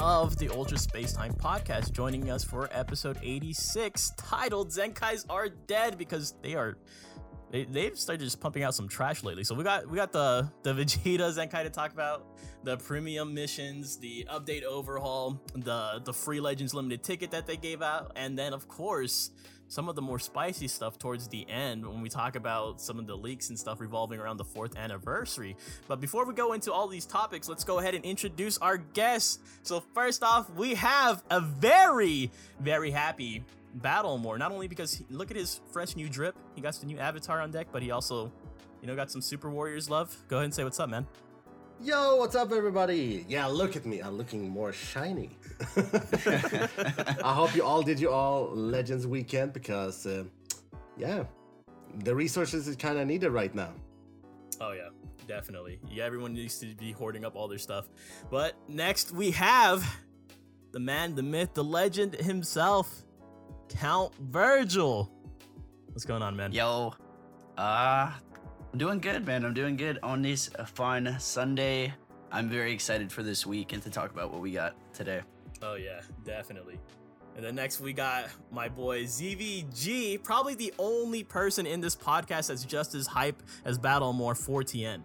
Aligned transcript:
of 0.00 0.38
the 0.38 0.48
Ultra 0.48 0.78
Space 0.78 1.12
Time 1.12 1.34
podcast. 1.34 1.92
Joining 1.92 2.30
us 2.30 2.42
for 2.42 2.70
episode 2.72 3.18
86, 3.22 4.12
titled 4.16 4.68
"Zenkai's 4.68 5.26
Are 5.28 5.50
Dead" 5.50 5.98
because 5.98 6.34
they 6.42 6.54
are 6.54 6.78
they, 7.50 7.64
they've 7.64 7.98
started 7.98 8.24
just 8.24 8.40
pumping 8.40 8.62
out 8.62 8.74
some 8.74 8.88
trash 8.88 9.22
lately. 9.22 9.44
So 9.44 9.54
we 9.54 9.62
got 9.62 9.88
we 9.90 9.96
got 9.96 10.10
the 10.12 10.50
the 10.62 10.72
Vegeta 10.72 11.36
Zenkai 11.36 11.64
to 11.64 11.70
talk 11.70 11.92
about, 11.92 12.38
the 12.64 12.78
premium 12.78 13.34
missions, 13.34 13.98
the 13.98 14.26
update 14.32 14.62
overhaul, 14.62 15.38
the 15.54 16.00
the 16.02 16.14
free 16.14 16.40
Legends 16.40 16.72
limited 16.72 17.02
ticket 17.02 17.30
that 17.32 17.46
they 17.46 17.58
gave 17.58 17.82
out, 17.82 18.12
and 18.16 18.38
then 18.38 18.54
of 18.54 18.68
course 18.68 19.30
some 19.70 19.88
of 19.88 19.94
the 19.94 20.02
more 20.02 20.18
spicy 20.18 20.66
stuff 20.66 20.98
towards 20.98 21.28
the 21.28 21.48
end 21.48 21.86
when 21.86 22.02
we 22.02 22.08
talk 22.08 22.34
about 22.34 22.80
some 22.80 22.98
of 22.98 23.06
the 23.06 23.16
leaks 23.16 23.50
and 23.50 23.58
stuff 23.58 23.80
revolving 23.80 24.18
around 24.18 24.36
the 24.36 24.44
fourth 24.44 24.76
anniversary. 24.76 25.56
But 25.86 26.00
before 26.00 26.26
we 26.26 26.34
go 26.34 26.54
into 26.54 26.72
all 26.72 26.88
these 26.88 27.06
topics, 27.06 27.48
let's 27.48 27.62
go 27.62 27.78
ahead 27.78 27.94
and 27.94 28.04
introduce 28.04 28.58
our 28.58 28.78
guests. 28.78 29.38
So 29.62 29.80
first 29.94 30.24
off, 30.24 30.50
we 30.50 30.74
have 30.74 31.22
a 31.30 31.40
very 31.40 32.32
very 32.58 32.90
happy 32.90 33.44
Battlemore. 33.80 34.38
Not 34.38 34.50
only 34.50 34.66
because 34.66 34.92
he, 34.92 35.06
look 35.08 35.30
at 35.30 35.36
his 35.36 35.60
fresh 35.70 35.94
new 35.94 36.08
drip, 36.08 36.34
he 36.56 36.60
got 36.60 36.74
the 36.74 36.86
new 36.86 36.98
avatar 36.98 37.40
on 37.40 37.52
deck, 37.52 37.68
but 37.70 37.80
he 37.80 37.92
also, 37.92 38.32
you 38.80 38.88
know, 38.88 38.96
got 38.96 39.12
some 39.12 39.22
Super 39.22 39.50
Warriors 39.50 39.88
love. 39.88 40.16
Go 40.26 40.38
ahead 40.38 40.46
and 40.46 40.54
say 40.54 40.64
what's 40.64 40.80
up, 40.80 40.90
man. 40.90 41.06
Yo, 41.80 42.16
what's 42.16 42.34
up, 42.34 42.50
everybody? 42.52 43.24
Yeah, 43.28 43.46
look 43.46 43.76
at 43.76 43.86
me. 43.86 44.00
I'm 44.00 44.18
looking 44.18 44.48
more 44.48 44.72
shiny. 44.72 45.30
I 47.24 47.34
hope 47.34 47.54
you 47.54 47.62
all 47.62 47.82
did 47.82 48.00
your 48.00 48.12
all 48.12 48.50
Legends 48.54 49.06
weekend 49.06 49.52
because, 49.52 50.06
uh, 50.06 50.24
yeah, 50.96 51.24
the 52.04 52.14
resources 52.14 52.68
is 52.68 52.76
kind 52.76 52.98
of 52.98 53.06
needed 53.06 53.30
right 53.30 53.54
now. 53.54 53.72
Oh 54.60 54.72
yeah, 54.72 54.88
definitely. 55.26 55.78
Yeah, 55.88 56.04
everyone 56.04 56.32
needs 56.34 56.58
to 56.60 56.74
be 56.74 56.92
hoarding 56.92 57.24
up 57.24 57.36
all 57.36 57.48
their 57.48 57.58
stuff. 57.58 57.88
But 58.30 58.54
next 58.68 59.12
we 59.12 59.30
have 59.32 59.84
the 60.72 60.80
man, 60.80 61.14
the 61.14 61.22
myth, 61.22 61.54
the 61.54 61.64
legend 61.64 62.14
himself, 62.14 63.02
Count 63.68 64.14
Virgil. 64.18 65.10
What's 65.88 66.04
going 66.04 66.22
on, 66.22 66.36
man? 66.36 66.52
Yo, 66.52 66.94
uh, 67.58 68.12
I'm 68.72 68.78
doing 68.78 69.00
good, 69.00 69.26
man. 69.26 69.44
I'm 69.44 69.54
doing 69.54 69.76
good 69.76 69.98
on 70.02 70.22
this 70.22 70.48
fun 70.74 71.16
Sunday. 71.18 71.92
I'm 72.32 72.48
very 72.48 72.72
excited 72.72 73.10
for 73.10 73.22
this 73.22 73.44
week 73.44 73.72
and 73.72 73.82
to 73.82 73.90
talk 73.90 74.10
about 74.12 74.30
what 74.30 74.40
we 74.40 74.52
got 74.52 74.76
today. 74.94 75.22
Oh 75.62 75.74
yeah, 75.74 76.00
definitely. 76.24 76.78
And 77.36 77.44
then 77.44 77.54
next 77.54 77.80
we 77.80 77.92
got 77.92 78.28
my 78.50 78.68
boy 78.68 79.04
ZVG, 79.04 80.22
probably 80.22 80.54
the 80.54 80.72
only 80.78 81.22
person 81.22 81.66
in 81.66 81.80
this 81.80 81.94
podcast 81.94 82.48
that's 82.48 82.64
just 82.64 82.94
as 82.94 83.06
hype 83.06 83.42
as 83.64 83.78
Battlemore 83.78 84.34
4TN. 84.34 85.02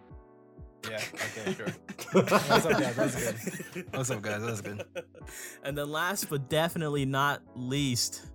Yeah, 0.90 1.02
okay, 1.14 1.54
sure. 1.54 1.68
What's 2.12 2.66
up, 2.66 2.72
guys? 2.72 2.96
That's 2.96 3.72
good. 3.74 3.86
What's 3.94 4.12
up, 4.12 4.22
guys? 4.22 4.44
That's 4.44 4.62
good. 4.62 4.86
And 5.64 5.76
then 5.76 5.92
last 5.92 6.30
but 6.30 6.48
definitely 6.50 7.06
not 7.06 7.42
least, 7.56 8.28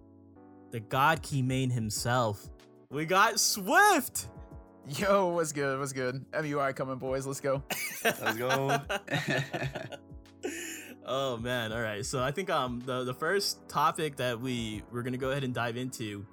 the 0.72 0.80
God 0.80 1.22
Key 1.22 1.42
main 1.42 1.70
himself. 1.70 2.48
We 2.90 3.06
got 3.06 3.38
Swift. 3.38 4.26
Yo, 4.88 5.28
what's 5.28 5.52
good? 5.52 5.78
What's 5.78 5.92
good? 5.92 6.24
MUI 6.32 6.74
coming, 6.74 6.98
boys. 6.98 7.24
Let's 7.26 7.38
go. 7.40 7.62
Let's 8.02 8.36
go. 8.36 8.80
oh 11.10 11.36
man, 11.36 11.72
all 11.72 11.82
right. 11.82 12.06
So 12.06 12.22
I 12.22 12.30
think 12.30 12.48
um 12.48 12.80
the 12.86 13.04
the 13.04 13.14
first 13.14 13.68
topic 13.68 14.16
that 14.16 14.40
we 14.40 14.82
we're 14.90 15.02
gonna 15.02 15.18
go 15.18 15.30
ahead 15.30 15.44
and 15.44 15.52
dive 15.52 15.76
into 15.76 16.24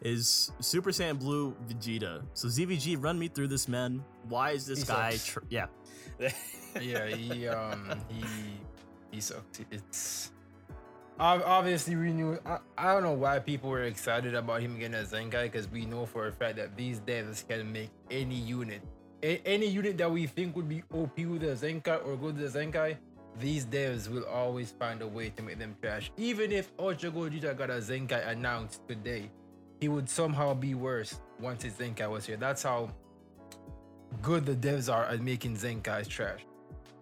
is 0.00 0.50
Super 0.60 0.90
Saiyan 0.90 1.18
Blue 1.18 1.54
Vegeta. 1.68 2.22
So 2.32 2.48
ZVG, 2.48 2.96
run 3.02 3.18
me 3.18 3.28
through 3.28 3.48
this 3.48 3.68
man. 3.68 4.02
Why 4.28 4.52
is 4.52 4.64
this 4.64 4.80
He 4.80 4.86
guy? 4.86 5.18
Tr- 5.22 5.40
yeah. 5.50 5.66
yeah, 6.80 7.06
he 7.08 7.48
um 7.48 7.90
he 8.08 8.24
he 9.10 9.20
sucked. 9.20 9.60
It's 9.70 10.30
obviously 11.18 11.96
we 11.96 12.12
knew. 12.12 12.38
I, 12.46 12.58
I 12.78 12.94
don't 12.94 13.02
know 13.02 13.12
why 13.12 13.38
people 13.40 13.68
were 13.70 13.84
excited 13.84 14.34
about 14.34 14.62
him 14.62 14.78
getting 14.78 14.94
a 14.94 15.04
Zenkai 15.04 15.44
because 15.52 15.68
we 15.68 15.84
know 15.84 16.06
for 16.06 16.28
a 16.28 16.32
fact 16.32 16.56
that 16.56 16.76
these 16.76 17.00
devs 17.00 17.46
can 17.46 17.70
make 17.70 17.90
any 18.10 18.36
unit, 18.36 18.80
a- 19.22 19.42
any 19.44 19.66
unit 19.66 19.98
that 19.98 20.10
we 20.10 20.26
think 20.26 20.56
would 20.56 20.68
be 20.68 20.82
OP 20.94 21.18
with 21.18 21.42
a 21.42 21.54
Zenkai 21.56 22.04
or 22.06 22.16
good 22.16 22.38
with 22.38 22.54
a 22.54 22.58
Zenkai. 22.58 22.96
These 23.38 23.66
devs 23.66 24.08
will 24.08 24.24
always 24.24 24.70
find 24.72 25.02
a 25.02 25.06
way 25.06 25.30
to 25.30 25.42
make 25.42 25.58
them 25.58 25.76
trash. 25.80 26.10
Even 26.16 26.52
if 26.52 26.76
Gogeta 26.76 27.56
got 27.56 27.70
a 27.70 27.74
Zenkai 27.74 28.28
announced 28.28 28.86
today, 28.88 29.30
he 29.80 29.88
would 29.88 30.08
somehow 30.08 30.52
be 30.52 30.74
worse 30.74 31.20
once 31.38 31.62
his 31.62 31.74
Zenkai 31.74 32.10
was 32.10 32.26
here. 32.26 32.36
That's 32.36 32.62
how 32.62 32.90
good 34.20 34.44
the 34.44 34.54
devs 34.54 34.92
are 34.92 35.04
at 35.04 35.20
making 35.20 35.56
Zenkai's 35.56 36.08
trash. 36.08 36.40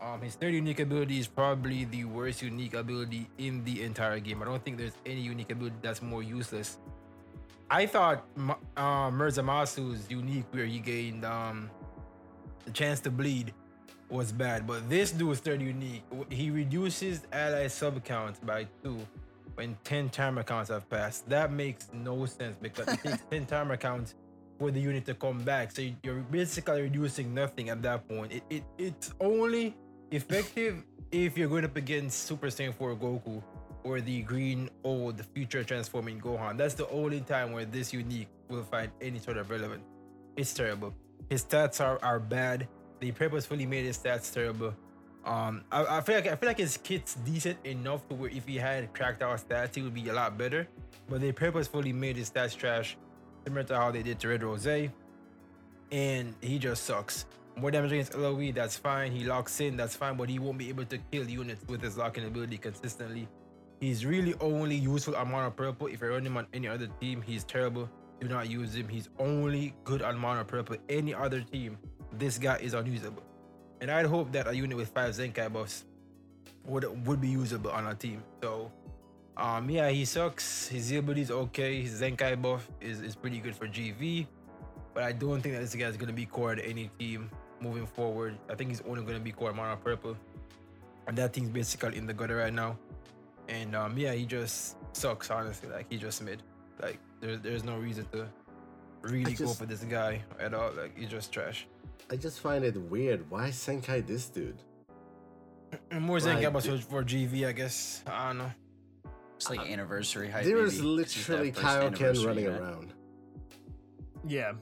Um, 0.00 0.20
his 0.20 0.36
third 0.36 0.54
unique 0.54 0.78
ability 0.78 1.18
is 1.18 1.26
probably 1.26 1.84
the 1.86 2.04
worst 2.04 2.40
unique 2.40 2.74
ability 2.74 3.28
in 3.38 3.64
the 3.64 3.82
entire 3.82 4.20
game. 4.20 4.42
I 4.42 4.44
don't 4.44 4.64
think 4.64 4.78
there's 4.78 4.92
any 5.04 5.20
unique 5.20 5.50
ability 5.50 5.76
that's 5.82 6.02
more 6.02 6.22
useless. 6.22 6.78
I 7.70 7.84
thought 7.86 8.24
uh, 8.76 9.10
Murzamasu's 9.10 10.08
unique, 10.10 10.44
where 10.52 10.66
he 10.66 10.78
gained 10.78 11.24
um, 11.24 11.68
the 12.64 12.70
chance 12.70 13.00
to 13.00 13.10
bleed, 13.10 13.52
was 14.10 14.32
bad. 14.32 14.66
But 14.66 14.88
this 14.88 15.10
dude's 15.12 15.40
third 15.40 15.60
unique, 15.60 16.02
he 16.30 16.50
reduces 16.50 17.26
ally 17.32 17.66
sub 17.68 18.02
counts 18.04 18.40
by 18.40 18.66
two 18.82 18.98
when 19.54 19.76
10 19.84 20.10
timer 20.10 20.42
counts 20.42 20.70
have 20.70 20.88
passed. 20.88 21.28
That 21.28 21.52
makes 21.52 21.88
no 21.92 22.26
sense 22.26 22.56
because 22.60 22.88
it 22.88 23.02
takes 23.02 23.22
10 23.30 23.46
timer 23.46 23.76
counts 23.76 24.14
for 24.58 24.70
the 24.70 24.80
unit 24.80 25.04
to 25.06 25.14
come 25.14 25.42
back. 25.42 25.72
So 25.72 25.82
you're 26.02 26.16
basically 26.30 26.82
reducing 26.82 27.34
nothing 27.34 27.68
at 27.68 27.82
that 27.82 28.08
point. 28.08 28.32
It, 28.32 28.42
it 28.50 28.64
It's 28.78 29.14
only 29.20 29.76
effective 30.10 30.84
if 31.10 31.36
you're 31.36 31.48
going 31.48 31.64
up 31.64 31.76
against 31.76 32.24
Super 32.24 32.48
Saiyan 32.48 32.74
4 32.74 32.96
Goku 32.96 33.42
or 33.84 34.00
the 34.00 34.22
green 34.22 34.68
old 34.84 35.24
future 35.34 35.64
transforming 35.64 36.20
Gohan. 36.20 36.56
That's 36.56 36.74
the 36.74 36.88
only 36.90 37.20
time 37.20 37.52
where 37.52 37.64
this 37.64 37.92
unique 37.92 38.28
will 38.48 38.64
find 38.64 38.90
any 39.00 39.18
sort 39.18 39.36
of 39.36 39.50
relevance. 39.50 39.84
It's 40.36 40.52
terrible. 40.52 40.94
His 41.30 41.44
stats 41.44 41.80
are, 41.80 41.98
are 42.02 42.20
bad. 42.20 42.68
They 43.00 43.12
purposefully 43.12 43.66
made 43.66 43.84
his 43.84 43.98
stats 43.98 44.32
terrible. 44.32 44.74
Um, 45.24 45.64
I, 45.70 45.98
I 45.98 46.00
feel 46.00 46.16
like 46.16 46.26
I 46.26 46.36
feel 46.36 46.48
like 46.48 46.58
his 46.58 46.76
kit's 46.76 47.14
decent 47.14 47.58
enough 47.64 48.08
to 48.08 48.14
where 48.14 48.30
if 48.30 48.46
he 48.46 48.56
had 48.56 48.92
cracked 48.94 49.22
out 49.22 49.38
stats, 49.46 49.74
he 49.74 49.82
would 49.82 49.94
be 49.94 50.08
a 50.08 50.12
lot 50.12 50.38
better. 50.38 50.66
But 51.08 51.20
they 51.20 51.32
purposefully 51.32 51.92
made 51.92 52.16
his 52.16 52.30
stats 52.30 52.56
trash, 52.56 52.96
similar 53.44 53.64
to 53.64 53.76
how 53.76 53.90
they 53.90 54.02
did 54.02 54.18
to 54.20 54.28
Red 54.28 54.42
Rose. 54.42 54.66
And 55.90 56.34
he 56.40 56.58
just 56.58 56.84
sucks. 56.84 57.26
More 57.56 57.70
damage 57.70 57.92
against 57.92 58.16
LOE, 58.16 58.52
that's 58.52 58.76
fine. 58.76 59.10
He 59.10 59.24
locks 59.24 59.60
in, 59.60 59.76
that's 59.76 59.96
fine, 59.96 60.16
but 60.16 60.28
he 60.28 60.38
won't 60.38 60.58
be 60.58 60.68
able 60.68 60.84
to 60.84 60.98
kill 61.10 61.28
units 61.28 61.64
with 61.66 61.82
his 61.82 61.96
locking 61.96 62.24
ability 62.24 62.58
consistently. 62.58 63.26
He's 63.80 64.06
really 64.06 64.34
only 64.40 64.76
useful 64.76 65.16
on 65.16 65.30
Mono 65.30 65.50
Purple. 65.50 65.88
If 65.88 66.00
you 66.00 66.08
run 66.08 66.24
him 66.24 66.36
on 66.36 66.46
any 66.52 66.68
other 66.68 66.88
team, 67.00 67.20
he's 67.20 67.44
terrible. 67.44 67.88
Do 68.20 68.28
not 68.28 68.48
use 68.50 68.74
him. 68.74 68.88
He's 68.88 69.08
only 69.18 69.74
good 69.84 70.02
on 70.02 70.18
Mono 70.18 70.44
Purple. 70.44 70.76
Any 70.88 71.14
other 71.14 71.40
team, 71.40 71.78
this 72.12 72.38
guy 72.38 72.56
is 72.56 72.74
unusable. 72.74 73.22
And 73.80 73.90
I'd 73.90 74.06
hope 74.06 74.32
that 74.32 74.48
a 74.48 74.54
unit 74.54 74.76
with 74.76 74.88
five 74.88 75.14
Zenkai 75.14 75.52
buffs 75.52 75.84
would 76.64 76.84
would 77.06 77.20
be 77.20 77.28
usable 77.28 77.70
on 77.70 77.84
our 77.84 77.94
team. 77.94 78.22
So 78.42 78.70
um 79.36 79.70
yeah, 79.70 79.88
he 79.90 80.04
sucks. 80.04 80.68
His 80.68 80.90
ability 80.92 81.22
is 81.22 81.30
okay. 81.30 81.82
His 81.82 82.00
Zenkai 82.00 82.40
buff 82.40 82.68
is, 82.80 83.00
is 83.00 83.14
pretty 83.14 83.38
good 83.38 83.54
for 83.54 83.66
GV. 83.66 84.26
But 84.94 85.04
I 85.04 85.12
don't 85.12 85.40
think 85.40 85.54
that 85.54 85.60
this 85.60 85.74
guy 85.74 85.86
is 85.86 85.96
gonna 85.96 86.12
be 86.12 86.26
core 86.26 86.54
to 86.54 86.64
any 86.64 86.90
team 86.98 87.30
moving 87.60 87.86
forward. 87.86 88.38
I 88.50 88.54
think 88.54 88.70
he's 88.70 88.82
only 88.82 89.02
gonna 89.02 89.20
be 89.20 89.32
core 89.32 89.52
mono 89.52 89.76
purple. 89.76 90.16
And 91.06 91.16
that 91.16 91.32
team's 91.32 91.50
basically 91.50 91.96
in 91.96 92.06
the 92.06 92.14
gutter 92.14 92.36
right 92.36 92.52
now. 92.52 92.78
And 93.48 93.74
um 93.74 93.96
yeah, 93.96 94.12
he 94.12 94.26
just 94.26 94.76
sucks, 94.92 95.30
honestly. 95.30 95.68
Like 95.68 95.86
he 95.88 95.98
just 95.98 96.22
mid. 96.22 96.42
Like 96.82 96.98
there's 97.20 97.40
there's 97.40 97.64
no 97.64 97.78
reason 97.78 98.06
to 98.12 98.26
really 99.02 99.34
go 99.34 99.48
for 99.48 99.66
this 99.66 99.84
guy 99.84 100.22
at 100.38 100.52
all. 100.54 100.72
Like 100.72 100.98
he's 100.98 101.08
just 101.08 101.32
trash. 101.32 101.66
I 102.10 102.16
just 102.16 102.40
find 102.40 102.64
it 102.64 102.76
weird. 102.76 103.30
Why 103.30 103.50
Zenkai 103.50 104.06
this 104.06 104.28
dude? 104.28 104.58
And 105.90 106.02
more 106.04 106.18
Like, 106.20 106.38
Zenkai 106.38 106.52
buffs 106.52 106.66
it- 106.66 106.84
for 106.84 107.02
GV, 107.04 107.46
I 107.46 107.52
guess. 107.52 108.02
I 108.06 108.28
don't 108.28 108.38
know. 108.38 108.52
It's 109.36 109.48
like 109.50 109.60
uh, 109.60 109.64
anniversary 109.64 110.28
hype. 110.30 110.44
There 110.44 110.58
is 110.64 110.80
maybe. 110.82 111.02
It's 111.02 111.28
literally 111.28 111.52
first 111.52 111.66
Kaioken 111.66 111.86
anniversary 111.86 112.26
running 112.26 112.44
event. 112.46 112.60
around. 112.62 112.92
Yeah. 114.26 114.52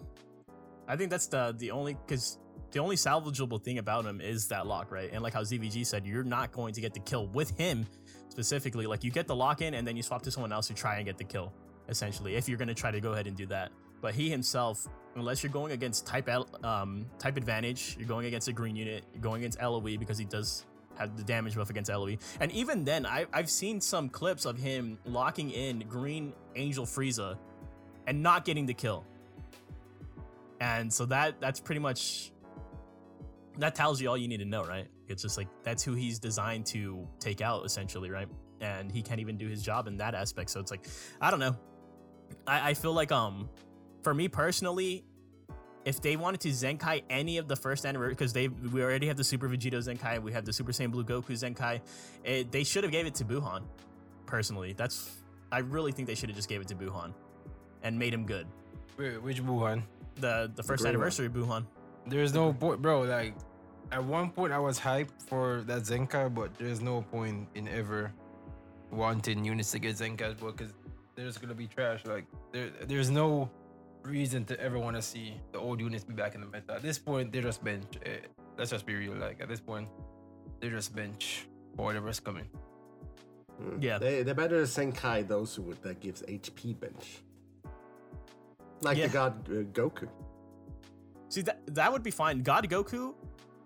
I 0.89 0.97
think 0.97 1.11
that's 1.11 1.27
the 1.29 1.55
the 1.57 1.71
only 1.71 1.95
because 1.95 2.39
the 2.73 2.81
only 2.81 2.97
salvageable 2.97 3.63
thing 3.63 3.79
about 3.79 4.05
him 4.05 4.21
is 4.21 4.49
that 4.49 4.67
lock, 4.67 4.91
right? 4.93 5.11
And 5.13 5.23
like 5.23 5.33
how 5.33 5.41
ZVG 5.43 5.87
said, 5.87 6.07
you're 6.07 6.25
not 6.25 6.53
going 6.53 6.75
to 6.75 6.81
get 6.81 6.93
the 6.93 7.01
kill 7.01 7.27
with 7.29 7.57
him 7.57 7.87
specifically. 8.29 8.87
Like 8.87 9.03
you 9.03 9.11
get 9.11 9.27
the 9.27 9.35
lock 9.35 9.63
in 9.63 9.75
and 9.75 9.87
then 9.87 9.97
you 9.97 10.03
swap 10.03 10.23
to 10.23 10.31
someone 10.31 10.53
else 10.53 10.67
to 10.69 10.75
try 10.75 10.97
and 10.97 11.07
get 11.07 11.17
the 11.17 11.25
kill, 11.25 11.53
essentially, 11.89 12.35
if 12.37 12.49
you're 12.49 12.59
gonna 12.59 12.75
try 12.75 12.91
to 12.91 13.01
go 13.01 13.13
ahead 13.13 13.27
and 13.27 13.37
do 13.37 13.47
that. 13.47 13.73
But 14.03 14.15
he 14.15 14.29
himself, 14.29 14.87
unless 15.17 15.43
you're 15.43 15.53
going 15.53 15.73
against 15.73 16.07
type 16.07 16.29
um 16.63 17.07
type 17.19 17.37
advantage, 17.37 17.97
you're 17.99 18.09
going 18.09 18.27
against 18.27 18.49
a 18.49 18.53
green 18.53 18.77
unit, 18.77 19.05
you're 19.13 19.23
going 19.23 19.43
against 19.43 19.61
LOE 19.61 19.97
because 19.99 20.19
he 20.19 20.25
does 20.25 20.65
have 20.99 21.17
the 21.17 21.25
damage 21.25 21.57
buff 21.57 21.71
against 21.71 21.91
LOE. 21.91 22.17
And 22.41 22.53
even 22.53 22.85
then, 22.85 23.05
I, 23.05 23.27
I've 23.33 23.51
seen 23.51 23.81
some 23.81 24.09
clips 24.09 24.45
of 24.45 24.57
him 24.57 24.99
locking 25.05 25.51
in 25.51 25.81
green 25.81 26.33
Angel 26.55 26.87
Frieza 26.87 27.37
and 28.07 28.23
not 28.23 28.45
getting 28.45 28.67
the 28.67 28.75
kill. 28.75 29.05
And 30.61 30.93
so 30.93 31.05
that 31.07 31.41
that's 31.41 31.61
pretty 31.61 31.81
much 31.81 32.33
that 33.59 33.75
tells 33.75 34.01
you 34.01 34.09
all 34.09 34.17
you 34.17 34.29
need 34.29 34.39
to 34.39 34.45
know, 34.45 34.65
right? 34.65 34.87
It's 35.09 35.23
just 35.23 35.37
like 35.37 35.49
that's 35.63 35.83
who 35.83 35.95
he's 35.95 36.19
designed 36.19 36.67
to 36.67 37.07
take 37.21 37.41
out, 37.41 37.65
essentially, 37.65 38.11
right? 38.11 38.29
And 38.61 38.91
he 38.91 39.03
can't 39.03 39.21
even 39.21 39.37
do 39.37 39.49
his 39.49 39.63
job 39.63 39.87
in 39.87 39.97
that 39.99 40.15
aspect. 40.15 40.51
So 40.51 40.61
it's 40.61 40.71
like, 40.71 40.87
I 41.21 41.31
don't 41.31 41.41
know. 41.41 41.57
I, 42.47 42.71
I 42.71 42.75
feel 42.75 42.93
like 42.93 43.13
um, 43.13 43.49
for 44.07 44.15
me 44.15 44.29
personally, 44.29 45.03
if 45.85 46.01
they 46.01 46.17
wanted 46.17 46.39
to 46.43 46.51
Zenkai 46.51 47.03
any 47.11 47.39
of 47.39 47.49
the 47.49 47.57
first 47.57 47.85
anniversary, 47.85 48.15
because 48.15 48.33
they 48.33 48.47
we 48.47 48.81
already 48.81 49.09
have 49.09 49.17
the 49.17 49.25
Super 49.25 49.49
Vegito 49.49 49.79
Zenkai, 49.79 50.23
we 50.23 50.31
have 50.31 50.45
the 50.45 50.53
Super 50.53 50.71
Saiyan 50.71 50.93
Blue 50.93 51.03
Goku 51.03 51.33
Zenkai, 51.33 51.81
it, 52.23 52.53
they 52.53 52.63
should 52.63 52.85
have 52.85 52.93
gave 52.93 53.05
it 53.05 53.17
to 53.17 53.25
Buhan. 53.25 53.65
Personally, 54.25 54.75
that's 54.75 55.11
I 55.51 55.59
really 55.59 55.91
think 55.91 56.07
they 56.07 56.15
should 56.15 56.29
have 56.29 56.37
just 56.37 56.49
gave 56.49 56.61
it 56.61 56.69
to 56.69 56.77
Buhan, 56.77 57.15
and 57.83 57.99
made 57.99 58.15
him 58.15 58.25
good. 58.25 58.47
Wait, 58.97 59.21
which 59.21 59.43
Buhan? 59.43 59.83
The 60.21 60.53
the 60.55 60.63
first 60.63 60.83
gray 60.83 60.91
one. 60.91 60.95
anniversary 60.95 61.29
Buhan. 61.29 61.67
There's 62.07 62.33
no 62.33 62.53
point, 62.53 62.81
bro. 62.81 63.01
Like, 63.01 63.35
at 63.91 64.05
one 64.05 64.31
point 64.31 64.53
I 64.53 64.61
was 64.61 64.79
hyped 64.79 65.21
for 65.27 65.63
that 65.63 65.83
Zenkai, 65.83 66.33
but 66.33 66.57
there's 66.59 66.81
no 66.81 67.03
point 67.03 67.49
in 67.57 67.67
ever 67.67 68.13
wanting 68.93 69.45
units 69.45 69.73
to 69.73 69.81
get 69.81 69.97
Zenkai, 69.97 70.39
bro, 70.39 70.53
because 70.53 70.73
they're 71.17 71.27
just 71.27 71.41
gonna 71.41 71.55
be 71.55 71.67
trash. 71.67 72.07
Like, 72.07 72.27
there, 72.53 72.71
there's 72.87 73.11
no 73.11 73.51
reason 74.07 74.45
to 74.47 74.59
ever 74.61 74.79
want 74.79 74.97
to 74.97 75.03
see 75.03 75.41
the 75.53 75.59
old 75.59 75.81
units 75.81 76.05
be 76.05 76.15
back 76.15 76.35
in 76.35 76.41
the 76.41 76.47
meta. 76.47 76.75
At 76.75 76.83
this 76.83 76.99
point, 76.99 77.33
they're 77.33 77.43
just 77.43 77.63
bench. 77.63 77.99
Eh, 78.05 78.19
let's 78.59 78.71
just 78.71 78.87
be 78.87 78.95
real. 78.95 79.15
Like, 79.15 79.41
at 79.41 79.49
this 79.49 79.61
point, 79.61 79.89
they're 80.61 80.71
just 80.71 80.95
bench 80.95 81.47
for 81.77 81.85
whatever's 81.87 82.21
coming. 82.21 82.49
Mm. 83.63 83.83
Yeah. 83.83 83.99
They 83.99 84.23
they 84.23 84.33
better 84.33 84.63
Zenkai 84.63 85.27
those 85.27 85.55
who 85.55 85.75
that 85.83 86.01
gives 86.01 86.23
HP 86.23 86.79
bench. 86.79 87.23
Like 88.83 88.99
Yeah. 88.99 89.07
the 89.07 89.13
god 89.13 89.49
uh, 89.49 89.53
Goku. 89.73 90.09
See 91.29 91.43
that 91.43 91.61
that 91.75 91.93
would 91.93 92.03
be 92.03 92.11
fine. 92.11 92.43
God 92.43 92.69
Goku, 92.69 93.15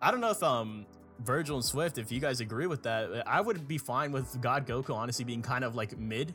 I 0.00 0.10
don't 0.10 0.20
know 0.20 0.30
if 0.30 0.42
um 0.42 0.86
Virgil 1.20 1.56
and 1.56 1.64
Swift, 1.64 1.98
if 1.98 2.10
you 2.10 2.20
guys 2.20 2.40
agree 2.40 2.66
with 2.66 2.82
that, 2.84 3.24
I 3.26 3.40
would 3.40 3.68
be 3.68 3.78
fine 3.78 4.10
with 4.12 4.40
God 4.40 4.66
Goku 4.66 4.94
honestly 4.94 5.24
being 5.24 5.42
kind 5.42 5.64
of 5.64 5.74
like 5.74 5.98
mid. 5.98 6.34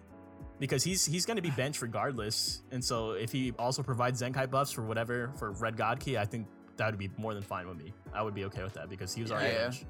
Because 0.60 0.84
he's 0.84 1.06
he's 1.06 1.26
gonna 1.26 1.42
be 1.42 1.52
benched 1.52 1.82
regardless. 1.82 2.64
And 2.72 2.84
so 2.84 3.12
if 3.12 3.32
he 3.32 3.52
also 3.60 3.84
provides 3.84 4.22
Zenkai 4.22 4.50
buffs 4.50 4.72
for 4.72 4.84
whatever 4.84 5.32
for 5.38 5.52
Red 5.52 5.76
God 5.76 6.00
Key, 6.00 6.18
I 6.18 6.26
think 6.26 6.48
that 6.78 6.88
would 6.92 6.98
be 7.00 7.10
more 7.18 7.34
than 7.34 7.44
fine 7.44 7.68
with 7.68 7.78
me. 7.78 7.94
I 8.14 8.22
would 8.22 8.34
be 8.34 8.46
okay 8.46 8.64
with 8.64 8.74
that 8.74 8.90
because 8.90 9.14
he 9.14 9.22
was 9.22 9.32
already 9.32 9.54
Yeah. 9.54 9.64
benched. 9.66 9.86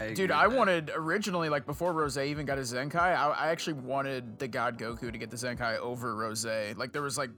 I 0.00 0.12
Dude, 0.14 0.30
I 0.30 0.46
that. 0.46 0.56
wanted 0.56 0.90
originally, 0.94 1.48
like 1.48 1.66
before 1.66 1.92
Rose 1.92 2.16
even 2.18 2.46
got 2.46 2.58
his 2.58 2.72
Zenkai, 2.72 2.96
I, 3.00 3.30
I 3.30 3.48
actually 3.48 3.74
wanted 3.74 4.38
the 4.38 4.46
God 4.46 4.78
Goku 4.78 5.10
to 5.10 5.18
get 5.18 5.30
the 5.30 5.36
Zenkai 5.36 5.78
over 5.78 6.14
Rose. 6.14 6.44
Like 6.44 6.92
there 6.92 7.02
was 7.02 7.18
like 7.18 7.30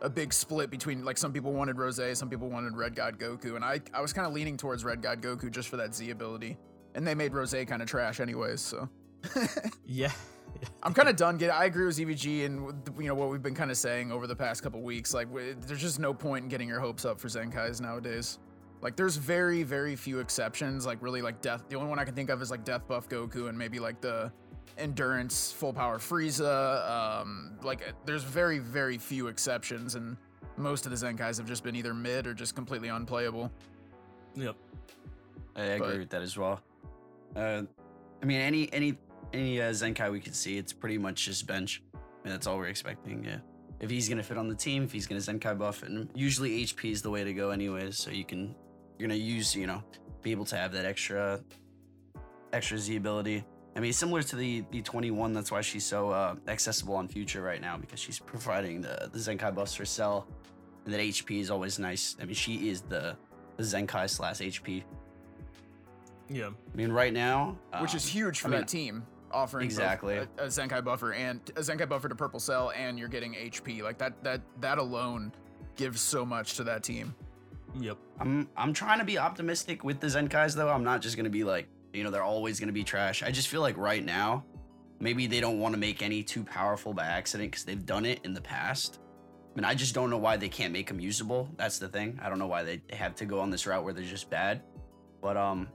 a 0.00 0.08
big 0.08 0.32
split 0.32 0.70
between 0.70 1.04
like 1.04 1.18
some 1.18 1.32
people 1.32 1.52
wanted 1.52 1.76
Rose, 1.76 2.00
some 2.18 2.30
people 2.30 2.48
wanted 2.48 2.74
Red 2.76 2.94
God 2.94 3.18
Goku, 3.18 3.56
and 3.56 3.64
I 3.64 3.80
I 3.92 4.00
was 4.00 4.12
kind 4.12 4.26
of 4.26 4.32
leaning 4.32 4.56
towards 4.56 4.84
Red 4.84 5.02
God 5.02 5.20
Goku 5.20 5.50
just 5.50 5.68
for 5.68 5.76
that 5.78 5.94
Z 5.94 6.10
ability. 6.10 6.56
And 6.94 7.06
they 7.06 7.14
made 7.14 7.34
Rose 7.34 7.54
kind 7.66 7.82
of 7.82 7.88
trash 7.88 8.20
anyways, 8.20 8.60
so 8.60 8.88
Yeah. 9.84 10.12
I'm 10.82 10.94
kind 10.94 11.08
of 11.08 11.16
done. 11.16 11.36
Get 11.36 11.50
I 11.50 11.64
agree 11.66 11.86
with 11.86 11.96
ZVG 11.96 12.44
and 12.46 12.72
you 12.98 13.08
know 13.08 13.14
what 13.14 13.30
we've 13.30 13.42
been 13.42 13.54
kind 13.54 13.70
of 13.70 13.76
saying 13.76 14.12
over 14.12 14.26
the 14.26 14.36
past 14.36 14.62
couple 14.62 14.80
weeks. 14.82 15.12
Like 15.14 15.28
w- 15.28 15.54
there's 15.66 15.80
just 15.80 15.98
no 15.98 16.12
point 16.14 16.44
in 16.44 16.48
getting 16.48 16.68
your 16.68 16.80
hopes 16.80 17.04
up 17.04 17.20
for 17.20 17.28
Zenkais 17.28 17.80
nowadays. 17.80 18.38
Like 18.82 18.96
there's 18.96 19.16
very 19.16 19.62
very 19.62 19.96
few 19.96 20.18
exceptions. 20.20 20.86
Like 20.86 21.02
really 21.02 21.22
like 21.22 21.40
death. 21.40 21.64
The 21.68 21.76
only 21.76 21.88
one 21.88 21.98
I 21.98 22.04
can 22.04 22.14
think 22.14 22.30
of 22.30 22.40
is 22.42 22.50
like 22.50 22.64
Death 22.64 22.86
Buff 22.86 23.08
Goku 23.08 23.48
and 23.48 23.56
maybe 23.56 23.78
like 23.78 24.00
the 24.00 24.30
Endurance 24.78 25.52
Full 25.52 25.72
Power 25.72 25.98
Frieza. 25.98 26.88
Um, 27.20 27.52
like 27.62 27.80
uh, 27.88 27.92
there's 28.04 28.24
very 28.24 28.58
very 28.58 28.98
few 28.98 29.28
exceptions, 29.28 29.94
and 29.94 30.16
most 30.56 30.86
of 30.86 30.90
the 30.98 31.06
Zenkais 31.06 31.38
have 31.38 31.46
just 31.46 31.64
been 31.64 31.74
either 31.76 31.94
mid 31.94 32.26
or 32.26 32.34
just 32.34 32.54
completely 32.54 32.88
unplayable. 32.88 33.50
Yep. 34.34 34.56
I 35.56 35.62
agree 35.62 35.88
but- 35.88 35.98
with 35.98 36.10
that 36.10 36.22
as 36.22 36.36
well. 36.36 36.60
Uh, 37.34 37.62
I 38.22 38.24
mean, 38.26 38.40
any 38.40 38.72
any 38.72 38.96
any 39.36 39.60
uh, 39.60 39.70
Zenkai 39.70 40.10
we 40.10 40.20
could 40.20 40.34
see, 40.34 40.56
it's 40.58 40.72
pretty 40.72 40.98
much 40.98 41.24
just 41.24 41.46
bench. 41.46 41.82
I 41.94 41.98
mean, 42.24 42.32
that's 42.32 42.46
all 42.46 42.56
we're 42.56 42.66
expecting. 42.66 43.24
Yeah. 43.24 43.38
If 43.78 43.90
he's 43.90 44.08
gonna 44.08 44.22
fit 44.22 44.38
on 44.38 44.48
the 44.48 44.54
team, 44.54 44.84
if 44.84 44.92
he's 44.92 45.06
gonna 45.06 45.20
Zenkai 45.20 45.58
buff, 45.58 45.82
and 45.82 46.08
usually 46.14 46.64
HP 46.64 46.90
is 46.90 47.02
the 47.02 47.10
way 47.10 47.22
to 47.22 47.32
go, 47.32 47.50
anyways. 47.50 47.98
So 47.98 48.10
you 48.10 48.24
can 48.24 48.54
you're 48.98 49.08
gonna 49.08 49.18
use 49.18 49.54
you 49.54 49.66
know 49.66 49.82
be 50.22 50.30
able 50.30 50.46
to 50.46 50.56
have 50.56 50.72
that 50.72 50.86
extra 50.86 51.40
extra 52.52 52.78
Z 52.78 52.96
ability. 52.96 53.44
I 53.76 53.80
mean, 53.80 53.92
similar 53.92 54.22
to 54.22 54.36
the 54.36 54.64
the 54.70 54.80
21. 54.80 55.34
That's 55.34 55.52
why 55.52 55.60
she's 55.60 55.84
so 55.84 56.10
uh, 56.10 56.36
accessible 56.48 56.94
on 56.94 57.06
Future 57.06 57.42
right 57.42 57.60
now 57.60 57.76
because 57.76 58.00
she's 58.00 58.18
providing 58.18 58.80
the 58.80 59.10
the 59.12 59.18
Zenkai 59.18 59.54
buffs 59.54 59.74
for 59.74 59.84
Cell, 59.84 60.26
and 60.86 60.94
that 60.94 61.00
HP 61.00 61.40
is 61.40 61.50
always 61.50 61.78
nice. 61.78 62.16
I 62.20 62.24
mean, 62.24 62.34
she 62.34 62.70
is 62.70 62.80
the 62.80 63.16
the 63.58 63.62
Zenkai 63.62 64.08
slash 64.08 64.38
HP. 64.38 64.84
Yeah. 66.28 66.48
I 66.48 66.76
mean, 66.76 66.90
right 66.90 67.12
now, 67.12 67.56
which 67.80 67.94
is 67.94 68.04
um, 68.06 68.10
huge 68.10 68.40
for 68.40 68.48
I 68.48 68.50
mean, 68.50 68.60
that 68.60 68.68
team. 68.68 69.06
Offering 69.32 69.64
Exactly. 69.64 70.16
a, 70.16 70.28
a 70.38 70.46
Zenkai 70.46 70.84
buffer 70.84 71.12
and 71.12 71.40
a 71.56 71.60
Zenkai 71.60 71.88
buffer 71.88 72.08
to 72.08 72.14
Purple 72.14 72.40
Cell, 72.40 72.72
and 72.76 72.98
you're 72.98 73.08
getting 73.08 73.34
HP. 73.34 73.82
Like 73.82 73.98
that, 73.98 74.22
that, 74.22 74.40
that 74.60 74.78
alone 74.78 75.32
gives 75.76 76.00
so 76.00 76.24
much 76.24 76.54
to 76.54 76.64
that 76.64 76.82
team. 76.82 77.14
Yep. 77.78 77.98
I'm 78.20 78.48
I'm 78.56 78.72
trying 78.72 79.00
to 79.00 79.04
be 79.04 79.18
optimistic 79.18 79.84
with 79.84 80.00
the 80.00 80.06
Zenkais 80.06 80.54
though. 80.54 80.68
I'm 80.70 80.84
not 80.84 81.02
just 81.02 81.16
gonna 81.16 81.28
be 81.28 81.44
like, 81.44 81.66
you 81.92 82.04
know, 82.04 82.10
they're 82.10 82.22
always 82.22 82.58
gonna 82.58 82.72
be 82.72 82.84
trash. 82.84 83.22
I 83.22 83.30
just 83.30 83.48
feel 83.48 83.60
like 83.60 83.76
right 83.76 84.02
now, 84.04 84.44
maybe 85.00 85.26
they 85.26 85.40
don't 85.40 85.58
want 85.58 85.74
to 85.74 85.78
make 85.78 86.00
any 86.02 86.22
too 86.22 86.42
powerful 86.44 86.94
by 86.94 87.04
accident 87.04 87.50
because 87.50 87.64
they've 87.64 87.84
done 87.84 88.06
it 88.06 88.20
in 88.24 88.32
the 88.32 88.40
past. 88.40 89.00
I 89.52 89.56
mean, 89.60 89.64
I 89.64 89.74
just 89.74 89.94
don't 89.94 90.08
know 90.08 90.18
why 90.18 90.36
they 90.36 90.48
can't 90.48 90.72
make 90.72 90.86
them 90.86 91.00
usable. 91.00 91.50
That's 91.56 91.78
the 91.78 91.88
thing. 91.88 92.18
I 92.22 92.28
don't 92.30 92.38
know 92.38 92.46
why 92.46 92.62
they 92.62 92.80
have 92.92 93.14
to 93.16 93.26
go 93.26 93.40
on 93.40 93.50
this 93.50 93.66
route 93.66 93.84
where 93.84 93.92
they're 93.92 94.04
just 94.04 94.30
bad. 94.30 94.62
But 95.20 95.36
um, 95.36 95.68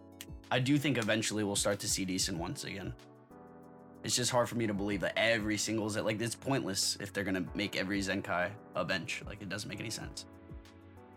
I 0.49 0.59
do 0.59 0.77
think 0.77 0.97
eventually 0.97 1.43
we'll 1.43 1.55
start 1.55 1.79
to 1.79 1.87
see 1.87 2.05
decent 2.05 2.37
ones 2.37 2.63
again. 2.63 2.93
It's 4.03 4.15
just 4.15 4.31
hard 4.31 4.49
for 4.49 4.55
me 4.55 4.65
to 4.67 4.73
believe 4.73 5.01
that 5.01 5.13
every 5.15 5.57
single 5.57 5.89
Zen 5.89 6.05
like 6.05 6.19
it's 6.19 6.35
pointless 6.35 6.97
if 6.99 7.13
they're 7.13 7.23
gonna 7.23 7.45
make 7.53 7.75
every 7.75 7.99
Zenkai 7.99 8.49
a 8.75 8.83
bench. 8.83 9.21
Like 9.25 9.41
it 9.41 9.49
doesn't 9.49 9.69
make 9.69 9.79
any 9.79 9.91
sense. 9.91 10.25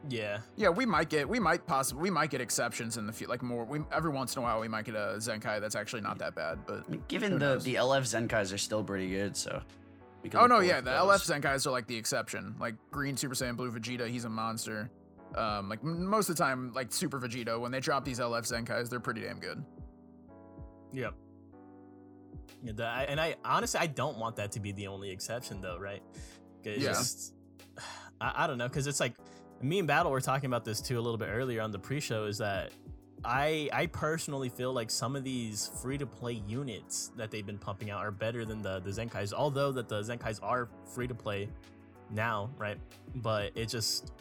Yeah. 0.08 0.40
Yeah, 0.56 0.68
we 0.68 0.84
might 0.84 1.08
get, 1.08 1.28
we 1.28 1.40
might 1.40 1.66
possibly, 1.66 2.02
we 2.02 2.10
might 2.10 2.30
get 2.30 2.40
exceptions 2.40 2.96
in 2.96 3.06
the 3.06 3.12
future. 3.12 3.30
Like 3.30 3.42
more, 3.42 3.64
we 3.64 3.80
every 3.92 4.10
once 4.10 4.36
in 4.36 4.40
a 4.40 4.42
while 4.42 4.60
we 4.60 4.68
might 4.68 4.84
get 4.84 4.94
a 4.94 5.16
Zenkai 5.16 5.60
that's 5.60 5.74
actually 5.74 6.02
not 6.02 6.18
that 6.18 6.34
bad. 6.34 6.58
But 6.66 6.84
I 6.86 6.90
mean, 6.90 7.02
given 7.08 7.32
the 7.32 7.38
knows? 7.38 7.64
the 7.64 7.76
LF 7.76 8.02
Zenkais 8.02 8.52
are 8.52 8.58
still 8.58 8.84
pretty 8.84 9.08
good, 9.08 9.36
so. 9.36 9.62
we 10.22 10.28
can 10.28 10.40
oh 10.40 10.46
no, 10.46 10.60
yeah, 10.60 10.80
the 10.80 10.90
those. 10.90 11.22
LF 11.22 11.40
Zenkais 11.40 11.66
are 11.66 11.70
like 11.70 11.86
the 11.86 11.96
exception. 11.96 12.54
Like 12.60 12.74
Green 12.90 13.16
Super 13.16 13.34
Saiyan 13.34 13.56
Blue 13.56 13.70
Vegeta, 13.70 14.08
he's 14.08 14.24
a 14.24 14.30
monster. 14.30 14.90
Um, 15.36 15.68
like 15.68 15.82
most 15.82 16.28
of 16.28 16.36
the 16.36 16.42
time, 16.42 16.72
like 16.74 16.92
Super 16.92 17.18
Vegeta, 17.18 17.58
when 17.58 17.72
they 17.72 17.80
drop 17.80 18.04
these 18.04 18.20
LF 18.20 18.42
Zenkais, 18.42 18.88
they're 18.88 19.00
pretty 19.00 19.22
damn 19.22 19.40
good. 19.40 19.64
Yep. 20.92 21.14
The, 22.62 22.86
and 22.86 23.20
I 23.20 23.36
honestly 23.44 23.80
I 23.80 23.86
don't 23.86 24.18
want 24.18 24.36
that 24.36 24.52
to 24.52 24.60
be 24.60 24.72
the 24.72 24.86
only 24.86 25.10
exception 25.10 25.60
though, 25.60 25.78
right? 25.78 26.02
'Cause 26.62 26.78
Yeah. 26.78 26.88
just- 26.92 27.34
I, 28.20 28.44
I 28.44 28.46
don't 28.46 28.58
know 28.58 28.68
because 28.68 28.86
it's 28.86 29.00
like 29.00 29.14
me 29.60 29.78
and 29.78 29.88
Battle 29.88 30.10
were 30.12 30.20
talking 30.20 30.46
about 30.46 30.64
this 30.64 30.80
too 30.80 30.98
a 30.98 31.02
little 31.02 31.18
bit 31.18 31.28
earlier 31.30 31.60
on 31.62 31.70
the 31.72 31.78
pre-show. 31.78 32.24
Is 32.26 32.38
that 32.38 32.70
I 33.24 33.68
I 33.72 33.86
personally 33.86 34.48
feel 34.48 34.72
like 34.72 34.90
some 34.90 35.16
of 35.16 35.24
these 35.24 35.68
free-to-play 35.82 36.42
units 36.46 37.10
that 37.16 37.30
they've 37.30 37.44
been 37.46 37.58
pumping 37.58 37.90
out 37.90 38.00
are 38.00 38.10
better 38.10 38.44
than 38.44 38.62
the 38.62 38.80
the 38.80 38.90
Zenkais. 38.90 39.32
Although 39.32 39.72
that 39.72 39.88
the 39.88 40.02
Zenkais 40.02 40.38
are 40.42 40.68
free-to-play 40.94 41.48
now, 42.10 42.50
right? 42.58 42.78
But 43.16 43.52
it 43.54 43.66
just 43.68 44.12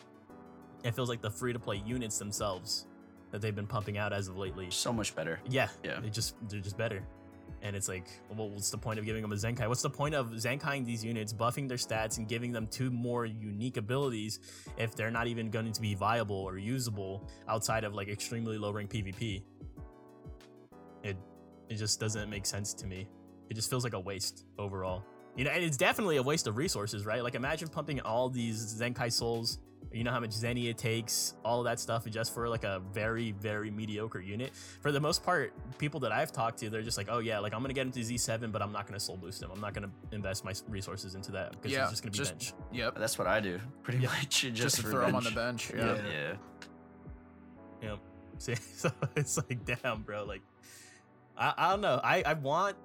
it 0.83 0.93
feels 0.95 1.07
like 1.09 1.21
the 1.21 1.29
free-to-play 1.31 1.77
units 1.85 2.17
themselves 2.19 2.87
that 3.31 3.41
they've 3.41 3.55
been 3.55 3.67
pumping 3.67 3.97
out 3.97 4.11
as 4.13 4.27
of 4.27 4.37
lately 4.37 4.69
So 4.69 4.91
much 4.93 5.15
better. 5.15 5.39
yeah, 5.49 5.69
Yeah. 5.83 5.99
They 5.99 6.09
just 6.09 6.35
they're 6.49 6.59
just 6.59 6.77
better. 6.77 7.03
And 7.63 7.77
it's 7.77 7.87
like, 7.87 8.07
well, 8.29 8.49
what's 8.49 8.69
the 8.69 8.77
point 8.77 8.99
of 8.99 9.05
giving 9.05 9.21
them 9.21 9.31
a 9.31 9.35
Zenkai? 9.35 9.69
What's 9.69 9.81
the 9.81 9.89
point 9.89 10.13
of 10.13 10.31
Zenkaiing 10.31 10.85
these 10.85 11.03
units, 11.03 11.31
buffing 11.31 11.69
their 11.69 11.77
stats, 11.77 12.17
and 12.17 12.27
giving 12.27 12.51
them 12.51 12.67
two 12.67 12.91
more 12.91 13.25
unique 13.25 13.77
abilities 13.77 14.41
if 14.77 14.95
they're 14.95 15.09
not 15.09 15.27
even 15.27 15.49
going 15.49 15.71
to 15.71 15.81
be 15.81 15.95
viable 15.95 16.35
or 16.35 16.57
usable 16.57 17.25
outside 17.47 17.85
of 17.85 17.93
like 17.93 18.09
extremely 18.09 18.57
low 18.57 18.71
rank 18.71 18.91
PvP? 18.91 19.43
It 21.03 21.17
it 21.69 21.75
just 21.75 22.01
doesn't 22.01 22.29
make 22.29 22.45
sense 22.45 22.73
to 22.73 22.85
me. 22.85 23.07
It 23.49 23.53
just 23.53 23.69
feels 23.69 23.85
like 23.85 23.93
a 23.93 23.99
waste 23.99 24.43
overall. 24.59 25.05
You 25.37 25.45
know, 25.45 25.51
and 25.51 25.63
it's 25.63 25.77
definitely 25.77 26.17
a 26.17 26.23
waste 26.23 26.47
of 26.47 26.57
resources, 26.57 27.05
right? 27.05 27.23
Like 27.23 27.35
imagine 27.35 27.69
pumping 27.69 28.01
all 28.01 28.29
these 28.29 28.75
Zenkai 28.75 29.11
souls 29.11 29.59
you 29.93 30.03
know 30.03 30.11
how 30.11 30.19
much 30.19 30.31
Zenny 30.31 30.69
it 30.69 30.77
takes, 30.77 31.35
all 31.45 31.59
of 31.59 31.65
that 31.65 31.79
stuff, 31.79 32.05
just 32.09 32.33
for 32.33 32.49
like 32.49 32.63
a 32.63 32.81
very, 32.91 33.31
very 33.33 33.69
mediocre 33.71 34.19
unit. 34.19 34.53
For 34.81 34.91
the 34.91 34.99
most 34.99 35.23
part, 35.23 35.53
people 35.77 35.99
that 36.01 36.11
I've 36.11 36.31
talked 36.31 36.57
to, 36.59 36.69
they're 36.69 36.81
just 36.81 36.97
like, 36.97 37.07
oh 37.09 37.19
yeah, 37.19 37.39
like 37.39 37.53
I'm 37.53 37.61
gonna 37.61 37.73
get 37.73 37.85
into 37.85 37.99
Z7, 37.99 38.51
but 38.51 38.61
I'm 38.61 38.71
not 38.71 38.87
gonna 38.87 38.99
soul 38.99 39.17
boost 39.17 39.41
him. 39.41 39.51
I'm 39.53 39.61
not 39.61 39.73
gonna 39.73 39.91
invest 40.11 40.43
my 40.43 40.53
resources 40.67 41.15
into 41.15 41.31
that 41.33 41.51
because 41.51 41.71
Yeah, 41.71 41.83
it's 41.83 41.91
just 41.91 42.03
gonna 42.03 42.11
be 42.11 42.17
just- 42.17 42.31
bench. 42.31 42.53
Yep. 42.71 42.95
That's 42.97 43.17
what 43.19 43.27
I 43.27 43.39
do, 43.39 43.59
pretty 43.83 43.99
Yeah. 43.99 44.07
much. 44.09 44.41
Just, 44.41 44.55
Just, 44.55 44.75
to 44.77 44.81
for 44.83 44.89
throw 44.91 45.05
him 45.07 45.15
on 45.15 45.23
the 45.23 45.31
bench. 45.31 45.71
bench. 45.71 46.03
Yeah. 46.05 46.33
Yeah. 47.81 47.89
Yep. 47.89 47.99
See, 48.39 48.55
so 48.55 48.91
it's 49.15 49.37
like, 49.37 49.63
damn, 49.65 50.01
bro. 50.01 50.23
Like, 50.25 50.41
I, 51.37 51.53
I 51.57 51.69
don't 51.71 51.81
know. 51.81 51.99
I, 52.03 52.23
I 52.25 52.33
want, 52.33 52.75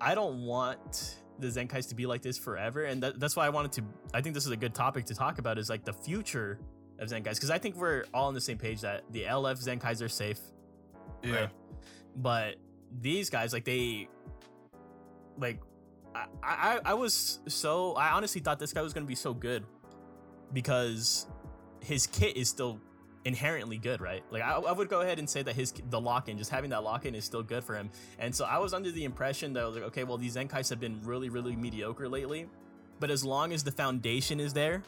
I 0.00 0.14
don't 0.14 0.44
want 0.44 1.16
the 1.38 1.48
Zenkais 1.48 1.88
to 1.88 1.94
be 1.94 2.06
like 2.06 2.22
this 2.22 2.38
forever, 2.38 2.84
and 2.84 3.02
that, 3.02 3.20
that's 3.20 3.36
why 3.36 3.46
I 3.46 3.50
wanted 3.50 3.72
to. 3.72 3.84
I 4.14 4.20
think 4.20 4.34
this 4.34 4.46
is 4.46 4.52
a 4.52 4.56
good 4.56 4.74
topic 4.74 5.06
to 5.06 5.14
talk 5.14 5.38
about. 5.38 5.58
Is 5.58 5.70
like 5.70 5.84
the 5.84 5.92
future 5.92 6.58
of 6.98 7.08
Zenkais, 7.08 7.34
because 7.34 7.50
I 7.50 7.58
think 7.58 7.76
we're 7.76 8.04
all 8.12 8.28
on 8.28 8.34
the 8.34 8.40
same 8.40 8.58
page 8.58 8.80
that 8.82 9.04
the 9.10 9.24
LF 9.24 9.64
Zenkais 9.64 10.02
are 10.02 10.08
safe. 10.08 10.40
Yeah. 11.22 11.34
right? 11.34 11.50
But 12.16 12.56
these 13.00 13.30
guys, 13.30 13.52
like 13.52 13.64
they, 13.64 14.08
like, 15.38 15.60
I, 16.14 16.26
I, 16.42 16.80
I 16.86 16.94
was 16.94 17.40
so 17.48 17.94
I 17.94 18.10
honestly 18.10 18.40
thought 18.40 18.58
this 18.58 18.72
guy 18.72 18.82
was 18.82 18.92
gonna 18.92 19.06
be 19.06 19.14
so 19.14 19.34
good 19.34 19.64
because 20.52 21.26
his 21.80 22.06
kit 22.06 22.36
is 22.36 22.48
still 22.48 22.80
inherently 23.24 23.78
good, 23.78 24.00
right? 24.00 24.22
Like 24.30 24.42
I, 24.42 24.52
I 24.52 24.72
would 24.72 24.88
go 24.88 25.00
ahead 25.00 25.18
and 25.18 25.28
say 25.28 25.42
that 25.42 25.54
his 25.54 25.72
the 25.90 26.00
lock 26.00 26.28
in, 26.28 26.38
just 26.38 26.50
having 26.50 26.70
that 26.70 26.82
lock 26.82 27.06
in, 27.06 27.14
is 27.14 27.24
still 27.24 27.42
good 27.42 27.64
for 27.64 27.74
him. 27.74 27.90
And 28.18 28.34
so 28.34 28.44
I 28.44 28.58
was 28.58 28.72
under 28.72 28.90
the 28.90 29.04
impression 29.04 29.52
that 29.54 29.62
I 29.62 29.66
was 29.66 29.76
like, 29.76 29.84
okay, 29.86 30.04
well 30.04 30.18
these 30.18 30.36
Zenkais 30.36 30.70
have 30.70 30.80
been 30.80 31.00
really, 31.04 31.28
really 31.28 31.56
mediocre 31.56 32.08
lately, 32.08 32.46
but 33.00 33.10
as 33.10 33.24
long 33.24 33.52
as 33.52 33.62
the 33.62 33.72
foundation 33.72 34.40
is 34.40 34.52
there, 34.52 34.82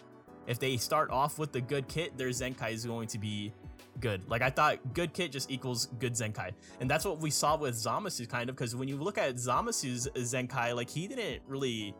if 0.47 0.59
they 0.59 0.77
start 0.77 1.11
off 1.11 1.39
with 1.39 1.53
the 1.53 1.61
good 1.61 1.87
kit, 1.89 2.17
their 2.17 2.29
Zenkai 2.29 2.73
is 2.73 2.85
going 2.85 3.09
to 3.09 3.19
be 3.19 3.53
good. 4.01 4.29
Like 4.29 4.43
I 4.43 4.51
thought, 4.51 4.95
good 4.95 5.13
kit 5.13 5.33
just 5.33 5.51
equals 5.51 5.87
good 5.99 6.15
Zenkai, 6.15 6.53
and 6.81 6.91
that's 6.91 7.05
what 7.05 7.21
we 7.21 7.31
saw 7.31 7.57
with 7.57 7.75
Zamasu 7.75 8.29
kind 8.29 8.49
of. 8.49 8.57
Because 8.57 8.75
when 8.75 8.89
you 8.89 8.97
look 8.97 9.19
at 9.19 9.35
Zamasu's 9.37 10.09
Zenkai, 10.15 10.75
like 10.75 10.89
he 10.89 11.07
didn't 11.07 11.43
really 11.47 11.95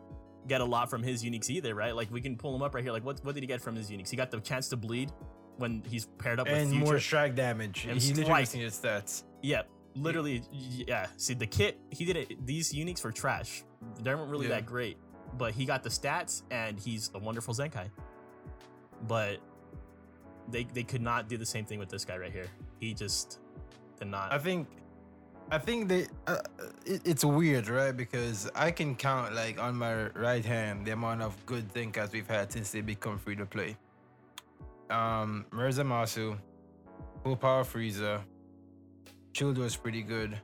get 0.47 0.59
a 0.59 0.65
lot 0.65 0.89
from 0.89 1.03
his 1.03 1.23
uniques 1.23 1.49
either, 1.49 1.75
right? 1.75 1.95
Like 1.95 2.11
we 2.11 2.19
can 2.19 2.35
pull 2.35 2.55
him 2.55 2.63
up 2.63 2.73
right 2.73 2.83
here. 2.83 2.91
Like 2.91 3.05
what 3.05 3.23
what 3.23 3.35
did 3.35 3.43
he 3.43 3.47
get 3.47 3.61
from 3.61 3.75
his 3.75 3.89
uniques? 3.89 4.09
He 4.09 4.17
got 4.17 4.31
the 4.31 4.39
chance 4.39 4.69
to 4.69 4.77
bleed 4.77 5.11
when 5.61 5.83
he's 5.87 6.05
paired 6.17 6.39
up 6.39 6.47
And 6.47 6.55
with 6.57 6.69
Future. 6.71 6.85
more 6.85 6.99
strike 6.99 7.35
damage. 7.35 7.85
And 7.85 8.01
he 8.01 8.09
literally 8.09 8.25
strike. 8.25 8.47
seen 8.47 8.61
his 8.61 8.77
stats. 8.79 9.23
Yeah, 9.41 9.61
literally. 9.95 10.43
Yeah. 10.51 11.07
See, 11.17 11.33
the 11.35 11.47
kit 11.47 11.79
he 11.91 12.03
did 12.05 12.17
it. 12.17 12.45
These 12.45 12.73
uniques 12.73 13.03
were 13.03 13.11
trash. 13.11 13.63
They 14.01 14.13
weren't 14.13 14.29
really 14.29 14.47
Yeah. 14.47 14.55
that 14.55 14.65
great, 14.65 14.97
but 15.37 15.53
he 15.53 15.65
got 15.65 15.83
the 15.83 15.89
stats, 15.89 16.43
and 16.51 16.77
he's 16.79 17.09
a 17.13 17.19
wonderful 17.19 17.53
Zenkai. 17.53 17.89
But 19.07 19.39
they 20.49 20.65
they 20.65 20.83
could 20.83 21.01
not 21.01 21.29
do 21.29 21.37
the 21.37 21.45
same 21.45 21.65
thing 21.65 21.79
with 21.79 21.89
this 21.89 22.03
guy 22.05 22.17
right 22.17 22.31
here. 22.31 22.47
He 22.79 22.93
just 22.93 23.39
did 23.99 24.07
not. 24.09 24.31
I 24.33 24.37
think, 24.37 24.67
I 25.51 25.57
think 25.57 25.87
they. 25.87 26.07
Uh, 26.27 26.37
it, 26.85 27.01
it's 27.05 27.23
weird, 27.25 27.67
right? 27.69 27.95
Because 27.95 28.49
I 28.55 28.71
can 28.71 28.95
count 28.95 29.33
like 29.33 29.59
on 29.59 29.75
my 29.77 30.07
right 30.09 30.43
hand 30.45 30.85
the 30.85 30.91
amount 30.91 31.21
of 31.21 31.33
good 31.45 31.71
thinkers 31.71 32.11
we've 32.11 32.27
had 32.27 32.51
since 32.51 32.71
they 32.71 32.81
become 32.81 33.17
free 33.17 33.35
to 33.35 33.45
play. 33.45 33.77
Um, 34.91 35.45
Mirza 35.51 35.83
Masu, 35.83 36.37
Full 37.23 37.35
Power 37.37 37.63
Frieza, 37.63 38.21
Shield 39.33 39.57
was 39.57 39.75
pretty 39.75 40.01
good, 40.01 40.39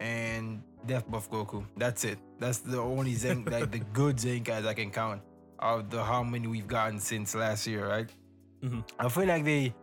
and 0.00 0.62
Death 0.86 1.10
Buff 1.10 1.30
Goku. 1.30 1.64
That's 1.76 2.04
it. 2.04 2.18
That's 2.38 2.58
the 2.58 2.78
only 2.78 3.14
Zen 3.14 3.44
like 3.50 3.70
the 3.70 3.78
good 3.78 4.16
Zenkais 4.16 4.66
I 4.66 4.74
can 4.74 4.90
count 4.90 5.22
of 5.58 5.90
the 5.90 6.02
how 6.04 6.22
many 6.22 6.46
we've 6.48 6.66
gotten 6.68 6.98
since 6.98 7.34
last 7.34 7.66
year, 7.66 7.88
right? 7.88 8.10
Mhm. 8.62 8.84
I 8.98 9.08
feel 9.08 9.26
like 9.26 9.44
they 9.44 9.74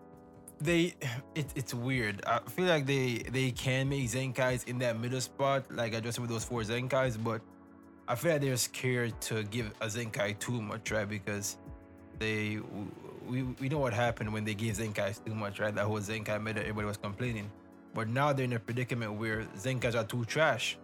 they 0.62 0.94
it, 1.36 1.48
it's 1.56 1.74
weird. 1.74 2.24
I 2.28 2.40
feel 2.50 2.66
like 2.66 2.86
they 2.86 3.24
they 3.32 3.52
can 3.52 3.90
make 3.90 4.06
Zenkais 4.10 4.68
in 4.68 4.78
that 4.80 5.00
middle 5.00 5.22
spot, 5.22 5.66
like 5.72 5.94
addressing 5.94 6.22
with 6.22 6.30
those 6.32 6.44
four 6.44 6.62
Zenkais, 6.62 7.18
but 7.24 7.42
I 8.08 8.16
feel 8.16 8.34
like 8.34 8.42
they're 8.42 8.58
scared 8.58 9.20
to 9.22 9.44
give 9.44 9.72
a 9.82 9.86
Zenkai 9.88 10.38
too 10.40 10.62
much, 10.62 10.92
right? 10.92 11.08
Because 11.08 11.58
they 12.20 12.60
we, 13.30 13.44
we 13.44 13.70
know 13.70 13.80
what 13.80 13.94
happened 13.94 14.34
when 14.34 14.44
they 14.44 14.54
gave 14.54 14.78
Zenkais 14.78 15.24
too 15.24 15.36
much, 15.36 15.60
right? 15.60 15.74
That 15.74 15.86
whole 15.86 16.00
Zenkai 16.00 16.42
meta, 16.42 16.62
everybody 16.62 16.88
was 16.88 16.98
complaining. 16.98 17.50
But 17.94 18.10
now 18.10 18.34
they're 18.34 18.46
in 18.46 18.54
a 18.54 18.60
predicament 18.60 19.14
where 19.14 19.44
Zenkais 19.58 19.96
are 19.96 20.04
too 20.04 20.26
trash, 20.26 20.78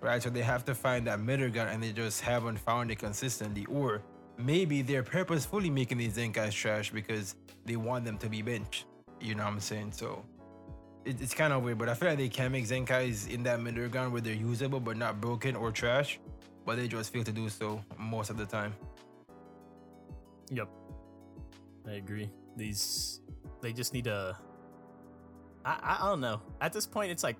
right? 0.00 0.22
So 0.22 0.30
they 0.30 0.42
have 0.42 0.64
to 0.66 0.74
find 0.74 1.06
that 1.06 1.20
middle 1.20 1.48
ground 1.48 1.70
and 1.70 1.82
they 1.82 1.92
just 1.92 2.20
haven't 2.20 2.58
found 2.58 2.90
it 2.90 2.96
consistently. 2.96 3.64
Or 3.66 4.02
maybe 4.36 4.82
they're 4.82 5.02
purposefully 5.02 5.70
making 5.70 5.98
these 5.98 6.16
Zenkais 6.16 6.52
trash 6.52 6.90
because 6.90 7.34
they 7.64 7.76
want 7.76 8.04
them 8.04 8.18
to 8.18 8.28
be 8.28 8.42
benched. 8.42 8.84
You 9.20 9.34
know 9.34 9.44
what 9.44 9.54
I'm 9.54 9.60
saying? 9.60 9.92
So 9.92 10.24
it, 11.04 11.20
it's 11.20 11.34
kind 11.34 11.52
of 11.52 11.62
weird, 11.62 11.78
but 11.78 11.88
I 11.88 11.94
feel 11.94 12.10
like 12.10 12.18
they 12.18 12.28
can 12.28 12.52
make 12.52 12.66
Zenkais 12.66 13.30
in 13.30 13.42
that 13.44 13.60
middle 13.60 13.88
ground 13.88 14.12
where 14.12 14.20
they're 14.20 14.34
usable 14.34 14.80
but 14.80 14.96
not 14.96 15.20
broken 15.20 15.56
or 15.56 15.72
trash, 15.72 16.20
but 16.64 16.76
they 16.76 16.86
just 16.86 17.12
fail 17.12 17.24
to 17.24 17.32
do 17.32 17.48
so 17.48 17.82
most 17.98 18.30
of 18.30 18.36
the 18.36 18.46
time. 18.46 18.74
Yep. 20.50 20.68
I 21.88 21.94
agree. 21.94 22.30
These 22.56 23.20
they 23.60 23.72
just 23.72 23.92
need 23.92 24.04
to 24.04 24.36
I, 25.64 25.98
don't 26.02 26.20
know. 26.20 26.40
At 26.62 26.72
this 26.72 26.86
point 26.86 27.10
it's 27.10 27.22
like 27.22 27.36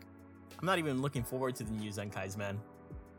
I'm 0.59 0.67
not 0.67 0.79
even 0.79 1.01
looking 1.01 1.23
forward 1.23 1.55
to 1.57 1.65
the 1.65 1.73
new 1.73 1.91
Zenkais, 1.91 2.37
man. 2.37 2.61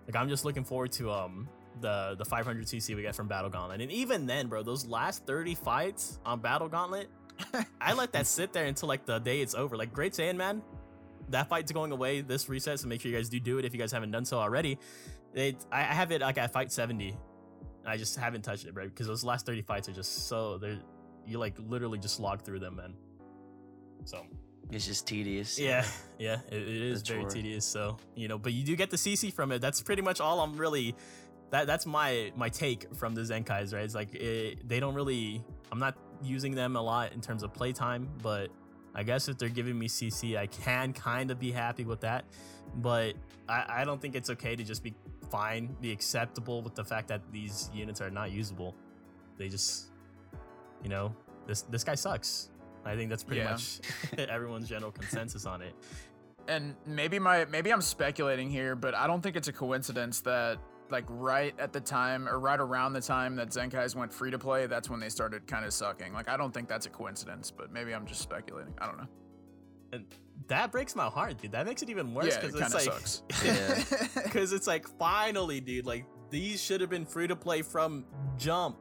Like 0.05 0.15
I'm 0.15 0.29
just 0.29 0.45
looking 0.45 0.63
forward 0.63 0.91
to 0.93 1.11
um 1.11 1.47
the 1.81 2.15
the 2.17 2.25
500cc 2.25 2.95
we 2.95 3.01
get 3.01 3.15
from 3.15 3.27
Battle 3.27 3.49
Gauntlet. 3.49 3.81
And 3.81 3.91
even 3.91 4.25
then, 4.25 4.47
bro, 4.47 4.63
those 4.63 4.85
last 4.85 5.25
30 5.25 5.55
fights 5.55 6.19
on 6.25 6.39
Battle 6.39 6.67
Gauntlet, 6.67 7.09
I 7.81 7.93
let 7.93 8.11
that 8.13 8.27
sit 8.27 8.53
there 8.53 8.65
until 8.65 8.87
like 8.87 9.05
the 9.05 9.19
day 9.19 9.41
it's 9.41 9.55
over. 9.55 9.77
Like 9.77 9.93
Great 9.93 10.13
Saiyan 10.13 10.35
Man, 10.35 10.61
that 11.29 11.49
fight's 11.49 11.71
going 11.71 11.91
away 11.91 12.21
this 12.21 12.49
reset, 12.49 12.79
so 12.79 12.87
make 12.87 13.01
sure 13.01 13.11
you 13.11 13.17
guys 13.17 13.29
do 13.29 13.39
do 13.39 13.57
it 13.57 13.65
if 13.65 13.73
you 13.73 13.79
guys 13.79 13.91
haven't 13.91 14.11
done 14.11 14.25
so 14.25 14.37
already. 14.37 14.77
It 15.33 15.65
I 15.71 15.81
I 15.81 15.93
have 15.93 16.11
it 16.11 16.21
like 16.21 16.37
at 16.37 16.51
fight 16.51 16.71
70. 16.71 17.15
I 17.85 17.97
just 17.97 18.17
haven't 18.17 18.43
touched 18.43 18.65
it, 18.65 18.73
bro, 18.73 18.85
because 18.85 19.07
those 19.07 19.23
last 19.23 19.45
30 19.45 19.61
fights 19.61 19.89
are 19.89 19.93
just 19.93 20.27
so 20.27 20.57
they're 20.57 20.79
you 21.25 21.37
like 21.39 21.55
literally 21.67 21.99
just 21.99 22.19
log 22.19 22.41
through 22.41 22.59
them, 22.59 22.75
man. 22.77 22.93
So 24.05 24.25
It's 24.71 24.85
just 24.85 25.07
tedious. 25.07 25.59
yeah, 25.59 25.85
yeah, 26.17 26.39
it, 26.51 26.61
it 26.61 26.67
is 26.67 27.01
very 27.01 27.21
chore. 27.21 27.29
tedious. 27.29 27.65
So 27.65 27.97
you 28.15 28.27
know, 28.27 28.37
but 28.37 28.53
you 28.53 28.63
do 28.63 28.75
get 28.75 28.89
the 28.89 28.97
CC 28.97 29.31
from 29.33 29.51
it. 29.51 29.59
That's 29.59 29.81
pretty 29.81 30.01
much 30.01 30.19
all 30.21 30.41
I'm 30.41 30.55
really. 30.57 30.95
That 31.51 31.65
that's 31.67 31.85
my 31.85 32.31
my 32.35 32.49
take 32.49 32.93
from 32.95 33.15
the 33.15 33.21
Zenkais, 33.21 33.73
right? 33.73 33.83
It's 33.83 33.95
like 33.95 34.13
it, 34.15 34.67
they 34.67 34.79
don't 34.79 34.93
really. 34.93 35.43
I'm 35.71 35.79
not 35.79 35.95
using 36.21 36.53
them 36.53 36.75
a 36.75 36.81
lot 36.81 37.13
in 37.13 37.21
terms 37.21 37.43
of 37.43 37.53
playtime, 37.53 38.09
but 38.21 38.49
I 38.93 39.03
guess 39.03 39.27
if 39.29 39.37
they're 39.37 39.49
giving 39.49 39.77
me 39.77 39.87
CC, 39.87 40.37
I 40.37 40.47
can 40.47 40.93
kind 40.93 41.31
of 41.31 41.39
be 41.39 41.51
happy 41.51 41.85
with 41.85 42.01
that. 42.01 42.25
But 42.75 43.15
I, 43.47 43.65
I 43.81 43.83
don't 43.85 43.99
think 44.01 44.15
it's 44.15 44.29
okay 44.31 44.55
to 44.55 44.63
just 44.63 44.83
be 44.83 44.93
fine, 45.31 45.75
be 45.81 45.91
acceptable 45.91 46.61
with 46.61 46.75
the 46.75 46.83
fact 46.83 47.07
that 47.07 47.21
these 47.31 47.69
units 47.73 48.01
are 48.01 48.09
not 48.11 48.31
usable. 48.31 48.75
They 49.37 49.47
just, 49.47 49.88
you 50.83 50.89
know, 50.89 51.15
this 51.47 51.63
this 51.63 51.83
guy 51.83 51.95
sucks. 51.95 52.49
I 52.85 52.95
think 52.95 53.09
that's 53.09 53.23
pretty 53.23 53.41
Yeah. 53.41 53.51
much 53.51 53.79
everyone's 54.17 54.69
general 54.69 54.91
consensus 54.91 55.45
on 55.45 55.61
it. 55.61 55.73
and 56.47 56.75
maybe 56.85 57.19
my 57.19 57.45
maybe 57.45 57.71
I'm 57.71 57.81
speculating 57.81 58.49
here, 58.49 58.75
but 58.75 58.93
I 58.95 59.05
don't 59.07 59.21
think 59.21 59.35
it's 59.35 59.47
a 59.47 59.53
coincidence 59.53 60.21
that 60.21 60.57
like 60.89 61.05
right 61.07 61.53
at 61.59 61.71
the 61.71 61.79
time 61.81 62.27
or 62.27 62.39
right 62.39 62.59
around 62.59 62.93
the 62.93 63.01
time 63.01 63.35
that 63.35 63.49
Zenkais 63.49 63.95
went 63.95 64.11
free 64.11 64.31
to 64.31 64.39
play, 64.39 64.65
that's 64.65 64.89
when 64.89 64.99
they 64.99 65.09
started 65.09 65.45
kind 65.45 65.63
of 65.65 65.73
sucking. 65.73 66.13
Like 66.13 66.27
I 66.29 66.35
don't 66.37 66.53
think 66.53 66.67
that's 66.67 66.85
a 66.87 66.89
coincidence, 66.89 67.51
but 67.51 67.71
maybe 67.71 67.93
I'm 67.93 68.05
just 68.07 68.21
speculating. 68.21 68.73
I 68.79 68.87
don't 68.87 68.97
know. 68.97 69.07
And 69.91 70.05
that 70.47 70.71
breaks 70.71 70.95
my 70.95 71.05
heart, 71.07 71.39
dude. 71.41 71.51
That 71.51 71.65
makes 71.65 71.81
it 71.83 71.89
even 71.89 72.13
worse 72.13 72.27
yeah, 72.27 72.45
it 72.47 72.53
kind 72.53 72.73
it's 72.73 72.73
of 72.73 72.85
like 72.87 73.07
sucks. 73.07 73.23
Yeah. 73.45 74.23
because 74.23 74.53
it's 74.53 74.65
like 74.67 74.87
finally, 74.97 75.59
dude. 75.59 75.85
Like 75.85 76.05
these 76.31 76.61
should 76.63 76.81
have 76.81 76.89
been 76.89 77.05
free 77.05 77.27
to 77.27 77.35
play 77.35 77.61
from 77.61 78.05
jump, 78.37 78.77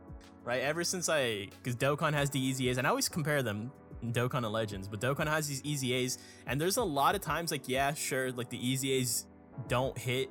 right? 0.49 0.62
Ever 0.62 0.83
since 0.83 1.11
I, 1.11 1.49
because 1.62 1.76
Dokkan 1.76 2.14
has 2.14 2.31
the 2.31 2.40
EZAs, 2.50 2.78
and 2.78 2.87
I 2.87 2.90
always 2.90 3.09
compare 3.09 3.43
them. 3.43 3.71
Dokkan 4.02 4.45
and 4.45 4.52
Legends, 4.52 4.88
but 4.88 5.00
Dokkan 5.00 5.26
has 5.26 5.49
these 5.49 5.61
EZAs, 5.61 6.19
and 6.47 6.59
there's 6.61 6.76
a 6.76 6.83
lot 6.83 7.14
of 7.17 7.21
times 7.21 7.50
like 7.50 7.69
yeah, 7.69 7.93
sure, 7.93 8.31
like 8.33 8.49
the 8.49 8.59
EZAs 8.59 9.25
don't 9.67 9.99
hit, 9.99 10.31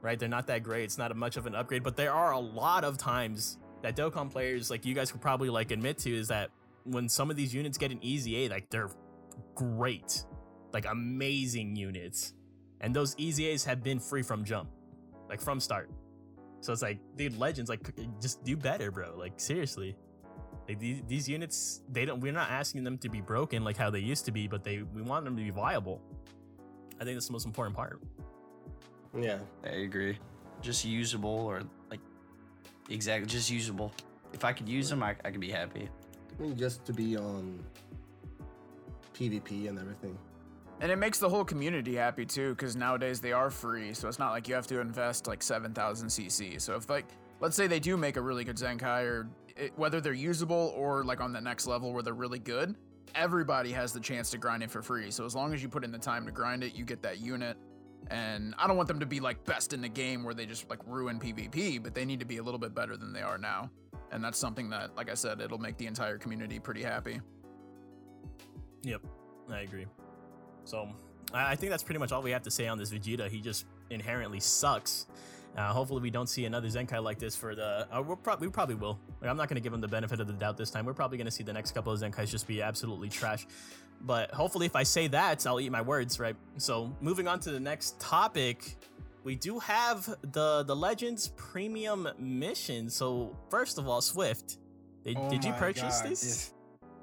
right? 0.00 0.18
They're 0.18 0.30
not 0.30 0.46
that 0.46 0.62
great. 0.62 0.84
It's 0.84 0.98
not 0.98 1.14
much 1.14 1.36
of 1.36 1.46
an 1.46 1.54
upgrade, 1.54 1.84
but 1.84 1.94
there 1.94 2.12
are 2.12 2.32
a 2.32 2.38
lot 2.38 2.84
of 2.84 2.96
times 2.96 3.58
that 3.82 3.96
Dokkan 3.96 4.32
players, 4.32 4.70
like 4.70 4.84
you 4.86 4.94
guys 4.94 5.12
could 5.12 5.20
probably 5.20 5.50
like 5.50 5.70
admit 5.70 5.98
to, 5.98 6.10
is 6.10 6.28
that 6.28 6.50
when 6.84 7.06
some 7.08 7.30
of 7.30 7.36
these 7.36 7.54
units 7.54 7.76
get 7.76 7.92
an 7.92 8.00
EZA, 8.02 8.48
like 8.50 8.68
they're 8.70 8.90
great, 9.54 10.24
like 10.72 10.86
amazing 10.86 11.76
units, 11.76 12.32
and 12.80 12.96
those 12.96 13.14
EZAs 13.16 13.64
have 13.66 13.82
been 13.82 14.00
free 14.00 14.22
from 14.22 14.42
jump, 14.42 14.70
like 15.28 15.40
from 15.40 15.60
start. 15.60 15.90
So 16.66 16.72
it's 16.72 16.82
like, 16.82 16.98
dude, 17.16 17.38
legends, 17.38 17.70
like 17.70 17.88
just 18.20 18.42
do 18.42 18.56
better, 18.56 18.90
bro. 18.90 19.14
Like 19.16 19.34
seriously, 19.36 19.94
like 20.68 20.80
these, 20.80 21.00
these 21.06 21.28
units, 21.28 21.82
they 21.92 22.04
don't. 22.04 22.18
We're 22.18 22.32
not 22.32 22.50
asking 22.50 22.82
them 22.82 22.98
to 22.98 23.08
be 23.08 23.20
broken 23.20 23.62
like 23.62 23.76
how 23.76 23.88
they 23.88 24.00
used 24.00 24.24
to 24.24 24.32
be, 24.32 24.48
but 24.48 24.64
they 24.64 24.82
we 24.82 25.00
want 25.00 25.24
them 25.24 25.36
to 25.36 25.42
be 25.44 25.50
viable. 25.50 26.02
I 27.00 27.04
think 27.04 27.14
that's 27.14 27.28
the 27.28 27.34
most 27.34 27.46
important 27.46 27.76
part. 27.76 28.02
Yeah. 29.16 29.38
I 29.62 29.68
agree. 29.68 30.18
Just 30.60 30.84
usable 30.84 31.38
or 31.46 31.62
like 31.88 32.00
exactly 32.90 33.28
just 33.28 33.48
usable. 33.48 33.92
If 34.32 34.44
I 34.44 34.52
could 34.52 34.68
use 34.68 34.90
them, 34.90 35.04
I, 35.04 35.14
I 35.24 35.30
could 35.30 35.40
be 35.40 35.52
happy. 35.52 35.88
I 36.36 36.42
mean, 36.42 36.56
just 36.56 36.84
to 36.86 36.92
be 36.92 37.16
on 37.16 37.64
PvP 39.14 39.68
and 39.68 39.78
everything. 39.78 40.18
And 40.80 40.92
it 40.92 40.96
makes 40.96 41.18
the 41.18 41.28
whole 41.28 41.44
community 41.44 41.94
happy 41.94 42.26
too, 42.26 42.50
because 42.50 42.76
nowadays 42.76 43.20
they 43.20 43.32
are 43.32 43.50
free, 43.50 43.94
so 43.94 44.08
it's 44.08 44.18
not 44.18 44.32
like 44.32 44.46
you 44.46 44.54
have 44.54 44.66
to 44.66 44.80
invest 44.80 45.26
like 45.26 45.42
7,000 45.42 46.08
CC. 46.08 46.60
So 46.60 46.74
if 46.76 46.90
like, 46.90 47.06
let's 47.40 47.56
say 47.56 47.66
they 47.66 47.80
do 47.80 47.96
make 47.96 48.16
a 48.16 48.20
really 48.20 48.44
good 48.44 48.56
Zenkai, 48.56 49.04
or 49.04 49.28
it, 49.56 49.72
whether 49.76 50.00
they're 50.00 50.12
usable 50.12 50.74
or 50.76 51.02
like 51.02 51.20
on 51.20 51.32
the 51.32 51.40
next 51.40 51.66
level 51.66 51.92
where 51.92 52.02
they're 52.02 52.12
really 52.12 52.38
good, 52.38 52.74
everybody 53.14 53.72
has 53.72 53.92
the 53.94 54.00
chance 54.00 54.30
to 54.30 54.38
grind 54.38 54.62
it 54.62 54.70
for 54.70 54.82
free. 54.82 55.10
So 55.10 55.24
as 55.24 55.34
long 55.34 55.54
as 55.54 55.62
you 55.62 55.68
put 55.70 55.82
in 55.82 55.90
the 55.90 55.98
time 55.98 56.26
to 56.26 56.32
grind 56.32 56.62
it, 56.62 56.74
you 56.74 56.84
get 56.84 57.02
that 57.02 57.20
unit. 57.20 57.56
And 58.10 58.54
I 58.58 58.66
don't 58.66 58.76
want 58.76 58.88
them 58.88 59.00
to 59.00 59.06
be 59.06 59.18
like 59.18 59.44
best 59.44 59.72
in 59.72 59.80
the 59.80 59.88
game 59.88 60.22
where 60.24 60.34
they 60.34 60.44
just 60.44 60.68
like 60.68 60.80
ruin 60.86 61.18
PvP, 61.18 61.82
but 61.82 61.94
they 61.94 62.04
need 62.04 62.20
to 62.20 62.26
be 62.26 62.36
a 62.36 62.42
little 62.42 62.60
bit 62.60 62.74
better 62.74 62.96
than 62.98 63.14
they 63.14 63.22
are 63.22 63.38
now. 63.38 63.70
And 64.12 64.22
that's 64.22 64.38
something 64.38 64.68
that, 64.70 64.94
like 64.94 65.10
I 65.10 65.14
said, 65.14 65.40
it'll 65.40 65.58
make 65.58 65.78
the 65.78 65.86
entire 65.86 66.18
community 66.18 66.60
pretty 66.60 66.82
happy. 66.82 67.20
Yep, 68.82 69.00
I 69.50 69.60
agree. 69.60 69.86
So 70.66 70.88
I 71.32 71.56
think 71.56 71.70
that's 71.70 71.82
pretty 71.82 71.98
much 71.98 72.12
all 72.12 72.22
we 72.22 72.30
have 72.32 72.42
to 72.42 72.50
say 72.50 72.68
on 72.68 72.78
this 72.78 72.90
Vegeta. 72.90 73.28
He 73.28 73.40
just 73.40 73.64
inherently 73.90 74.40
sucks. 74.40 75.06
Uh, 75.56 75.72
hopefully, 75.72 76.02
we 76.02 76.10
don't 76.10 76.28
see 76.28 76.44
another 76.44 76.68
Zenkai 76.68 77.02
like 77.02 77.18
this 77.18 77.34
for 77.34 77.54
the. 77.54 77.88
Uh, 77.90 78.02
we'll 78.02 78.16
prob- 78.16 78.40
we 78.40 78.48
probably 78.48 78.74
will. 78.74 78.98
Like, 79.22 79.30
I'm 79.30 79.38
not 79.38 79.48
going 79.48 79.56
to 79.56 79.62
give 79.62 79.72
him 79.72 79.80
the 79.80 79.88
benefit 79.88 80.20
of 80.20 80.26
the 80.26 80.34
doubt 80.34 80.58
this 80.58 80.70
time. 80.70 80.84
We're 80.84 80.92
probably 80.92 81.16
going 81.16 81.26
to 81.26 81.30
see 81.30 81.44
the 81.44 81.52
next 81.52 81.72
couple 81.72 81.92
of 81.92 81.98
Zenkais 81.98 82.28
just 82.28 82.46
be 82.46 82.60
absolutely 82.60 83.08
trash. 83.08 83.46
But 84.02 84.30
hopefully, 84.32 84.66
if 84.66 84.76
I 84.76 84.82
say 84.82 85.08
that, 85.08 85.46
I'll 85.46 85.58
eat 85.58 85.72
my 85.72 85.80
words, 85.80 86.20
right? 86.20 86.36
So, 86.58 86.94
moving 87.00 87.26
on 87.26 87.40
to 87.40 87.50
the 87.50 87.60
next 87.60 87.98
topic, 87.98 88.76
we 89.24 89.34
do 89.34 89.58
have 89.60 90.14
the 90.32 90.62
the 90.64 90.76
Legends 90.76 91.28
Premium 91.36 92.08
mission. 92.18 92.90
So, 92.90 93.34
first 93.48 93.78
of 93.78 93.88
all, 93.88 94.02
Swift, 94.02 94.58
did, 95.04 95.16
Oh 95.16 95.30
did 95.30 95.42
you 95.42 95.52
purchase 95.54 96.02
God, 96.02 96.10
this? 96.10 96.52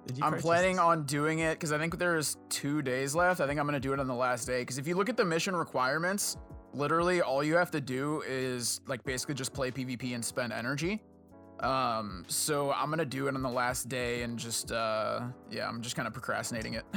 This- 0.06 0.14
Did 0.16 0.18
you 0.20 0.24
I'm 0.26 0.38
planning 0.40 0.76
this? 0.76 0.82
on 0.82 1.04
doing 1.06 1.40
it 1.40 1.54
because 1.54 1.72
I 1.72 1.78
think 1.78 1.98
there's 1.98 2.38
two 2.50 2.82
days 2.82 3.16
left. 3.16 3.40
I 3.42 3.48
think 3.48 3.60
I'm 3.60 3.66
gonna 3.66 3.80
do 3.80 3.94
it 3.94 4.00
on 4.00 4.08
the 4.08 4.14
last 4.14 4.46
day. 4.46 4.62
Because 4.62 4.78
if 4.78 4.88
you 4.88 4.96
look 4.96 5.10
at 5.10 5.18
the 5.18 5.26
mission 5.26 5.56
requirements, 5.56 6.38
literally 6.74 7.22
all 7.22 7.44
you 7.44 7.56
have 7.56 7.72
to 7.72 7.82
do 7.82 8.22
is 8.28 8.82
like 8.88 9.04
basically 9.04 9.36
just 9.36 9.54
play 9.54 9.72
PvP 9.72 10.14
and 10.16 10.24
spend 10.24 10.52
energy. 10.54 11.02
Um, 11.60 12.26
so 12.28 12.74
I'm 12.74 12.90
gonna 12.90 13.06
do 13.06 13.28
it 13.28 13.36
on 13.36 13.42
the 13.44 13.50
last 13.50 13.88
day 13.88 14.24
and 14.24 14.38
just 14.38 14.72
uh, 14.72 15.22
yeah, 15.50 15.70
I'm 15.70 15.82
just 15.82 15.96
kind 15.96 16.08
of 16.08 16.14
procrastinating 16.14 16.74
it. 16.74 16.84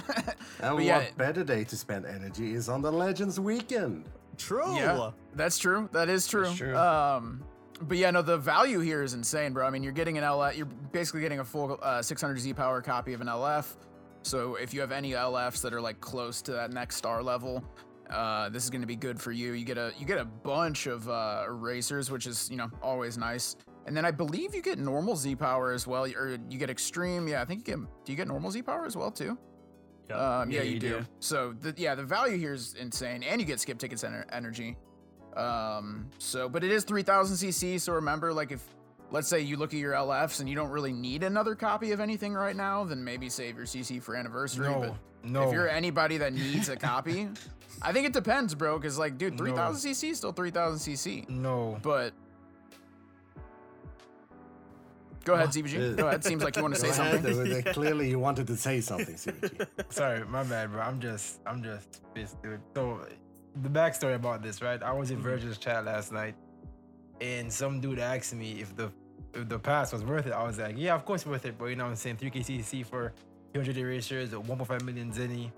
And 0.58 0.70
But 0.70 0.74
what 0.76 0.84
yeah, 0.84 1.04
better 1.16 1.44
day 1.44 1.64
to 1.64 1.76
spend 1.76 2.06
energy 2.06 2.54
is 2.54 2.68
on 2.68 2.80
the 2.82 2.90
Legends 2.90 3.38
weekend. 3.38 4.08
True. 4.38 4.74
Yeah. 4.74 5.10
That's 5.34 5.58
true. 5.58 5.88
That 5.92 6.08
is 6.08 6.26
true. 6.26 6.44
That's 6.44 6.56
true. 6.56 6.76
Um, 6.76 7.42
but 7.82 7.96
yeah, 7.98 8.10
no, 8.10 8.22
the 8.22 8.38
value 8.38 8.80
here 8.80 9.02
is 9.02 9.14
insane, 9.14 9.52
bro. 9.52 9.66
I 9.66 9.70
mean, 9.70 9.82
you're 9.82 9.92
getting 9.92 10.18
an 10.18 10.24
LF, 10.24 10.56
you're 10.56 10.66
basically 10.66 11.20
getting 11.20 11.40
a 11.40 11.44
full 11.44 11.78
uh, 11.82 12.02
600 12.02 12.38
Z 12.38 12.54
power 12.54 12.80
copy 12.80 13.12
of 13.12 13.20
an 13.20 13.26
LF. 13.26 13.76
So 14.22 14.56
if 14.56 14.74
you 14.74 14.80
have 14.80 14.92
any 14.92 15.12
LFs 15.12 15.60
that 15.62 15.72
are 15.72 15.80
like 15.80 16.00
close 16.00 16.42
to 16.42 16.52
that 16.52 16.72
next 16.72 16.96
star 16.96 17.22
level, 17.22 17.62
uh, 18.10 18.48
this 18.48 18.64
is 18.64 18.70
going 18.70 18.80
to 18.80 18.86
be 18.86 18.96
good 18.96 19.20
for 19.20 19.30
you. 19.32 19.52
You 19.52 19.64
get 19.64 19.78
a 19.78 19.92
you 19.98 20.06
get 20.06 20.18
a 20.18 20.24
bunch 20.24 20.86
of 20.86 21.08
uh, 21.08 21.44
erasers, 21.46 22.10
which 22.10 22.26
is 22.26 22.48
you 22.50 22.56
know 22.56 22.68
always 22.82 23.16
nice. 23.18 23.56
And 23.86 23.96
then 23.96 24.04
I 24.04 24.10
believe 24.10 24.52
you 24.54 24.62
get 24.62 24.78
normal 24.80 25.14
Z 25.14 25.36
power 25.36 25.70
as 25.72 25.86
well, 25.86 26.06
or 26.06 26.38
you 26.50 26.58
get 26.58 26.70
extreme. 26.70 27.28
Yeah, 27.28 27.40
I 27.40 27.44
think 27.44 27.68
you 27.68 27.76
get. 27.76 28.04
Do 28.04 28.12
you 28.12 28.16
get 28.16 28.26
normal 28.26 28.50
Z 28.50 28.62
power 28.62 28.84
as 28.84 28.96
well 28.96 29.10
too? 29.12 29.38
Yep. 30.08 30.18
Um, 30.18 30.50
yeah, 30.50 30.58
Yeah, 30.58 30.64
you, 30.64 30.74
you 30.74 30.80
do. 30.80 30.88
do. 31.00 31.06
So 31.20 31.52
the, 31.60 31.74
yeah, 31.76 31.94
the 31.94 32.04
value 32.04 32.36
here 32.38 32.54
is 32.54 32.74
insane, 32.74 33.22
and 33.22 33.40
you 33.40 33.46
get 33.46 33.60
skip 33.60 33.78
tickets 33.78 34.02
ener- 34.04 34.24
energy. 34.32 34.76
Um, 35.36 36.08
so 36.18 36.48
but 36.48 36.64
it 36.64 36.70
is 36.70 36.84
3000 36.84 37.36
CC. 37.36 37.80
So 37.80 37.92
remember, 37.92 38.32
like 38.32 38.52
if 38.52 38.62
let's 39.10 39.28
say 39.28 39.40
you 39.40 39.56
look 39.56 39.72
at 39.74 39.78
your 39.80 39.92
LFs 39.92 40.40
and 40.40 40.48
you 40.48 40.54
don't 40.56 40.70
really 40.70 40.92
need 40.92 41.22
another 41.22 41.54
copy 41.54 41.92
of 41.92 42.00
anything 42.00 42.34
right 42.34 42.56
now, 42.56 42.84
then 42.84 43.04
maybe 43.04 43.28
save 43.28 43.56
your 43.56 43.66
CC 43.66 44.02
for 44.02 44.16
anniversary. 44.16 44.68
No, 44.68 44.80
but 44.80 45.30
no. 45.30 45.46
if 45.48 45.52
you're 45.52 45.68
anybody 45.68 46.16
that 46.18 46.32
needs 46.32 46.68
a 46.68 46.76
copy, 46.92 47.28
I 47.82 47.92
think 47.92 48.06
it 48.06 48.12
depends, 48.12 48.54
bro. 48.54 48.78
Because 48.78 48.98
like, 48.98 49.18
dude, 49.18 49.34
No. 49.34 49.44
3000 49.44 49.90
CC 49.92 50.10
is 50.10 50.16
still 50.18 50.32
3000 50.32 50.78
CC. 50.94 51.28
no. 51.28 51.78
But 51.82 52.14
go 55.24 55.34
ahead, 55.34 55.48
ZVG. 55.48 55.92
Uh, 55.92 55.96
Go 55.96 56.08
ahead. 56.08 56.24
Seems 56.24 56.42
like 56.44 56.56
you 56.56 56.62
want 56.62 56.74
to 56.74 56.80
say 56.86 56.92
something. 56.92 57.62
Clearly, 57.74 58.08
you 58.08 58.18
wanted 58.18 58.46
to 58.46 58.56
say 58.56 58.80
something, 58.80 59.14
ZVG. 59.16 59.66
Sorry, 59.92 60.24
my 60.24 60.44
bad, 60.44 60.70
bro. 60.72 60.80
I'm 60.80 61.00
just, 61.00 61.40
I'm 61.46 61.62
just 61.62 62.02
pissed, 62.14 62.40
dude. 62.42 62.60
So, 62.74 63.00
the 63.62 63.68
backstory 63.68 64.14
about 64.14 64.42
this, 64.42 64.62
right? 64.62 64.82
I 64.82 64.92
was 64.92 65.10
in 65.10 65.18
Virgil's 65.18 65.58
chat 65.58 65.84
last 65.84 66.12
night, 66.12 66.34
and 67.20 67.52
some 67.52 67.80
dude 67.80 67.98
asked 67.98 68.34
me 68.34 68.60
if 68.60 68.74
the 68.76 68.90
if 69.34 69.48
the 69.48 69.58
pass 69.58 69.92
was 69.92 70.04
worth 70.04 70.26
it. 70.26 70.32
I 70.32 70.44
was 70.44 70.58
like, 70.58 70.76
yeah, 70.78 70.94
of 70.94 71.04
course 71.04 71.26
worth 71.26 71.44
it, 71.44 71.58
but 71.58 71.66
you 71.66 71.76
know 71.76 71.84
what 71.84 71.90
I'm 71.90 71.96
saying? 71.96 72.16
3KCC 72.16 72.84
for 72.84 73.12
200 73.54 73.76
erasures, 73.76 74.30
1.5 74.30 74.82
million 74.82 75.12
Zenny, 75.12 75.50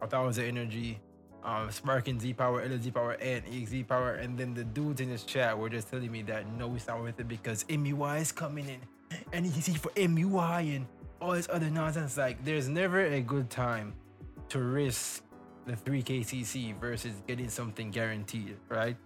a 0.00 0.06
thousand 0.06 0.44
energy, 0.44 1.00
um, 1.44 1.70
Sparking 1.70 2.20
Z 2.20 2.34
power, 2.34 2.66
LZ 2.66 2.92
power, 2.92 3.12
and 3.12 3.44
EXZ 3.46 3.86
power. 3.88 4.14
And 4.14 4.38
then 4.38 4.54
the 4.54 4.64
dudes 4.64 5.00
in 5.00 5.08
this 5.08 5.24
chat 5.24 5.58
were 5.58 5.68
just 5.68 5.90
telling 5.90 6.10
me 6.10 6.22
that 6.22 6.50
no, 6.52 6.74
it's 6.74 6.86
not 6.86 7.00
worth 7.00 7.18
it 7.20 7.28
because 7.28 7.64
MUI 7.64 8.20
is 8.20 8.32
coming 8.32 8.68
in, 8.68 9.18
and 9.32 9.46
EXZ 9.46 9.78
for 9.78 9.90
MUI 9.90 10.76
and 10.76 10.86
all 11.20 11.32
this 11.32 11.48
other 11.50 11.70
nonsense. 11.70 12.16
Like, 12.16 12.44
there's 12.44 12.68
never 12.68 13.00
a 13.00 13.20
good 13.20 13.50
time 13.50 13.94
to 14.50 14.58
risk 14.58 15.22
the 15.66 15.72
3KCC 15.72 16.78
versus 16.78 17.12
getting 17.26 17.48
something 17.48 17.90
guaranteed, 17.90 18.56
right? 18.68 18.96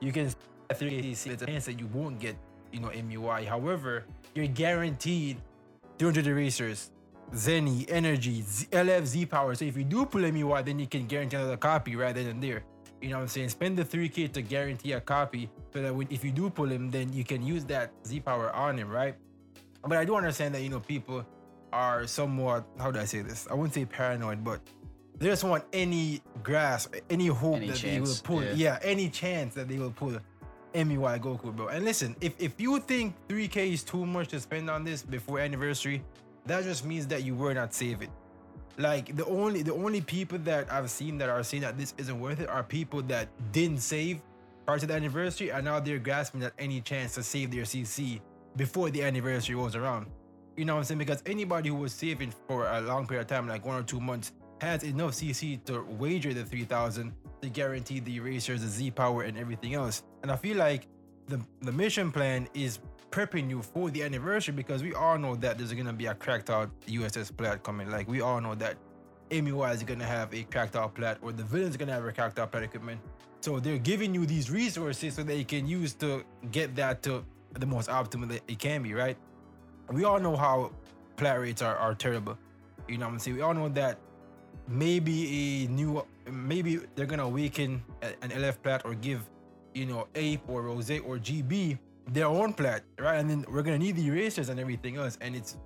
You 0.00 0.12
can 0.12 0.30
3KCC, 0.70 1.32
it's 1.32 1.42
a 1.42 1.46
chance 1.46 1.66
that 1.66 1.78
you 1.78 1.86
won't 1.88 2.18
get, 2.18 2.36
you 2.72 2.80
know, 2.80 2.88
MUI. 2.88 3.46
However, 3.46 4.04
you're 4.34 4.46
guaranteed 4.46 5.36
300 5.98 6.26
erasers, 6.26 6.90
Zenny, 7.32 7.84
Energy, 7.88 8.42
Z- 8.42 8.66
LF, 8.72 9.06
Z 9.06 9.26
power. 9.26 9.54
So 9.54 9.64
if 9.64 9.76
you 9.76 9.84
do 9.84 10.06
pull 10.06 10.22
MUI, 10.22 10.64
then 10.64 10.78
you 10.78 10.86
can 10.86 11.06
guarantee 11.06 11.36
another 11.36 11.56
copy 11.56 11.96
right 11.96 12.14
then 12.14 12.26
and 12.26 12.42
there. 12.42 12.64
You 13.00 13.10
know 13.10 13.16
what 13.16 13.22
I'm 13.22 13.28
saying? 13.28 13.48
Spend 13.48 13.76
the 13.76 13.84
3K 13.84 14.32
to 14.32 14.42
guarantee 14.42 14.92
a 14.92 15.00
copy 15.00 15.50
so 15.72 15.82
that 15.82 15.94
when, 15.94 16.06
if 16.10 16.24
you 16.24 16.30
do 16.30 16.48
pull 16.48 16.70
him, 16.70 16.90
then 16.90 17.12
you 17.12 17.24
can 17.24 17.42
use 17.42 17.64
that 17.66 17.92
Z 18.06 18.20
power 18.20 18.54
on 18.54 18.78
him, 18.78 18.88
right? 18.88 19.16
But 19.82 19.98
I 19.98 20.04
do 20.04 20.14
understand 20.14 20.54
that, 20.54 20.62
you 20.62 20.68
know, 20.68 20.78
people 20.80 21.26
are 21.72 22.06
somewhat, 22.06 22.64
how 22.78 22.90
do 22.90 23.00
I 23.00 23.04
say 23.04 23.22
this? 23.22 23.48
I 23.50 23.54
wouldn't 23.54 23.74
say 23.74 23.84
paranoid, 23.84 24.44
but 24.44 24.60
they 25.22 25.28
just 25.28 25.44
want 25.44 25.64
any 25.72 26.20
grasp, 26.42 26.94
any 27.08 27.28
hope 27.28 27.56
Any 27.56 27.68
that 27.68 27.76
chance, 27.76 28.20
they 28.20 28.34
will 28.34 28.40
pull. 28.40 28.44
yeah. 28.44 28.54
Yeah. 28.54 28.78
any 28.82 29.08
chance 29.08 29.54
that 29.54 29.68
they 29.68 29.78
will 29.78 29.90
pull 29.92 30.16
MUI 30.74 31.20
Goku, 31.20 31.54
bro. 31.54 31.68
And 31.68 31.84
listen, 31.84 32.16
if, 32.20 32.34
if 32.38 32.60
you 32.60 32.80
think 32.80 33.14
3K 33.28 33.72
is 33.72 33.82
too 33.84 34.06
much 34.06 34.28
to 34.28 34.40
spend 34.40 34.70
on 34.70 34.84
this 34.84 35.02
before 35.02 35.38
anniversary, 35.38 36.02
that 36.46 36.64
just 36.64 36.84
means 36.84 37.06
that 37.08 37.22
you 37.24 37.34
were 37.34 37.54
not 37.54 37.74
saving. 37.74 38.10
Like 38.78 39.14
the 39.14 39.26
only 39.26 39.62
the 39.62 39.74
only 39.74 40.00
people 40.00 40.38
that 40.38 40.72
I've 40.72 40.90
seen 40.90 41.18
that 41.18 41.28
are 41.28 41.42
saying 41.42 41.62
that 41.62 41.76
this 41.78 41.92
isn't 41.98 42.18
worth 42.18 42.40
it 42.40 42.48
are 42.48 42.62
people 42.62 43.02
that 43.02 43.28
didn't 43.52 43.80
save 43.80 44.22
prior 44.64 44.78
to 44.78 44.86
the 44.86 44.94
anniversary 44.94 45.50
and 45.52 45.64
now 45.64 45.78
they're 45.78 45.98
grasping 45.98 46.42
at 46.42 46.54
any 46.58 46.80
chance 46.80 47.14
to 47.16 47.22
save 47.22 47.50
their 47.50 47.64
CC 47.64 48.20
before 48.56 48.88
the 48.90 49.02
anniversary 49.02 49.54
rolls 49.54 49.76
around. 49.76 50.06
You 50.56 50.64
know 50.64 50.74
what 50.74 50.78
I'm 50.80 50.84
saying? 50.84 50.98
Because 50.98 51.22
anybody 51.26 51.68
who 51.68 51.74
was 51.76 51.92
saving 51.92 52.32
for 52.48 52.66
a 52.66 52.80
long 52.80 53.06
period 53.06 53.22
of 53.22 53.26
time, 53.28 53.46
like 53.46 53.64
one 53.66 53.76
or 53.78 53.82
two 53.82 54.00
months, 54.00 54.32
has 54.62 54.84
enough 54.84 55.12
CC 55.12 55.62
to 55.64 55.82
wager 55.98 56.32
the 56.32 56.44
3000 56.44 57.12
to 57.42 57.48
guarantee 57.48 58.00
the 58.00 58.16
erasers, 58.16 58.62
the 58.62 58.68
Z 58.68 58.92
power, 58.92 59.24
and 59.24 59.36
everything 59.36 59.74
else. 59.74 60.04
And 60.22 60.30
I 60.30 60.36
feel 60.36 60.56
like 60.56 60.86
the, 61.26 61.40
the 61.60 61.72
mission 61.72 62.10
plan 62.10 62.48
is 62.54 62.78
prepping 63.10 63.50
you 63.50 63.60
for 63.60 63.90
the 63.90 64.02
anniversary 64.02 64.54
because 64.54 64.82
we 64.82 64.94
all 64.94 65.18
know 65.18 65.34
that 65.36 65.58
there's 65.58 65.72
gonna 65.72 65.92
be 65.92 66.06
a 66.06 66.14
cracked 66.14 66.48
out 66.48 66.70
USS 66.86 67.36
plat 67.36 67.62
coming. 67.62 67.90
Like 67.90 68.08
we 68.08 68.20
all 68.22 68.40
know 68.40 68.54
that 68.54 68.76
MUI 69.30 69.74
is 69.74 69.82
gonna 69.82 70.06
have 70.06 70.32
a 70.32 70.44
cracked 70.44 70.76
out 70.76 70.94
plat 70.94 71.18
or 71.20 71.32
the 71.32 71.42
villain's 71.42 71.76
gonna 71.76 71.92
have 71.92 72.04
a 72.04 72.12
cracked 72.12 72.38
out 72.38 72.52
plat 72.52 72.62
equipment. 72.62 73.00
So 73.40 73.58
they're 73.58 73.78
giving 73.78 74.14
you 74.14 74.24
these 74.24 74.50
resources 74.50 75.14
so 75.14 75.24
that 75.24 75.36
you 75.36 75.44
can 75.44 75.66
use 75.66 75.92
to 75.94 76.24
get 76.52 76.74
that 76.76 77.02
to 77.02 77.24
the 77.58 77.66
most 77.66 77.90
optimal 77.90 78.28
that 78.28 78.42
it 78.48 78.58
can 78.58 78.82
be, 78.82 78.94
right? 78.94 79.16
We 79.90 80.04
all 80.04 80.20
know 80.20 80.36
how 80.36 80.72
plat 81.16 81.40
rates 81.40 81.60
are, 81.60 81.76
are 81.76 81.94
terrible. 81.94 82.38
You 82.88 82.98
know 82.98 83.06
what 83.06 83.14
I'm 83.14 83.18
saying? 83.18 83.36
We 83.36 83.42
all 83.42 83.52
know 83.52 83.68
that 83.70 83.98
maybe 84.68 85.64
a 85.64 85.70
new 85.70 86.04
maybe 86.30 86.80
they're 86.94 87.06
gonna 87.06 87.24
awaken 87.24 87.82
an 88.02 88.30
LF 88.30 88.62
plat 88.62 88.82
or 88.84 88.94
give, 88.94 89.28
you 89.74 89.86
know, 89.86 90.08
Ape 90.14 90.42
or 90.48 90.62
Rose 90.62 90.90
or 90.90 91.18
GB 91.18 91.78
their 92.08 92.26
own 92.26 92.52
plat, 92.52 92.82
right? 92.98 93.18
And 93.18 93.28
then 93.28 93.44
we're 93.48 93.62
gonna 93.62 93.78
need 93.78 93.96
the 93.96 94.06
erasers 94.06 94.48
and 94.48 94.58
everything 94.58 94.96
else. 94.96 95.18
And 95.20 95.36
it's 95.36 95.56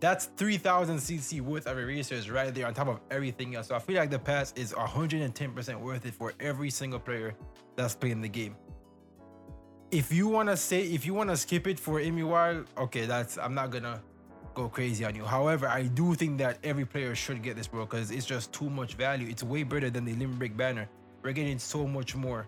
that's 0.00 0.26
3000 0.36 0.98
CC 0.98 1.40
worth 1.40 1.66
of 1.66 1.78
erasers 1.78 2.30
right 2.30 2.54
there 2.54 2.66
on 2.66 2.74
top 2.74 2.88
of 2.88 3.00
everything 3.10 3.54
else. 3.54 3.68
So 3.68 3.74
I 3.74 3.78
feel 3.78 3.96
like 3.96 4.10
the 4.10 4.18
pass 4.18 4.52
is 4.54 4.72
110% 4.72 5.80
worth 5.80 6.04
it 6.04 6.14
for 6.14 6.34
every 6.40 6.70
single 6.70 7.00
player 7.00 7.34
that's 7.76 7.94
playing 7.94 8.20
the 8.20 8.28
game. 8.28 8.56
If 9.90 10.12
you 10.12 10.28
wanna 10.28 10.56
say 10.56 10.82
if 10.82 11.06
you 11.06 11.14
wanna 11.14 11.36
skip 11.36 11.66
it 11.66 11.78
for 11.78 12.00
MUI, 12.00 12.66
okay, 12.78 13.06
that's 13.06 13.38
I'm 13.38 13.54
not 13.54 13.70
gonna 13.70 14.02
go 14.54 14.68
crazy 14.68 15.04
on 15.04 15.14
you. 15.14 15.24
However, 15.24 15.68
I 15.68 15.82
do 15.82 16.14
think 16.14 16.38
that 16.38 16.58
every 16.64 16.84
player 16.84 17.14
should 17.14 17.42
get 17.42 17.56
this, 17.56 17.66
bro, 17.66 17.84
because 17.84 18.10
it's 18.10 18.26
just 18.26 18.52
too 18.52 18.70
much 18.70 18.94
value. 18.94 19.28
It's 19.28 19.42
way 19.42 19.62
better 19.62 19.90
than 19.90 20.04
the 20.04 20.14
Limit 20.14 20.38
Break 20.38 20.56
banner. 20.56 20.88
We're 21.22 21.32
getting 21.32 21.58
so 21.58 21.86
much 21.86 22.14
more. 22.14 22.46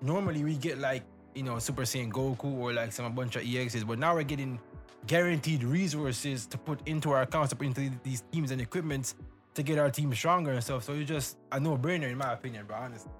Normally, 0.00 0.42
we 0.44 0.56
get 0.56 0.78
like, 0.78 1.02
you 1.34 1.42
know, 1.42 1.58
Super 1.58 1.82
Saiyan 1.82 2.10
Goku 2.10 2.56
or 2.58 2.72
like 2.72 2.92
some 2.92 3.14
bunch 3.14 3.36
of 3.36 3.42
EXs, 3.42 3.86
but 3.86 3.98
now 3.98 4.14
we're 4.14 4.22
getting 4.22 4.58
guaranteed 5.06 5.62
resources 5.62 6.46
to 6.46 6.58
put 6.58 6.86
into 6.88 7.10
our 7.10 7.22
accounts, 7.22 7.50
to 7.50 7.56
put 7.56 7.66
into 7.66 7.90
these 8.02 8.22
teams 8.32 8.50
and 8.50 8.60
equipments 8.60 9.14
to 9.54 9.62
get 9.62 9.78
our 9.78 9.90
team 9.90 10.12
stronger 10.14 10.52
and 10.52 10.62
stuff. 10.62 10.84
So 10.84 10.94
it's 10.94 11.08
just 11.08 11.36
a 11.52 11.60
no 11.60 11.76
brainer, 11.76 12.10
in 12.10 12.18
my 12.18 12.32
opinion, 12.32 12.66
bro, 12.66 12.76
honestly. 12.76 13.10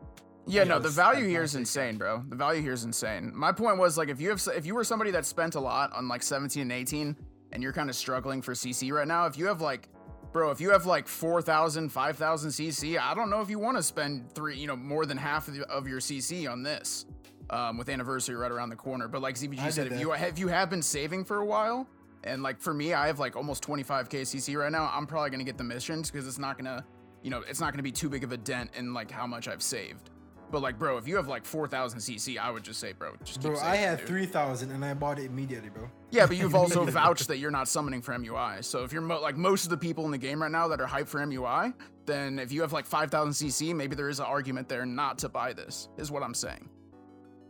Yeah, 0.46 0.62
Yeah, 0.62 0.68
no, 0.68 0.78
the 0.78 0.88
value 0.88 1.26
here 1.26 1.42
is 1.42 1.54
insane, 1.54 1.96
bro. 1.96 2.22
The 2.28 2.36
value 2.36 2.60
here 2.60 2.72
is 2.72 2.84
insane. 2.84 3.32
My 3.34 3.52
point 3.52 3.78
was 3.78 3.96
like 3.96 4.08
if 4.08 4.20
you 4.20 4.30
have 4.30 4.42
if 4.54 4.66
you 4.66 4.74
were 4.74 4.84
somebody 4.84 5.10
that 5.12 5.24
spent 5.24 5.54
a 5.54 5.60
lot 5.60 5.92
on 5.92 6.08
like 6.08 6.22
17 6.22 6.62
and 6.62 6.72
18 6.72 7.16
and 7.54 7.62
you're 7.62 7.72
kind 7.72 7.88
of 7.88 7.96
struggling 7.96 8.42
for 8.42 8.52
CC 8.52 8.92
right 8.92 9.08
now, 9.08 9.24
if 9.26 9.38
you 9.38 9.46
have 9.46 9.62
like 9.62 9.88
bro, 10.32 10.50
if 10.50 10.60
you 10.60 10.70
have 10.70 10.84
like 10.84 11.06
4,000, 11.06 11.90
5,000 11.90 12.50
CC, 12.50 12.98
I 12.98 13.14
don't 13.14 13.30
know 13.30 13.40
if 13.40 13.48
you 13.48 13.60
want 13.60 13.76
to 13.76 13.82
spend 13.84 14.28
three, 14.32 14.58
you 14.58 14.66
know, 14.66 14.74
more 14.74 15.06
than 15.06 15.16
half 15.16 15.46
of, 15.46 15.54
the, 15.54 15.62
of 15.68 15.86
your 15.86 16.00
CC 16.00 16.50
on 16.50 16.62
this. 16.62 17.06
Um, 17.50 17.76
with 17.76 17.90
anniversary 17.90 18.36
right 18.36 18.50
around 18.50 18.70
the 18.70 18.76
corner, 18.76 19.06
but 19.06 19.20
like 19.20 19.34
ZVG 19.34 19.58
I 19.58 19.68
said, 19.68 19.92
if 19.92 20.00
you 20.00 20.14
if 20.14 20.38
you 20.38 20.48
have 20.48 20.70
been 20.70 20.80
saving 20.80 21.26
for 21.26 21.40
a 21.40 21.44
while, 21.44 21.86
and 22.24 22.42
like 22.42 22.58
for 22.58 22.72
me, 22.72 22.94
I 22.94 23.06
have 23.06 23.18
like 23.18 23.36
almost 23.36 23.62
25k 23.62 24.22
CC 24.22 24.56
right 24.56 24.72
now. 24.72 24.90
I'm 24.90 25.06
probably 25.06 25.28
gonna 25.28 25.44
get 25.44 25.58
the 25.58 25.62
missions 25.62 26.10
because 26.10 26.26
it's 26.26 26.38
not 26.38 26.56
gonna 26.56 26.82
you 27.24 27.30
know, 27.30 27.42
it's 27.48 27.58
not 27.58 27.72
going 27.72 27.78
to 27.78 27.82
be 27.82 27.90
too 27.90 28.10
big 28.10 28.22
of 28.22 28.30
a 28.32 28.36
dent 28.36 28.70
in 28.76 28.92
like 28.92 29.10
how 29.10 29.26
much 29.26 29.48
I've 29.48 29.62
saved. 29.62 30.10
But 30.54 30.62
like, 30.62 30.78
bro, 30.78 30.98
if 30.98 31.08
you 31.08 31.16
have 31.16 31.26
like 31.26 31.44
4,000 31.44 31.98
CC, 31.98 32.38
I 32.38 32.48
would 32.48 32.62
just 32.62 32.78
say, 32.78 32.92
bro, 32.92 33.16
just 33.24 33.40
keep 33.40 33.50
Bro, 33.50 33.54
saving, 33.56 33.70
I 33.70 33.74
had 33.74 33.98
dude. 33.98 34.06
3,000 34.06 34.70
and 34.70 34.84
I 34.84 34.94
bought 34.94 35.18
it 35.18 35.24
immediately, 35.24 35.68
bro. 35.68 35.90
Yeah, 36.12 36.26
but 36.26 36.36
you've 36.36 36.54
also 36.54 36.84
vouched 36.90 37.26
that 37.26 37.38
you're 37.38 37.50
not 37.50 37.66
summoning 37.66 38.00
for 38.00 38.14
MUI. 38.14 38.62
So 38.62 38.84
if 38.84 38.92
you're 38.92 39.02
mo- 39.02 39.20
like 39.20 39.36
most 39.36 39.64
of 39.64 39.70
the 39.70 39.76
people 39.76 40.04
in 40.04 40.12
the 40.12 40.18
game 40.18 40.40
right 40.40 40.52
now 40.52 40.68
that 40.68 40.80
are 40.80 40.86
hyped 40.86 41.08
for 41.08 41.18
MUI, 41.26 41.74
then 42.06 42.38
if 42.38 42.52
you 42.52 42.60
have 42.60 42.72
like 42.72 42.86
5,000 42.86 43.32
CC, 43.32 43.74
maybe 43.74 43.96
there 43.96 44.08
is 44.08 44.20
an 44.20 44.26
argument 44.26 44.68
there 44.68 44.86
not 44.86 45.18
to 45.18 45.28
buy 45.28 45.52
this. 45.54 45.88
Is 45.96 46.12
what 46.12 46.22
I'm 46.22 46.34
saying. 46.34 46.68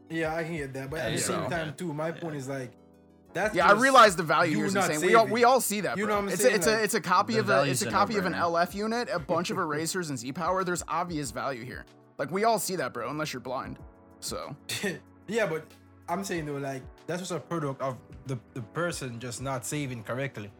Yeah, 0.08 0.34
I 0.34 0.42
can 0.42 0.56
get 0.56 0.72
that. 0.72 0.88
But 0.88 1.00
at 1.00 1.10
Yeah, 1.10 1.16
the 1.18 1.22
same 1.22 1.42
yeah. 1.42 1.48
time, 1.50 1.74
too, 1.76 1.92
my 1.92 2.10
point 2.10 2.36
is 2.36 2.48
like, 2.48 2.72
that's 3.34 3.54
Yeah, 3.54 3.68
I 3.68 3.72
realize 3.72 4.16
the 4.16 4.22
value 4.22 4.52
you 4.52 4.56
here 4.60 4.66
is 4.66 4.72
not 4.74 4.90
insane. 4.90 5.06
We 5.06 5.14
all, 5.14 5.26
we 5.26 5.44
all 5.44 5.60
see 5.60 5.82
that. 5.82 5.98
You 5.98 6.06
know 6.06 6.14
what 6.14 6.22
I'm 6.22 6.28
it's 6.30 6.40
saying? 6.40 6.54
A, 6.54 6.56
it's 6.56 6.66
a 6.66 6.82
it's 6.84 6.94
a 6.94 7.02
copy 7.02 7.36
of 7.36 7.50
a 7.50 7.64
it's 7.64 7.82
a 7.82 7.88
a 7.88 7.90
copy 7.90 8.16
of 8.16 8.24
an. 8.24 8.32
LF 8.32 8.74
unit, 8.74 9.10
a 9.12 9.18
bunch 9.18 9.50
of 9.50 9.58
erasers 9.58 10.08
and 10.08 10.18
Z 10.18 10.32
power. 10.32 10.64
There's 10.64 10.82
obvious 10.88 11.32
value 11.32 11.64
here. 11.66 11.84
Like 12.18 12.30
we 12.30 12.44
all 12.44 12.58
see 12.58 12.76
that, 12.76 12.92
bro. 12.92 13.10
Unless 13.10 13.32
you're 13.32 13.40
blind. 13.40 13.78
So 14.20 14.54
yeah, 15.28 15.46
but 15.46 15.66
I'm 16.08 16.24
saying 16.24 16.46
though, 16.46 16.56
like 16.56 16.82
that's 17.06 17.20
just 17.20 17.32
a 17.32 17.40
product 17.40 17.80
of 17.82 17.96
the 18.26 18.38
the 18.54 18.62
person 18.62 19.18
just 19.18 19.42
not 19.42 19.64
saving 19.66 20.02
correctly. 20.04 20.50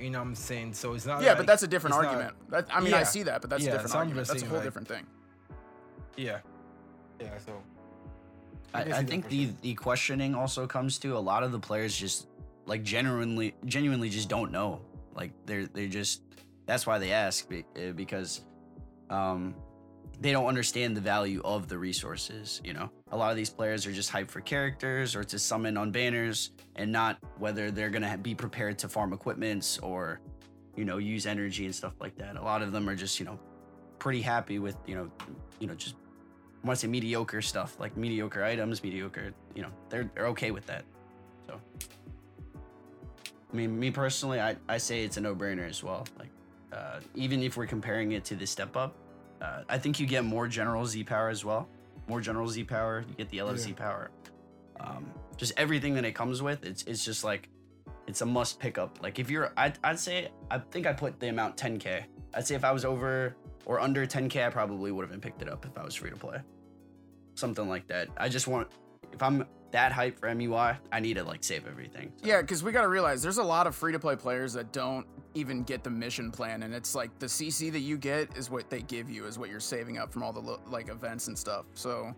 You 0.00 0.10
know 0.10 0.20
what 0.20 0.28
I'm 0.28 0.34
saying? 0.36 0.74
So 0.74 0.94
it's 0.94 1.06
not. 1.06 1.22
yeah, 1.22 1.30
like- 1.30 1.38
but 1.38 1.46
that's 1.46 1.62
a 1.64 1.66
different 1.66 1.96
it's 1.96 2.02
not- 2.04 2.12
argument. 2.14 2.36
That, 2.50 2.66
I 2.72 2.80
mean, 2.80 2.94
I 2.94 3.02
see 3.02 3.24
that, 3.24 3.40
but 3.40 3.50
that's 3.50 3.64
Yeah, 3.64 3.70
a 3.70 3.72
different 3.72 3.90
so 3.92 3.98
argument. 3.98 4.28
That's 4.28 4.42
a 4.42 4.46
whole 4.46 4.56
like- 4.58 4.64
different 4.64 4.86
thing. 4.88 5.06
yeah, 6.16 6.38
yeah. 7.20 7.36
So 7.44 7.52
I, 8.74 8.82
I 8.82 9.04
think 9.04 9.28
the 9.28 9.50
the 9.62 9.74
questioning 9.74 10.34
also 10.34 10.66
comes 10.66 10.98
to 10.98 11.16
a 11.16 11.18
lot 11.18 11.42
of 11.42 11.50
the 11.52 11.58
players 11.58 11.96
just 11.96 12.28
like 12.66 12.82
genuinely 12.84 13.54
genuinely 13.64 14.08
just 14.10 14.28
don't 14.28 14.52
know. 14.52 14.80
Like 15.14 15.32
they're 15.46 15.66
they're 15.66 15.88
just 15.88 16.22
that's 16.66 16.86
why 16.86 16.98
they 16.98 17.12
ask 17.12 17.48
uh, 17.52 17.92
because 17.92 18.42
um 19.10 19.54
they 20.20 20.32
don't 20.32 20.46
understand 20.46 20.96
the 20.96 21.00
value 21.00 21.40
of 21.44 21.68
the 21.68 21.78
resources. 21.78 22.60
You 22.64 22.74
know, 22.74 22.90
a 23.12 23.16
lot 23.16 23.30
of 23.30 23.36
these 23.36 23.50
players 23.50 23.86
are 23.86 23.92
just 23.92 24.10
hyped 24.12 24.30
for 24.30 24.40
characters 24.40 25.14
or 25.14 25.24
to 25.24 25.38
summon 25.38 25.76
on 25.76 25.90
banners, 25.90 26.50
and 26.76 26.90
not 26.90 27.18
whether 27.38 27.70
they're 27.70 27.90
gonna 27.90 28.18
be 28.18 28.34
prepared 28.34 28.78
to 28.80 28.88
farm 28.88 29.12
equipments 29.12 29.78
or 29.78 30.20
you 30.76 30.84
know 30.84 30.98
use 30.98 31.26
energy 31.26 31.64
and 31.64 31.74
stuff 31.74 31.94
like 32.00 32.16
that. 32.16 32.36
A 32.36 32.42
lot 32.42 32.62
of 32.62 32.72
them 32.72 32.88
are 32.88 32.96
just 32.96 33.18
you 33.18 33.26
know 33.26 33.38
pretty 33.98 34.20
happy 34.20 34.58
with 34.58 34.76
you 34.86 34.94
know 34.94 35.10
you 35.60 35.66
know 35.66 35.74
just 35.74 35.96
I 36.62 36.66
want 36.66 36.80
to 36.80 36.86
say 36.86 36.90
mediocre 36.90 37.40
stuff, 37.40 37.78
like 37.78 37.96
mediocre 37.96 38.42
items, 38.42 38.82
mediocre, 38.82 39.32
you 39.54 39.62
know, 39.62 39.70
they're, 39.90 40.10
they're 40.14 40.26
okay 40.28 40.50
with 40.50 40.66
that. 40.66 40.84
So, 41.46 41.60
I 43.52 43.56
mean, 43.56 43.78
me 43.78 43.92
personally, 43.92 44.40
I, 44.40 44.56
I 44.68 44.78
say 44.78 45.04
it's 45.04 45.16
a 45.16 45.20
no 45.20 45.36
brainer 45.36 45.68
as 45.68 45.84
well. 45.84 46.04
Like, 46.18 46.30
uh, 46.72 47.00
even 47.14 47.42
if 47.42 47.56
we're 47.56 47.66
comparing 47.66 48.12
it 48.12 48.24
to 48.26 48.36
the 48.36 48.46
step 48.46 48.76
up, 48.76 48.96
uh, 49.40 49.62
I 49.68 49.78
think 49.78 50.00
you 50.00 50.06
get 50.06 50.24
more 50.24 50.48
general 50.48 50.84
Z 50.86 51.04
power 51.04 51.28
as 51.28 51.44
well. 51.44 51.68
More 52.08 52.20
general 52.20 52.48
Z 52.48 52.64
power, 52.64 53.04
you 53.08 53.14
get 53.14 53.28
the 53.28 53.38
LFZ 53.38 53.68
Yeah. 53.68 53.74
power. 53.74 54.10
Um, 54.80 55.12
just 55.36 55.52
everything 55.56 55.94
that 55.94 56.04
it 56.04 56.12
comes 56.14 56.42
with, 56.42 56.64
it's 56.64 56.82
it's 56.84 57.04
just 57.04 57.24
like, 57.24 57.48
it's 58.06 58.20
a 58.22 58.26
must 58.26 58.58
pick 58.58 58.78
up. 58.78 59.02
Like, 59.02 59.18
if 59.18 59.28
you're, 59.30 59.52
I'd, 59.56 59.78
I'd 59.84 59.98
say, 59.98 60.28
I 60.50 60.58
think 60.58 60.86
I 60.86 60.92
put 60.92 61.20
the 61.20 61.28
amount 61.28 61.56
10K. 61.56 62.04
I'd 62.34 62.46
say 62.46 62.54
if 62.54 62.64
I 62.64 62.72
was 62.72 62.84
over 62.84 63.36
or 63.66 63.80
under 63.80 64.06
10K, 64.06 64.46
I 64.46 64.50
probably 64.50 64.90
would 64.92 65.02
have 65.02 65.10
been 65.10 65.20
picked 65.20 65.42
it 65.42 65.48
up 65.48 65.66
if 65.66 65.76
I 65.76 65.84
was 65.84 65.94
free 65.94 66.10
to 66.10 66.16
play 66.16 66.38
something 67.34 67.68
like 67.68 67.86
that. 67.88 68.08
I 68.16 68.28
just 68.28 68.48
want 68.48 68.68
if 69.12 69.22
I'm 69.22 69.46
that 69.70 69.92
hype 69.92 70.18
for 70.18 70.28
MUI, 70.28 70.76
I 70.92 71.00
need 71.00 71.14
to 71.14 71.24
like 71.24 71.44
save 71.44 71.66
everything. 71.66 72.12
So, 72.16 72.26
Yeah, 72.26 72.40
because 72.40 72.62
we 72.62 72.72
got 72.72 72.82
to 72.82 72.88
realize 72.88 73.22
there's 73.22 73.38
a 73.38 73.42
lot 73.42 73.66
of 73.66 73.74
free 73.74 73.92
to 73.92 73.98
play 73.98 74.16
players 74.16 74.52
that 74.54 74.72
don't 74.72 75.06
even 75.34 75.62
get 75.62 75.84
the 75.84 75.90
mission 75.90 76.30
plan, 76.30 76.62
and 76.62 76.74
it's 76.74 76.94
like 76.94 77.16
the 77.18 77.26
CC 77.26 77.70
that 77.72 77.80
you 77.80 77.96
get 77.98 78.36
is 78.36 78.50
what 78.50 78.70
they 78.70 78.80
give 78.82 79.10
you, 79.10 79.26
is 79.26 79.38
what 79.38 79.50
you're 79.50 79.60
saving 79.60 79.98
up 79.98 80.12
from 80.12 80.22
all 80.22 80.32
the 80.32 80.40
lo- 80.40 80.60
like 80.68 80.88
events 80.88 81.28
and 81.28 81.38
stuff. 81.38 81.66
So 81.74 82.14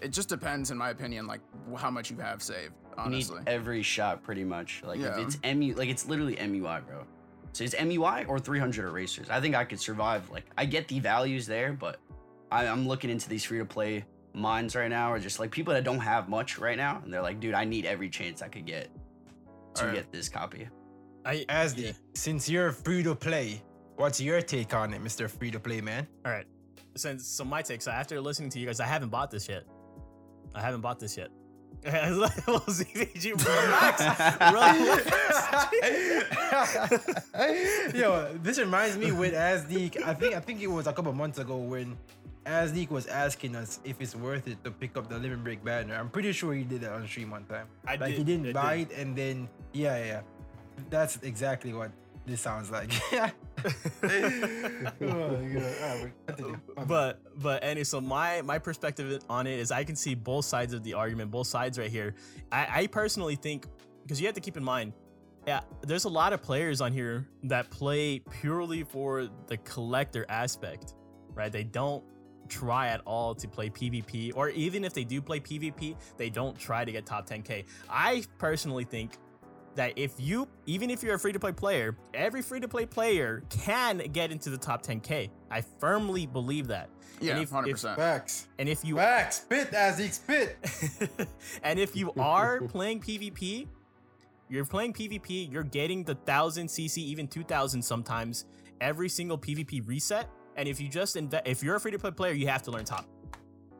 it 0.00 0.08
just 0.12 0.28
depends, 0.28 0.70
in 0.70 0.78
my 0.78 0.90
opinion, 0.90 1.26
like 1.26 1.40
how 1.76 1.90
much 1.90 2.10
you 2.10 2.16
have 2.18 2.42
saved. 2.42 2.72
you 2.98 3.10
need 3.10 3.16
Honestly, 3.16 3.40
every 3.46 3.82
shot 3.82 4.22
pretty 4.22 4.44
much. 4.44 4.82
Like 4.84 5.00
Yeah. 5.00 5.18
if 5.20 5.26
it's 5.26 5.38
MU, 5.42 5.74
like 5.74 5.88
it's 5.88 6.06
literally 6.06 6.36
MUI, 6.36 6.86
bro. 6.86 7.04
So 7.52 7.64
it's 7.64 7.74
MUI 7.74 8.26
or 8.28 8.38
300 8.38 8.86
erasers. 8.86 9.28
I 9.30 9.40
think 9.40 9.54
I 9.54 9.64
could 9.64 9.80
survive. 9.80 10.28
Like 10.30 10.44
I 10.56 10.66
get 10.66 10.88
the 10.88 11.00
values 11.00 11.46
there, 11.46 11.72
but 11.72 11.96
I, 12.52 12.66
I'm 12.66 12.86
looking 12.86 13.10
into 13.10 13.28
these 13.28 13.44
free 13.44 13.58
to 13.58 13.64
play 13.64 14.04
minds 14.36 14.76
right 14.76 14.90
now, 14.90 15.12
or 15.12 15.18
just 15.18 15.40
like 15.40 15.50
people 15.50 15.72
that 15.74 15.84
don't 15.84 15.98
have 15.98 16.28
much 16.28 16.58
right 16.58 16.76
now, 16.76 17.00
and 17.02 17.12
they're 17.12 17.22
like, 17.22 17.40
dude, 17.40 17.54
I 17.54 17.64
need 17.64 17.86
every 17.86 18.08
chance 18.08 18.42
I 18.42 18.48
could 18.48 18.66
get 18.66 18.88
to 19.74 19.82
Alright. 19.82 19.96
get 19.96 20.12
this 20.12 20.28
copy. 20.28 20.68
I 21.24 21.44
as 21.48 21.74
yeah. 21.74 21.92
the 21.92 22.18
since 22.18 22.48
you're 22.48 22.70
free 22.72 23.02
to 23.02 23.14
play, 23.14 23.62
what's 23.96 24.20
your 24.20 24.40
take 24.42 24.74
on 24.74 24.94
it, 24.94 25.00
Mister 25.00 25.26
Free 25.28 25.50
to 25.50 25.58
Play 25.58 25.80
man? 25.80 26.06
All 26.24 26.32
right. 26.32 26.46
Since 26.96 27.26
so 27.26 27.44
my 27.44 27.62
take. 27.62 27.82
So 27.82 27.90
after 27.90 28.20
listening 28.20 28.50
to 28.50 28.58
you 28.58 28.66
guys, 28.66 28.78
I 28.80 28.86
haven't 28.86 29.08
bought 29.08 29.30
this 29.30 29.48
yet. 29.48 29.64
I 30.54 30.60
haven't 30.60 30.80
bought 30.82 31.00
this 31.00 31.16
yet. 31.16 31.30
ZVG, 31.84 33.24
relax. 33.44 34.00
relax. 37.36 37.94
Yo, 37.94 38.32
this 38.42 38.58
reminds 38.58 38.96
me 38.96 39.12
with 39.12 39.34
Asdeek. 39.34 40.02
I 40.02 40.14
think 40.14 40.34
I 40.34 40.40
think 40.40 40.62
it 40.62 40.68
was 40.68 40.86
a 40.86 40.92
couple 40.92 41.12
months 41.12 41.38
ago 41.38 41.56
when 41.56 41.96
Asdeek 42.46 42.90
was 42.90 43.06
asking 43.06 43.56
us 43.56 43.80
if 43.84 44.00
it's 44.00 44.14
worth 44.14 44.46
it 44.46 44.62
to 44.64 44.70
pick 44.70 44.96
up 44.96 45.08
the 45.08 45.18
Limit 45.18 45.42
Break 45.42 45.64
banner. 45.64 45.94
I'm 45.96 46.08
pretty 46.08 46.32
sure 46.32 46.54
he 46.54 46.64
did 46.64 46.80
that 46.82 46.92
on 46.92 47.06
stream 47.06 47.30
one 47.30 47.44
time. 47.44 47.66
I 47.86 47.96
like 47.96 48.12
he 48.12 48.18
did, 48.22 48.42
didn't 48.42 48.56
I 48.56 48.62
buy 48.62 48.76
did. 48.78 48.90
it 48.92 48.98
and 48.98 49.16
then 49.16 49.48
yeah, 49.72 49.98
yeah. 50.04 50.20
That's 50.90 51.16
exactly 51.22 51.72
what 51.72 51.90
this 52.26 52.40
sounds 52.40 52.70
like. 52.70 52.92
oh 53.12 53.30
my 54.02 55.48
god. 55.48 55.74
Alright, 55.82 56.12
continue. 56.26 56.60
My 56.76 56.84
bad. 56.84 56.88
but 56.88 57.20
but 57.42 57.64
any 57.64 57.82
so 57.84 58.00
my 58.00 58.42
my 58.42 58.58
perspective 58.58 59.22
on 59.28 59.46
it 59.46 59.58
is 59.58 59.70
I 59.70 59.84
can 59.84 59.96
see 59.96 60.14
both 60.14 60.44
sides 60.44 60.72
of 60.72 60.84
the 60.84 60.94
argument, 60.94 61.30
both 61.30 61.46
sides 61.48 61.78
right 61.78 61.90
here. 61.90 62.14
I, 62.52 62.82
I 62.82 62.86
personally 62.86 63.36
think 63.36 63.66
because 64.02 64.20
you 64.20 64.26
have 64.26 64.34
to 64.36 64.40
keep 64.40 64.56
in 64.56 64.62
mind, 64.64 64.92
yeah, 65.46 65.60
there's 65.82 66.04
a 66.04 66.08
lot 66.08 66.32
of 66.32 66.42
players 66.42 66.80
on 66.80 66.92
here 66.92 67.26
that 67.44 67.70
play 67.70 68.20
purely 68.40 68.84
for 68.84 69.28
the 69.46 69.56
collector 69.58 70.26
aspect, 70.28 70.94
right? 71.34 71.50
They 71.50 71.64
don't 71.64 72.04
try 72.46 72.88
at 72.88 73.00
all 73.04 73.34
to 73.34 73.48
play 73.48 73.68
PvP, 73.70 74.32
or 74.34 74.50
even 74.50 74.84
if 74.84 74.92
they 74.92 75.04
do 75.04 75.20
play 75.20 75.40
PvP, 75.40 75.96
they 76.16 76.30
don't 76.30 76.58
try 76.58 76.84
to 76.84 76.92
get 76.92 77.06
top 77.06 77.28
10k. 77.28 77.64
I 77.90 78.24
personally 78.38 78.84
think 78.84 79.18
that 79.76 79.92
if 79.96 80.14
you 80.18 80.48
even 80.64 80.90
if 80.90 81.02
you're 81.02 81.14
a 81.14 81.18
free 81.18 81.32
to 81.32 81.38
play 81.38 81.52
player, 81.52 81.96
every 82.14 82.42
free 82.42 82.60
to 82.60 82.68
play 82.68 82.86
player 82.86 83.42
can 83.50 83.98
get 84.12 84.32
into 84.32 84.50
the 84.50 84.58
top 84.58 84.82
10k. 84.82 85.30
I 85.50 85.60
firmly 85.60 86.26
believe 86.26 86.66
that. 86.68 86.88
yeah, 87.20 87.34
and 87.34 87.42
if- 87.42 87.50
hundred 87.50 87.68
if- 87.68 87.74
percent. 87.74 87.96
Facts. 87.96 88.48
And 88.58 88.68
if 88.68 88.84
you 88.84 88.96
Facts. 88.96 89.36
Spit, 89.42 89.70
Asdeek, 89.72 90.12
spit. 90.12 91.28
and 91.62 91.78
if 91.78 91.94
you 91.94 92.12
are 92.18 92.62
playing 92.62 93.00
PvP, 93.00 93.68
you're 94.48 94.64
playing 94.64 94.92
PvP, 94.92 95.52
you're 95.52 95.62
getting 95.64 96.04
the 96.04 96.14
1000 96.14 96.68
CC, 96.68 96.98
even 96.98 97.28
2000 97.28 97.82
sometimes 97.82 98.46
every 98.80 99.08
single 99.08 99.38
PvP 99.38 99.86
reset. 99.86 100.28
And 100.56 100.68
if 100.68 100.80
you 100.80 100.88
just 100.88 101.16
invest, 101.16 101.46
if 101.46 101.62
you're 101.62 101.76
a 101.76 101.80
free 101.80 101.92
to 101.92 101.98
play 101.98 102.10
player, 102.10 102.32
you 102.32 102.48
have 102.48 102.62
to 102.64 102.70
learn 102.70 102.84
top. 102.84 103.06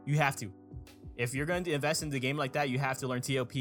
You 0.04 0.16
have 0.18 0.36
to. 0.36 0.52
If 1.16 1.34
you're 1.34 1.46
going 1.46 1.64
to 1.64 1.72
invest 1.72 2.02
in 2.02 2.10
the 2.10 2.20
game 2.20 2.36
like 2.36 2.52
that, 2.52 2.68
you 2.68 2.78
have 2.78 2.98
to 2.98 3.08
learn 3.08 3.22
TOP. 3.22 3.54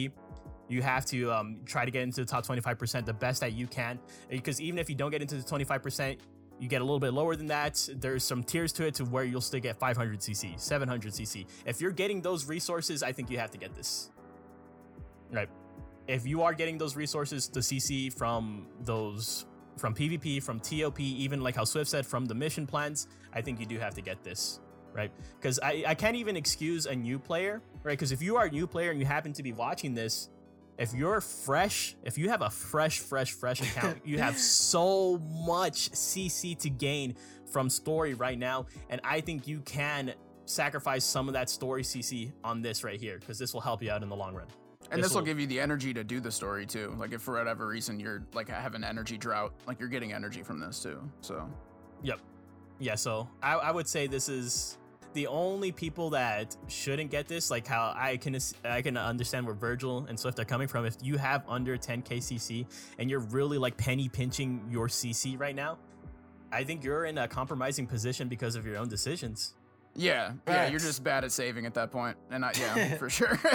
You 0.68 0.82
have 0.82 1.06
to 1.06 1.32
um, 1.32 1.60
try 1.66 1.86
to 1.86 1.92
get 1.92 2.04
into 2.04 2.22
the 2.22 2.26
top 2.26 2.46
25% 2.46 3.06
the 3.06 3.14
best 3.14 3.42
that 3.42 3.54
you 3.54 3.68
can. 3.68 4.00
Because 4.30 4.60
even 4.60 4.78
if 4.78 4.90
you 4.90 4.96
don't 4.96 5.12
get 5.12 5.22
into 5.22 5.36
the 5.36 5.44
25%, 5.44 6.18
you 6.60 6.68
get 6.68 6.82
a 6.82 6.84
little 6.84 7.00
bit 7.00 7.14
lower 7.14 7.36
than 7.36 7.48
that. 7.48 7.88
There's 7.96 8.24
some 8.24 8.44
tiers 8.44 8.74
to 8.74 8.88
it 8.88 8.96
to 8.96 9.06
where 9.06 9.24
you'll 9.24 9.42
still 9.42 9.60
get 9.60 9.78
500 9.78 10.20
CC, 10.20 10.60
700 10.60 11.12
CC. 11.12 11.46
If 11.66 11.82
you're 11.82 11.92
getting 11.92 12.22
those 12.22 12.46
resources, 12.46 13.04
I 13.04 13.12
think 13.12 13.30
you 13.30 13.38
have 13.38 13.52
to 13.52 13.58
get 13.58 13.76
this. 13.76 14.10
Right. 15.32 15.50
If 16.08 16.26
you 16.26 16.44
are 16.44 16.54
getting 16.54 16.78
those 16.78 16.96
resources, 16.96 17.48
the 17.48 17.60
CC 17.60 18.14
from 18.14 18.68
those 18.82 19.46
from 19.78 19.94
PvP, 19.94 20.42
from 20.42 20.60
TOP, 20.60 21.00
even 21.00 21.42
like 21.42 21.56
how 21.56 21.64
Swift 21.64 21.90
said, 21.90 22.06
from 22.06 22.26
the 22.26 22.36
mission 22.36 22.66
plans, 22.66 23.08
I 23.34 23.42
think 23.42 23.60
you 23.60 23.66
do 23.66 23.78
have 23.80 23.94
to 23.96 24.02
get 24.02 24.24
this. 24.24 24.60
Right. 24.94 25.12
Because 25.38 25.60
I, 25.62 25.84
I 25.88 25.94
can't 25.94 26.16
even 26.16 26.38
excuse 26.38 26.86
a 26.86 26.96
new 26.96 27.20
player, 27.20 27.62
right? 27.84 27.94
Because 27.94 28.14
if 28.14 28.22
you 28.22 28.38
are 28.38 28.46
a 28.46 28.50
new 28.50 28.66
player 28.66 28.92
and 28.92 29.00
you 29.00 29.06
happen 29.06 29.34
to 29.34 29.44
be 29.44 29.52
watching 29.52 29.94
this, 29.94 30.30
if 30.78 30.94
you're 30.94 31.20
fresh, 31.20 31.96
if 32.04 32.18
you 32.18 32.30
have 32.30 32.42
a 32.42 32.50
fresh, 32.50 33.00
fresh, 33.00 33.32
fresh 33.32 33.62
account, 33.78 34.00
you 34.06 34.20
have 34.20 34.38
so 34.38 35.18
much 35.18 35.92
CC 35.92 36.58
to 36.60 36.70
gain 36.70 37.16
from 37.52 37.70
story 37.70 38.14
right 38.14 38.40
now. 38.40 38.68
And 38.90 39.02
I 39.04 39.20
think 39.20 39.48
you 39.48 39.60
can 39.62 40.14
sacrifice 40.46 41.04
some 41.04 41.28
of 41.28 41.34
that 41.34 41.50
story 41.50 41.84
CC 41.84 42.32
on 42.44 42.62
this 42.62 42.84
right 42.84 43.00
here 43.00 43.18
because 43.20 43.38
this 43.38 43.54
will 43.54 43.62
help 43.62 43.82
you 43.82 43.92
out 43.92 44.04
in 44.04 44.10
the 44.10 44.16
long 44.16 44.34
run. 44.34 44.48
And 44.92 45.04
This 45.04 45.14
will- 45.14 45.22
give 45.22 45.40
you 45.40 45.48
the 45.48 45.60
energy 45.60 45.94
to 45.94 46.04
do 46.04 46.20
the 46.20 46.32
story 46.32 46.66
too. 46.66 46.96
Like 46.98 47.12
if 47.12 47.22
for 47.22 47.34
whatever 47.36 47.68
reason 47.68 48.00
you're 48.00 48.24
like 48.34 48.50
have 48.50 48.76
an 48.76 48.84
energy 48.84 49.18
drought, 49.18 49.54
like 49.68 49.80
you're 49.80 49.90
getting 49.90 50.14
energy 50.14 50.44
from 50.44 50.60
this 50.60 50.82
too. 50.82 51.02
So 51.22 51.50
Yep. 52.04 52.20
Yeah, 52.80 52.96
so 52.96 53.30
I, 53.42 53.54
I 53.56 53.72
would 53.72 53.88
say 53.88 54.06
this 54.08 54.28
is 54.30 54.78
the 55.14 55.28
only 55.28 55.72
people 55.72 56.10
that 56.10 56.56
shouldn't 56.68 57.10
get 57.10 57.28
this, 57.28 57.50
like 57.50 57.66
how 57.66 57.94
I 57.96 58.18
can 58.18 58.38
I 58.66 58.82
can 58.82 58.98
understand 58.98 59.46
where 59.46 59.56
Virgil 59.56 60.06
and 60.10 60.20
Swift 60.20 60.38
are 60.40 60.46
coming 60.46 60.68
from. 60.68 60.86
If 60.86 60.98
you 61.02 61.18
have 61.18 61.44
under 61.48 61.78
10k 61.78 62.18
CC 62.18 62.68
and 63.00 63.10
you're 63.10 63.22
really 63.22 63.58
like 63.58 63.78
penny 63.78 64.10
pinching 64.10 64.68
your 64.70 64.88
CC 64.90 65.40
right 65.40 65.56
now, 65.56 65.78
I 66.52 66.64
think 66.66 66.84
you're 66.84 67.06
in 67.06 67.18
a 67.18 67.28
compromising 67.28 67.88
position 67.88 68.28
because 68.28 68.56
of 68.56 68.66
your 68.66 68.78
own 68.78 68.90
decisions. 68.90 69.56
Yeah, 69.98 70.34
yeah, 70.48 70.68
you're 70.68 70.80
just 70.80 71.04
bad 71.04 71.24
at 71.24 71.32
saving 71.32 71.66
at 71.66 71.74
that 71.76 71.90
point, 71.92 72.18
and 72.30 72.44
I, 72.44 72.52
yeah, 72.60 72.96
for 72.98 73.10
sure. 73.10 73.40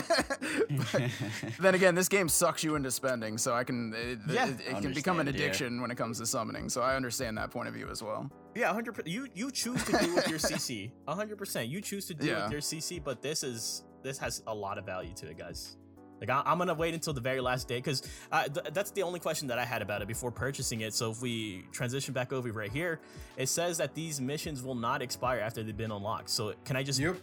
But 0.71 1.11
then 1.59 1.75
again, 1.75 1.95
this 1.95 2.09
game 2.09 2.29
sucks 2.29 2.65
you 2.65 2.75
into 2.77 2.91
spending, 2.91 3.37
so 3.39 3.55
I 3.55 3.65
can 3.65 3.93
it, 3.95 4.19
Yeah. 4.29 4.47
it, 4.49 4.61
it 4.61 4.81
can 4.81 4.93
become 4.95 5.17
an 5.21 5.29
Understand, 5.29 5.39
yeah. 5.39 5.45
addiction 5.47 5.81
when 5.83 5.91
it 5.91 5.97
comes 5.97 6.19
to 6.19 6.27
summoning. 6.27 6.69
So 6.69 6.81
I 6.83 6.97
understand 6.97 7.37
that 7.39 7.51
point 7.51 7.69
of 7.69 7.75
view 7.75 7.89
as 7.91 8.03
well. 8.03 8.31
Yeah, 8.55 8.73
hundred 8.73 8.93
percent. 8.95 9.09
You 9.09 9.29
you 9.35 9.51
choose 9.51 9.83
to 9.85 9.93
do 9.99 10.15
with 10.15 10.29
your 10.29 10.39
CC, 10.39 10.91
hundred 11.09 11.37
percent. 11.39 11.69
You 11.69 11.81
choose 11.81 12.07
to 12.07 12.15
do 12.15 12.27
Yeah. 12.27 12.45
with 12.45 12.53
your 12.53 12.61
CC, 12.63 13.03
but 13.03 13.21
this 13.23 13.43
is 13.43 13.85
this 14.03 14.17
has 14.19 14.43
a 14.47 14.55
lot 14.55 14.79
of 14.79 14.87
value 14.87 15.13
to 15.15 15.29
it, 15.29 15.37
guys. 15.39 15.77
Like 16.21 16.31
I, 16.31 16.43
I'm 16.45 16.59
gonna 16.59 16.75
wait 16.75 16.93
until 16.95 17.13
the 17.13 17.21
very 17.21 17.41
last 17.41 17.67
day 17.69 17.77
because 17.79 18.03
uh, 18.31 18.45
th- 18.49 18.67
that's 18.73 18.91
the 18.91 19.03
only 19.03 19.21
question 19.21 19.49
that 19.49 19.59
I 19.59 19.65
had 19.65 19.81
about 19.83 20.03
it 20.03 20.09
before 20.09 20.31
purchasing 20.31 20.83
it. 20.83 20.93
So 20.95 21.11
if 21.11 21.23
we 21.23 21.65
transition 21.73 22.13
back 22.15 22.33
over 22.33 22.51
right 22.53 22.71
here, 22.71 23.01
it 23.37 23.49
says 23.49 23.79
that 23.79 23.95
these 23.95 24.21
missions 24.21 24.63
will 24.63 24.75
not 24.75 25.01
expire 25.03 25.41
after 25.41 25.63
they've 25.63 25.77
been 25.77 25.91
unlocked. 25.93 26.29
So 26.31 26.53
can 26.65 26.77
I 26.77 26.83
just 26.83 26.99
Yep. 27.01 27.17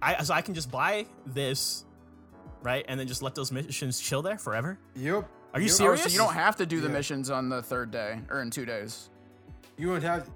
I 0.00 0.22
so 0.22 0.32
I 0.32 0.42
can 0.42 0.54
just 0.54 0.70
buy 0.70 1.06
this, 1.26 1.84
right, 2.62 2.84
and 2.88 2.98
then 2.98 3.06
just 3.06 3.22
let 3.22 3.34
those 3.34 3.52
missions 3.52 4.00
chill 4.00 4.22
there 4.22 4.38
forever? 4.38 4.78
Yep. 4.96 5.28
Are 5.54 5.60
you 5.60 5.66
Yep. 5.66 5.72
Oh, 5.74 5.76
serious? 5.76 6.02
so 6.04 6.08
you 6.10 6.18
don't 6.18 6.34
have 6.34 6.56
to 6.56 6.66
do 6.66 6.80
the 6.80 6.88
Yeah. 6.88 6.92
missions 6.94 7.30
on 7.30 7.48
the 7.48 7.62
third 7.62 7.90
day 7.90 8.20
or 8.30 8.40
in 8.42 8.50
two 8.50 8.64
days. 8.64 9.10
You 9.76 9.88
won't 9.90 10.02
have. 10.02 10.28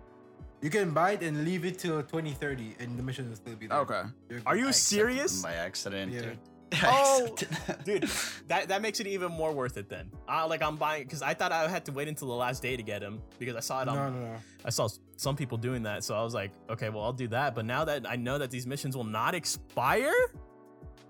You 0.60 0.70
can 0.70 0.90
buy 0.92 1.12
it 1.12 1.22
and 1.22 1.44
leave 1.44 1.64
it 1.64 1.78
till 1.80 2.00
2030, 2.02 2.76
and 2.78 2.96
the 2.98 3.02
mission 3.02 3.28
will 3.28 3.36
still 3.36 3.56
be 3.56 3.66
there. 3.66 3.78
Okay. 3.78 4.02
You're 4.30 4.40
Are 4.46 4.56
you 4.56 4.68
I 4.68 4.70
serious? 4.70 5.42
by 5.42 5.54
accident, 5.54 6.12
Yeah. 6.12 6.20
dude. 6.22 6.38
Oh, 6.84 7.36
dude 7.84 8.08
that 8.48 8.68
that 8.68 8.80
makes 8.82 8.98
it 9.00 9.06
even 9.06 9.30
more 9.32 9.52
worth 9.52 9.76
it 9.76 9.88
then 9.88 10.10
uh, 10.28 10.46
like 10.48 10.62
i'm 10.62 10.76
buying 10.76 11.02
because 11.04 11.20
i 11.22 11.34
thought 11.34 11.52
i 11.52 11.68
had 11.68 11.84
to 11.86 11.92
wait 11.92 12.08
until 12.08 12.28
the 12.28 12.34
last 12.34 12.62
day 12.62 12.76
to 12.76 12.82
get 12.82 13.02
him 13.02 13.20
because 13.38 13.56
i 13.56 13.60
saw 13.60 13.82
it 13.82 13.88
on 13.88 13.96
No, 13.96 14.10
no, 14.10 14.20
no. 14.32 14.36
i 14.64 14.70
saw 14.70 14.88
some 15.16 15.36
people 15.36 15.58
doing 15.58 15.82
that 15.82 16.02
so 16.04 16.14
i 16.14 16.22
was 16.22 16.34
like 16.34 16.50
okay 16.70 16.88
well 16.88 17.02
i'll 17.04 17.12
do 17.12 17.28
that 17.28 17.54
but 17.54 17.64
now 17.66 17.84
that 17.84 18.08
i 18.08 18.16
know 18.16 18.38
that 18.38 18.50
these 18.50 18.66
missions 18.66 18.96
will 18.96 19.04
not 19.04 19.34
expire 19.34 20.12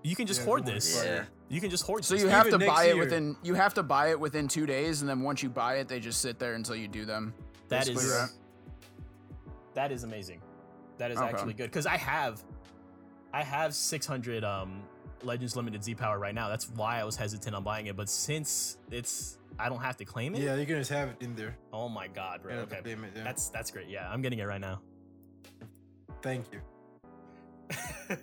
you 0.03 0.15
can 0.15 0.27
just 0.27 0.41
Yeah, 0.41 0.45
hoard 0.45 0.65
this 0.65 1.01
Yeah. 1.05 1.23
you 1.47 1.61
can 1.61 1.69
just 1.69 1.85
hoard 1.85 2.03
So 2.03 2.13
this. 2.15 2.23
you 2.23 2.29
have 2.29 2.47
Even 2.47 2.59
to 2.59 2.65
next 2.65 2.73
buy 2.73 2.85
it 2.85 2.97
within 2.97 3.37
you 3.41 3.53
have 3.53 3.73
to 3.75 3.83
buy 3.83 4.09
it 4.09 4.19
within 4.19 4.47
two 4.49 4.65
days, 4.65 4.99
and 5.01 5.09
then 5.09 5.21
once 5.21 5.41
you 5.41 5.49
buy 5.49 5.75
it, 5.75 5.87
they 5.87 5.99
just 6.01 6.19
sit 6.21 6.39
there 6.39 6.55
until 6.55 6.75
you 6.75 6.87
do 6.89 7.05
them. 7.05 7.33
that 7.69 7.85
basically, 7.85 8.03
is 8.05 8.11
right? 8.11 8.29
that 9.75 9.91
is 9.91 10.03
amazing 10.03 10.41
that 10.97 11.09
is 11.11 11.17
Okay. 11.17 11.29
actually 11.29 11.53
good 11.53 11.65
because 11.71 11.85
i 11.85 11.95
have 11.97 12.43
i 13.33 13.41
have 13.43 13.73
600 13.73 14.43
um 14.43 14.83
legends 15.25 15.55
limited 15.55 15.83
z 15.83 15.95
power 15.95 16.19
right 16.19 16.35
now 16.35 16.49
that's 16.49 16.69
why 16.71 16.99
i 16.99 17.03
was 17.03 17.15
hesitant 17.15 17.55
on 17.55 17.63
buying 17.63 17.87
it 17.87 17.95
but 17.95 18.09
since 18.09 18.77
it's 18.91 19.37
i 19.59 19.69
don't 19.69 19.81
have 19.81 19.95
to 19.97 20.05
claim 20.05 20.33
it 20.35 20.41
Yeah, 20.41 20.55
you 20.55 20.65
can 20.65 20.77
just 20.77 20.91
have 20.91 21.09
it 21.09 21.15
in 21.21 21.35
there. 21.35 21.55
oh 21.71 21.87
my 21.89 22.07
god 22.07 22.41
bro 22.41 22.51
You 22.51 22.57
don't 22.59 22.69
have 22.69 22.79
okay 22.79 22.93
claim 22.93 23.03
it, 23.05 23.11
yeah. 23.15 23.23
that's 23.23 23.49
that's 23.49 23.71
great 23.71 23.87
yeah 23.89 24.09
i'm 24.11 24.21
getting 24.21 24.39
it 24.39 24.45
right 24.47 24.61
now 24.61 24.81
Thank 26.21 26.45
you. 26.53 26.61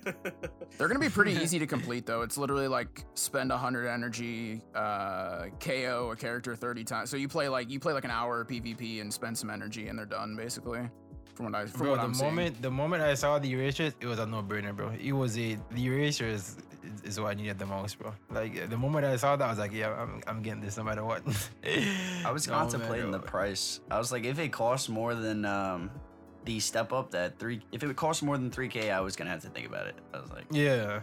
They're 0.77 0.87
gonna 0.87 0.99
be 0.99 1.09
pretty 1.09 1.33
easy 1.33 1.59
to 1.59 1.67
complete 1.75 2.05
though. 2.07 2.21
It's 2.21 2.37
literally 2.37 2.67
like 2.67 3.05
spend 3.13 3.49
100 3.51 3.87
energy, 3.87 4.61
uh, 4.73 5.45
KO 5.59 6.09
a 6.11 6.15
character 6.15 6.55
30 6.55 6.83
times. 6.83 7.09
So 7.11 7.17
you 7.17 7.27
play 7.27 7.47
like 7.49 7.69
you 7.69 7.79
play 7.79 7.93
like 7.93 8.03
an 8.05 8.11
hour 8.11 8.43
PvP 8.45 9.01
and 9.01 9.13
spend 9.13 9.37
some 9.37 9.49
energy, 9.51 9.87
and 9.87 9.97
they're 9.99 10.05
done 10.05 10.35
basically. 10.35 10.81
From 11.35 11.45
what 11.45 11.55
I 11.55 11.65
from 11.65 11.81
Bro, 11.81 11.89
what 11.91 11.97
the 11.97 12.03
I'm 12.03 12.13
seeing. 12.13 12.29
moment 12.29 12.61
the 12.61 12.71
moment 12.71 13.03
I 13.03 13.13
saw 13.13 13.37
the 13.39 13.51
erasers, 13.51 13.93
it 13.99 14.05
was 14.07 14.19
a 14.19 14.25
no-brainer, 14.25 14.75
bro. 14.75 14.89
It 14.99 15.11
was 15.13 15.37
a 15.37 15.57
the 15.71 15.85
erasers 15.85 16.57
is, 17.03 17.19
what 17.19 17.31
I 17.31 17.33
needed 17.33 17.59
the 17.59 17.65
most, 17.65 17.99
bro. 17.99 18.13
Like 18.29 18.69
the 18.69 18.77
moment 18.77 19.05
I 19.05 19.15
saw 19.15 19.35
that, 19.35 19.45
I 19.45 19.49
was 19.49 19.59
like, 19.59 19.73
yeah, 19.73 19.93
I'm, 19.93 20.21
I'm 20.27 20.41
getting 20.41 20.61
this 20.61 20.77
no 20.77 20.83
matter 20.83 21.03
what. 21.03 21.21
I 22.25 22.31
was 22.31 22.47
No, 22.47 22.53
contemplating 22.53 23.11
the 23.11 23.19
price. 23.19 23.79
I 23.89 23.97
was 23.97 24.11
like, 24.11 24.25
if 24.25 24.39
it 24.39 24.51
costs 24.51 24.89
more 24.89 25.15
than 25.15 25.45
um, 25.45 25.91
the 26.45 26.59
step 26.59 26.93
up 26.93 27.11
that 27.11 27.39
three, 27.39 27.61
if 27.71 27.83
it 27.83 27.95
costs 27.95 28.23
more 28.23 28.37
than 28.37 28.49
three 28.51 28.67
k, 28.69 28.91
I 28.91 28.99
was 28.99 29.15
gonna 29.15 29.29
have 29.29 29.41
to 29.41 29.49
think 29.49 29.67
about 29.67 29.87
it. 29.87 29.95
I 30.13 30.19
was 30.19 30.31
like, 30.31 30.45
Yeah, 30.51 31.01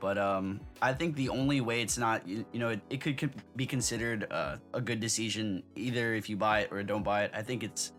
but 0.00 0.16
um, 0.16 0.60
I 0.80 0.92
think 0.94 1.14
the 1.14 1.28
only 1.28 1.60
way 1.60 1.82
it's 1.82 1.98
not, 1.98 2.26
you, 2.26 2.44
you 2.52 2.58
know, 2.58 2.70
it, 2.70 2.80
it 2.88 3.00
could 3.00 3.18
co- 3.18 3.28
be 3.54 3.66
considered 3.66 4.26
uh, 4.30 4.56
a 4.72 4.80
good 4.80 4.98
decision 4.98 5.62
either 5.76 6.14
if 6.14 6.28
you 6.28 6.36
buy 6.36 6.60
it 6.60 6.68
or 6.72 6.82
don't 6.82 7.02
buy 7.02 7.24
it. 7.24 7.32
I 7.34 7.42
think 7.42 7.62
it's 7.62 7.92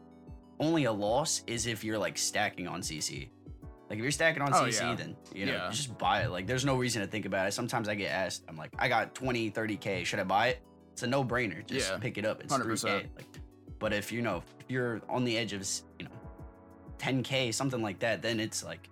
only 0.60 0.86
a 0.86 0.92
loss 0.92 1.44
is 1.48 1.68
if 1.68 1.84
you're 1.84 2.00
like 2.00 2.18
stacking 2.18 2.68
on 2.68 2.82
CC. 2.82 3.30
Like 3.92 3.98
if 3.98 4.04
you're 4.04 4.12
stacking 4.14 4.42
on 4.42 4.54
Oh, 4.54 4.64
CC, 4.64 4.80
yeah. 4.80 4.96
then 4.96 5.18
you 5.36 5.46
know, 5.46 5.52
Yeah. 5.52 5.70
just 5.70 5.98
buy 5.98 6.22
it. 6.22 6.30
Like 6.30 6.48
there's 6.48 6.64
no 6.64 6.78
reason 6.78 7.02
to 7.02 7.08
think 7.10 7.26
about 7.26 7.50
it. 7.50 7.52
Sometimes 7.52 7.90
I 7.90 7.96
get 7.96 8.10
asked, 8.10 8.46
I'm 8.48 8.56
like, 8.56 8.72
I 8.80 8.88
got 8.88 9.14
20, 9.14 9.52
30k, 9.52 10.06
should 10.06 10.20
I 10.20 10.24
buy 10.24 10.48
it? 10.48 10.62
It's 10.94 11.04
a 11.04 11.08
no-brainer. 11.08 11.66
Just 11.68 11.92
Yeah. 11.92 11.98
pick 11.98 12.18
it 12.18 12.24
up. 12.26 12.40
It's 12.40 12.54
100%. 12.54 12.90
3k. 13.04 13.10
Like, 13.18 13.26
but 13.80 13.92
if 13.92 14.10
you 14.10 14.22
know, 14.22 14.38
if 14.62 14.66
you're 14.70 15.02
on 15.10 15.26
the 15.26 15.38
edge 15.38 15.52
of, 15.52 15.68
you 16.00 16.06
know, 16.06 16.12
10k, 17.00 17.52
something 17.54 17.82
like 17.82 18.00
that, 18.00 18.22
then 18.22 18.40
it's 18.40 18.64
like 18.64 18.90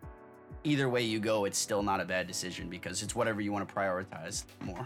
either 0.65 0.89
way 0.89 1.01
you 1.01 1.21
go, 1.21 1.45
it's 1.45 1.57
still 1.57 1.81
not 1.81 2.01
a 2.01 2.05
bad 2.05 2.27
decision 2.27 2.69
because 2.69 3.01
it's 3.01 3.15
whatever 3.15 3.39
you 3.39 3.53
want 3.53 3.69
to 3.69 3.73
prioritize 3.73 4.43
more. 4.65 4.85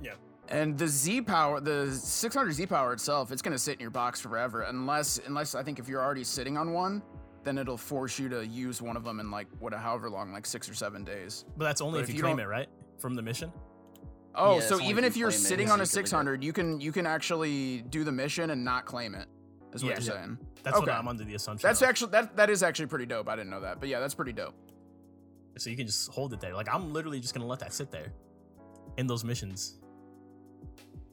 Yeah. 0.00 0.12
And 0.48 0.78
the 0.78 0.86
Z 0.86 1.22
power, 1.22 1.58
the 1.58 1.90
600 1.90 2.52
Z 2.52 2.66
power 2.66 2.92
itself, 2.92 3.32
it's 3.32 3.42
gonna 3.42 3.58
sit 3.58 3.74
in 3.74 3.80
your 3.80 3.90
box 3.90 4.20
forever, 4.20 4.62
unless 4.62 5.18
unless 5.26 5.56
I 5.56 5.64
think 5.64 5.80
if 5.80 5.88
you're 5.88 6.02
already 6.02 6.22
sitting 6.22 6.56
on 6.56 6.72
one, 6.72 7.02
then 7.44 7.58
it'll 7.58 7.76
force 7.76 8.18
you 8.18 8.28
to 8.30 8.46
use 8.46 8.80
one 8.82 8.96
of 8.96 9.04
them 9.04 9.20
in 9.20 9.30
like 9.30 9.46
what 9.58 9.72
however 9.74 10.08
long, 10.10 10.32
like 10.32 10.46
six 10.46 10.68
or 10.68 10.74
seven 10.74 11.04
days. 11.04 11.44
But 11.56 11.64
that's 11.64 11.80
only 11.80 11.98
But 12.00 12.04
if, 12.04 12.08
if 12.10 12.14
you 12.14 12.18
you 12.18 12.22
claim 12.24 12.38
it, 12.38 12.44
right? 12.48 12.68
From 12.98 13.14
the 13.14 13.22
mission. 13.22 13.52
Oh, 14.34 14.54
Yeah, 14.56 14.60
so 14.66 14.80
even 14.80 15.04
if 15.04 15.10
if 15.12 15.16
you 15.16 15.20
you're 15.22 15.30
sitting 15.30 15.70
on 15.70 15.80
a 15.80 15.84
you 15.84 15.86
can 15.88 15.96
leave 15.96 16.04
it. 16.04 16.08
600, 16.08 16.44
you 16.44 16.52
can 16.52 16.80
you 16.80 16.90
can 16.92 17.06
actually 17.06 17.82
do 17.90 18.02
the 18.04 18.12
mission 18.12 18.50
and 18.50 18.64
not 18.64 18.84
claim 18.86 19.14
it. 19.14 19.26
Is 19.72 19.82
what 19.84 19.90
Yeah. 19.90 20.00
you're 20.04 20.14
Yeah. 20.14 20.20
saying. 20.24 20.38
That's 20.62 20.78
what 20.78 20.88
Okay. 20.88 20.96
I'm 20.96 21.06
under 21.08 21.24
the 21.24 21.34
assumption. 21.34 21.68
That's 21.68 21.82
of. 21.82 21.88
actually 21.88 22.10
that 22.12 22.36
that 22.36 22.50
is 22.50 22.62
actually 22.62 22.86
pretty 22.86 23.06
dope. 23.06 23.28
I 23.28 23.36
didn't 23.36 23.50
know 23.50 23.60
that, 23.60 23.78
but 23.80 23.88
yeah, 23.88 24.00
that's 24.00 24.14
pretty 24.14 24.32
dope. 24.32 24.54
so 25.56 25.70
you 25.70 25.76
can 25.76 25.86
just 25.86 26.10
hold 26.10 26.32
it 26.32 26.40
there. 26.40 26.52
Like 26.54 26.68
I'm 26.72 26.92
literally 26.92 27.20
just 27.20 27.32
gonna 27.34 27.46
let 27.46 27.60
that 27.60 27.72
sit 27.72 27.90
there 27.92 28.12
in 28.96 29.06
those 29.06 29.22
missions. 29.22 29.78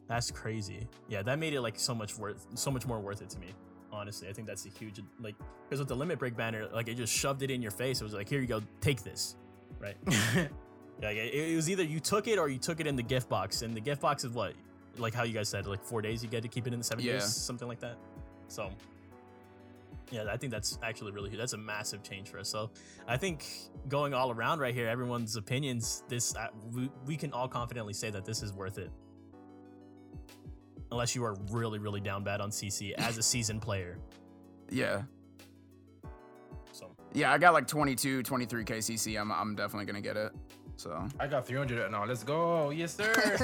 That's 0.07 0.31
crazy. 0.31 0.87
Yeah, 1.07 1.21
that 1.23 1.37
made 1.39 1.53
it 1.53 1.61
like 1.61 1.79
so 1.79 1.93
much 1.95 2.17
worth, 2.17 2.45
so 2.55 2.71
much 2.71 2.85
more 2.87 2.99
worth 2.99 3.21
it 3.21 3.29
to 3.29 3.39
me. 3.39 3.53
Honestly, 3.91 4.29
I 4.29 4.33
think 4.33 4.47
that's 4.47 4.65
a 4.65 4.69
huge 4.69 5.01
like 5.19 5.35
because 5.67 5.79
with 5.79 5.87
the 5.89 5.95
limit 5.95 6.17
break 6.19 6.35
banner, 6.35 6.67
like 6.73 6.87
it 6.87 6.95
just 6.95 7.13
shoved 7.13 7.41
it 7.43 7.51
in 7.51 7.61
your 7.61 7.71
face. 7.71 7.99
It 8.01 8.03
was 8.03 8.13
like, 8.13 8.29
here 8.29 8.39
you 8.39 8.47
go, 8.47 8.61
take 8.79 9.03
this, 9.03 9.35
right? 9.79 9.97
Like 11.01 11.17
it, 11.17 11.33
it 11.33 11.55
was 11.55 11.67
either 11.67 11.81
you 11.83 11.99
took 11.99 12.27
it 12.27 12.37
or 12.37 12.47
you 12.47 12.59
took 12.59 12.79
it 12.79 12.85
in 12.85 12.95
the 12.95 13.01
gift 13.01 13.27
box, 13.27 13.63
and 13.63 13.75
the 13.75 13.79
gift 13.81 14.01
box 14.01 14.23
is 14.23 14.31
what, 14.33 14.53
like 14.99 15.15
how 15.15 15.23
you 15.23 15.33
guys 15.33 15.49
said, 15.49 15.65
like 15.65 15.83
four 15.83 15.99
days 15.99 16.21
you 16.21 16.29
get 16.29 16.43
to 16.43 16.47
keep 16.47 16.67
it 16.67 16.73
in 16.73 16.79
the 16.79 16.85
seven 16.85 17.03
Yeah. 17.03 17.13
days, 17.13 17.35
something 17.35 17.67
like 17.67 17.79
that. 17.79 17.97
So, 18.49 18.69
yeah, 20.11 20.25
I 20.29 20.37
think 20.37 20.51
that's 20.51 20.77
actually 20.83 21.11
really 21.11 21.29
huge. 21.31 21.39
That's 21.39 21.53
a 21.53 21.57
massive 21.57 22.03
change 22.03 22.29
for 22.29 22.37
us. 22.37 22.49
So, 22.49 22.69
I 23.07 23.17
think 23.17 23.47
going 23.87 24.13
all 24.13 24.29
around 24.29 24.59
right 24.59 24.75
here, 24.75 24.87
everyone's 24.87 25.35
opinions, 25.37 26.03
this 26.07 26.35
uh, 26.35 26.49
we, 26.71 26.91
we 27.07 27.17
can 27.17 27.33
all 27.33 27.47
confidently 27.47 27.93
say 27.93 28.11
that 28.11 28.23
this 28.23 28.43
is 28.43 28.53
worth 28.53 28.77
it. 28.77 28.91
Unless 30.91 31.15
you 31.15 31.23
are 31.23 31.35
really, 31.49 31.79
really 31.79 32.01
down 32.01 32.23
bad 32.23 32.41
on 32.41 32.49
CC 32.49 32.93
as 32.93 33.17
a 33.17 33.23
seasoned 33.23 33.61
player. 33.61 33.97
Yeah. 34.69 35.03
So, 36.71 36.93
Yeah, 37.13 37.31
I 37.31 37.37
got 37.37 37.53
like 37.53 37.67
22, 37.67 38.23
23 38.23 38.65
KCC. 38.65 39.19
I'm 39.19 39.31
I'm 39.31 39.55
definitely 39.55 39.85
gonna 39.85 40.01
get 40.01 40.17
it. 40.17 40.31
So 40.75 41.07
I 41.19 41.27
got 41.27 41.45
300 41.45 41.79
right 41.79 41.91
now. 41.91 42.05
Let's 42.05 42.23
go. 42.23 42.71
Yes, 42.71 42.95
sir. 42.95 43.13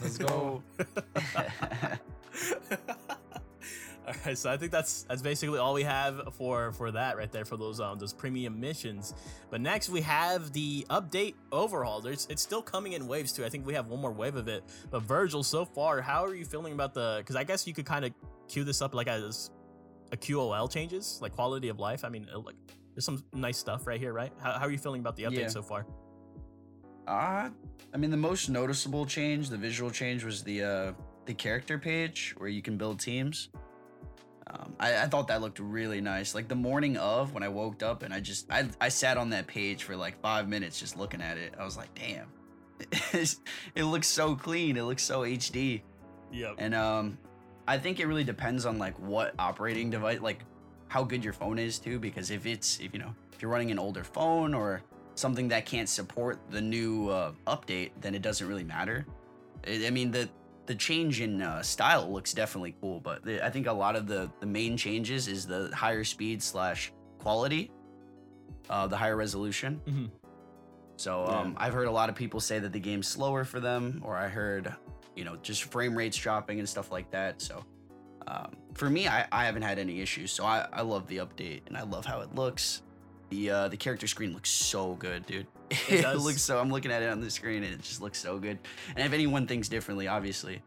Let's 0.00 0.18
go. 0.18 0.62
all 4.06 4.14
right, 4.24 4.38
so 4.38 4.50
I 4.50 4.56
think 4.56 4.70
that's 4.70 5.02
that's 5.02 5.22
basically 5.22 5.58
all 5.58 5.74
we 5.74 5.82
have 5.82 6.34
for 6.34 6.72
for 6.72 6.92
that 6.92 7.16
right 7.16 7.30
there 7.32 7.44
for 7.44 7.56
those 7.56 7.80
um 7.80 7.98
those 7.98 8.12
premium 8.12 8.60
missions. 8.60 9.14
But 9.50 9.60
next 9.60 9.88
we 9.88 10.00
have 10.02 10.52
the 10.52 10.86
update 10.90 11.34
overhaul. 11.50 12.00
There's 12.00 12.26
it's 12.30 12.42
still 12.42 12.62
coming 12.62 12.92
in 12.92 13.08
waves 13.08 13.32
too. 13.32 13.44
I 13.44 13.48
think 13.48 13.66
we 13.66 13.74
have 13.74 13.88
one 13.88 14.00
more 14.00 14.12
wave 14.12 14.36
of 14.36 14.46
it. 14.48 14.62
But 14.90 15.02
Virgil, 15.02 15.42
so 15.42 15.64
far, 15.64 16.00
how 16.00 16.24
are 16.24 16.34
you 16.34 16.44
feeling 16.44 16.72
about 16.72 16.94
the? 16.94 17.16
Because 17.18 17.34
I 17.36 17.42
guess 17.44 17.66
you 17.66 17.74
could 17.74 17.86
kind 17.86 18.04
of 18.04 18.12
queue 18.48 18.62
this 18.64 18.80
up 18.80 18.94
like 18.94 19.08
as 19.08 19.50
a 20.12 20.16
QOL 20.16 20.70
changes, 20.70 21.18
like 21.20 21.34
quality 21.34 21.68
of 21.68 21.80
life. 21.80 22.04
I 22.04 22.08
mean, 22.08 22.28
it, 22.32 22.36
like 22.38 22.54
there's 22.94 23.04
some 23.04 23.24
nice 23.34 23.58
stuff 23.58 23.86
right 23.86 24.00
here, 24.00 24.12
right? 24.12 24.32
How, 24.40 24.52
how 24.52 24.66
are 24.66 24.70
you 24.70 24.78
feeling 24.78 25.00
about 25.00 25.16
the 25.16 25.24
update 25.24 25.40
Yeah. 25.40 25.48
so 25.48 25.62
far? 25.62 25.84
Uh, 27.08 27.50
I 27.92 27.96
mean, 27.96 28.10
the 28.10 28.16
most 28.16 28.48
noticeable 28.48 29.06
change, 29.06 29.48
the 29.48 29.56
visual 29.56 29.90
change, 29.90 30.24
was 30.24 30.42
the 30.42 30.62
uh, 30.62 30.92
the 31.24 31.34
character 31.34 31.78
page 31.78 32.34
where 32.38 32.48
you 32.48 32.62
can 32.62 32.76
build 32.76 33.00
teams. 33.00 33.48
Um, 34.48 34.74
I, 34.78 34.96
I 34.98 35.06
thought 35.06 35.28
that 35.28 35.40
looked 35.40 35.58
really 35.58 36.00
nice. 36.00 36.34
Like 36.34 36.48
the 36.48 36.54
morning 36.54 36.96
of 36.96 37.34
when 37.34 37.42
I 37.42 37.48
woke 37.48 37.82
up 37.82 38.02
and 38.02 38.14
I 38.14 38.20
just 38.20 38.50
I, 38.50 38.68
I 38.80 38.88
sat 38.88 39.16
on 39.16 39.30
that 39.30 39.46
page 39.46 39.82
for 39.84 39.96
like 39.96 40.20
five 40.20 40.48
minutes 40.48 40.78
just 40.78 40.96
looking 40.96 41.20
at 41.20 41.36
it. 41.36 41.54
I 41.58 41.64
was 41.64 41.76
like, 41.76 41.88
damn, 41.94 42.26
it 43.74 43.84
looks 43.84 44.06
so 44.06 44.36
clean. 44.36 44.76
It 44.76 44.82
looks 44.82 45.02
so 45.02 45.22
HD. 45.22 45.82
Yep. 46.32 46.56
And 46.58 46.74
um, 46.74 47.18
I 47.66 47.78
think 47.78 47.98
it 47.98 48.06
really 48.06 48.24
depends 48.24 48.66
on 48.66 48.78
like 48.78 48.98
what 49.00 49.34
operating 49.38 49.90
device, 49.90 50.20
like 50.20 50.44
how 50.88 51.02
good 51.02 51.24
your 51.24 51.32
phone 51.32 51.58
is 51.58 51.78
too. 51.78 51.98
Because 51.98 52.30
if 52.30 52.46
it's 52.46 52.78
if 52.80 52.92
you 52.92 53.00
know 53.00 53.14
if 53.32 53.42
you're 53.42 53.50
running 53.50 53.72
an 53.72 53.78
older 53.78 54.04
phone 54.04 54.54
or 54.54 54.82
something 55.16 55.48
that 55.48 55.66
can't 55.66 55.88
support 55.88 56.38
the 56.50 56.60
new 56.60 57.08
uh, 57.08 57.32
update, 57.48 57.90
then 58.00 58.14
it 58.14 58.22
doesn't 58.22 58.46
really 58.46 58.64
matter. 58.64 59.06
I 59.66 59.86
I 59.86 59.90
mean 59.90 60.12
the 60.12 60.28
the 60.66 60.74
change 60.74 61.20
in 61.20 61.42
uh, 61.42 61.62
style 61.62 62.10
looks 62.12 62.32
definitely 62.32 62.74
cool, 62.80 63.00
but 63.00 63.24
the, 63.24 63.44
I 63.44 63.50
think 63.50 63.66
a 63.66 63.72
lot 63.72 63.96
of 63.96 64.06
the 64.06 64.30
the 64.40 64.46
main 64.46 64.76
changes 64.76 65.28
is 65.28 65.46
the 65.46 65.70
higher 65.74 66.04
speed 66.04 66.42
slash 66.42 66.92
quality, 67.18 67.70
uh, 68.70 68.86
the 68.86 68.96
higher 68.96 69.16
resolution. 69.16 69.80
Mhm. 69.86 70.10
So 70.96 71.26
um, 71.26 71.54
I've 71.58 71.74
heard 71.74 71.88
a 71.88 71.90
lot 71.90 72.08
of 72.08 72.14
people 72.14 72.40
say 72.40 72.58
that 72.58 72.72
the 72.72 72.80
game's 72.80 73.06
slower 73.06 73.44
for 73.44 73.60
them, 73.60 74.00
or 74.04 74.16
I 74.16 74.28
heard, 74.28 74.74
you 75.14 75.24
know, 75.24 75.36
just 75.36 75.64
frame 75.64 75.94
rates 75.96 76.16
dropping 76.16 76.58
and 76.58 76.66
stuff 76.68 76.90
like 76.90 77.10
that. 77.10 77.42
So 77.42 77.62
um, 78.26 78.56
for 78.72 78.88
me, 78.88 79.06
I, 79.06 79.26
I 79.30 79.44
haven't 79.44 79.62
had 79.62 79.78
any 79.78 80.00
issues. 80.00 80.32
So 80.32 80.44
I, 80.46 80.66
I 80.72 80.80
love 80.80 81.06
the 81.06 81.18
update 81.18 81.62
and 81.66 81.76
I 81.76 81.82
love 81.82 82.06
how 82.06 82.20
it 82.22 82.34
looks. 82.34 82.82
The 83.30 83.50
uh, 83.50 83.68
the 83.68 83.76
character 83.76 84.06
screen 84.06 84.32
looks 84.32 84.50
so 84.50 84.94
good, 84.94 85.26
dude. 85.26 85.46
It, 85.88 86.02
does. 86.02 86.24
looks 86.24 86.42
so. 86.42 86.60
I'm 86.60 86.70
looking 86.70 86.92
at 86.92 87.02
it 87.02 87.10
on 87.10 87.20
the 87.20 87.30
screen 87.30 87.64
and 87.64 87.74
it 87.74 87.82
just 87.82 88.00
looks 88.00 88.20
so 88.20 88.38
good. 88.38 88.58
And 88.94 89.04
if 89.04 89.12
anyone 89.12 89.48
thinks 89.48 89.68
differently, 89.68 90.06
obviously, 90.06 90.62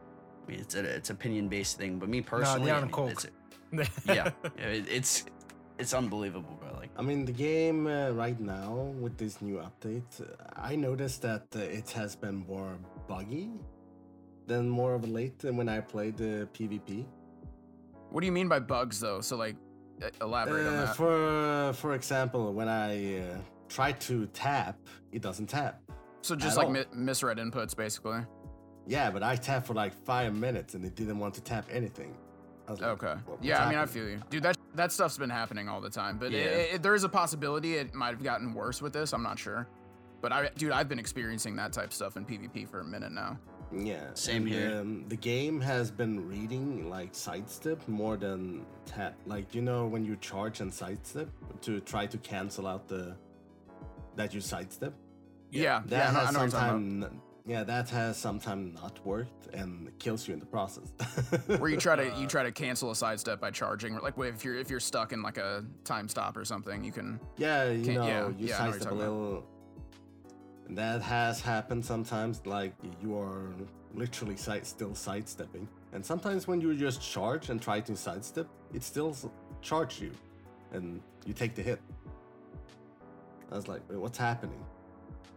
I 0.46 0.50
mean 0.50 0.60
it's 0.60 0.74
a 0.74 0.84
it's 0.84 1.08
opinion 1.10 1.48
based 1.48 1.78
thing. 1.78 1.98
But 1.98 2.10
me 2.10 2.20
personally, 2.20 2.70
I 2.70 2.74
Neon 2.74 2.82
mean, 2.82 2.92
Coke. 2.92 3.10
it's, 3.10 3.26
yeah, 4.06 4.30
yeah, 4.58 4.66
it, 4.66 4.86
it's 4.90 5.24
it's 5.78 5.94
unbelievable, 5.94 6.58
bro. 6.60 6.78
Like 6.78 6.90
I 6.98 7.02
mean, 7.02 7.24
the 7.24 7.32
game 7.32 7.86
uh, 7.86 8.10
right 8.10 8.38
now 8.38 8.92
with 9.00 9.16
this 9.16 9.40
new 9.40 9.56
update, 9.56 10.20
uh, 10.20 10.26
I 10.54 10.76
noticed 10.76 11.22
that 11.22 11.46
uh, 11.56 11.60
it 11.60 11.88
has 11.90 12.14
been 12.14 12.44
more 12.46 12.76
buggy 13.08 13.48
than 14.46 14.68
more 14.68 14.94
of 14.94 15.08
late 15.08 15.38
than 15.38 15.56
when 15.56 15.68
I 15.68 15.80
played 15.80 16.16
the 16.18 16.46
PvP. 16.52 17.06
What 18.10 18.20
do 18.20 18.26
you 18.26 18.32
mean 18.32 18.48
by 18.48 18.58
bugs 18.58 19.00
though? 19.00 19.20
So 19.20 19.36
like, 19.36 19.56
elaborate 20.20 20.66
on 20.66 20.74
Uh, 20.74 20.84
that. 20.86 20.96
for 20.96 21.72
for 21.74 21.94
example, 21.94 22.52
when 22.52 22.68
I 22.68 23.18
uh, 23.20 23.38
try 23.68 23.92
to 23.92 24.26
tap, 24.26 24.76
it 25.12 25.22
doesn't 25.22 25.46
tap. 25.48 25.80
so 26.22 26.36
just 26.36 26.56
like 26.56 26.70
mi- 26.70 26.84
misread 26.94 27.38
inputs, 27.38 27.74
basically. 27.76 28.20
Yeah, 28.86 29.10
but 29.10 29.22
I 29.22 29.36
tapped 29.36 29.66
for 29.66 29.74
like 29.74 29.92
five 30.04 30.34
minutes 30.34 30.74
and 30.74 30.84
it 30.84 30.94
didn't 30.94 31.18
want 31.18 31.34
to 31.34 31.40
tap 31.42 31.66
anything. 31.70 32.14
I 32.68 32.70
was 32.72 32.80
like, 32.80 32.90
Okay. 32.90 33.06
"What- 33.14 33.28
what's 33.28 33.44
Yeah, 33.44 33.64
I 33.64 33.68
mean, 33.70 33.78
I 33.78 33.86
feel 33.86 34.08
you, 34.08 34.20
dude. 34.30 34.42
That 34.42 34.56
that 34.74 34.92
stuff's 34.92 35.18
been 35.18 35.30
happening 35.30 35.68
all 35.68 35.80
the 35.80 35.90
time, 35.90 36.18
but 36.18 36.30
Yeah. 36.30 36.38
it, 36.40 36.74
it, 36.74 36.82
there 36.82 36.94
is 36.94 37.04
a 37.04 37.08
possibility 37.08 37.74
it 37.74 37.92
might 37.94 38.10
have 38.16 38.22
gotten 38.22 38.54
worse 38.54 38.80
with 38.82 38.92
this. 38.92 39.12
I'm 39.12 39.22
not 39.22 39.38
sure, 39.38 39.66
but 40.20 40.30
I, 40.32 40.48
dude, 40.56 40.70
I've 40.72 40.88
been 40.88 40.98
experiencing 41.00 41.56
that 41.56 41.72
type 41.72 41.86
of 41.86 41.92
stuff 41.94 42.16
in 42.16 42.24
PvP 42.24 42.68
for 42.68 42.80
a 42.80 42.84
minute 42.84 43.12
now. 43.12 43.36
Yeah, 43.72 44.00
Same 44.14 44.42
and, 44.42 44.48
here. 44.52 44.80
Um, 44.80 45.04
the 45.08 45.16
game 45.16 45.60
has 45.60 45.90
been 45.90 46.26
reading 46.28 46.90
like 46.90 47.14
sidestep 47.14 47.86
more 47.88 48.16
than 48.16 48.66
tap. 48.84 49.14
Like 49.26 49.54
you 49.54 49.62
know 49.62 49.86
when 49.86 50.04
you 50.04 50.16
charge 50.16 50.60
and 50.60 50.72
sidestep 50.72 51.28
to 51.62 51.80
try 51.80 52.06
to 52.06 52.18
cancel 52.18 52.66
out 52.66 52.88
the 52.88 53.14
that 54.16 54.34
you 54.34 54.40
sidestep. 54.40 54.92
Yeah, 55.52 55.82
That 55.86 55.90
yeah, 55.96 56.08
I 56.08 56.12
know, 56.12 56.18
has 56.20 56.32
know 56.34 56.40
what 56.40 56.42
you're 56.52 56.60
talking 56.60 57.00
sometime, 57.02 57.20
yeah, 57.46 57.64
that 57.64 57.88
has 57.90 58.16
sometimes 58.16 58.74
not 58.80 59.04
worked 59.04 59.48
and 59.54 59.90
kills 59.98 60.28
you 60.28 60.34
in 60.34 60.40
the 60.40 60.46
process. 60.46 60.92
Where 61.58 61.68
you 61.70 61.76
try 61.76 61.96
to 61.96 62.12
Uh, 62.12 62.18
you 62.20 62.26
try 62.26 62.42
to 62.44 62.52
cancel 62.52 62.90
a 62.90 62.94
sidestep 62.96 63.40
by 63.40 63.50
charging, 63.50 63.98
like 63.98 64.14
if 64.18 64.44
you're 64.44 64.56
if 64.56 64.68
you're 64.70 64.80
stuck 64.80 65.12
in 65.12 65.22
like 65.22 65.38
a 65.38 65.64
time 65.84 66.08
stop 66.08 66.36
or 66.36 66.44
something, 66.44 66.84
you 66.84 66.92
can. 66.92 67.18
yeah, 67.36 67.70
you 67.70 67.84
Can't- 67.84 67.96
know, 67.98 68.06
yeah, 68.06 68.28
you 68.38 68.46
yeah, 68.48 68.56
I 68.56 68.58
know 68.66 68.70
what 68.70 68.72
you're 68.74 68.80
sidestep 68.80 68.92
a 68.92 68.96
talking 68.96 69.00
about. 69.32 69.44
Little. 70.70 70.76
That 70.76 71.02
has 71.02 71.40
happened 71.40 71.84
sometimes. 71.84 72.40
Like 72.46 72.72
you 73.02 73.18
are 73.18 73.50
literally 73.94 74.36
side, 74.36 74.66
still 74.66 74.94
sidestepping, 74.94 75.68
and 75.92 76.04
sometimes 76.04 76.46
when 76.48 76.60
you 76.60 76.74
just 76.76 77.00
charge 77.02 77.50
and 77.50 77.60
try 77.60 77.80
to 77.80 77.96
sidestep, 77.96 78.48
it 78.72 78.82
still 78.82 79.10
s- 79.10 79.26
charge 79.62 80.00
you, 80.00 80.12
and 80.72 81.00
you 81.26 81.34
take 81.34 81.54
the 81.54 81.62
hit. 81.62 81.80
I 83.50 83.56
was 83.56 83.66
like, 83.68 83.82
what's 83.88 84.18
happening? 84.18 84.64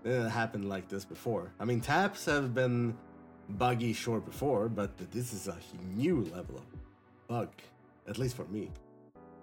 It 0.06 0.30
didn't 0.30 0.70
like 0.70 0.88
this 0.88 1.06
before. 1.06 1.52
I 1.60 1.66
mean, 1.66 1.82
taps 1.82 2.26
have 2.26 2.54
been 2.54 2.96
buggy 3.50 3.94
sure 3.94 4.20
before, 4.20 4.70
but 4.70 4.96
this 5.12 5.34
is 5.34 5.48
a 5.48 5.58
new 5.96 6.22
level 6.36 6.58
of 6.58 6.66
bug, 7.28 7.50
at 8.08 8.18
least 8.18 8.36
for 8.36 8.46
me. 8.46 8.70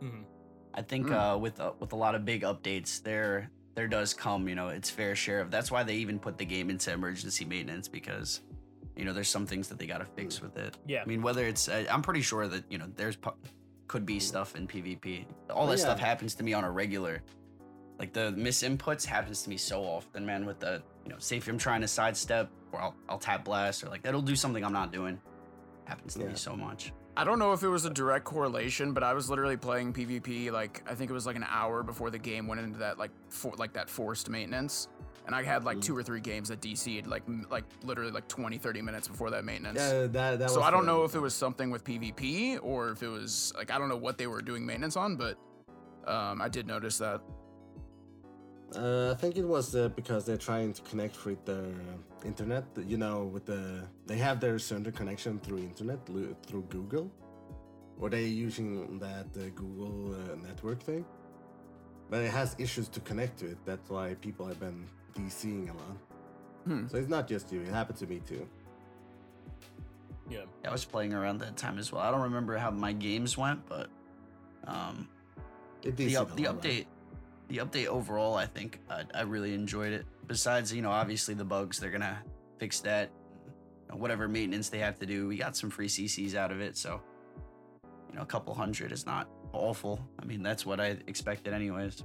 Mhm. 0.03 0.25
I 0.73 0.83
think 0.83 1.09
Mm. 1.09 1.35
uh, 1.35 1.39
with 1.39 1.59
uh, 1.61 1.73
with 1.81 1.93
a 1.93 1.97
lot 1.97 2.15
of 2.15 2.25
big 2.25 2.43
updates, 2.43 3.03
there 3.03 3.51
there 3.81 3.89
does 3.89 4.13
come 4.13 4.47
you 4.47 4.55
know 4.55 4.69
its 4.69 4.91
fair 4.91 5.17
share 5.17 5.41
of. 5.41 5.51
That's 5.51 5.71
why 5.71 5.83
they 5.83 5.95
even 5.95 6.19
put 6.19 6.37
the 6.37 6.45
game 6.45 6.69
into 6.69 6.93
emergency 6.93 7.47
maintenance 7.47 7.89
because 7.89 8.43
you 8.95 9.07
know 9.07 9.15
there's 9.15 9.31
some 9.31 9.47
things 9.47 9.69
that 9.69 9.79
they 9.79 9.87
got 9.87 9.99
to 9.99 10.05
fix 10.05 10.43
with 10.43 10.59
it. 10.59 10.77
Yeah. 10.87 11.01
I 11.01 11.07
mean 11.07 11.23
whether 11.23 11.47
it's 11.47 11.67
uh, 11.71 11.87
I'm 11.91 12.03
pretty 12.03 12.21
sure 12.21 12.47
that 12.47 12.65
you 12.71 12.77
know 12.77 12.85
there's 12.95 13.17
pu- 13.17 13.33
could 13.89 14.05
be 14.05 14.21
stuff 14.21 14.55
in 14.55 14.69
PvP. 14.69 15.25
All 15.49 15.67
that 15.69 15.79
stuff 15.79 15.99
happens 15.99 16.35
to 16.35 16.43
me 16.45 16.53
on 16.53 16.63
a 16.65 16.71
regular. 16.71 17.23
Like 17.99 18.13
the 18.13 18.35
misinputs 18.37 19.07
happens 19.07 19.43
to 19.45 19.49
me 19.51 19.57
so 19.57 19.83
often, 19.83 20.27
man. 20.27 20.45
With 20.45 20.61
the 20.61 20.83
you 21.07 21.11
know, 21.11 21.17
say 21.19 21.39
if 21.39 21.49
I'm 21.49 21.57
trying 21.57 21.81
to 21.81 21.89
sidestep 21.89 22.51
or 22.73 22.83
I'll, 22.83 22.95
I'll 23.09 23.19
tap 23.19 23.47
blast 23.47 23.83
or 23.83 23.89
like 23.89 24.03
it'll 24.07 24.21
do 24.21 24.37
something 24.37 24.63
I'm 24.63 24.75
not 24.75 24.93
doing. 24.93 25.19
Happens 25.87 26.13
to 26.15 26.21
Yeah. 26.21 26.27
me 26.27 26.35
so 26.35 26.55
much. 26.55 26.93
I 27.17 27.25
don't 27.25 27.39
know 27.39 27.53
if 27.53 27.63
it 27.63 27.69
was 27.69 27.85
a 27.85 27.91
direct 27.91 28.25
correlation, 28.25 28.93
but 28.93 29.03
I 29.03 29.13
was 29.15 29.29
literally 29.29 29.57
playing 29.57 29.93
PvP 29.93 30.51
like 30.53 30.83
I 30.91 30.95
think 30.95 31.11
it 31.11 31.15
was 31.15 31.27
like 31.27 31.37
an 31.37 31.45
hour 31.49 31.83
before 31.83 32.11
the 32.11 32.19
game 32.19 32.47
went 32.47 32.61
into 32.61 32.79
that 32.79 32.99
like 32.99 33.11
for 33.29 33.53
like 33.57 33.73
that 33.75 33.89
forced 33.91 34.29
maintenance. 34.31 34.89
And 35.27 35.35
I 35.35 35.43
had 35.43 35.65
like 35.65 35.77
Mm. 35.79 35.83
two 35.83 35.97
or 35.97 36.03
three 36.03 36.21
games 36.21 36.49
that 36.49 36.61
DC'd 36.61 37.07
like 37.07 37.23
m- 37.29 37.47
like 37.51 37.65
literally 37.85 38.11
like 38.11 38.27
20 38.27 38.59
30 38.59 38.81
minutes 38.83 39.07
before 39.07 39.31
that 39.31 39.45
maintenance. 39.45 39.79
Yeah, 39.79 40.07
that, 40.07 40.39
that 40.39 40.51
so 40.51 40.63
I 40.63 40.71
don't 40.71 40.87
know 40.87 41.05
if 41.05 41.15
it 41.15 41.21
was 41.21 41.35
something 41.35 41.71
with 41.71 41.85
PvP 41.85 42.59
or 42.63 42.91
if 42.91 43.03
it 43.03 43.09
was 43.09 43.53
like 43.57 43.71
I 43.71 43.79
don't 43.79 43.89
know 43.89 43.97
what 43.99 44.17
they 44.17 44.27
were 44.27 44.41
doing 44.41 44.65
maintenance 44.65 44.97
on, 44.97 45.17
but 45.17 45.37
um, 46.07 46.41
I 46.41 46.49
did 46.49 46.67
notice 46.67 46.97
that. 46.99 47.21
Uh, 48.77 49.11
I 49.11 49.15
think 49.21 49.37
it 49.37 49.45
was 49.45 49.75
uh, 49.75 49.89
because 49.89 50.25
they're 50.25 50.37
trying 50.37 50.73
to 50.73 50.83
connect 50.83 51.25
with 51.25 51.45
their 51.45 51.73
internet. 52.25 52.65
You 52.77 52.99
know, 52.99 53.25
with 53.25 53.47
the 53.47 53.83
they 54.07 54.19
have 54.19 54.39
their 54.41 54.59
server 54.59 54.93
connection 54.93 55.41
through 55.41 55.59
internet 55.59 55.99
through 56.07 56.63
Google, 56.69 57.11
or 57.99 58.11
they 58.11 58.25
using 58.25 58.99
that 59.01 59.27
uh, 59.37 59.49
Google 59.55 60.15
uh, 60.15 60.37
network 60.37 60.81
thing. 60.83 61.05
But 62.11 62.23
it 62.23 62.31
has 62.31 62.57
issues 62.59 62.89
to 62.89 63.01
connect 63.01 63.39
to 63.41 63.47
it. 63.47 63.59
That's 63.65 63.89
why 63.91 64.15
people 64.15 64.47
have 64.47 64.61
been 64.61 64.87
DCing 65.15 65.71
a 65.71 65.73
lot. 65.73 65.97
Hmm. 66.67 66.87
So 66.89 66.99
it's 66.99 67.09
not 67.09 67.29
just 67.29 67.53
you. 67.53 67.61
It 67.63 67.69
happened 67.69 67.99
to 67.99 68.07
me 68.07 68.21
too. 68.27 68.47
Yeah. 70.29 70.45
I 70.65 70.71
was 70.71 70.85
playing 70.85 71.13
around 71.13 71.39
that 71.39 71.57
time 71.57 71.79
as 71.79 71.91
well. 71.93 72.03
I 72.03 72.11
don't 72.11 72.21
remember 72.23 72.57
how 72.57 72.71
my 72.71 72.93
games 72.93 73.37
went, 73.37 73.67
but 73.69 73.89
um, 74.67 75.09
It 75.83 75.97
the 75.97 76.07
DC'd 76.09 76.17
up, 76.17 76.33
a 76.33 76.35
the 76.35 76.43
lot. 76.45 76.63
Update, 77.59 77.73
the 77.73 77.81
update 77.81 77.87
overall, 77.87 78.35
I 78.35 78.47
think 78.47 78.81
I, 78.91 79.05
I 79.15 79.23
really 79.23 79.55
enjoyed 79.55 79.93
it. 79.93 80.07
Besides, 80.27 80.73
you 80.73 80.83
know, 80.83 80.91
obviously 80.91 81.35
the 81.35 81.45
bugs, 81.45 81.79
they're 81.79 81.91
gonna 81.91 82.19
fix 82.59 82.81
that. 82.81 83.11
Whatever 83.93 84.29
maintenance 84.29 84.69
they 84.69 84.79
have 84.79 84.99
to 85.01 85.07
do, 85.07 85.27
we 85.27 85.37
got 85.37 85.57
some 85.57 85.69
free 85.69 85.89
CCs 85.89 86.37
out 86.37 86.53
of 86.53 86.61
it, 86.61 86.77
so 86.77 87.01
you 88.09 88.17
know, 88.17 88.23
a 88.23 88.27
couple 88.27 88.55
hundred 88.55 88.93
is 88.93 89.05
not 89.07 89.29
awful. 89.53 90.01
I 90.21 90.25
mean, 90.25 90.43
that's 90.43 90.65
what 90.65 90.79
I 90.81 90.97
expected, 91.09 91.53
anyways. 91.53 92.05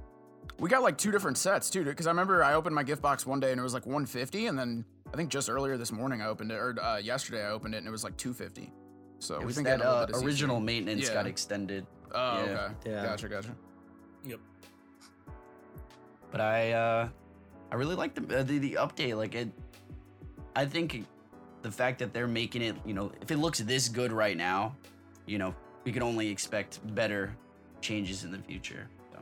We 0.58 0.68
got 0.68 0.82
like 0.82 0.98
two 0.98 1.10
different 1.12 1.38
sets 1.38 1.70
too, 1.70 1.84
because 1.84 2.06
I 2.06 2.10
remember 2.10 2.42
I 2.42 2.54
opened 2.54 2.74
my 2.74 2.82
gift 2.82 3.02
box 3.02 3.24
one 3.26 3.38
day 3.40 3.50
and 3.52 3.60
it 3.60 3.62
was 3.62 3.74
like 3.74 3.86
150, 3.86 4.46
and 4.46 4.58
then 4.58 4.84
I 5.12 5.16
think 5.16 5.30
just 5.30 5.48
earlier 5.48 5.76
this 5.76 5.92
morning 5.92 6.22
I 6.22 6.26
opened 6.26 6.50
it, 6.50 6.56
or 6.56 6.76
uh, 6.82 6.96
yesterday 6.96 7.44
I 7.44 7.50
opened 7.50 7.74
it 7.74 7.78
and 7.78 7.86
it 7.86 7.90
was 7.92 8.02
like 8.04 8.16
250. 8.16 8.72
So 9.20 9.34
It 9.34 9.38
we've 9.38 9.46
was 9.46 9.54
been 9.56 9.64
that 9.64 9.70
getting 9.78 9.86
a 9.86 9.88
little 9.90 10.02
uh, 10.02 10.06
bit 10.06 10.14
of 10.16 10.22
CC. 10.22 10.26
original 10.26 10.60
maintenance 10.60 11.08
got 11.10 11.26
extended, 11.26 11.86
Oh, 12.14 12.44
yeah. 12.46 12.50
okay. 12.80 12.90
Yeah. 12.90 13.04
Gotcha, 13.04 13.28
gotcha. 13.28 13.56
Yep. 14.24 14.40
But 16.30 16.40
I 16.40 16.72
uh, 16.72 17.08
I 17.70 17.74
really 17.74 17.94
like 17.94 18.14
the, 18.14 18.38
uh, 18.38 18.42
the 18.42 18.58
the 18.58 18.74
update. 18.74 19.16
Like 19.16 19.34
it, 19.34 19.48
I 20.54 20.64
think 20.64 21.04
the 21.62 21.70
fact 21.70 21.98
that 21.98 22.12
they're 22.12 22.28
making 22.28 22.62
it, 22.62 22.76
you 22.84 22.94
know, 22.94 23.10
if 23.20 23.30
it 23.30 23.38
looks 23.38 23.58
this 23.58 23.88
good 23.88 24.12
right 24.12 24.36
now, 24.36 24.76
you 25.26 25.38
know, 25.38 25.54
we 25.84 25.92
can 25.92 26.02
only 26.02 26.28
expect 26.28 26.80
better 26.94 27.34
changes 27.80 28.24
in 28.24 28.30
the 28.30 28.38
future. 28.38 28.88
So. 29.12 29.18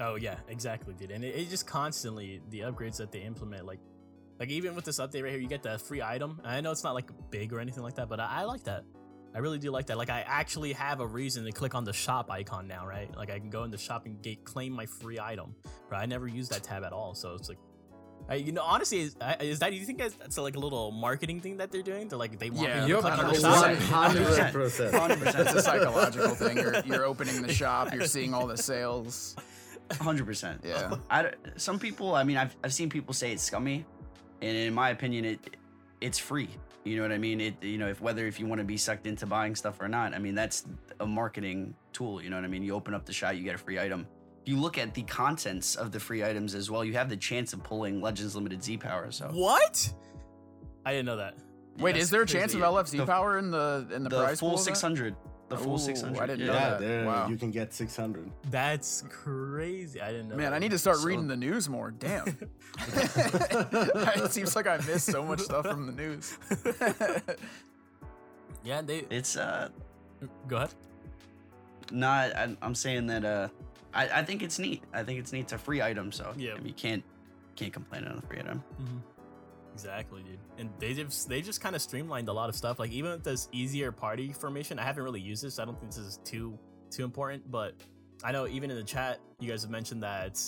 Oh 0.00 0.14
yeah, 0.16 0.36
exactly, 0.48 0.94
dude. 0.94 1.10
And 1.10 1.24
it, 1.24 1.34
it 1.34 1.48
just 1.48 1.66
constantly 1.66 2.42
the 2.50 2.60
upgrades 2.60 2.96
that 2.98 3.10
they 3.10 3.20
implement, 3.20 3.66
like, 3.66 3.80
like 4.38 4.50
even 4.50 4.74
with 4.74 4.84
this 4.84 4.98
update 4.98 5.22
right 5.22 5.32
here, 5.32 5.40
you 5.40 5.48
get 5.48 5.62
the 5.62 5.78
free 5.78 6.02
item. 6.02 6.40
I 6.44 6.60
know 6.60 6.70
it's 6.70 6.84
not 6.84 6.94
like 6.94 7.10
big 7.30 7.52
or 7.52 7.60
anything 7.60 7.82
like 7.82 7.94
that, 7.94 8.08
but 8.08 8.20
I, 8.20 8.40
I 8.40 8.44
like 8.44 8.64
that. 8.64 8.84
I 9.34 9.38
really 9.38 9.58
do 9.58 9.70
like 9.70 9.86
that. 9.86 9.96
Like 9.98 10.10
I 10.10 10.20
actually 10.26 10.72
have 10.72 11.00
a 11.00 11.06
reason 11.06 11.44
to 11.44 11.52
click 11.52 11.74
on 11.74 11.84
the 11.84 11.92
shop 11.92 12.30
icon 12.30 12.66
now, 12.66 12.86
right? 12.86 13.14
Like 13.16 13.30
I 13.30 13.38
can 13.38 13.50
go 13.50 13.64
in 13.64 13.70
the 13.70 13.78
shopping 13.78 14.18
gate, 14.22 14.44
claim 14.44 14.72
my 14.72 14.86
free 14.86 15.18
item. 15.20 15.54
Right? 15.88 16.02
I 16.02 16.06
never 16.06 16.26
use 16.26 16.48
that 16.48 16.62
tab 16.62 16.82
at 16.84 16.92
all, 16.92 17.14
so 17.14 17.34
it's 17.34 17.48
like. 17.48 17.58
I, 18.28 18.34
you 18.34 18.52
know, 18.52 18.62
honestly, 18.62 19.00
is, 19.00 19.16
is 19.40 19.58
that 19.60 19.72
you 19.72 19.84
think 19.84 19.98
that's, 19.98 20.14
that's 20.14 20.36
like 20.38 20.54
a 20.54 20.58
little 20.58 20.92
marketing 20.92 21.40
thing 21.40 21.56
that 21.56 21.72
they're 21.72 21.82
doing? 21.82 22.06
They're 22.06 22.18
like 22.18 22.38
they 22.38 22.50
want 22.50 22.68
Yeah, 22.68 22.86
people 22.86 23.02
to 23.02 23.08
yup, 23.08 23.16
click 23.16 23.24
on 23.24 23.32
the 23.32 23.38
100%. 23.40 23.88
shop. 23.88 24.52
100%. 24.52 24.90
100%. 24.92 25.40
It's 25.40 25.54
a 25.54 25.62
psychological 25.62 26.34
thing. 26.34 26.58
You're, 26.58 26.80
you're 26.84 27.04
opening 27.06 27.40
the 27.42 27.52
shop, 27.52 27.92
you're 27.94 28.04
seeing 28.06 28.34
all 28.34 28.46
the 28.46 28.58
sales. 28.58 29.36
Hundred 29.92 30.26
percent. 30.26 30.60
Yeah. 30.64 30.94
I 31.08 31.22
d- 31.22 31.28
some 31.56 31.78
people. 31.80 32.14
I 32.14 32.22
mean, 32.22 32.36
I've 32.36 32.54
I've 32.62 32.72
seen 32.74 32.88
people 32.90 33.12
say 33.12 33.32
it's 33.32 33.42
scummy, 33.42 33.84
and 34.40 34.56
in 34.56 34.72
my 34.74 34.90
opinion, 34.90 35.24
it 35.24 35.56
it's 36.00 36.18
free. 36.18 36.48
You 36.84 36.96
know 36.96 37.02
what 37.02 37.12
I 37.12 37.18
mean? 37.18 37.40
It 37.40 37.62
you 37.62 37.78
know 37.78 37.88
if 37.88 38.00
whether 38.00 38.26
if 38.26 38.40
you 38.40 38.46
want 38.46 38.60
to 38.60 38.64
be 38.64 38.76
sucked 38.76 39.06
into 39.06 39.26
buying 39.26 39.54
stuff 39.54 39.80
or 39.80 39.88
not. 39.88 40.14
I 40.14 40.18
mean 40.18 40.34
that's 40.34 40.64
a 41.00 41.06
marketing 41.06 41.74
tool. 41.92 42.22
You 42.22 42.30
know 42.30 42.36
what 42.36 42.44
I 42.44 42.48
mean? 42.48 42.62
You 42.62 42.74
open 42.74 42.94
up 42.94 43.04
the 43.04 43.12
shop, 43.12 43.34
you 43.34 43.42
get 43.42 43.54
a 43.54 43.58
free 43.58 43.78
item. 43.78 44.06
If 44.42 44.48
you 44.48 44.58
look 44.58 44.78
at 44.78 44.94
the 44.94 45.02
contents 45.02 45.74
of 45.76 45.92
the 45.92 46.00
free 46.00 46.24
items 46.24 46.54
as 46.54 46.70
well, 46.70 46.82
you 46.84 46.94
have 46.94 47.10
the 47.10 47.16
chance 47.16 47.52
of 47.52 47.62
pulling 47.62 48.00
Legends 48.00 48.34
Limited 48.34 48.64
Z 48.64 48.78
Power. 48.78 49.10
So 49.10 49.28
What? 49.32 49.92
I 50.86 50.92
didn't 50.92 51.06
know 51.06 51.18
that. 51.18 51.34
Wait, 51.78 51.92
That's 51.92 52.04
is 52.04 52.10
there 52.10 52.22
a 52.22 52.26
chance 52.26 52.54
of 52.54 52.60
LFZ 52.62 52.96
The- 52.96 53.06
power 53.06 53.38
in 53.38 53.50
the 53.50 53.86
in 53.92 54.02
the, 54.02 54.08
The 54.08 54.24
prize 54.24 54.40
full 54.40 54.50
pool 54.50 54.58
of 54.58 54.64
600. 54.64 55.14
The 55.50 55.56
full 55.56 55.74
Ooh, 55.74 55.78
600. 55.78 56.22
I 56.22 56.26
didn't 56.26 56.40
yeah. 56.40 56.46
know 56.46 56.52
that. 56.52 56.80
there 56.80 57.04
Wow. 57.06 57.28
you 57.28 57.36
can 57.36 57.50
get 57.50 57.74
600. 57.74 58.30
That's 58.50 59.02
crazy. 59.10 60.00
I 60.00 60.12
didn't 60.12 60.28
know. 60.30 60.36
Man, 60.36 60.52
that. 60.52 60.56
I 60.56 60.58
need 60.60 60.70
to 60.70 60.78
start 60.78 60.98
So- 60.98 61.06
reading 61.06 61.26
the 61.26 61.36
news 61.36 61.68
more. 61.68 61.90
Damn. 61.90 62.24
it 62.78 64.30
seems 64.32 64.54
like 64.56 64.66
I 64.68 64.76
missed 64.78 65.06
so 65.10 65.24
much 65.24 65.40
stuff 65.40 65.66
from 65.66 65.86
the 65.86 65.92
news. 65.92 66.38
Yeah, 68.62 68.82
they 68.82 69.04
It's 69.10 69.36
uh 69.36 69.70
go 70.46 70.56
ahead. 70.56 70.70
not. 71.90 72.36
I, 72.36 72.54
I'm 72.60 72.74
saying 72.74 73.06
that 73.06 73.24
uh, 73.24 73.48
I, 73.94 74.20
I 74.20 74.22
think 74.22 74.42
it's 74.42 74.58
neat. 74.58 74.82
I 74.92 75.02
think 75.02 75.18
it's 75.18 75.32
neat. 75.32 75.40
It's 75.40 75.52
a 75.54 75.58
free 75.58 75.80
item, 75.80 76.12
so 76.12 76.32
Yeah. 76.36 76.52
I 76.52 76.54
mean, 76.58 76.66
you 76.66 76.74
can't 76.74 77.02
can't 77.56 77.72
complain 77.72 78.04
on 78.04 78.18
a 78.18 78.20
free 78.22 78.38
item. 78.38 78.62
Exactly, 79.80 80.22
dude. 80.22 80.38
And 80.58 80.70
they 80.78 80.92
just 80.94 81.28
they 81.28 81.40
just 81.40 81.60
kind 81.60 81.74
of 81.74 81.82
streamlined 81.82 82.28
a 82.28 82.32
lot 82.32 82.48
of 82.48 82.54
stuff. 82.56 82.78
Like 82.78 82.90
even 82.90 83.12
with 83.12 83.24
this 83.24 83.48
easier 83.52 83.92
party 83.92 84.32
formation, 84.32 84.78
I 84.78 84.84
haven't 84.84 85.02
really 85.04 85.20
used 85.20 85.42
this. 85.42 85.58
I 85.58 85.64
don't 85.64 85.78
think 85.78 85.92
this 85.92 85.98
is 86.04 86.18
too 86.24 86.58
too 86.90 87.04
important, 87.04 87.50
but 87.50 87.74
I 88.22 88.32
know 88.32 88.46
even 88.46 88.70
in 88.70 88.76
the 88.76 88.84
chat, 88.84 89.20
you 89.38 89.48
guys 89.48 89.62
have 89.62 89.70
mentioned 89.70 90.02
that 90.02 90.38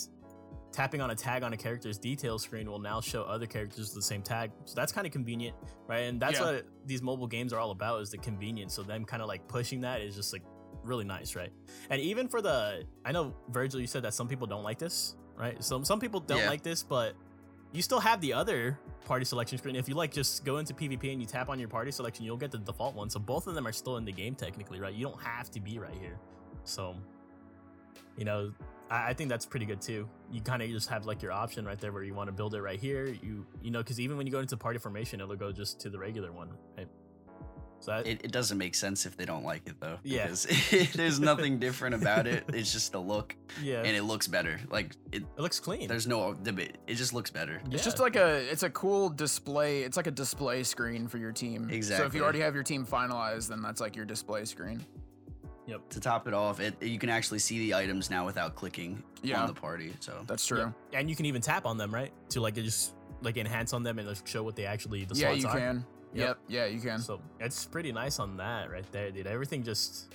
tapping 0.72 1.00
on 1.00 1.10
a 1.10 1.14
tag 1.14 1.42
on 1.42 1.52
a 1.52 1.56
character's 1.56 1.98
detail 1.98 2.38
screen 2.38 2.70
will 2.70 2.78
now 2.78 3.00
show 3.00 3.22
other 3.24 3.46
characters 3.46 3.88
with 3.88 3.94
the 3.94 4.02
same 4.02 4.22
tag. 4.22 4.50
So 4.64 4.74
that's 4.74 4.90
kind 4.92 5.06
of 5.06 5.12
convenient, 5.12 5.54
right? 5.86 6.00
And 6.00 6.20
that's 6.20 6.38
Yeah. 6.38 6.52
what 6.52 6.66
these 6.86 7.02
mobile 7.02 7.26
games 7.26 7.52
are 7.52 7.58
all 7.58 7.70
about 7.72 8.00
is 8.00 8.10
the 8.10 8.18
convenience. 8.18 8.74
So 8.74 8.82
them 8.82 9.04
kind 9.04 9.22
of 9.22 9.28
like 9.28 9.46
pushing 9.48 9.82
that 9.82 10.00
is 10.00 10.14
just 10.16 10.32
like 10.32 10.42
really 10.82 11.04
nice, 11.04 11.36
right? 11.36 11.52
And 11.90 12.00
even 12.00 12.26
for 12.28 12.40
the 12.42 12.84
I 13.04 13.12
know 13.12 13.34
Virgil 13.50 13.80
you 13.80 13.86
said 13.86 14.02
that 14.04 14.14
some 14.14 14.28
people 14.28 14.46
don't 14.46 14.62
like 14.64 14.78
this, 14.78 15.14
right? 15.36 15.62
So 15.62 15.82
some 15.82 16.00
people 16.00 16.20
don't 16.20 16.40
Yeah. 16.40 16.48
like 16.48 16.62
this, 16.62 16.82
but 16.82 17.14
you 17.72 17.80
still 17.82 18.00
have 18.00 18.20
the 18.20 18.32
other 18.34 18.78
party 19.04 19.24
selection 19.24 19.58
screen. 19.58 19.76
If 19.76 19.88
you 19.88 19.94
like 19.94 20.12
just 20.12 20.44
go 20.44 20.58
into 20.58 20.74
PvP 20.74 21.12
and 21.12 21.20
you 21.20 21.26
tap 21.26 21.48
on 21.48 21.58
your 21.58 21.68
party 21.68 21.90
selection, 21.90 22.24
you'll 22.24 22.36
get 22.36 22.50
the 22.50 22.58
default 22.58 22.94
one. 22.94 23.10
So 23.10 23.18
both 23.18 23.46
of 23.46 23.54
them 23.54 23.66
are 23.66 23.72
still 23.72 23.96
in 23.96 24.04
the 24.04 24.12
game 24.12 24.34
technically, 24.34 24.80
right? 24.80 24.94
You 24.94 25.06
don't 25.06 25.20
have 25.22 25.50
to 25.52 25.60
be 25.60 25.78
right 25.78 25.94
here. 26.00 26.18
So 26.64 26.96
you 28.16 28.24
know, 28.24 28.52
I, 28.90 29.10
I 29.10 29.14
think 29.14 29.30
that's 29.30 29.46
pretty 29.46 29.66
good 29.66 29.80
too. 29.80 30.08
You 30.30 30.40
kind 30.40 30.62
of 30.62 30.68
just 30.68 30.88
have 30.88 31.06
like 31.06 31.22
your 31.22 31.32
option 31.32 31.64
right 31.64 31.80
there 31.80 31.92
where 31.92 32.02
you 32.02 32.14
want 32.14 32.28
to 32.28 32.32
build 32.32 32.54
it 32.54 32.62
right 32.62 32.78
here. 32.78 33.06
You 33.06 33.46
you 33.62 33.70
know, 33.70 33.80
because 33.80 34.00
even 34.00 34.16
when 34.16 34.26
you 34.26 34.32
go 34.32 34.40
into 34.40 34.56
party 34.56 34.78
formation, 34.78 35.20
it'll 35.20 35.36
go 35.36 35.52
just 35.52 35.80
to 35.80 35.90
the 35.90 35.98
regular 35.98 36.32
one, 36.32 36.50
right? 36.76 36.88
So 37.82 37.90
that, 37.90 38.06
It, 38.06 38.20
it 38.24 38.30
doesn't 38.32 38.56
make 38.58 38.74
sense 38.76 39.06
if 39.06 39.16
they 39.16 39.24
don't 39.24 39.44
like 39.44 39.62
it 39.66 39.74
though. 39.80 39.98
Yeah. 40.04 40.22
Because 40.28 40.46
there's 40.94 41.18
nothing 41.18 41.58
different 41.58 41.94
about 41.96 42.26
it. 42.28 42.44
It's 42.54 42.72
just 42.72 42.92
the 42.92 43.00
look, 43.00 43.34
yeah, 43.62 43.82
and 43.82 43.96
it 43.96 44.04
looks 44.04 44.28
better. 44.28 44.58
Like 44.70 44.92
it. 45.10 45.22
it 45.36 45.40
looks 45.40 45.58
clean. 45.58 45.88
There's 45.88 46.06
no 46.06 46.32
debate. 46.34 46.78
It 46.86 46.94
just 46.94 47.12
looks 47.12 47.30
better. 47.30 47.60
It's 47.70 47.82
just 47.84 47.98
like 47.98 48.14
a 48.16 48.36
it's 48.50 48.62
a 48.62 48.70
cool 48.70 49.08
display. 49.08 49.82
It's 49.82 49.96
like 49.96 50.06
a 50.06 50.12
display 50.12 50.62
screen 50.62 51.08
for 51.08 51.18
your 51.18 51.32
team. 51.32 51.68
Exactly. 51.70 52.04
So 52.04 52.06
if 52.06 52.14
you 52.14 52.22
already 52.22 52.40
have 52.40 52.54
your 52.54 52.62
team 52.64 52.86
finalized, 52.86 53.48
then 53.48 53.60
that's 53.60 53.80
like 53.80 53.96
your 53.96 54.04
display 54.06 54.44
screen. 54.44 54.84
Yep. 55.66 55.88
To 55.90 56.00
top 56.00 56.26
it 56.28 56.34
off, 56.34 56.60
it 56.60 56.80
you 56.82 56.98
can 56.98 57.08
actually 57.08 57.38
see 57.40 57.58
the 57.58 57.74
items 57.74 58.10
now 58.10 58.24
without 58.26 58.54
clicking 58.56 59.02
Yeah. 59.22 59.40
on 59.40 59.46
the 59.46 59.54
party. 59.54 59.92
So 60.00 60.22
That's 60.26 60.46
true. 60.46 60.72
and 60.92 61.08
you 61.10 61.16
can 61.16 61.26
even 61.26 61.40
tap 61.42 61.66
on 61.66 61.76
them, 61.78 61.92
right? 61.94 62.12
To 62.30 62.40
like 62.40 62.54
just 62.54 62.94
like 63.22 63.36
enhance 63.36 63.72
on 63.72 63.82
them 63.84 63.98
and 63.98 64.08
like, 64.08 64.26
show 64.26 64.42
what 64.42 64.56
they 64.56 64.66
actually 64.66 65.04
the 65.04 65.14
yeah, 65.14 65.28
slots 65.28 65.42
you 65.42 65.48
are. 65.48 65.58
can. 65.58 65.84
Yep. 66.14 66.26
Yep. 66.28 66.38
Yeah, 66.48 66.66
you 66.66 66.80
can. 66.80 66.98
So 67.00 67.20
it's 67.40 67.64
pretty 67.64 67.92
nice 67.92 68.18
on 68.18 68.36
that 68.36 68.70
right 68.70 68.84
there, 68.92 69.10
dude. 69.10 69.26
Everything 69.26 69.62
just 69.62 70.14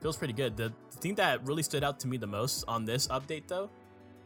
feels 0.00 0.16
pretty 0.16 0.32
good. 0.34 0.56
The 0.56 0.72
thing 0.92 1.14
that 1.16 1.44
really 1.46 1.62
stood 1.62 1.84
out 1.84 2.00
to 2.00 2.08
me 2.08 2.16
the 2.16 2.26
most 2.26 2.64
on 2.68 2.84
this 2.84 3.06
update, 3.08 3.48
though, 3.48 3.70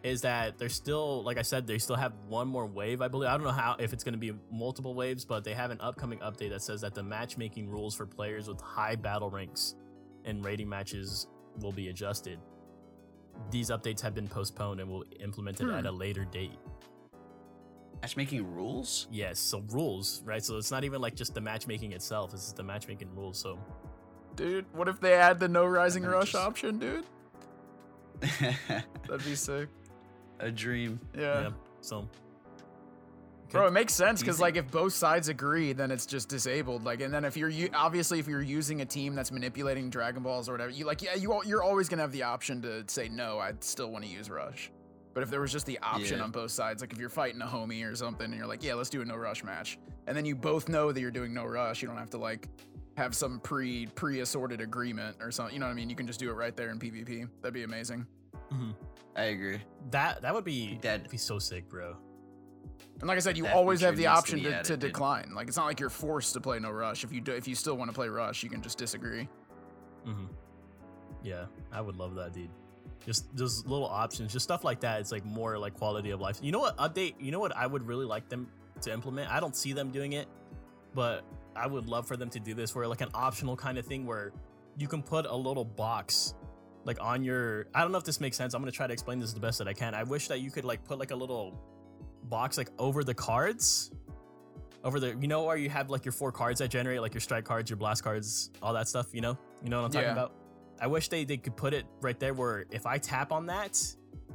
is 0.03 0.23
that 0.23 0.59
there's 0.59 0.75
still, 0.75 1.23
like 1.23 1.39
I 1.39 1.43
said, 1.43 1.67
they 1.67 1.79
still 1.79 1.95
have 1.97 2.13
one 2.29 2.49
more 2.49 2.67
wave. 2.67 3.01
I 3.03 3.09
believe. 3.09 3.29
I 3.29 3.33
don't 3.35 3.45
know 3.45 3.53
how 3.53 3.77
if 3.79 3.93
it's 3.93 4.03
going 4.03 4.15
to 4.15 4.19
be 4.19 4.33
multiple 4.51 4.95
waves, 4.95 5.25
but 5.25 5.45
they 5.45 5.55
have 5.55 5.71
an 5.71 5.79
upcoming 5.81 6.19
update 6.21 6.51
that 6.51 6.63
says 6.63 6.81
that 6.81 6.95
the 6.95 7.03
matchmaking 7.03 7.69
rules 7.69 7.95
for 7.95 8.05
players 8.07 8.49
with 8.49 8.61
high 8.61 8.97
battle 8.97 9.31
ranks 9.31 9.77
and 10.25 10.45
rating 10.45 10.69
matches 10.69 11.29
will 11.61 11.73
be 11.73 11.89
adjusted. 11.89 12.39
These 13.51 13.71
updates 13.71 14.01
have 14.01 14.15
been 14.15 14.29
postponed 14.29 14.81
and 14.81 14.91
will 14.91 15.05
be 15.05 15.17
implemented 15.17 15.67
Hmm. 15.69 15.75
at 15.75 15.87
a 15.87 15.91
later 15.93 16.25
date. 16.25 16.59
Matchmaking 18.03 18.55
rules. 18.55 19.07
Yes, 19.11 19.39
so 19.39 19.63
rules, 19.71 20.23
right? 20.25 20.45
So 20.45 20.57
it's 20.59 20.71
not 20.71 20.85
even 20.85 21.01
like 21.01 21.15
just 21.15 21.35
the 21.35 21.41
matchmaking 21.41 21.93
itself; 21.93 22.35
it's 22.35 22.43
just 22.45 22.57
the 22.57 22.63
matchmaking 22.63 23.09
rules. 23.15 23.39
So 23.39 23.59
Dude, 24.37 24.65
what 24.73 24.89
if 24.89 24.99
they 25.01 25.15
add 25.15 25.39
the 25.41 25.49
no 25.49 25.65
rising 25.67 26.03
rush 26.17 26.33
just- 26.33 26.45
option, 26.45 26.79
dude? 26.79 27.05
That'd 28.21 29.25
be 29.25 29.35
sick. 29.35 29.69
a 30.41 30.51
dream. 30.51 31.01
Yeah. 31.17 31.41
yeah, 31.43 31.51
so 31.81 32.09
Bro, 33.51 33.67
it 33.67 33.73
makes 33.73 33.93
sense 33.93 34.21
because 34.21 34.41
like 34.41 34.57
if 34.57 34.71
both 34.71 34.95
sides 34.95 35.29
agree, 35.29 35.73
then 35.75 35.91
it's 35.91 36.07
just 36.07 36.29
disabled. 36.31 36.85
Like, 36.85 37.03
and 37.03 37.13
then 37.13 37.25
if 37.25 37.37
you're 37.37 37.51
u- 37.51 37.69
obviously 37.75 38.19
if 38.19 38.27
you're 38.27 38.41
using 38.43 38.81
a 38.81 38.85
team 38.87 39.15
that's 39.15 39.31
manipulating 39.31 39.91
Dragon 39.91 40.23
Balls 40.23 40.49
or 40.49 40.53
whatever, 40.53 40.71
you 40.71 40.87
like 40.87 41.03
yeah, 41.03 41.15
you 41.17 41.33
al- 41.35 41.45
you're 41.45 41.63
always 41.63 41.89
gonna 41.89 42.01
have 42.03 42.13
the 42.13 42.23
option 42.23 42.63
to 42.63 42.83
say 42.87 43.09
no. 43.11 43.39
I 43.39 43.53
still 43.61 43.91
want 43.91 44.05
to 44.05 44.11
use 44.11 44.31
Rush. 44.31 44.71
But 45.15 45.23
if 45.23 45.31
there 45.31 45.41
was 45.41 45.53
just 45.53 45.67
the 45.67 45.79
option 45.81 46.19
Yeah. 46.19 46.25
on 46.25 46.31
both 46.31 46.51
sides, 46.51 46.81
like 46.83 46.93
if 46.93 46.99
you're 46.99 47.09
fighting 47.09 47.43
a 47.43 47.47
homie 47.47 47.91
or 47.91 47.95
something, 47.95 48.25
and 48.27 48.35
you're 48.35 48.47
like, 48.47 48.63
yeah, 48.63 48.75
let's 48.75 48.89
do 48.91 49.03
a 49.03 49.05
no 49.05 49.17
rush 49.17 49.45
match, 49.45 49.79
and 50.07 50.17
then 50.17 50.25
you 50.25 50.35
both 50.35 50.69
know 50.69 50.91
that 50.93 51.01
you're 51.01 51.11
doing 51.11 51.35
no 51.35 51.45
rush, 51.45 51.83
you 51.83 51.89
don't 51.89 51.99
have 51.99 52.11
to 52.11 52.19
like 52.19 52.49
have 52.97 53.15
some 53.15 53.41
pre 53.41 53.87
pre 53.95 54.21
assorted 54.21 54.61
agreement 54.61 55.17
or 55.21 55.31
something. 55.31 55.55
You 55.55 55.61
know 55.61 55.67
what 55.67 55.73
I 55.73 55.75
mean? 55.75 55.91
You 55.91 55.97
can 55.97 56.07
just 56.07 56.21
do 56.21 56.31
it 56.31 56.35
right 56.35 56.57
there 56.57 56.71
in 56.71 56.79
PvP. 56.79 57.29
That'd 57.41 57.55
be 57.55 57.63
amazing. 57.65 58.07
I 59.17 59.25
agree. 59.25 59.61
that 59.91 60.23
that 60.23 60.35
would 60.35 60.45
be 60.45 60.79
that 60.83 61.03
would 61.03 61.11
be 61.11 61.17
so 61.19 61.39
sick, 61.39 61.69
bro. 61.69 61.97
And 63.01 63.09
like 63.09 63.17
I 63.17 63.21
said, 63.21 63.37
you 63.37 63.45
That 63.45 63.55
always 63.55 63.81
have 63.81 63.97
the 63.97 64.03
needs 64.03 64.13
to 64.13 64.19
option 64.19 64.43
to, 64.43 64.63
to, 64.63 64.77
decline. 64.77 65.33
Like 65.35 65.49
it's 65.49 65.57
not 65.57 65.67
like 65.67 65.81
you're 65.81 65.91
forced 65.91 66.35
to 66.35 66.41
play 66.41 66.59
no 66.59 66.71
rush. 66.71 67.03
If 67.05 67.13
you 67.13 67.21
do, 67.21 67.33
if 67.33 67.49
you 67.49 67.55
still 67.55 67.77
want 67.77 67.91
to 67.91 67.95
play 67.95 68.09
rush, 68.09 68.43
you 68.43 68.51
can 68.51 68.63
just 68.63 68.79
disagree. 68.79 69.29
hmm 70.05 70.27
Yeah, 71.23 71.47
I 71.73 71.81
would 71.81 71.97
love 71.97 72.15
that, 72.17 72.33
dude. 72.33 72.51
Just 73.07 73.35
those 73.37 73.67
little 73.67 73.87
options, 73.87 74.33
just 74.33 74.45
stuff 74.45 74.63
like 74.65 74.81
that. 74.81 75.01
It's 75.01 75.11
like 75.13 75.25
more 75.25 75.59
like 75.59 75.75
quality 75.75 76.11
of 76.11 76.21
life. 76.21 76.39
You 76.43 76.53
know 76.53 76.61
what? 76.61 76.77
Update. 76.77 77.15
You 77.19 77.33
know 77.33 77.41
what? 77.41 77.57
I 77.57 77.67
would 77.67 77.87
really 77.87 78.07
like 78.07 78.29
them 78.29 78.49
to 78.83 78.93
implement. 78.93 79.31
I 79.31 79.41
don't 79.41 79.57
see 79.57 79.73
them 79.73 79.91
doing 79.91 80.13
it, 80.13 80.29
but 80.95 81.25
I 81.57 81.67
would 81.67 81.87
love 81.87 82.07
for 82.07 82.17
them 82.17 82.31
to 82.31 82.41
do 82.41 82.55
this, 82.55 82.75
where 82.75 82.87
like 82.87 83.01
an 83.01 83.11
optional 83.15 83.57
kind 83.57 83.77
of 83.79 83.87
thing 83.87 84.07
where 84.07 84.33
you 84.79 84.87
can 84.89 85.03
put 85.03 85.27
a 85.27 85.35
little 85.37 85.65
box 85.65 86.35
like 86.85 86.99
on 87.01 87.25
your. 87.25 87.67
I 87.75 87.83
don't 87.83 87.91
know 87.93 87.99
if 87.99 88.05
this 88.05 88.21
makes 88.21 88.37
sense. 88.37 88.55
I'm 88.55 88.63
gonna 88.63 88.71
try 88.73 88.87
to 88.87 88.93
explain 88.93 89.19
this 89.19 89.33
the 89.33 89.41
best 89.41 89.59
that 89.59 89.69
I 89.69 89.73
can. 89.73 89.95
I 89.95 90.05
wish 90.05 90.29
that 90.29 90.41
you 90.41 90.51
could 90.51 90.65
like 90.65 90.85
put 90.85 90.99
like 90.99 91.11
a 91.11 91.17
little 91.17 91.59
box 92.25 92.57
like 92.57 92.69
over 92.79 93.03
the 93.03 93.15
cards 93.15 93.91
over 94.85 94.99
the 95.01 95.17
you 95.21 95.27
know 95.29 95.43
where 95.45 95.57
you 95.57 95.69
have 95.69 95.91
like 95.91 96.05
your 96.05 96.13
four 96.13 96.31
cards 96.33 96.61
that 96.61 96.69
generate 96.69 97.01
like 97.01 97.13
your 97.15 97.21
strike 97.21 97.45
cards 97.45 97.69
your 97.69 97.77
blast 97.77 98.03
cards 98.03 98.51
all 98.63 98.73
that 98.73 98.89
stuff 98.89 99.07
you 99.13 99.21
know 99.21 99.37
you 99.63 99.69
know 99.69 99.79
what 99.81 99.87
i'm 99.87 99.91
talking 99.93 100.07
Yeah. 100.07 100.13
about 100.13 100.33
i 100.83 100.87
wish 100.87 101.09
they, 101.09 101.25
they 101.25 101.39
could 101.39 101.57
put 101.57 101.73
it 101.73 101.87
right 102.03 102.21
there 102.21 102.35
where 102.35 102.67
if 102.71 102.85
i 102.87 102.99
tap 102.99 103.33
on 103.33 103.47
that 103.47 103.81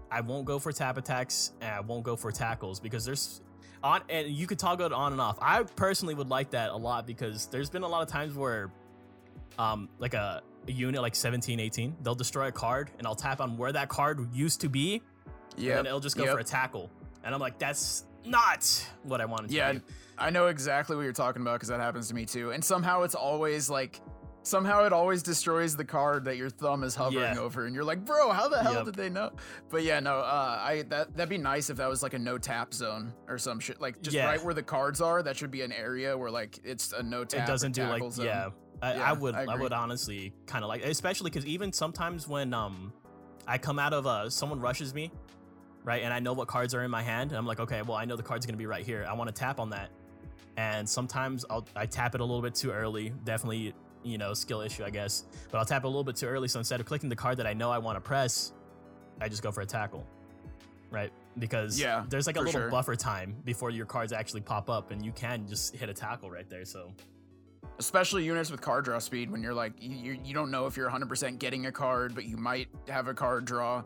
i 0.10 0.20
won't 0.22 0.46
go 0.46 0.58
for 0.58 0.72
tap 0.72 0.98
attacks 0.98 1.52
and 1.62 1.70
i 1.72 1.80
won't 1.80 2.04
go 2.04 2.16
for 2.16 2.32
tackles 2.32 2.80
because 2.80 3.06
there's 3.06 3.42
on 3.84 4.02
and 4.10 4.28
you 4.30 4.48
could 4.48 4.58
toggle 4.58 4.86
it 4.88 4.94
on 4.94 5.12
and 5.12 5.22
off 5.22 5.38
i 5.42 5.62
personally 5.76 6.16
would 6.16 6.30
like 6.30 6.50
that 6.50 6.72
a 6.72 6.76
lot 6.76 7.06
because 7.06 7.46
there's 7.48 7.70
been 7.70 7.84
a 7.84 7.88
lot 7.88 8.02
of 8.02 8.08
times 8.08 8.34
where 8.34 8.72
um 9.60 9.88
like 10.00 10.16
a, 10.16 10.42
a 10.68 10.72
unit 10.72 11.02
like 11.02 11.14
17 11.16 11.60
18 11.60 11.96
they'll 12.02 12.16
destroy 12.16 12.48
a 12.48 12.52
card 12.52 12.90
and 12.98 13.06
i'll 13.06 13.16
tap 13.16 13.40
on 13.42 13.56
where 13.58 13.72
that 13.72 13.90
card 13.90 14.34
used 14.34 14.62
to 14.62 14.70
be 14.70 15.02
Yeah, 15.58 15.78
and 15.78 15.86
it'll 15.86 16.00
just 16.00 16.18
go 16.18 16.24
yep. 16.24 16.34
for 16.34 16.40
a 16.40 16.44
tackle 16.44 16.90
and 17.24 17.36
i'm 17.36 17.42
like 17.42 17.60
that's 17.60 18.06
not 18.26 18.66
what 19.04 19.22
i 19.22 19.26
wanted 19.26 19.50
to 19.50 19.56
Yeah, 19.56 19.74
do. 19.74 19.82
I 20.20 20.32
know 20.32 20.48
exactly 20.48 20.96
what 20.96 21.04
you're 21.04 21.14
talking 21.14 21.44
about 21.44 21.56
because 21.56 21.70
that 21.70 21.80
happens 21.80 22.08
to 22.08 22.16
me 22.16 22.26
too. 22.26 22.50
And 22.50 22.66
somehow 22.66 23.04
it's 23.04 23.14
always 23.14 23.70
like, 23.70 24.02
somehow 24.48 24.86
it 24.86 24.94
always 24.94 25.22
destroys 25.22 25.76
the 25.76 25.84
card 25.84 26.24
that 26.26 26.38
your 26.38 26.50
thumb 26.50 26.84
is 26.84 26.96
hovering 26.96 27.36
Yeah. 27.36 27.40
over, 27.40 27.66
and 27.66 27.76
you're 27.76 27.84
like, 27.84 28.06
bro, 28.06 28.32
how 28.32 28.48
the 28.48 28.64
hell 28.64 28.74
Yep. 28.76 28.86
did 28.86 28.96
they 28.96 29.10
know? 29.10 29.32
But 29.70 29.84
yeah, 29.84 30.00
no, 30.00 30.18
uh, 30.20 30.60
I 30.62 30.84
that 30.90 31.16
that'd 31.16 31.30
be 31.30 31.38
nice 31.38 31.70
if 31.70 31.78
that 31.78 31.90
was 31.90 32.02
like 32.02 32.14
a 32.14 32.20
no 32.20 32.38
tap 32.38 32.74
zone 32.74 33.14
or 33.28 33.38
some 33.38 33.60
shit, 33.60 33.82
like 33.82 34.02
just 34.02 34.16
Yeah. 34.16 34.26
right 34.26 34.44
where 34.44 34.54
the 34.54 34.64
cards 34.64 35.02
are. 35.02 35.22
That 35.22 35.36
should 35.38 35.52
be 35.52 35.62
an 35.62 35.72
area 35.72 36.18
where 36.18 36.32
like 36.32 36.60
it's 36.64 36.94
a 36.94 37.04
no 37.04 37.26
tap. 37.26 37.48
it 37.48 37.52
doesn't 37.52 37.74
do 37.74 37.84
like 37.84 38.10
zone. 38.12 38.26
yeah 38.26 38.50
I, 38.82 38.94
Yeah, 38.94 39.10
I 39.10 39.14
would 39.14 39.36
I 39.36 39.44
I, 39.44 39.56
would 39.56 39.74
honestly 39.74 40.34
kind 40.46 40.64
of 40.64 40.70
like 40.70 40.84
especially 40.86 41.30
because 41.32 41.46
even 41.46 41.74
sometimes 41.74 42.28
when 42.28 42.54
um 42.54 42.94
i 43.48 43.58
come 43.58 43.80
out 43.80 43.92
of 43.92 44.06
uh 44.06 44.30
someone 44.30 44.60
rushes 44.60 44.94
me 44.94 45.12
right 45.84 46.04
and 46.04 46.14
i 46.14 46.20
know 46.20 46.34
what 46.34 46.48
cards 46.48 46.76
are 46.76 46.84
in 46.84 46.92
my 46.92 47.02
hand 47.02 47.32
and 47.32 47.40
i'm 47.40 47.46
like 47.48 47.60
okay 47.60 47.82
well 47.82 47.98
i 47.98 48.06
know 48.06 48.16
the 48.16 48.22
card's 48.22 48.46
gonna 48.46 48.56
be 48.58 48.68
right 48.68 48.86
here 48.86 49.04
i 49.10 49.14
want 49.14 49.28
to 49.30 49.34
tap 49.34 49.60
on 49.60 49.72
that 49.72 49.90
and 50.58 50.88
sometimes 50.88 51.44
i'll 51.50 51.66
i 51.76 51.88
tap 51.88 52.14
it 52.14 52.22
a 52.22 52.24
little 52.24 52.42
bit 52.42 52.54
too 52.54 52.70
early 52.70 53.12
definitely 53.24 53.74
you 54.08 54.18
know 54.18 54.34
skill 54.34 54.62
issue 54.62 54.84
i 54.84 54.90
guess 54.90 55.26
but 55.52 55.58
i'll 55.58 55.66
tap 55.66 55.84
a 55.84 55.88
little 55.88 56.04
bit 56.04 56.16
too 56.16 56.26
early 56.28 56.48
so 56.48 56.60
instead 56.60 56.80
of 56.80 56.86
clicking 56.86 57.10
the 57.10 57.16
card 57.16 57.38
that 57.38 57.48
i 57.48 57.54
know 57.54 57.70
i 57.70 57.78
want 57.78 57.96
to 57.96 58.02
press 58.02 58.54
i 59.22 59.28
just 59.28 59.44
go 59.44 59.52
for 59.52 59.62
a 59.62 59.66
tackle 59.66 60.06
right 60.92 61.12
because 61.40 61.80
Yeah, 61.80 62.04
there's 62.10 62.26
like 62.26 62.38
a 62.38 62.40
little 62.40 62.54
sure. 62.62 62.70
buffer 62.72 62.96
time 62.96 63.36
before 63.46 63.70
your 63.70 63.86
cards 63.86 64.12
actually 64.12 64.42
pop 64.42 64.70
up 64.70 64.90
and 64.92 65.06
you 65.06 65.12
can 65.12 65.48
just 65.48 65.76
hit 65.76 65.90
a 65.90 65.94
tackle 65.94 66.32
right 66.32 66.50
there 66.50 66.66
so 66.66 66.92
especially 67.80 68.24
units 68.24 68.50
with 68.50 68.62
card 68.62 68.86
draw 68.86 68.98
speed 68.98 69.30
when 69.30 69.44
you're 69.44 69.54
like 69.54 69.74
you, 69.80 70.18
you, 70.24 70.34
don't 70.34 70.50
know 70.50 70.66
if 70.66 70.76
you're 70.76 70.90
100% 70.90 71.38
getting 71.38 71.68
a 71.68 71.72
card 71.72 72.16
but 72.16 72.26
you 72.26 72.38
might 72.38 72.70
have 72.88 73.08
a 73.08 73.14
card 73.14 73.46
draw 73.46 73.84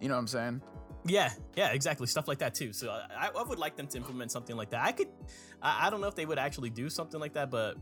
you 0.00 0.08
know 0.08 0.14
what 0.14 0.20
i'm 0.20 0.26
saying 0.26 0.60
Yeah, 1.06 1.30
yeah, 1.56 1.70
exactly. 1.72 2.06
Stuff 2.08 2.26
like 2.26 2.38
that 2.38 2.54
too. 2.54 2.72
So 2.72 2.90
I, 2.90 3.30
I 3.34 3.42
would 3.42 3.58
like 3.58 3.76
them 3.76 3.86
to 3.86 3.96
implement 3.96 4.32
something 4.32 4.56
like 4.56 4.70
that. 4.70 4.84
I 4.84 4.92
could, 4.92 5.08
I, 5.62 5.86
I 5.86 5.90
don't 5.90 6.00
know 6.00 6.08
if 6.08 6.16
they 6.16 6.26
would 6.26 6.40
actually 6.40 6.70
do 6.70 6.90
something 6.90 7.20
like 7.20 7.34
that, 7.34 7.50
but 7.50 7.76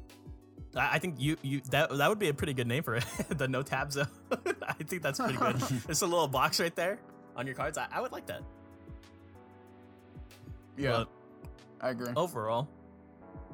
I, 0.76 0.98
think 0.98 1.16
you 1.18 1.36
you 1.42 1.60
that 1.70 1.96
that 1.96 2.08
would 2.08 2.18
be 2.18 2.28
a 2.28 2.34
pretty 2.34 2.52
good 2.52 2.66
name 2.66 2.82
for 2.82 2.96
it. 2.96 3.04
the 3.30 3.48
no 3.48 3.62
tab 3.62 3.92
zone. 3.92 4.08
I 4.62 4.74
think 4.74 5.02
that's 5.02 5.18
pretty 5.18 5.36
good. 5.36 5.56
it's 5.88 6.02
a 6.02 6.06
little 6.06 6.28
box 6.28 6.60
right 6.60 6.74
there 6.74 6.98
on 7.34 7.46
your 7.46 7.54
cards. 7.54 7.78
I, 7.78 7.86
I 7.90 8.00
would 8.00 8.12
like 8.12 8.26
that. 8.26 8.42
Yeah, 10.76 10.90
But 10.90 11.08
I 11.80 11.90
agree. 11.90 12.12
overall, 12.14 12.68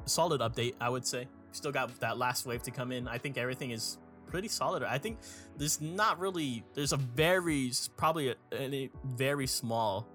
solid 0.05 0.41
update. 0.41 0.75
I 0.81 0.89
would 0.89 1.05
say. 1.07 1.27
Still 1.51 1.71
got 1.71 1.99
that 1.99 2.17
last 2.17 2.45
wave 2.45 2.63
to 2.63 2.71
come 2.71 2.91
in. 2.91 3.07
I 3.07 3.19
think 3.19 3.37
everything 3.37 3.71
is 3.71 3.99
pretty 4.27 4.47
solid. 4.47 4.81
I 4.81 4.97
think 4.97 5.19
there's 5.55 5.79
not 5.79 6.19
really. 6.19 6.63
There's 6.73 6.93
a 6.93 6.97
very 6.97 7.71
probably 7.95 8.29
a, 8.29 8.35
a 8.51 8.89
very 9.05 9.47
small 9.47 10.07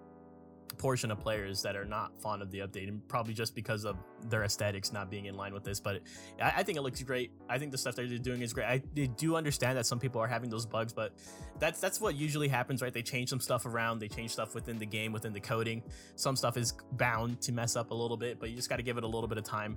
portion 0.78 1.10
of 1.10 1.18
players 1.20 1.60
that 1.62 1.76
are 1.76 1.84
not 1.84 2.18
fond 2.20 2.40
of 2.40 2.50
the 2.50 2.60
update, 2.60 2.88
and 2.88 3.06
probably 3.08 3.34
just 3.34 3.54
because 3.54 3.84
of 3.84 3.96
their 4.28 4.44
aesthetics 4.44 4.92
not 4.92 5.10
being 5.10 5.26
in 5.26 5.34
line 5.34 5.52
with 5.52 5.64
this. 5.64 5.80
But 5.80 6.00
I, 6.40 6.52
I 6.58 6.62
think 6.62 6.78
it 6.78 6.82
looks 6.82 7.02
great. 7.02 7.30
I 7.48 7.58
think 7.58 7.72
the 7.72 7.78
stuff 7.78 7.96
they're 7.96 8.06
doing 8.06 8.42
is 8.42 8.52
great. 8.52 8.66
I 8.66 8.82
they 8.94 9.08
do 9.08 9.36
understand 9.36 9.76
that 9.76 9.86
some 9.86 9.98
people 9.98 10.20
are 10.20 10.26
having 10.28 10.48
those 10.50 10.64
bugs, 10.64 10.92
but 10.92 11.12
that's 11.58 11.80
that's 11.80 12.00
what 12.00 12.14
usually 12.14 12.48
happens, 12.48 12.80
right? 12.80 12.92
They 12.92 13.02
change 13.02 13.28
some 13.28 13.40
stuff 13.40 13.66
around, 13.66 13.98
they 13.98 14.08
change 14.08 14.30
stuff 14.30 14.54
within 14.54 14.78
the 14.78 14.86
game, 14.86 15.12
within 15.12 15.32
the 15.32 15.40
coding. 15.40 15.82
Some 16.16 16.36
stuff 16.36 16.56
is 16.56 16.74
bound 16.92 17.40
to 17.42 17.52
mess 17.52 17.76
up 17.76 17.90
a 17.90 17.94
little 17.94 18.16
bit, 18.16 18.38
but 18.40 18.48
you 18.50 18.56
just 18.56 18.68
got 18.70 18.76
to 18.76 18.82
give 18.82 18.96
it 18.98 19.04
a 19.04 19.08
little 19.08 19.28
bit 19.28 19.38
of 19.38 19.44
time 19.44 19.76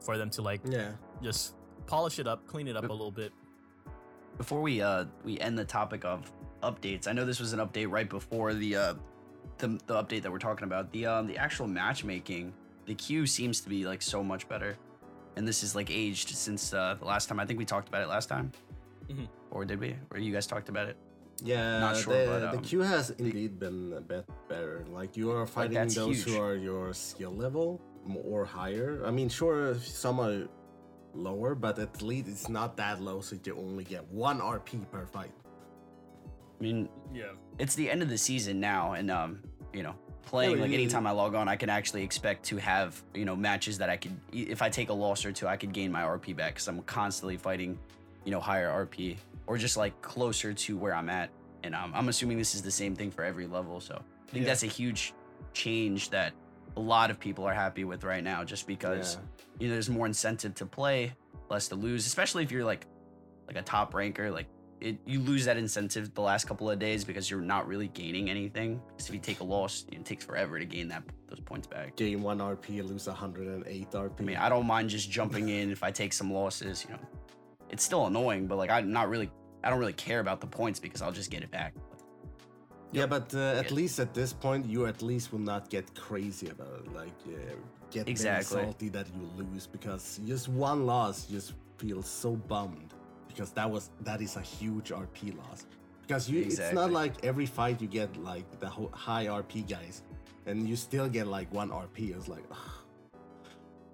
for 0.00 0.18
them 0.18 0.30
to 0.30 0.42
like 0.42 0.60
Yeah. 0.64 0.92
just 1.22 1.54
polish 1.86 2.18
it 2.18 2.26
up, 2.26 2.46
clean 2.46 2.68
it 2.68 2.76
up 2.76 2.84
a 2.88 2.92
little 2.92 3.10
bit. 3.10 3.32
Before 4.38 4.60
we 4.62 4.80
uh 4.80 5.04
we 5.24 5.38
end 5.40 5.58
the 5.58 5.64
topic 5.64 6.04
of 6.04 6.30
updates, 6.62 7.06
I 7.06 7.12
know 7.12 7.24
this 7.24 7.38
was 7.38 7.52
an 7.52 7.58
update 7.60 7.90
right 7.90 8.08
before 8.08 8.54
the 8.54 8.76
uh 8.76 8.94
the, 9.58 9.68
the 9.86 9.94
update 10.02 10.22
that 10.22 10.32
we're 10.32 10.38
talking 10.38 10.64
about. 10.64 10.90
The 10.92 11.06
um 11.06 11.26
the 11.26 11.36
actual 11.36 11.66
matchmaking, 11.66 12.52
the 12.86 12.94
queue 12.94 13.26
seems 13.26 13.60
to 13.60 13.68
be 13.68 13.86
like 13.86 14.02
so 14.02 14.22
much 14.22 14.48
better, 14.48 14.76
and 15.36 15.46
this 15.46 15.62
is 15.62 15.74
like 15.74 15.90
aged 15.90 16.30
since 16.30 16.72
uh, 16.72 16.96
the 16.98 17.04
last 17.04 17.28
time. 17.28 17.38
I 17.40 17.46
think 17.46 17.58
we 17.58 17.64
talked 17.64 17.88
about 17.88 18.02
it 18.02 18.08
last 18.08 18.28
time, 18.28 18.52
Mhm. 19.10 19.28
or 19.50 19.64
did 19.64 19.78
we? 19.80 19.96
Or 20.10 20.18
you 20.18 20.32
guys 20.32 20.46
talked 20.46 20.68
about 20.68 20.88
it? 20.88 20.96
Yeah, 21.44 21.80
Not 21.80 21.96
sure, 21.96 22.14
the, 22.14 22.30
but, 22.30 22.38
the 22.52 22.58
um, 22.58 22.62
queue 22.62 22.82
has 22.82 23.10
indeed 23.10 23.58
been 23.58 23.94
a 23.96 24.00
bit 24.00 24.24
better. 24.48 24.84
Like 24.92 25.16
you 25.16 25.32
are 25.32 25.46
fighting 25.46 25.74
that's 25.74 25.94
those 25.96 26.22
huge. 26.24 26.36
who 26.36 26.40
are 26.40 26.54
your 26.54 26.92
skill 26.94 27.32
level 27.34 27.80
or 28.24 28.44
higher. 28.44 29.02
I 29.04 29.10
mean, 29.10 29.28
sure, 29.28 29.74
some 29.76 30.20
are 30.20 30.46
lower, 31.14 31.54
but 31.56 31.78
at 31.80 32.00
least 32.00 32.28
it's 32.28 32.48
not 32.48 32.76
that 32.76 33.00
low, 33.02 33.20
so 33.22 33.36
you 33.42 33.56
only 33.56 33.82
get 33.82 34.06
one 34.12 34.40
RP 34.40 34.88
per 34.92 35.04
fight. 35.06 35.32
I 36.60 36.62
mean, 36.62 36.88
Yeah. 37.12 37.32
It's 37.58 37.74
the 37.74 37.90
end 37.90 38.02
of 38.02 38.08
the 38.08 38.18
season 38.18 38.60
now, 38.60 38.92
and 38.92 39.10
um, 39.10 39.40
you 39.72 39.82
know, 39.82 39.94
playing 40.24 40.60
like 40.60 40.72
anytime 40.72 41.06
I 41.06 41.10
log 41.10 41.34
on, 41.34 41.48
I 41.48 41.56
can 41.56 41.68
actually 41.70 42.02
expect 42.02 42.44
to 42.46 42.56
have 42.56 43.00
you 43.14 43.24
know 43.24 43.36
matches 43.36 43.78
that 43.78 43.90
I 43.90 43.96
could, 43.96 44.12
if 44.32 44.62
I 44.62 44.68
take 44.68 44.88
a 44.88 44.92
loss 44.94 45.24
or 45.24 45.32
two, 45.32 45.46
I 45.46 45.56
could 45.56 45.72
gain 45.72 45.92
my 45.92 46.02
RP 46.02 46.34
back 46.36 46.54
because 46.54 46.68
I'm 46.68 46.82
constantly 46.82 47.36
fighting, 47.36 47.78
you 48.24 48.30
know, 48.30 48.40
higher 48.40 48.68
RP 48.86 49.16
or 49.46 49.58
just 49.58 49.76
like 49.76 50.00
closer 50.02 50.52
to 50.52 50.76
where 50.76 50.94
I'm 50.94 51.10
at, 51.10 51.30
and 51.62 51.74
um, 51.74 51.92
I'm 51.94 52.08
assuming 52.08 52.38
this 52.38 52.54
is 52.54 52.62
the 52.62 52.70
same 52.70 52.94
thing 52.96 53.10
for 53.10 53.24
every 53.24 53.46
level. 53.46 53.80
So 53.80 53.94
I 53.94 54.32
think 54.32 54.44
Yeah. 54.44 54.50
that's 54.50 54.62
a 54.62 54.66
huge 54.68 55.14
change 55.52 56.10
that 56.10 56.32
a 56.76 56.80
lot 56.80 57.10
of 57.10 57.20
people 57.20 57.44
are 57.44 57.52
happy 57.52 57.84
with 57.84 58.04
right 58.04 58.24
now, 58.24 58.44
just 58.44 58.66
because 58.66 59.16
Yeah. 59.16 59.20
you 59.58 59.68
know 59.68 59.74
there's 59.74 59.90
more 59.90 60.06
incentive 60.06 60.54
to 60.56 60.66
play, 60.66 61.12
less 61.50 61.68
to 61.68 61.74
lose, 61.74 62.06
especially 62.06 62.42
if 62.44 62.50
you're 62.50 62.64
like 62.64 62.86
like 63.46 63.56
a 63.56 63.62
top 63.62 63.92
ranker, 63.94 64.30
like 64.30 64.46
it, 64.82 64.98
you 65.06 65.20
lose 65.20 65.44
that 65.44 65.56
incentive 65.56 66.12
the 66.14 66.20
last 66.20 66.46
couple 66.46 66.68
of 66.68 66.78
days 66.78 67.04
because 67.04 67.30
you're 67.30 67.40
not 67.40 67.66
really 67.68 67.88
gaining 67.88 68.28
anything. 68.28 68.80
Because 68.88 69.08
if 69.08 69.14
you 69.14 69.20
take 69.20 69.40
a 69.40 69.44
loss, 69.44 69.86
it 69.92 70.04
takes 70.04 70.24
forever 70.24 70.58
to 70.58 70.64
gain 70.64 70.88
that 70.88 71.04
those 71.28 71.40
points 71.40 71.66
back. 71.66 71.96
Gain 71.96 72.20
one 72.20 72.38
RP, 72.38 72.86
lose 72.86 73.06
108 73.06 73.90
RP. 73.90 74.12
I 74.18 74.22
mean, 74.22 74.36
I 74.36 74.48
don't 74.48 74.66
mind 74.66 74.90
just 74.90 75.10
jumping 75.10 75.48
in 75.48 75.70
if 75.70 75.82
I 75.82 75.90
take 75.90 76.12
some 76.12 76.32
losses. 76.32 76.84
You 76.84 76.94
know, 76.94 77.00
it's 77.70 77.84
still 77.84 78.06
annoying, 78.06 78.46
but 78.46 78.58
like 78.58 78.70
I'm 78.70 78.92
not 78.92 79.08
really, 79.08 79.30
I 79.62 79.70
don't 79.70 79.78
really 79.78 79.92
care 79.92 80.20
about 80.20 80.40
the 80.40 80.48
points 80.48 80.80
because 80.80 81.00
I'll 81.00 81.12
just 81.12 81.30
get 81.30 81.42
it 81.42 81.50
back. 81.50 81.74
yeah, 82.90 83.06
but 83.06 83.32
uh, 83.34 83.62
at 83.62 83.70
least 83.70 84.00
at 84.00 84.12
this 84.12 84.32
point, 84.32 84.66
you 84.66 84.86
at 84.86 85.00
least 85.00 85.32
will 85.32 85.38
not 85.38 85.70
get 85.70 85.94
crazy 85.94 86.48
about 86.48 86.82
it. 86.84 86.92
Like, 86.92 87.18
uh, 87.28 87.54
get 87.90 88.08
Exactly. 88.08 88.62
salty 88.62 88.88
that 88.90 89.06
you 89.14 89.30
lose 89.36 89.66
because 89.66 90.20
just 90.26 90.48
one 90.48 90.86
loss 90.86 91.26
just 91.26 91.54
feels 91.78 92.08
so 92.08 92.36
bummed 92.36 92.91
because 93.34 93.50
that 93.52 93.70
was 93.70 93.90
that 94.02 94.20
is 94.20 94.36
a 94.36 94.40
huge 94.40 94.90
RP 94.90 95.36
loss. 95.36 95.66
Because 96.02 96.28
you, 96.28 96.42
it's 96.42 96.72
not 96.72 96.90
like 96.92 97.24
every 97.24 97.46
fight 97.46 97.80
you 97.80 97.88
get 97.88 98.16
like 98.22 98.44
the 98.60 98.68
high 98.68 99.26
RP 99.26 99.68
guys, 99.68 100.02
and 100.46 100.68
you 100.68 100.76
still 100.76 101.08
get 101.08 101.26
like 101.26 101.52
one 101.52 101.70
RP. 101.70 102.14
It's 102.16 102.28
like, 102.28 102.44
ugh. 102.50 102.58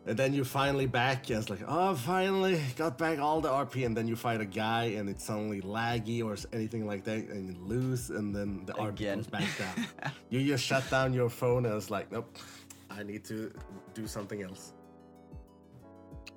and 0.06 0.18
then 0.18 0.32
you 0.32 0.42
finally 0.42 0.86
back, 0.86 1.30
it's 1.30 1.50
like, 1.50 1.60
oh, 1.68 1.94
finally 1.94 2.60
got 2.76 2.96
back 2.96 3.18
all 3.18 3.40
the 3.40 3.50
RP, 3.50 3.84
and 3.84 3.96
then 3.96 4.08
you 4.08 4.16
fight 4.16 4.40
a 4.40 4.46
guy, 4.46 4.84
and 4.96 5.08
it's 5.08 5.28
only 5.28 5.60
laggy 5.60 6.24
or 6.24 6.36
anything 6.52 6.86
like 6.86 7.04
that, 7.04 7.28
and 7.28 7.46
you 7.48 7.56
lose, 7.62 8.10
and 8.10 8.34
then 8.34 8.64
the 8.64 8.72
RP 8.72 8.88
Again. 8.88 9.18
goes 9.18 9.26
back 9.26 9.48
down. 9.58 10.12
you 10.30 10.44
just 10.44 10.64
shut 10.64 10.88
down 10.90 11.12
your 11.12 11.28
phone, 11.28 11.66
and 11.66 11.74
it's 11.74 11.90
like, 11.90 12.10
nope, 12.10 12.38
I 12.90 13.02
need 13.02 13.24
to 13.26 13.52
do 13.94 14.06
something 14.06 14.42
else. 14.42 14.72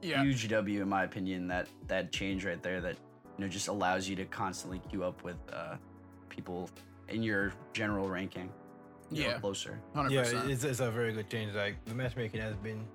Yeah, 0.01 0.23
Huge 0.23 0.47
W 0.49 0.81
in 0.81 0.89
my 0.89 1.03
opinion. 1.03 1.47
That 1.47 1.67
that 1.87 2.11
change 2.11 2.43
right 2.45 2.61
there 2.63 2.81
that 2.81 2.95
you 3.37 3.45
know 3.45 3.47
just 3.49 3.67
allows 3.67 4.07
you 4.09 4.15
to 4.17 4.25
constantly 4.25 4.79
queue 4.89 5.03
up 5.03 5.23
with 5.23 5.37
uh, 5.53 5.75
people 6.29 6.69
in 7.09 7.21
your 7.23 7.53
general 7.73 8.09
ranking. 8.09 8.49
you 9.11 9.23
know, 9.23 9.29
Yeah. 9.29 9.39
closer. 9.39 9.79
hundred 9.93 10.11
Yeah, 10.13 10.45
it's, 10.47 10.63
it's 10.63 10.79
a 10.79 10.89
very 10.89 11.13
good 11.13 11.29
change. 11.29 11.53
Like 11.53 11.83
the 11.85 11.93
matchmaking 11.93 12.39
has 12.41 12.55
been 12.57 12.85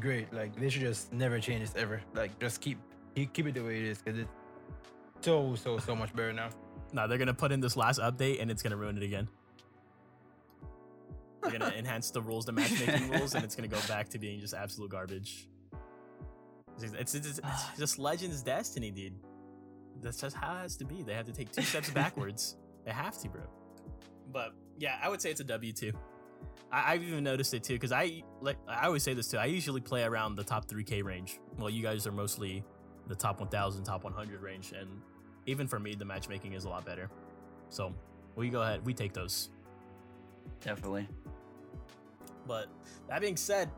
great. 0.00 0.32
Like 0.32 0.54
they 0.56 0.68
should 0.68 0.82
just 0.82 1.12
never 1.12 1.38
change 1.40 1.60
this 1.60 1.74
ever. 1.76 2.00
Like 2.14 2.38
just 2.40 2.60
keep 2.60 2.78
keep, 3.14 3.32
keep 3.32 3.46
it 3.46 3.54
the 3.54 3.62
way 3.64 3.78
it 3.78 3.84
is 3.86 3.98
because 4.02 4.18
it's 4.20 4.30
so 5.20 5.54
so 5.54 5.78
so 5.78 5.94
much 5.94 6.14
better 6.14 6.32
now. 6.32 6.50
No, 6.92 7.06
they're 7.06 7.18
gonna 7.18 7.32
put 7.34 7.52
in 7.52 7.60
this 7.60 7.76
last 7.76 8.00
update 8.00 8.42
and 8.42 8.50
it's 8.50 8.62
gonna 8.62 8.76
ruin 8.76 8.96
it 8.96 9.02
again. 9.04 9.28
They're 11.42 11.52
gonna 11.52 11.72
enhance 11.76 12.10
the 12.10 12.20
rules, 12.20 12.44
the 12.44 12.52
matchmaking 12.52 13.10
rules, 13.10 13.34
and 13.34 13.44
it's 13.44 13.54
gonna 13.54 13.68
go 13.68 13.80
back 13.88 14.08
to 14.10 14.18
being 14.18 14.40
just 14.40 14.54
absolute 14.54 14.90
garbage. 14.90 15.46
It's, 16.82 17.14
it's, 17.14 17.26
it's, 17.26 17.40
just 17.78 17.98
Legends 17.98 18.42
Destiny, 18.42 18.90
dude. 18.90 19.14
That's 20.02 20.20
just 20.20 20.36
how 20.36 20.56
it 20.56 20.60
has 20.60 20.76
to 20.76 20.84
be. 20.84 21.02
They 21.02 21.14
have 21.14 21.26
to 21.26 21.32
take 21.32 21.52
two 21.52 21.62
steps 21.62 21.90
backwards. 21.94 22.56
They 22.84 22.92
have 22.92 23.18
to, 23.18 23.28
bro. 23.28 23.42
But 24.32 24.52
yeah, 24.78 24.96
I 25.02 25.08
would 25.08 25.20
say 25.20 25.30
it's 25.30 25.40
a 25.40 25.44
W 25.44 25.72
two. 25.72 25.92
I, 26.72 26.94
I've 26.94 27.02
even 27.02 27.24
noticed 27.24 27.52
it 27.54 27.62
too 27.62 27.74
because 27.74 27.92
I 27.92 28.22
like 28.40 28.56
I 28.68 28.86
always 28.86 29.02
say 29.02 29.14
this 29.14 29.28
too. 29.28 29.38
I 29.38 29.46
usually 29.46 29.80
play 29.80 30.04
around 30.04 30.36
the 30.36 30.44
top 30.44 30.68
three 30.68 30.84
K 30.84 31.02
range. 31.02 31.38
Well, 31.58 31.70
you 31.70 31.82
guys 31.82 32.06
are 32.06 32.12
mostly 32.12 32.64
the 33.08 33.14
top 33.14 33.40
one 33.40 33.48
thousand, 33.48 33.84
top 33.84 34.04
one 34.04 34.12
hundred 34.12 34.40
range, 34.40 34.72
and 34.72 34.88
even 35.46 35.66
for 35.66 35.78
me, 35.78 35.94
the 35.94 36.04
matchmaking 36.04 36.54
is 36.54 36.64
a 36.64 36.68
lot 36.68 36.84
better. 36.84 37.10
So 37.68 37.94
we 38.36 38.48
go 38.48 38.62
ahead, 38.62 38.84
we 38.86 38.94
take 38.94 39.12
those. 39.12 39.50
Definitely. 40.60 41.08
But 42.46 42.68
that 43.08 43.20
being 43.20 43.36
said, 43.36 43.70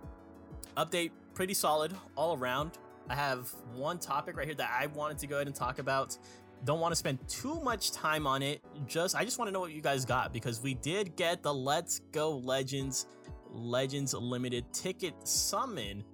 update 0.76 1.11
pretty 1.34 1.55
solid 1.55 1.92
all 2.16 2.36
around. 2.36 2.78
I 3.13 3.15
have 3.15 3.51
one 3.75 3.99
topic 3.99 4.39
right 4.39 4.47
here 4.47 4.55
that 4.55 4.71
I 4.73 4.87
wanted 4.87 5.19
to 5.19 5.27
go 5.27 5.37
ahead 5.37 5.47
and 5.47 5.55
talk 5.55 5.79
about. 5.79 6.17
Don't 6.65 6.81
want 6.81 6.93
to 6.93 6.97
spend 6.97 7.19
too 7.29 7.61
much 7.61 7.93
time 7.93 8.27
on 8.27 8.41
it. 8.41 8.63
Just 8.87 9.15
I 9.15 9.23
just 9.23 9.39
want 9.39 9.49
to 9.49 9.53
know 9.53 9.61
what 9.61 9.73
you 9.73 9.83
guys 9.83 10.07
got 10.07 10.33
because 10.33 10.63
we 10.63 10.73
did 10.75 11.15
get 11.15 11.43
the 11.43 11.53
Let's 11.53 11.99
Go 12.13 12.39
Legends 12.39 13.07
Legends 13.51 14.15
limited 14.15 14.65
ticket 14.73 15.29
summon, 15.29 16.05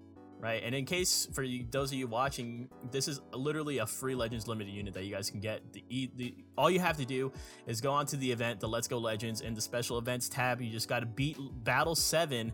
right? 0.41 0.61
And 0.65 0.75
in 0.75 0.85
case 0.87 1.29
for 1.33 1.45
you 1.45 1.67
those 1.71 1.93
of 1.93 1.99
you 1.99 2.09
watching, 2.09 2.69
this 2.91 3.07
is 3.07 3.21
literally 3.33 3.79
a 3.79 3.87
free 3.87 4.17
Legends 4.17 4.49
limited 4.49 4.73
unit 4.73 4.93
that 4.95 5.05
you 5.05 5.15
guys 5.15 5.31
can 5.31 5.39
get. 5.39 5.73
The, 5.73 6.11
the 6.17 6.35
all 6.57 6.69
you 6.69 6.81
have 6.81 6.97
to 6.97 7.05
do 7.05 7.31
is 7.69 7.81
go 7.81 7.93
onto 7.93 8.17
the 8.17 8.33
event, 8.33 8.59
the 8.59 8.69
Let's 8.69 8.89
Go 8.89 8.99
Legends, 8.99 9.41
and 9.41 9.57
the 9.57 9.61
special 9.61 9.99
events 9.99 10.29
tab. 10.29 10.61
You 10.61 10.73
just 10.73 10.89
got 10.89 11.01
to 11.01 11.07
beat 11.07 11.39
Battle 11.63 11.95
7, 11.95 12.53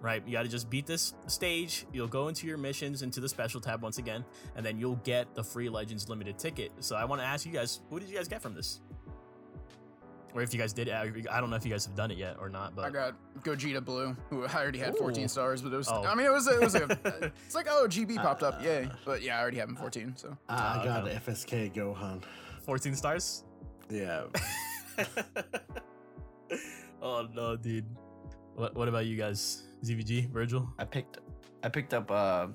right? 0.00 0.22
You 0.26 0.32
got 0.32 0.42
to 0.42 0.48
just 0.48 0.70
beat 0.70 0.86
this 0.86 1.14
stage. 1.26 1.86
You'll 1.92 2.08
go 2.08 2.28
into 2.28 2.46
your 2.46 2.58
missions, 2.58 3.02
into 3.02 3.20
the 3.20 3.28
special 3.28 3.60
tab 3.60 3.82
once 3.82 3.98
again, 3.98 4.24
and 4.56 4.64
then 4.64 4.78
you'll 4.78 5.00
get 5.04 5.34
the 5.34 5.44
free 5.44 5.68
Legends 5.68 6.08
limited 6.08 6.38
ticket. 6.38 6.72
So 6.80 6.96
I 6.96 7.04
want 7.04 7.20
to 7.20 7.26
ask 7.26 7.46
you 7.46 7.52
guys, 7.52 7.80
who 7.90 8.00
did 8.00 8.08
you 8.08 8.16
guys 8.16 8.28
get 8.28 8.42
from 8.42 8.54
this? 8.54 8.80
Or 10.34 10.42
if 10.42 10.52
you 10.52 10.60
guys 10.60 10.74
did, 10.74 10.90
I 10.90 11.10
I 11.30 11.40
don't 11.40 11.48
know 11.48 11.56
if 11.56 11.64
you 11.64 11.70
guys 11.70 11.86
have 11.86 11.94
done 11.94 12.10
it 12.10 12.18
yet 12.18 12.36
or 12.38 12.50
not, 12.50 12.76
But 12.76 12.84
I 12.84 12.90
got 12.90 13.14
Gogeta 13.42 13.82
Blue, 13.82 14.14
who 14.28 14.44
I 14.44 14.52
already 14.54 14.78
had 14.78 14.94
14 14.98 15.28
stars, 15.28 15.62
but 15.62 15.72
it 15.72 15.76
was. 15.76 15.88
Oh. 15.88 16.04
I 16.04 16.14
mean, 16.14 16.26
it 16.26 16.32
was. 16.32 16.46
It 16.46 16.60
was. 16.60 16.74
A, 16.74 16.82
it's 17.46 17.54
like 17.54 17.66
oh, 17.70 17.86
GB 17.88 18.16
popped 18.16 18.42
up, 18.42 18.62
yay! 18.62 18.90
But 19.06 19.22
yeah, 19.22 19.38
I 19.38 19.40
already 19.40 19.56
have 19.56 19.70
him 19.70 19.76
14. 19.76 20.12
So 20.14 20.36
I 20.46 20.54
Ah, 20.54 20.84
got 20.84 21.08
okay. 21.08 21.18
FSK 21.26 21.72
Gohan. 21.72 22.22
14 22.66 22.94
stars? 22.94 23.44
Yeah. 23.88 24.24
oh 27.02 27.26
no, 27.34 27.56
dude. 27.56 27.84
What 28.56 28.74
what 28.74 28.88
about 28.88 29.06
you 29.06 29.16
guys? 29.16 29.62
ZVG, 29.86 30.30
Virgil? 30.30 30.68
I 30.78 30.84
picked 30.84 31.18
I 31.62 31.68
picked 31.68 31.94
up 31.94 32.10
uh 32.10 32.48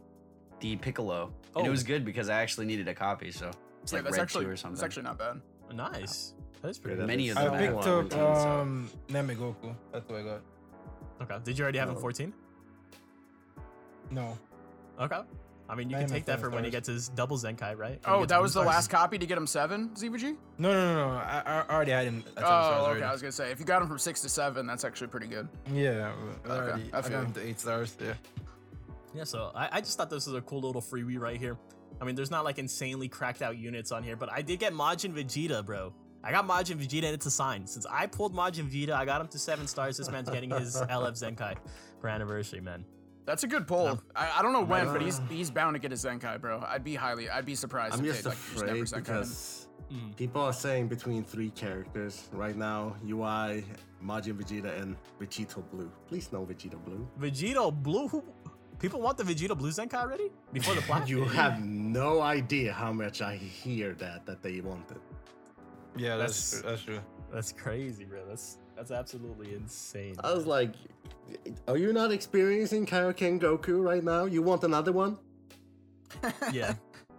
the 0.60 0.76
Piccolo. 0.78 1.34
And 1.56 1.66
it 1.66 1.70
Oh. 1.70 1.72
was 1.72 1.84
good 1.84 2.06
because 2.06 2.30
I 2.30 2.42
actually 2.42 2.66
needed 2.68 2.88
a 2.88 2.94
copy, 2.94 3.32
so 3.32 3.50
it's 3.82 3.92
yeah, 3.92 3.98
like 3.98 4.04
that's 4.06 4.18
red 4.18 4.22
actually 4.24 4.46
two 4.46 4.52
or 4.52 4.56
something. 4.56 4.76
that's 4.76 4.84
actually 4.84 5.04
not 5.04 5.18
bad. 5.18 5.42
Nice. 5.74 6.34
That's 6.62 6.78
pretty 6.78 6.96
that 6.98 7.04
good. 7.04 7.08
Many 7.08 7.30
is 7.30 7.38
of 7.38 7.38
I 7.38 7.44
them 7.46 7.54
so 7.54 7.58
have 7.58 7.62
picked 7.62 7.76
one 7.88 8.06
up 8.06 8.10
team, 8.12 8.36
so- 8.44 8.50
um 8.50 8.90
Namigoku. 9.10 9.76
That's 9.92 10.08
what 10.10 10.20
I 10.20 10.24
got. 10.24 10.42
Okay. 11.24 11.38
Did 11.44 11.58
you 11.58 11.64
already 11.64 11.80
have 11.80 11.90
him 11.90 11.96
14? 11.96 12.34
No. 14.12 14.38
Okay. 15.00 15.22
I 15.72 15.76
mean, 15.76 15.89
you 15.89 15.95
I 15.95 16.01
can 16.01 16.09
take 16.09 16.26
that 16.26 16.41
for 16.41 16.49
when 16.49 16.65
he 16.65 16.69
gets 16.69 16.88
his 16.89 17.07
double 17.07 17.38
Zenkai, 17.38 17.78
right? 17.78 17.80
When 17.80 17.93
he 17.93 17.99
Oh, 18.05 18.19
gets 18.19 18.32
that 18.32 18.41
was 18.41 18.53
the 18.53 18.59
stars. 18.61 18.67
last 18.76 18.89
copy 18.89 19.17
to 19.17 19.26
get 19.26 19.38
him 19.38 19.47
seven, 19.47 19.89
ZVG? 19.95 20.36
No, 20.57 20.74
no, 20.74 20.93
no, 20.93 21.07
no. 21.07 21.17
I, 21.17 21.41
I 21.45 21.74
already 21.74 21.91
had 21.91 22.05
him. 22.07 22.17
At 22.17 22.24
seven 22.26 22.43
Oh, 22.43 22.45
stars 22.45 22.74
okay. 22.76 22.86
already. 22.89 23.03
I 23.03 23.11
was 23.13 23.22
gonna 23.22 23.32
say 23.32 23.51
if 23.51 23.59
you 23.59 23.65
got 23.65 23.82
him 23.82 23.88
from 23.88 23.97
six 23.97 24.19
to 24.22 24.30
seven, 24.30 24.67
that's 24.67 24.84
actually 24.84 25.07
pretty 25.07 25.28
good. 25.28 25.47
Yeah, 25.72 26.11
I 26.45 26.47
Okay, 26.49 26.51
already. 26.51 26.89
I 26.93 26.97
I, 26.97 27.01
feel 27.01 27.11
got 27.11 27.19
you. 27.19 27.26
him 27.28 27.34
to 27.34 27.47
eight 27.47 27.59
stars. 27.61 27.95
Yeah. 28.03 28.13
Yeah, 29.13 29.24
so 29.24 29.51
I, 29.55 29.69
I 29.78 29.82
just 29.82 29.97
thought 29.97 30.09
this 30.09 30.26
was 30.28 30.36
a 30.36 30.41
cool 30.41 30.61
little 30.61 30.82
freebie 30.82 31.17
right 31.19 31.38
here. 31.38 31.57
I 32.01 32.05
mean, 32.05 32.15
there's 32.15 32.32
not 32.32 32.43
like 32.45 32.59
insanely 32.59 33.07
cracked 33.07 33.41
out 33.41 33.57
units 33.57 33.91
on 33.91 34.03
here, 34.03 34.15
but 34.15 34.32
I 34.32 34.41
did 34.41 34.59
get 34.59 34.74
Majin 34.74 35.13
Vegeta, 35.13 35.65
bro. 35.65 35.93
I 36.24 36.32
got 36.32 36.47
Majin 36.47 36.78
Vegeta 36.78 37.05
and 37.05 37.13
it's 37.13 37.26
a 37.26 37.32
sign. 37.32 37.65
Since 37.65 37.86
I 37.89 38.07
pulled 38.07 38.34
Majin 38.36 38.69
Vegeta, 38.69 38.91
I 38.93 39.05
got 39.05 39.22
him 39.22 39.28
to 39.30 39.39
seven 39.39 39.67
stars. 39.67 39.97
This 39.97 40.09
man's 40.11 40.30
getting 40.30 40.49
his 40.51 40.76
LF 40.82 41.13
Zenkai 41.22 41.55
for 41.99 42.07
anniversary, 42.09 42.61
man. 42.61 42.86
That's 43.26 43.43
a 43.43 43.47
good 43.47 43.67
pull. 43.67 43.86
No. 43.86 43.99
I, 44.15 44.39
I 44.39 44.41
don't 44.41 44.51
know 44.53 44.63
when, 44.63 44.88
Uh, 44.88 44.93
but 44.93 45.01
he's 45.01 45.22
he's 45.30 45.51
bound 45.51 45.76
to 45.76 45.80
get 45.80 45.91
a 45.91 45.95
Zenkai, 45.95 46.41
bro. 46.41 46.63
I'd 46.67 46.84
be 46.84 46.95
highly, 46.95 47.30
I'd 47.30 47.45
be 47.45 47.55
surprised 47.55 47.93
I'm 47.93 47.99
if 48.05 48.05
just 48.11 48.24
they, 48.24 48.30
like, 48.30 48.38
just 48.39 48.65
never 48.65 48.84
afraid 48.84 49.03
because 49.03 49.67
Mm. 49.91 50.15
people 50.15 50.41
are 50.41 50.53
saying 50.53 50.88
between 50.88 51.22
three 51.24 51.49
characters 51.49 52.30
right 52.32 52.55
now: 52.55 52.95
UI, 53.05 53.65
Majin 54.01 54.36
Vegeta, 54.39 54.82
and 54.82 54.95
Vegito 55.19 55.61
Blue. 55.69 55.91
Please 56.07 56.32
no 56.32 56.45
Vegito 56.45 56.80
Blue. 56.86 57.05
Vegito 57.19 57.72
Blue. 57.74 58.07
Who- 58.07 58.24
People 58.80 59.01
want 59.01 59.17
the 59.17 59.24
Vegito 59.24 59.55
Blue 59.55 59.69
Zenkai 59.69 59.95
already 59.95 60.32
before 60.53 60.74
the 60.76 60.82
plat. 60.82 61.07
You 61.13 61.26
have 61.26 61.61
no 61.63 62.22
idea 62.22 62.72
how 62.74 62.91
much 62.93 63.22
I 63.22 63.36
hear 63.36 63.93
that 63.95 64.26
that 64.26 64.41
they 64.41 64.61
wanted. 64.61 64.97
Yeah, 65.95 66.15
that's 66.17 66.61
That's- 66.61 66.61
true. 66.61 66.69
That's 66.69 66.84
true. 66.84 66.99
That's 67.34 67.51
crazy, 67.51 68.05
bro. 68.05 68.22
That's 68.28 68.57
that's 68.76 68.91
absolutely 68.91 69.53
insane. 69.53 70.15
I 70.24 70.34
was 70.34 70.45
like, 70.47 70.74
"Are 71.68 71.78
you 71.78 71.94
not 71.94 72.12
experiencing 72.12 72.86
Kaioken 72.86 73.40
Goku 73.40 73.84
right 73.84 74.04
now? 74.04 74.26
You 74.26 74.42
want 74.42 74.64
another 74.64 74.92
one?" 74.92 75.18
yeah, 76.52 76.74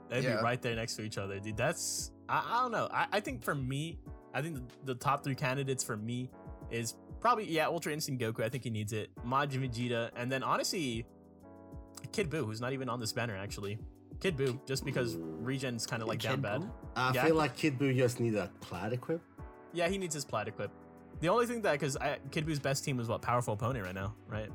they'd 0.09 0.25
Yeah. 0.25 0.37
be 0.37 0.43
right 0.43 0.61
there 0.61 0.75
next 0.75 0.97
to 0.97 1.03
each 1.03 1.19
other, 1.19 1.39
dude. 1.41 1.57
That's 1.57 2.11
I, 2.29 2.43
I 2.59 2.63
don't 2.63 2.73
know. 2.73 2.89
I, 2.93 3.07
I 3.13 3.21
think 3.21 3.43
for 3.43 3.55
me, 3.55 3.99
I 4.35 4.43
think 4.43 4.57
the, 4.57 4.63
the 4.93 4.95
top 4.95 5.25
three 5.25 5.35
candidates 5.35 5.83
for 5.85 5.97
me 5.97 6.31
is 6.71 6.95
probably 7.21 7.51
yeah, 7.51 7.67
Ultra 7.67 7.93
Instinct 7.93 8.23
Goku. 8.23 8.43
I 8.45 8.49
think 8.49 8.65
he 8.65 8.71
needs 8.71 8.93
it. 8.93 9.11
Majin 9.27 9.67
Vegeta, 9.69 10.11
and 10.17 10.31
then 10.31 10.43
honestly, 10.43 11.07
Kid 12.13 12.31
Buu, 12.31 12.45
who's 12.45 12.61
not 12.61 12.73
even 12.73 12.89
on 12.89 13.01
this 13.01 13.13
banner 13.13 13.37
actually. 13.37 13.79
Kid 14.21 14.37
Buu, 14.37 14.59
just 14.67 14.85
because 14.85 15.17
Regen's 15.17 15.85
kind 15.87 16.01
of 16.03 16.09
like 16.09 16.21
down 16.21 16.35
Kid 16.35 16.43
bad. 16.43 16.71
I 16.95 17.13
Yeah. 17.13 17.25
feel 17.25 17.35
like 17.35 17.57
Kid 17.57 17.79
Buu 17.79 17.97
just 17.97 18.21
needs 18.21 18.37
a 18.37 18.51
plat 18.61 18.93
equip. 18.93 19.21
Yeah, 19.73 19.89
he 19.89 19.99
needs 19.99 20.15
his 20.15 20.25
plat 20.25 20.47
equip. 20.49 20.71
The 21.23 21.29
only 21.29 21.47
thing 21.47 21.63
that 21.63 21.73
because 21.73 21.97
Kid 22.33 22.47
Buu's 22.47 22.59
best 22.59 22.85
team 22.85 22.99
is 23.01 23.07
what 23.09 23.23
powerful 23.23 23.55
opponent 23.55 23.85
right 23.85 23.95
now, 23.95 24.13
right? 24.29 24.51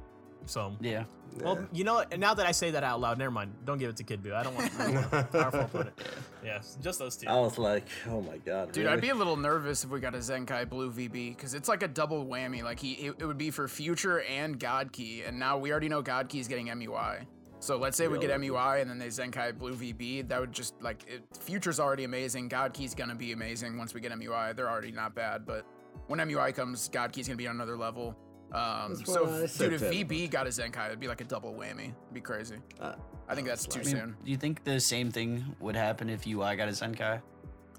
So 0.47 0.75
Yeah. 0.81 1.05
well, 1.41 1.55
Yeah. 1.55 1.65
you 1.71 1.83
know, 1.85 2.03
and 2.11 2.19
now 2.19 2.33
that 2.33 2.45
I 2.45 2.51
say 2.51 2.71
that 2.71 2.83
out 2.83 2.99
loud, 2.99 3.17
never 3.17 3.31
mind. 3.31 3.53
Don't 3.65 3.77
give 3.77 3.89
it 3.89 3.95
to 3.97 4.03
Kid 4.03 4.21
Buu. 4.21 4.33
I 4.33 4.43
don't 4.43 4.53
want, 4.53 4.77
I 4.79 4.91
don't 4.91 5.11
want 5.11 5.31
powerful 5.31 5.61
opponent. 5.61 5.97
Yeah, 6.43 6.61
just 6.81 6.99
those 6.99 7.15
two. 7.15 7.27
I 7.29 7.39
was 7.39 7.57
like, 7.57 7.85
oh 8.09 8.21
my 8.21 8.37
god, 8.39 8.73
Dude, 8.73 8.83
really? 8.83 8.95
I'd 8.97 9.01
be 9.01 9.09
a 9.09 9.15
little 9.15 9.37
nervous 9.37 9.83
if 9.85 9.89
we 9.89 9.99
got 10.01 10.13
a 10.13 10.19
Zenkai 10.19 10.69
Blue 10.69 10.91
VB 10.91 11.35
because 11.37 11.53
it's 11.53 11.69
like 11.69 11.83
a 11.83 11.87
double 11.87 12.25
whammy. 12.25 12.63
Like 12.63 12.79
he, 12.79 12.93
it, 12.93 13.15
it 13.19 13.25
would 13.25 13.37
be 13.37 13.49
for 13.49 13.67
Future 13.69 14.21
and 14.23 14.59
God 14.59 14.91
Ki, 14.91 15.23
and 15.23 15.39
now 15.39 15.57
we 15.57 15.71
already 15.71 15.89
know 15.89 16.01
God 16.01 16.27
Ki's 16.29 16.47
getting 16.49 16.67
MUI. 16.67 17.25
So 17.59 17.77
let's 17.77 17.97
say 17.97 18.07
we 18.07 18.19
get 18.19 18.29
MUI 18.39 18.81
and 18.81 18.89
then 18.89 18.99
they 18.99 19.07
Zenkai 19.07 19.57
Blue 19.57 19.73
VB. 19.73 20.27
That 20.27 20.39
would 20.39 20.51
just 20.53 20.81
like 20.81 21.03
it, 21.07 21.23
Future's 21.39 21.79
already 21.79 22.03
amazing. 22.03 22.49
God 22.49 22.73
Ki's 22.73 22.93
gonna 22.93 23.15
be 23.15 23.31
amazing 23.31 23.77
once 23.77 23.93
we 23.93 24.01
get 24.01 24.11
MUI. 24.11 24.53
They're 24.55 24.69
already 24.69 24.91
not 24.91 25.15
bad, 25.15 25.45
but 25.45 25.65
when 26.07 26.19
MUI 26.19 26.53
comes, 26.53 26.89
God 26.89 27.11
Ki's 27.11 27.27
gonna 27.27 27.37
be 27.37 27.47
on 27.47 27.55
another 27.55 27.77
level. 27.77 28.15
Um, 28.53 28.93
That's 28.95 29.11
so 29.11 29.23
what 29.25 29.33
I 29.33 29.43
if, 29.43 29.51
said 29.51 29.71
dude, 29.71 29.81
if 29.81 29.91
to 29.91 30.05
VB 30.05 30.31
got 30.31 30.47
a 30.47 30.49
Zenkai, 30.49 30.87
it'd 30.87 30.99
be 31.01 31.09
like 31.09 31.19
a 31.21 31.25
double 31.25 31.53
whammy. 31.53 31.89
It'd 31.89 32.13
be 32.13 32.21
crazy. 32.21 32.55
Uh, 32.79 32.93
I 33.27 33.35
think 33.35 33.45
that's 33.45 33.65
too 33.67 33.81
I 33.81 33.83
mean, 33.83 33.95
soon. 33.95 34.15
do 34.23 34.31
you 34.31 34.37
think 34.37 34.63
the 34.63 34.79
same 34.79 35.11
thing 35.11 35.43
would 35.59 35.75
happen 35.75 36.09
if 36.09 36.25
UI 36.25 36.55
got 36.55 36.69
a 36.69 36.71
Zenkai? 36.71 37.21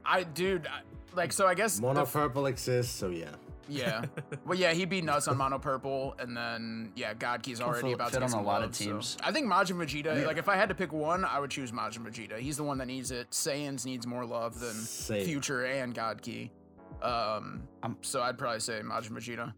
I, 0.05 0.23
dude, 0.25 0.67
I, 0.67 0.81
like 1.17 1.33
so. 1.33 1.47
I 1.47 1.55
guess 1.55 1.81
Mono 1.81 2.05
the- 2.05 2.11
purple 2.11 2.47
exists, 2.47 2.95
so 2.95 3.09
yeah. 3.09 3.31
Yeah. 3.71 4.05
well, 4.47 4.59
yeah, 4.59 4.73
he'd 4.73 4.89
be 4.89 5.03
nuts 5.03 5.29
on 5.29 5.37
mono 5.37 5.59
purple, 5.59 6.15
and 6.19 6.35
then 6.37 6.91
yeah, 6.97 7.13
God 7.15 7.43
Ki's 7.43 7.61
already 7.61 7.89
fit- 7.89 7.95
about 7.95 8.13
to 8.13 8.21
fit 8.21 8.21
get 8.21 8.35
on 8.35 8.41
a 8.43 8.47
lot 8.47 8.63
of 8.63 8.69
love, 8.69 8.77
so- 8.77 8.85
teams. 8.85 9.17
I 9.23 9.33
think 9.33 9.47
Majin 9.47 9.77
Vegeta. 9.77 10.27
Like, 10.27 10.39
if 10.39 10.49
I 10.49 10.57
had 10.57 10.69
to 10.71 10.75
pick 10.75 10.93
one, 10.93 11.25
I 11.25 11.39
would 11.39 11.51
choose 11.51 11.71
Majin 11.73 11.99
Vegeta. 12.07 12.39
He's 12.39 12.57
the 12.57 12.65
one 12.65 12.79
that 12.79 12.87
needs 12.87 13.11
it. 13.11 13.31
Saiyans 13.31 13.85
needs 13.87 14.07
more 14.07 14.25
love 14.25 14.59
than 14.61 14.73
Same. 14.75 15.25
Future 15.25 15.65
and 15.67 15.95
God 15.95 16.21
Ki. 16.23 16.51
Um, 17.03 17.63
I'm- 17.83 17.97
so 18.03 18.23
I'd 18.23 18.39
probably 18.39 18.61
say 18.61 18.81
Majin 18.83 19.11
Vegeta. 19.11 19.53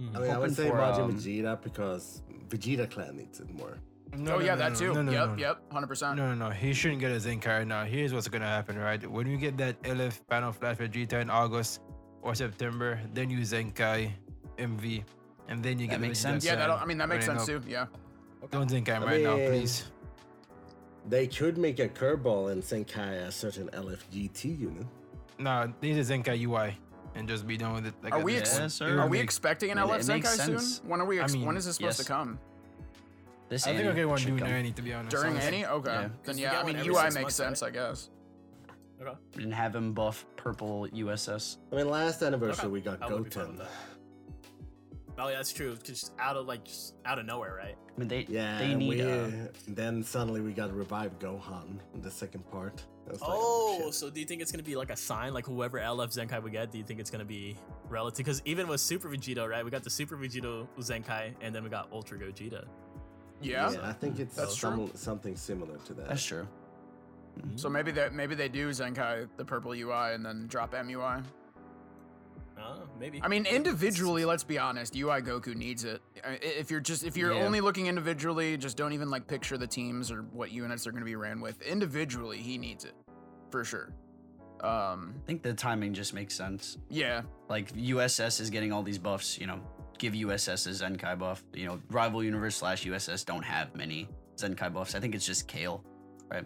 Mhm. 0.00 0.16
I 0.16 0.20
mean, 0.20 0.30
I 0.30 0.38
would 0.38 0.54
say 0.54 0.70
for, 0.70 0.76
Majin 0.76 1.04
um, 1.04 1.12
Vegeta 1.16 1.60
because 1.62 2.22
Vegeta 2.48 2.90
clan 2.90 3.16
needs 3.16 3.40
it 3.40 3.50
more. 3.50 3.78
No, 4.16 4.36
oh 4.36 4.38
no, 4.38 4.44
yeah, 4.44 4.54
no, 4.54 4.70
that 4.70 4.76
too. 4.76 4.94
No, 4.94 5.02
no, 5.02 5.12
yep, 5.12 5.28
no, 5.28 5.34
no. 5.34 5.40
yep, 5.40 5.72
hundred 5.72 5.86
percent. 5.88 6.16
No, 6.16 6.34
no, 6.34 6.48
no. 6.48 6.50
He 6.50 6.72
shouldn't 6.72 7.00
get 7.00 7.10
a 7.10 7.16
Zenkai 7.16 7.58
right 7.58 7.66
now. 7.66 7.84
Here's 7.84 8.14
what's 8.14 8.28
gonna 8.28 8.46
happen, 8.46 8.78
right? 8.78 9.04
When 9.10 9.26
you 9.26 9.36
get 9.36 9.58
that 9.58 9.82
LF 9.82 10.26
panel 10.28 10.52
flat 10.52 10.78
Vegeta 10.78 11.20
in 11.20 11.28
August 11.28 11.80
or 12.22 12.34
September, 12.34 12.98
then 13.12 13.28
you 13.28 13.40
Zenkai 13.40 14.10
MV, 14.56 15.04
and 15.48 15.62
then 15.62 15.78
you 15.78 15.86
That 15.88 15.94
get 15.94 16.00
makes 16.00 16.20
Vegeta 16.20 16.22
sense. 16.22 16.44
Yeah, 16.46 16.54
that 16.56 16.68
Sand 16.70 16.80
I 16.82 16.86
mean 16.86 16.98
that 16.98 17.08
makes 17.08 17.26
sense 17.26 17.42
up. 17.42 17.46
too. 17.46 17.62
Yeah. 17.68 17.86
Don't 18.50 18.70
Zenkai 18.70 18.96
him 18.96 19.02
I 19.02 19.06
right 19.06 19.22
now, 19.22 19.36
please. 19.36 19.84
They 21.06 21.26
could 21.26 21.58
make 21.58 21.78
a 21.78 21.88
curveball 21.88 22.50
and 22.52 22.62
Zenkai 22.62 23.26
a 23.26 23.32
certain 23.32 23.68
LFGT 23.72 24.58
unit. 24.58 24.86
Nah, 25.38 25.68
they 25.80 25.92
need 25.92 25.98
a 25.98 26.04
Zenkai 26.04 26.40
UI 26.46 26.76
and 27.14 27.28
just 27.28 27.46
be 27.46 27.56
done 27.56 27.74
with 27.74 27.86
it. 27.86 27.94
Like 28.02 28.12
Are 28.12 28.20
a- 28.20 28.24
we 28.24 28.34
Yeah, 28.34 28.40
ex- 28.40 28.74
sir. 28.74 28.98
Are 29.00 29.06
we 29.08 29.18
expecting 29.20 29.70
an 29.70 29.78
It- 29.78 29.82
LF 29.82 30.00
it 30.00 30.08
makes 30.08 30.36
Zenkai 30.36 30.60
soon? 30.60 30.88
When 30.88 31.00
are 31.00 31.04
we? 31.04 31.20
Ex- 31.20 31.32
I 31.32 31.36
mean, 31.36 31.46
when 31.46 31.56
is 31.56 31.66
this 31.66 31.76
supposed 31.76 31.98
yes. 31.98 32.06
to 32.06 32.12
come? 32.12 32.38
This 33.48 33.66
I 33.66 33.70
think 33.70 33.80
I'll 33.80 33.86
Annie 33.90 33.96
get 34.00 34.08
one 34.08 34.18
should 34.18 34.36
doing 34.36 34.72
to 34.74 34.82
be 34.82 34.92
honest. 34.92 35.10
During 35.10 35.32
honestly. 35.32 35.56
any? 35.56 35.66
Okay. 35.66 35.90
Yeah. 35.92 36.00
Then 36.02 36.12
'Cause 36.24 36.36
we 36.36 36.42
yeah, 36.42 36.60
I 36.60 36.64
mean 36.64 36.76
UI 36.78 37.02
makes 37.04 37.14
months, 37.14 37.34
sense, 37.36 37.62
right? 37.62 37.68
I 37.68 37.74
guess. 37.74 38.10
Okay. 39.00 39.16
and 39.44 39.54
have 39.54 39.76
him 39.76 39.92
buff 39.92 40.26
purple 40.36 40.86
USS. 40.92 41.58
I 41.72 41.76
mean, 41.76 41.88
last 41.88 42.20
anniversary 42.20 42.64
Okay. 42.64 42.72
we 42.72 42.80
got 42.80 43.00
I 43.00 43.06
would 43.06 43.24
be 43.24 43.30
fine 43.30 43.54
Goten. 43.54 43.66
With 45.18 45.24
that. 45.24 45.24
Oh 45.26 45.30
yeah, 45.30 45.36
that's 45.36 45.52
true. 45.52 45.76
Just 45.82 46.12
out 46.18 46.36
of 46.36 46.46
like 46.46 46.64
just 46.64 46.94
out 47.04 47.18
of 47.18 47.26
nowhere, 47.26 47.54
right? 47.56 47.76
I 47.96 47.98
mean, 48.00 48.08
they 48.08 48.26
Yeah, 48.28 48.58
they 48.58 48.74
need. 48.74 48.88
we, 48.88 49.02
uh, 49.02 49.30
then 49.68 50.02
suddenly 50.02 50.40
we 50.40 50.52
got 50.52 50.74
revived 50.74 51.20
Gohan 51.20 51.78
in 51.94 52.00
the 52.02 52.10
second 52.10 52.48
part. 52.50 52.82
I 53.08 53.12
like, 53.12 53.20
Oh, 53.22 53.80
shit. 53.86 53.94
so 53.94 54.10
do 54.10 54.20
you 54.20 54.26
think 54.26 54.42
it's 54.42 54.52
gonna 54.52 54.62
be 54.62 54.76
like 54.76 54.90
a 54.90 54.96
sign, 54.96 55.32
like 55.34 55.46
whoever 55.46 55.78
LF 55.78 56.12
Zenkai 56.14 56.42
we 56.42 56.50
get? 56.50 56.70
Do 56.70 56.78
you 56.78 56.84
think 56.84 57.00
it's 57.00 57.10
gonna 57.10 57.24
be 57.24 57.56
relative? 57.88 58.18
Because 58.18 58.42
even 58.44 58.68
with 58.68 58.80
Super 58.80 59.08
Vegito, 59.08 59.48
right? 59.48 59.64
We 59.64 59.70
got 59.70 59.82
the 59.82 59.90
Super 59.90 60.16
Vegito 60.16 60.66
Zenkai, 60.78 61.34
and 61.40 61.54
then 61.54 61.64
we 61.64 61.70
got 61.70 61.88
Ultra 61.92 62.18
Gogeta. 62.18 62.66
Yeah. 63.40 63.72
I 63.82 63.92
think 63.92 64.18
it's 64.18 64.34
That's 64.34 64.58
some, 64.58 64.90
something 64.94 65.36
similar 65.36 65.76
to 65.78 65.94
that. 65.94 66.08
that's 66.08 66.24
true. 66.24 66.46
So 67.54 67.68
maybe 67.68 67.92
that 67.92 68.12
maybe 68.12 68.34
they 68.34 68.48
do 68.48 68.70
Zenkai 68.70 69.28
the 69.36 69.44
purple 69.44 69.70
UI 69.72 70.14
and 70.14 70.26
then 70.26 70.46
drop 70.48 70.72
MUI. 70.74 71.22
Maybe. 72.98 73.20
I 73.22 73.28
mean, 73.28 73.46
individually, 73.46 74.24
let's 74.24 74.44
be 74.44 74.58
honest, 74.58 74.94
UI 74.96 75.20
Goku 75.20 75.54
needs 75.54 75.84
it. 75.84 76.00
I- 76.24 76.30
i- 76.30 76.38
If 76.42 76.70
you're 76.70 76.80
just 76.80 77.04
if 77.04 77.16
you're 77.16 77.32
Yeah. 77.32 77.44
only 77.44 77.60
looking 77.60 77.86
individually, 77.86 78.56
just 78.56 78.76
don't 78.76 78.92
even 78.92 79.08
like 79.10 79.26
picture 79.26 79.56
the 79.56 79.66
teams 79.66 80.10
or 80.10 80.22
what 80.22 80.50
units 80.50 80.86
are 80.86 80.90
going 80.90 81.02
to 81.02 81.06
be 81.06 81.16
ran 81.16 81.40
with. 81.40 81.60
Individually, 81.62 82.38
he 82.38 82.58
needs 82.58 82.84
it 82.84 82.94
for 83.50 83.64
sure. 83.64 83.92
Um, 84.60 85.14
I 85.22 85.26
think 85.26 85.42
the 85.42 85.54
timing 85.54 85.94
just 85.94 86.12
makes 86.14 86.34
sense. 86.34 86.78
yeah, 86.88 87.22
Like 87.48 87.70
USS 87.76 88.40
is 88.40 88.50
getting 88.50 88.72
all 88.72 88.82
these 88.82 88.98
buffs. 88.98 89.38
You 89.38 89.46
know, 89.46 89.60
give 89.98 90.14
USS 90.14 90.66
a 90.66 90.70
Zenkai 90.70 91.16
buff. 91.18 91.44
You 91.54 91.66
know, 91.66 91.80
Rival 91.90 92.24
Universe 92.24 92.56
slash 92.56 92.84
USS 92.84 93.24
don't 93.24 93.44
have 93.44 93.74
many 93.76 94.08
Zenkai 94.36 94.72
buffs. 94.72 94.96
I 94.96 95.00
think 95.00 95.14
it's 95.14 95.24
just 95.26 95.46
Kale, 95.46 95.84
right? 96.28 96.44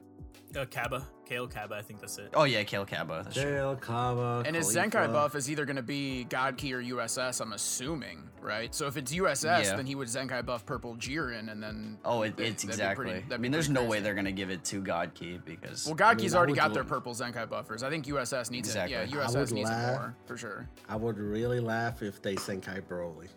uh, 0.57 0.67
Cabba, 0.67 1.07
Kale 1.33 1.49
Cabba. 1.49 1.77
I 1.77 1.81
think 1.83 1.99
that's 2.01 2.19
it. 2.19 2.29
Oh 2.35 2.45
yeah, 2.45 2.63
Kale 2.63 2.85
Cabba. 2.85 3.23
That's 3.25 3.37
true. 3.37 3.51
Dale, 3.51 3.75
Cabba, 3.77 4.43
and 4.47 4.55
his 4.55 4.67
Caulifla. 4.77 4.91
Zenkai 4.91 5.13
buff 5.15 5.35
is 5.35 5.51
either 5.51 5.65
going 5.65 5.77
to 5.77 5.83
be 5.83 6.25
God 6.25 6.59
Ki 6.59 6.75
or 6.75 6.83
USS. 6.83 7.41
I'm 7.41 7.55
assuming, 7.55 8.23
right? 8.43 8.75
So 8.75 8.87
if 8.87 8.99
it's 8.99 9.13
USS, 9.15 9.65
Yeah. 9.65 9.77
then 9.77 9.87
he 9.87 9.95
would 9.95 10.09
Zenkai 10.09 10.45
buff 10.45 10.67
purple 10.67 10.95
Jiren, 10.97 11.51
and 11.51 11.63
then 11.63 11.97
Oh, 12.05 12.21
it, 12.21 12.39
it's 12.39 12.63
that'd 12.65 12.69
exactly. 12.71 13.05
pretty- 13.07 13.19
I 13.21 13.29
that'd 13.29 13.39
be 13.41 13.43
mean, 13.45 13.53
there's 13.53 13.69
pretty 13.69 13.83
no 13.83 13.89
way 13.91 14.01
they're 14.01 14.15
gonna 14.15 14.31
give 14.31 14.51
it 14.51 14.63
to 14.65 14.83
God 14.83 15.15
Ki 15.15 15.41
because 15.43 15.87
Well, 15.87 15.95
God 15.95 16.17
mean, 16.19 16.25
Key's 16.25 16.35
already 16.35 16.53
would 16.53 16.59
got 16.59 16.75
their 16.75 16.85
purple 16.85 17.15
Zenkai 17.15 17.49
buffers. 17.49 17.83
I 17.83 17.89
think 17.89 18.07
USS 18.09 18.51
needs 18.51 18.69
Exactly. 18.69 18.95
it. 18.95 18.99
I 18.99 19.03
Yeah, 19.05 19.25
USS 19.27 19.53
needs 19.53 19.71
it 19.71 19.73
more 19.73 20.15
for 20.27 20.37
sure. 20.37 20.69
I 20.89 20.97
would 20.97 21.17
really 21.19 21.61
laugh 21.61 22.03
if 22.03 22.21
they 22.21 22.35
Zenkai 22.37 22.83
Broly. 22.83 23.29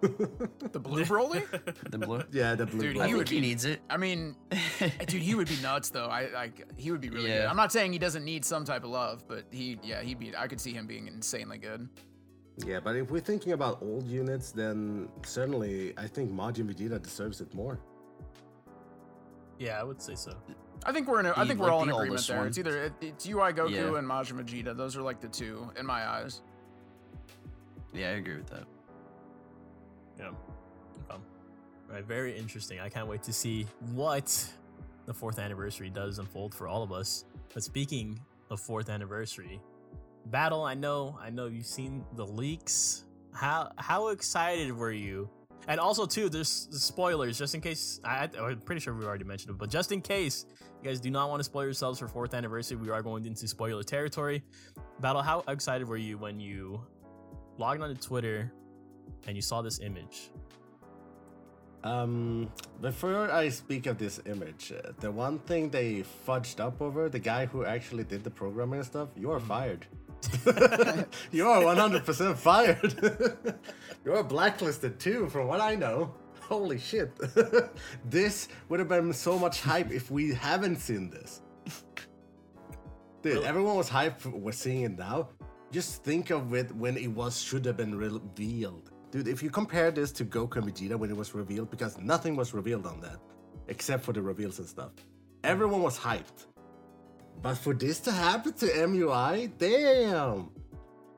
The 0.00 0.78
blue 0.78 1.04
Broly? 1.04 1.42
the 1.90 1.98
blue. 1.98 2.22
yeah, 2.32 2.54
the 2.54 2.66
blue 2.66 2.92
Dude, 2.92 2.98
I 2.98 3.06
he 3.06 3.12
Broly. 3.12 3.16
would 3.16 3.28
think 3.28 3.42
he 3.42 3.48
needs 3.48 3.64
it. 3.64 3.80
I 3.88 3.96
mean, 3.96 4.36
dude, 5.06 5.22
he 5.22 5.34
would 5.34 5.48
be 5.48 5.56
nuts 5.62 5.90
though. 5.90 6.06
I 6.06 6.28
like 6.32 6.66
he 6.76 6.90
would 6.90 7.00
be 7.00 7.08
really 7.10 7.28
good. 7.28 7.46
I'm 7.46 7.56
not 7.56 7.72
saying 7.72 7.92
he 7.92 7.98
doesn't 7.98 8.24
need 8.24 8.44
some 8.44 8.64
type 8.64 8.84
of 8.84 8.90
love, 8.90 9.26
but 9.26 9.44
he, 9.50 9.78
yeah, 9.82 10.02
he'd 10.02 10.18
be. 10.18 10.36
I 10.36 10.46
could 10.48 10.60
see 10.60 10.72
him 10.72 10.86
being 10.86 11.06
insanely 11.08 11.58
good. 11.58 11.88
Yeah, 12.66 12.80
but 12.80 12.94
if 12.96 13.10
we're 13.10 13.20
thinking 13.20 13.52
about 13.52 13.80
old 13.80 14.06
units, 14.06 14.52
then 14.52 15.08
certainly 15.24 15.94
I 15.96 16.06
think 16.06 16.30
Majin 16.30 16.70
Vegeta 16.70 17.02
deserves 17.02 17.40
it 17.40 17.52
more. 17.54 17.78
Yeah, 19.58 19.80
I 19.80 19.82
would 19.82 20.00
say 20.02 20.14
so. 20.14 20.32
I 20.84 20.92
think 20.92 21.08
we're 21.08 21.20
in. 21.20 21.26
A, 21.26 21.32
I 21.36 21.40
The- 21.42 21.46
think 21.48 21.60
we're 21.60 21.66
like 21.66 21.74
all 21.74 21.82
in 21.84 21.90
agreement 21.90 22.26
there. 22.26 22.38
one. 22.38 22.46
It's 22.48 22.58
either 22.58 22.84
it, 22.84 22.92
it's 23.00 23.26
UI 23.26 23.52
Goku 23.52 23.70
Yeah. 23.70 23.96
and 23.98 24.06
Majin 24.06 24.42
Vegeta. 24.42 24.76
Those 24.76 24.96
are 24.96 25.02
like 25.02 25.20
the 25.20 25.28
two 25.28 25.70
in 25.78 25.86
my 25.86 26.06
eyes. 26.06 26.42
Yeah, 27.92 28.08
I 28.08 28.12
agree 28.12 28.36
with 28.36 28.46
that. 28.48 28.64
Yeah. 30.20 30.28
All 31.08 31.16
um, 31.16 31.22
right, 31.88 32.04
very 32.04 32.36
interesting. 32.36 32.78
I 32.78 32.88
can't 32.88 33.08
wait 33.08 33.22
to 33.22 33.32
see 33.32 33.66
what 33.92 34.52
the 35.06 35.14
fourth 35.14 35.38
anniversary 35.38 35.88
does 35.88 36.18
unfold 36.18 36.54
for 36.54 36.68
all 36.68 36.82
of 36.82 36.92
us. 36.92 37.24
But 37.54 37.62
speaking 37.62 38.20
of 38.50 38.60
fourth 38.60 38.90
anniversary, 38.90 39.60
battle. 40.26 40.62
I 40.62 40.74
know, 40.74 41.18
I 41.20 41.30
know 41.30 41.46
you've 41.46 41.66
seen 41.66 42.04
the 42.16 42.26
leaks. 42.26 43.04
How 43.32 43.72
how 43.76 44.08
excited 44.08 44.76
were 44.76 44.92
you? 44.92 45.30
And 45.68 45.78
also 45.78 46.04
too, 46.06 46.28
there's 46.28 46.68
spoilers 46.70 47.38
just 47.38 47.54
in 47.54 47.60
case. 47.60 48.00
I, 48.04 48.28
I'm 48.38 48.60
pretty 48.60 48.80
sure 48.80 48.94
we 48.94 49.04
already 49.04 49.24
mentioned 49.24 49.50
it, 49.50 49.58
but 49.58 49.70
just 49.70 49.92
in 49.92 50.00
case 50.00 50.46
you 50.82 50.88
guys 50.88 51.00
do 51.00 51.10
not 51.10 51.30
want 51.30 51.40
to 51.40 51.44
spoil 51.44 51.64
yourselves 51.64 51.98
for 51.98 52.08
fourth 52.08 52.34
anniversary, 52.34 52.76
we 52.76 52.90
are 52.90 53.02
going 53.02 53.24
into 53.24 53.46
spoiler 53.46 53.82
territory. 53.82 54.42
Battle. 55.00 55.22
How 55.22 55.44
excited 55.48 55.88
were 55.88 55.96
you 55.96 56.18
when 56.18 56.40
you 56.40 56.80
logged 57.58 57.82
onto 57.82 58.00
Twitter 58.00 58.52
and 59.26 59.36
you 59.36 59.42
saw 59.42 59.62
this 59.62 59.80
image? 59.80 60.30
Um, 61.82 62.50
before 62.82 63.30
I 63.30 63.48
speak 63.48 63.86
of 63.86 63.96
this 63.96 64.20
image, 64.26 64.72
uh, 64.72 64.92
the 65.00 65.10
one 65.10 65.38
thing 65.38 65.70
they 65.70 66.04
fudged 66.26 66.60
up 66.60 66.82
over, 66.82 67.08
the 67.08 67.18
guy 67.18 67.46
who 67.46 67.64
actually 67.64 68.04
did 68.04 68.22
the 68.22 68.30
programming 68.30 68.80
and 68.80 68.86
stuff, 68.86 69.08
you 69.16 69.30
are 69.30 69.40
fired. 69.40 69.86
you 71.32 71.48
are 71.48 71.62
100% 71.62 72.36
fired. 72.36 73.58
you 74.04 74.12
are 74.12 74.22
blacklisted 74.22 74.98
too, 75.00 75.28
from 75.30 75.46
what 75.48 75.60
I 75.62 75.74
know. 75.74 76.12
Holy 76.42 76.78
shit. 76.78 77.12
this 78.10 78.48
would 78.68 78.80
have 78.80 78.88
been 78.88 79.12
so 79.14 79.38
much 79.38 79.62
hype 79.62 79.90
if 79.90 80.10
we 80.10 80.34
haven't 80.34 80.76
seen 80.80 81.08
this. 81.08 81.40
Dude, 83.22 83.34
Really? 83.34 83.46
everyone 83.46 83.76
was 83.76 83.88
hyped. 83.88 84.20
for- 84.20 84.52
seeing 84.52 84.82
it 84.82 84.98
now. 84.98 85.28
Just 85.70 86.02
think 86.02 86.30
of 86.30 86.52
it 86.54 86.74
when 86.74 86.96
it 86.96 87.06
was 87.08 87.40
should 87.40 87.64
have 87.64 87.76
been 87.76 87.96
revealed. 87.96 88.89
Dude, 89.10 89.26
if 89.26 89.42
you 89.42 89.50
compare 89.50 89.90
this 89.90 90.12
to 90.12 90.24
Goku 90.24 90.56
and 90.56 90.66
Vegeta 90.66 90.96
when 90.96 91.10
it 91.10 91.16
was 91.16 91.34
revealed, 91.34 91.70
because 91.70 91.98
nothing 91.98 92.36
was 92.36 92.54
revealed 92.54 92.86
on 92.86 93.00
that, 93.00 93.18
except 93.66 94.04
for 94.04 94.12
the 94.12 94.22
reveals 94.22 94.58
and 94.60 94.68
stuff. 94.68 94.92
Everyone 95.42 95.82
was 95.82 95.98
hyped. 95.98 96.46
But 97.42 97.56
for 97.56 97.74
this 97.74 97.98
to 98.00 98.12
happen 98.12 98.52
to 98.54 98.66
MUI, 98.66 99.50
damn. 99.58 100.50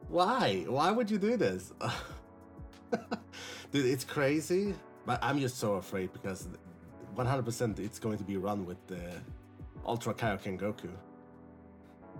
Why? 0.09 0.65
Why 0.69 0.91
would 0.91 1.11
you 1.11 1.19
do 1.19 1.37
this? 1.37 1.73
Dude, 3.73 3.87
it's 3.87 4.05
crazy. 4.05 4.75
But 5.05 5.19
I'm 5.23 5.39
just 5.41 5.59
so 5.59 5.75
afraid 5.75 6.13
because 6.13 6.49
100% 7.17 7.79
it's 7.79 7.99
going 7.99 8.19
to 8.19 8.25
be 8.25 8.37
run 8.37 8.65
with 8.65 8.79
the 8.87 9.01
Ultra 9.85 10.15
Kaioken 10.15 10.59
Goku. 10.59 10.91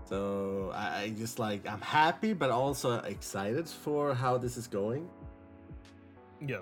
So 0.05 0.73
I, 0.75 1.03
I 1.03 1.11
just 1.11 1.39
like 1.39 1.67
I'm 1.67 1.81
happy, 1.81 2.33
but 2.33 2.51
also 2.51 2.99
excited 3.01 3.69
for 3.69 4.15
how 4.15 4.37
this 4.37 4.57
is 4.57 4.67
going. 4.67 5.09
Yeah. 6.47 6.59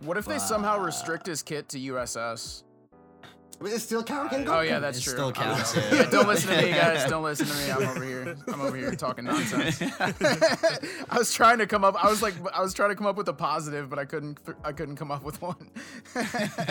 What 0.00 0.16
if 0.16 0.24
they 0.26 0.38
somehow 0.38 0.78
restrict 0.78 1.26
his 1.26 1.42
kit 1.42 1.68
to 1.70 1.78
USS? 1.78 2.62
I 3.60 3.64
mean, 3.64 3.74
it's 3.74 3.84
still 3.84 4.02
Kaioken 4.02 4.44
Goku. 4.44 4.48
Oh 4.48 4.60
yeah, 4.62 4.80
that's 4.80 4.98
It 4.98 5.02
true. 5.02 5.12
still 5.12 5.24
I'm- 5.26 5.34
counts, 5.34 5.76
yeah, 5.76 5.94
yeah. 5.94 6.10
don't 6.10 6.26
listen 6.26 6.50
to 6.56 6.62
me, 6.62 6.70
guys. 6.82 7.08
Don't 7.08 7.22
listen 7.22 7.46
to 7.46 7.54
me. 7.54 7.70
I'm 7.70 7.88
over 7.90 8.04
here. 8.04 8.36
I'm 8.52 8.60
over 8.60 8.76
here 8.76 8.90
talking 8.96 9.24
nonsense. 9.26 9.80
I 10.00 11.16
was 11.16 11.32
trying 11.32 11.58
to 11.58 11.66
come 11.68 11.84
up. 11.84 11.94
I 12.02 12.08
was 12.10 12.22
like, 12.22 12.34
I 12.52 12.60
was 12.60 12.74
trying 12.74 12.88
to 12.90 12.96
come 12.96 13.06
up 13.06 13.16
with 13.16 13.28
a 13.28 13.32
positive, 13.32 13.88
but 13.88 14.00
I 14.00 14.04
couldn't. 14.04 14.40
I 14.64 14.72
couldn't 14.72 14.96
come 14.96 15.12
up 15.12 15.22
with 15.22 15.40
one. 15.42 15.70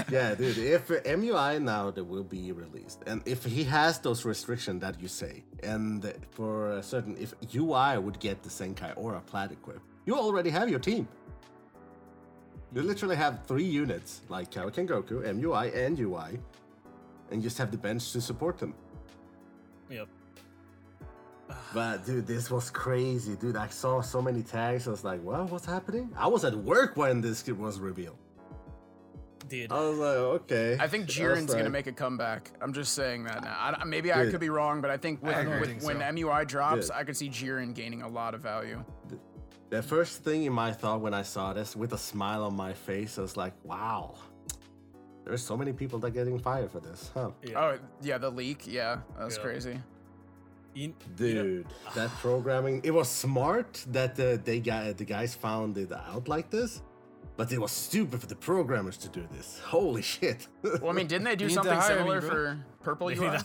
yeah, 0.10 0.36
dude. 0.36 0.58
If 0.58 0.88
MUI 0.90 1.62
now 1.62 1.92
that 1.92 2.04
will 2.04 2.24
be 2.26 2.52
released, 2.52 3.04
and 3.08 3.22
if 3.26 3.46
he 3.46 3.64
has 3.66 4.00
those 4.00 4.26
restrictions 4.26 4.82
that 4.82 5.00
you 5.02 5.08
say, 5.08 5.44
and 5.64 6.12
for 6.32 6.72
a 6.74 6.84
certain, 6.84 7.16
if 7.18 7.34
UI 7.56 8.00
would 8.00 8.20
get 8.20 8.44
the 8.44 8.50
Zenkai 8.50 8.94
or 8.98 9.16
a 9.16 9.22
Plat 9.22 9.52
equip, 9.52 9.80
you 10.06 10.18
already 10.18 10.50
have 10.50 10.68
your 10.70 10.80
team. 10.80 11.08
You 12.74 12.82
literally 12.82 13.18
have 13.18 13.46
three 13.46 13.66
units 13.66 14.22
like 14.30 14.50
Kaioken 14.50 14.88
Goku, 14.88 15.24
MUI, 15.24 15.76
and 15.76 16.00
UI, 16.00 16.40
and 17.30 17.44
just 17.44 17.58
have 17.58 17.70
the 17.72 17.78
bench 17.78 18.12
to 18.14 18.22
support 18.22 18.58
them. 18.58 18.74
Yep. 19.90 20.08
But 21.74 22.06
dude, 22.06 22.26
this 22.26 22.50
was 22.50 22.70
crazy, 22.70 23.36
dude. 23.36 23.58
I 23.58 23.68
saw 23.68 24.02
so 24.02 24.22
many 24.22 24.42
tags. 24.42 24.88
I 24.88 24.92
was 24.92 25.04
like, 25.04 25.22
"What? 25.22 25.50
What's 25.50 25.66
happening?" 25.66 26.10
I 26.16 26.28
was 26.28 26.46
at 26.46 26.56
work 26.56 26.96
when 26.96 27.20
this 27.20 27.46
was 27.48 27.80
revealed. 27.80 28.18
Dude. 29.50 29.70
I 29.70 29.80
was 29.80 29.98
like, 29.98 30.16
"Okay." 30.16 30.78
I 30.80 30.88
think 30.88 31.08
was 31.08 31.16
Jiren's 31.16 31.54
gonna 31.54 31.70
make 31.70 31.88
a 31.88 31.92
comeback. 31.92 32.52
I'm 32.62 32.72
just 32.72 32.94
saying 32.94 33.26
that 33.26 33.44
now. 33.44 33.54
I, 33.60 33.84
maybe 33.84 34.14
I 34.14 34.30
could 34.30 34.40
be 34.40 34.50
wrong, 34.50 34.80
but 34.80 34.92
I 34.92 34.96
think 34.98 35.22
with, 35.22 35.36
I 35.36 35.46
with- 35.46 35.68
think 35.68 35.84
when 35.84 35.98
so. 35.98 36.04
MUI 36.04 36.46
drops, 36.48 36.88
Good. 36.88 36.96
I 36.96 37.04
could 37.04 37.18
see 37.18 37.28
Jiren 37.28 37.74
gaining 37.74 38.02
a 38.02 38.08
lot 38.08 38.34
of 38.34 38.40
value. 38.42 38.82
The 39.72 39.82
first 39.82 40.24
thing 40.26 40.44
in 40.44 40.54
my 40.54 40.72
thought 40.74 41.00
when 41.02 41.14
I 41.14 41.24
saw 41.24 41.54
this, 41.54 41.76
with 41.76 41.94
a 41.94 41.98
smile 41.98 42.44
on 42.44 42.56
my 42.56 42.74
face, 42.74 43.18
I 43.18 43.22
was 43.22 43.38
like, 43.38 43.54
"Wow, 43.64 44.16
there's 45.24 45.42
so 45.52 45.56
many 45.56 45.72
people 45.72 45.98
that 46.00 46.08
are 46.08 46.18
getting 46.20 46.38
fired 46.40 46.72
for 46.72 46.82
this, 46.82 47.10
huh?" 47.14 47.32
Yeah. 47.42 47.60
Oh 47.62 47.80
yeah, 48.02 48.18
the 48.18 48.30
leak. 48.30 48.68
Yeah, 48.68 48.98
that 49.18 49.26
was 49.26 49.38
Yeah. 49.38 49.44
crazy. 49.44 49.76
You- 50.74 50.84
you 50.84 51.34
know- 51.36 51.44
Dude, 51.44 51.68
that 51.96 52.10
programming, 52.26 52.82
it 52.84 52.92
was 52.92 53.08
smart 53.10 53.72
that 53.98 54.20
uh, 54.20 54.38
they 54.44 54.60
got 54.60 54.98
the 54.98 55.06
guys 55.06 55.36
found 55.36 55.78
it 55.78 55.92
out 55.94 56.28
like 56.28 56.50
this, 56.50 56.82
but 57.38 57.52
it 57.52 57.60
was 57.60 57.72
stupid 57.72 58.20
for 58.22 58.28
the 58.28 58.36
programmers 58.50 58.98
to 59.04 59.10
do 59.10 59.24
this. 59.36 59.60
Holy 59.76 60.02
shit! 60.02 60.48
Well, 60.64 60.90
I 60.90 60.94
mean, 60.94 61.08
didn't 61.08 61.26
they 61.30 61.36
do 61.42 61.46
You 61.46 61.50
need 61.50 61.56
to 61.56 61.64
something 61.64 61.80
hire 61.80 61.96
me, 61.96 62.00
similar 62.02 62.22
for 62.22 62.44
Purple 62.84 63.08
they 63.08 63.16
UI? 63.16 63.38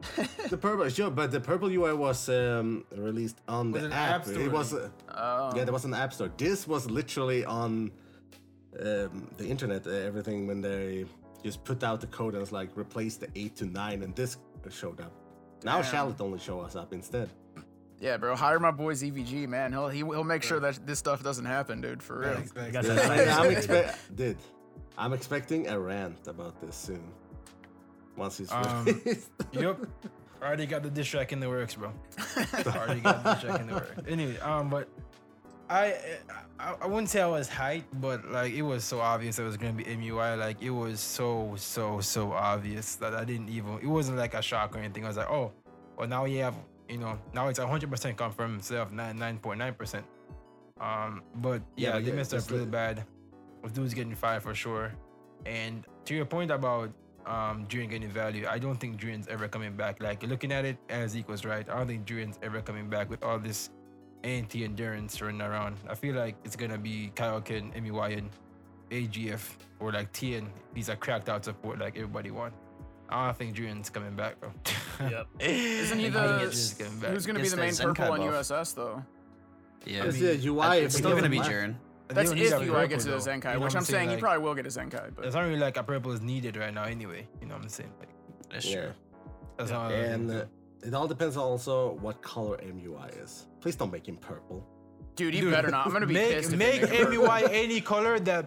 Need 0.00 0.14
to 0.16 0.22
hire 0.22 0.28
you. 0.42 0.48
the 0.48 0.56
purple, 0.56 0.88
sure, 0.88 1.10
but 1.10 1.30
the 1.30 1.40
purple 1.40 1.68
UI 1.68 1.92
was 1.94 2.28
um, 2.28 2.84
released 2.96 3.38
on 3.48 3.72
Was 3.72 3.82
the 3.82 3.86
an 3.88 3.92
app. 3.92 4.10
app 4.14 4.24
store. 4.26 4.42
It 4.42 4.52
was. 4.52 4.74
Uh, 4.74 4.88
Oh. 5.16 5.52
Yeah, 5.56 5.64
there 5.64 5.72
was 5.72 5.84
an 5.84 5.94
app 5.94 6.12
store. 6.12 6.30
This 6.36 6.66
was 6.66 6.88
literally 6.90 7.44
on 7.44 7.90
um, 8.80 9.28
the 9.36 9.46
internet. 9.46 9.86
Uh, 9.86 9.90
everything 9.90 10.46
when 10.46 10.60
they 10.60 11.04
just 11.44 11.64
put 11.64 11.82
out 11.82 12.00
the 12.00 12.06
code 12.06 12.34
and 12.34 12.40
was 12.40 12.52
like 12.52 12.70
replace 12.76 13.16
the 13.16 13.28
eight 13.34 13.56
to 13.56 13.66
nine, 13.66 14.02
and 14.02 14.14
this 14.14 14.38
showed 14.70 15.00
up. 15.00 15.12
Now 15.64 15.82
Damn. 15.82 15.90
shall 15.90 16.16
only 16.20 16.38
show 16.38 16.60
us 16.60 16.76
up 16.76 16.92
instead? 16.92 17.28
Yeah, 18.00 18.16
bro. 18.16 18.34
Hire 18.34 18.58
my 18.60 18.70
boy 18.70 18.94
ZVG, 18.94 19.46
man. 19.48 19.72
He'll 19.72 19.88
he, 19.88 19.98
he'll 19.98 20.24
make 20.24 20.42
sure 20.42 20.60
that 20.60 20.86
this 20.86 20.98
stuff 20.98 21.22
doesn't 21.22 21.44
happen, 21.44 21.80
dude. 21.82 22.02
For 22.02 22.20
real. 22.20 22.42
I 22.56 22.70
got 22.70 22.84
Yeah, 22.84 22.92
I- 22.94 23.44
I'm 23.44 23.50
expect, 23.56 24.16
dude. 24.16 24.38
I'm 24.96 25.12
expecting 25.12 25.68
a 25.68 25.78
rant 25.78 26.26
about 26.28 26.60
this 26.60 26.76
soon. 26.76 27.02
Once 28.16 28.40
it's 28.40 28.52
Um. 28.52 28.86
Yep. 29.52 29.86
Already 30.42 30.66
got 30.66 30.82
the 30.82 30.90
diss 30.90 31.06
track 31.06 31.32
in 31.32 31.40
the 31.40 31.48
works, 31.48 31.74
bro. 31.74 31.92
Already 32.66 33.00
got 33.00 33.22
the 33.22 33.34
diss 33.34 33.42
track 33.42 33.60
in 33.60 33.66
the 33.66 33.74
works. 33.74 34.00
Anyway, 34.08 34.38
um, 34.38 34.70
but 34.70 34.88
I, 35.68 35.94
I 36.58 36.74
I 36.80 36.86
wouldn't 36.86 37.10
say 37.10 37.20
I 37.20 37.26
was 37.26 37.48
hyped, 37.48 37.84
but 38.00 38.24
like 38.30 38.52
it 38.54 38.62
was 38.62 38.82
so 38.82 39.00
obvious 39.00 39.38
it 39.38 39.44
was 39.44 39.56
gonna 39.56 39.74
be 39.74 39.84
MUI. 39.84 40.38
Like 40.38 40.62
it 40.62 40.70
was 40.70 40.98
so 40.98 41.54
so 41.56 42.00
so 42.00 42.32
obvious 42.32 42.96
that 42.96 43.14
I 43.14 43.24
didn't 43.24 43.50
even. 43.50 43.78
It 43.82 43.86
wasn't 43.86 44.18
like 44.18 44.34
a 44.34 44.42
shock 44.42 44.74
or 44.74 44.78
anything. 44.78 45.04
I 45.04 45.08
was 45.08 45.16
like, 45.18 45.30
oh, 45.30 45.52
well 45.98 46.08
now 46.08 46.24
you 46.24 46.40
have 46.42 46.54
you 46.88 46.98
know 46.98 47.18
now 47.34 47.48
it's 47.48 47.58
100 47.60 47.90
percent 47.90 48.16
confirmed 48.16 48.54
instead 48.56 48.78
of 48.78 48.90
99.9 48.92 49.76
percent. 49.78 50.04
Um, 50.80 51.22
but 51.36 51.60
Yeah, 51.76 51.98
yeah, 51.98 52.00
they 52.00 52.12
messed 52.12 52.32
up 52.34 52.50
really 52.50 52.64
bad. 52.66 53.04
With 53.62 53.74
dudes 53.74 53.92
getting 53.92 54.14
fired 54.14 54.42
for 54.42 54.54
sure. 54.54 54.92
And 55.44 55.84
to 56.06 56.14
your 56.14 56.24
point 56.24 56.50
about 56.50 56.90
um 57.26 57.66
Jiren 57.66 57.90
getting 57.90 58.10
value, 58.10 58.46
I 58.48 58.58
don't 58.58 58.76
think 58.78 59.00
Jiren's 59.00 59.28
ever 59.28 59.48
coming 59.48 59.76
back. 59.76 60.02
Like 60.02 60.22
looking 60.22 60.52
at 60.52 60.64
it 60.64 60.76
as 60.88 61.16
equals 61.16 61.44
right, 61.44 61.68
I 61.68 61.76
don't 61.78 61.86
think 61.88 62.06
Jiren's 62.06 62.38
ever 62.42 62.60
coming 62.60 62.88
back 62.88 63.10
with 63.10 63.22
all 63.22 63.38
this 63.38 63.70
anti 64.24 64.64
endurance 64.64 65.20
running 65.20 65.40
around. 65.40 65.76
I 65.88 65.94
feel 65.94 66.14
like 66.14 66.36
it's 66.44 66.56
gonna 66.56 66.78
be 66.78 67.12
Kaioken, 67.14 67.74
MUI, 67.74 68.18
and 68.18 68.30
AGF 68.90 69.56
or 69.78 69.92
like 69.92 70.12
TN. 70.12 70.46
These 70.74 70.90
are 70.90 70.96
cracked 70.96 71.28
out 71.28 71.44
support 71.44 71.78
like 71.78 71.96
everybody 71.96 72.30
want. 72.30 72.52
I 73.08 73.26
don't 73.26 73.36
think 73.36 73.56
Jiren's 73.56 73.90
coming 73.90 74.14
back, 74.14 74.38
bro. 74.40 74.50
Yep. 75.00 75.26
Isn't 75.40 75.98
he 75.98 76.08
the? 76.10 76.44
it's 76.44 76.74
coming. 76.74 77.12
Who's 77.12 77.26
gonna 77.26 77.40
be 77.40 77.48
the 77.48 77.56
the 77.56 77.62
main 77.62 77.74
purple 77.74 78.12
on 78.12 78.18
buff. 78.20 78.46
USS 78.48 78.74
though? 78.74 79.04
Yeah, 79.84 80.04
It's 80.04 80.16
I 80.18 80.36
the 80.36 80.46
UI. 80.48 80.78
it's 80.78 80.94
if 80.94 81.00
still 81.00 81.16
gonna 81.16 81.28
be 81.28 81.38
doesn't 81.38 81.52
Jiren. 81.52 81.74
That's 82.14 82.30
They 82.30 82.36
don't 82.36 82.38
if 82.38 82.60
need 82.60 82.68
a 82.68 82.70
UI 82.70 82.74
purple, 82.74 82.88
gets 82.88 83.04
to 83.04 83.10
the 83.10 83.16
though. 83.18 83.22
Zenkai, 83.30 83.52
You 83.54 83.58
know 83.58 83.64
which 83.64 83.74
I'm 83.76 83.82
saying 83.82 84.08
he 84.08 84.14
Like, 84.16 84.20
probably 84.22 84.42
will 84.44 84.54
get 84.54 84.66
a 84.66 84.68
Zenkai. 84.68 85.14
But 85.14 85.24
It's 85.26 85.34
not 85.34 85.42
really 85.44 85.58
like 85.58 85.76
a 85.76 85.82
purple 85.82 86.12
is 86.12 86.20
needed 86.20 86.56
right 86.56 86.74
now 86.74 86.84
anyway. 86.84 87.26
You 87.40 87.46
know 87.46 87.54
what 87.54 87.62
I'm 87.62 87.68
saying? 87.68 87.92
Like 87.98 88.08
That's 88.50 88.66
Yeah. 88.66 88.80
true. 88.82 88.92
that's 89.56 89.70
how 89.70 89.80
I 89.82 89.92
And 89.92 90.30
uh, 90.30 90.44
it 90.82 90.94
all 90.94 91.06
depends 91.08 91.36
also 91.36 91.92
what 92.00 92.20
color 92.22 92.56
MUI 92.58 93.22
is. 93.22 93.46
Please 93.60 93.76
don't 93.76 93.92
make 93.92 94.06
him 94.08 94.16
purple. 94.16 94.66
dude, 95.16 95.34
he 95.34 95.40
Dude, 95.40 95.52
better 95.52 95.70
not. 95.70 95.86
I'm 95.86 95.92
gonna 95.92 96.06
be 96.06 96.14
make, 96.14 96.32
pissed. 96.34 96.52
if 96.52 96.58
Make 96.58 96.82
make. 96.82 96.90
MUI 97.08 97.42
any 97.52 97.80
color 97.80 98.18
that 98.20 98.46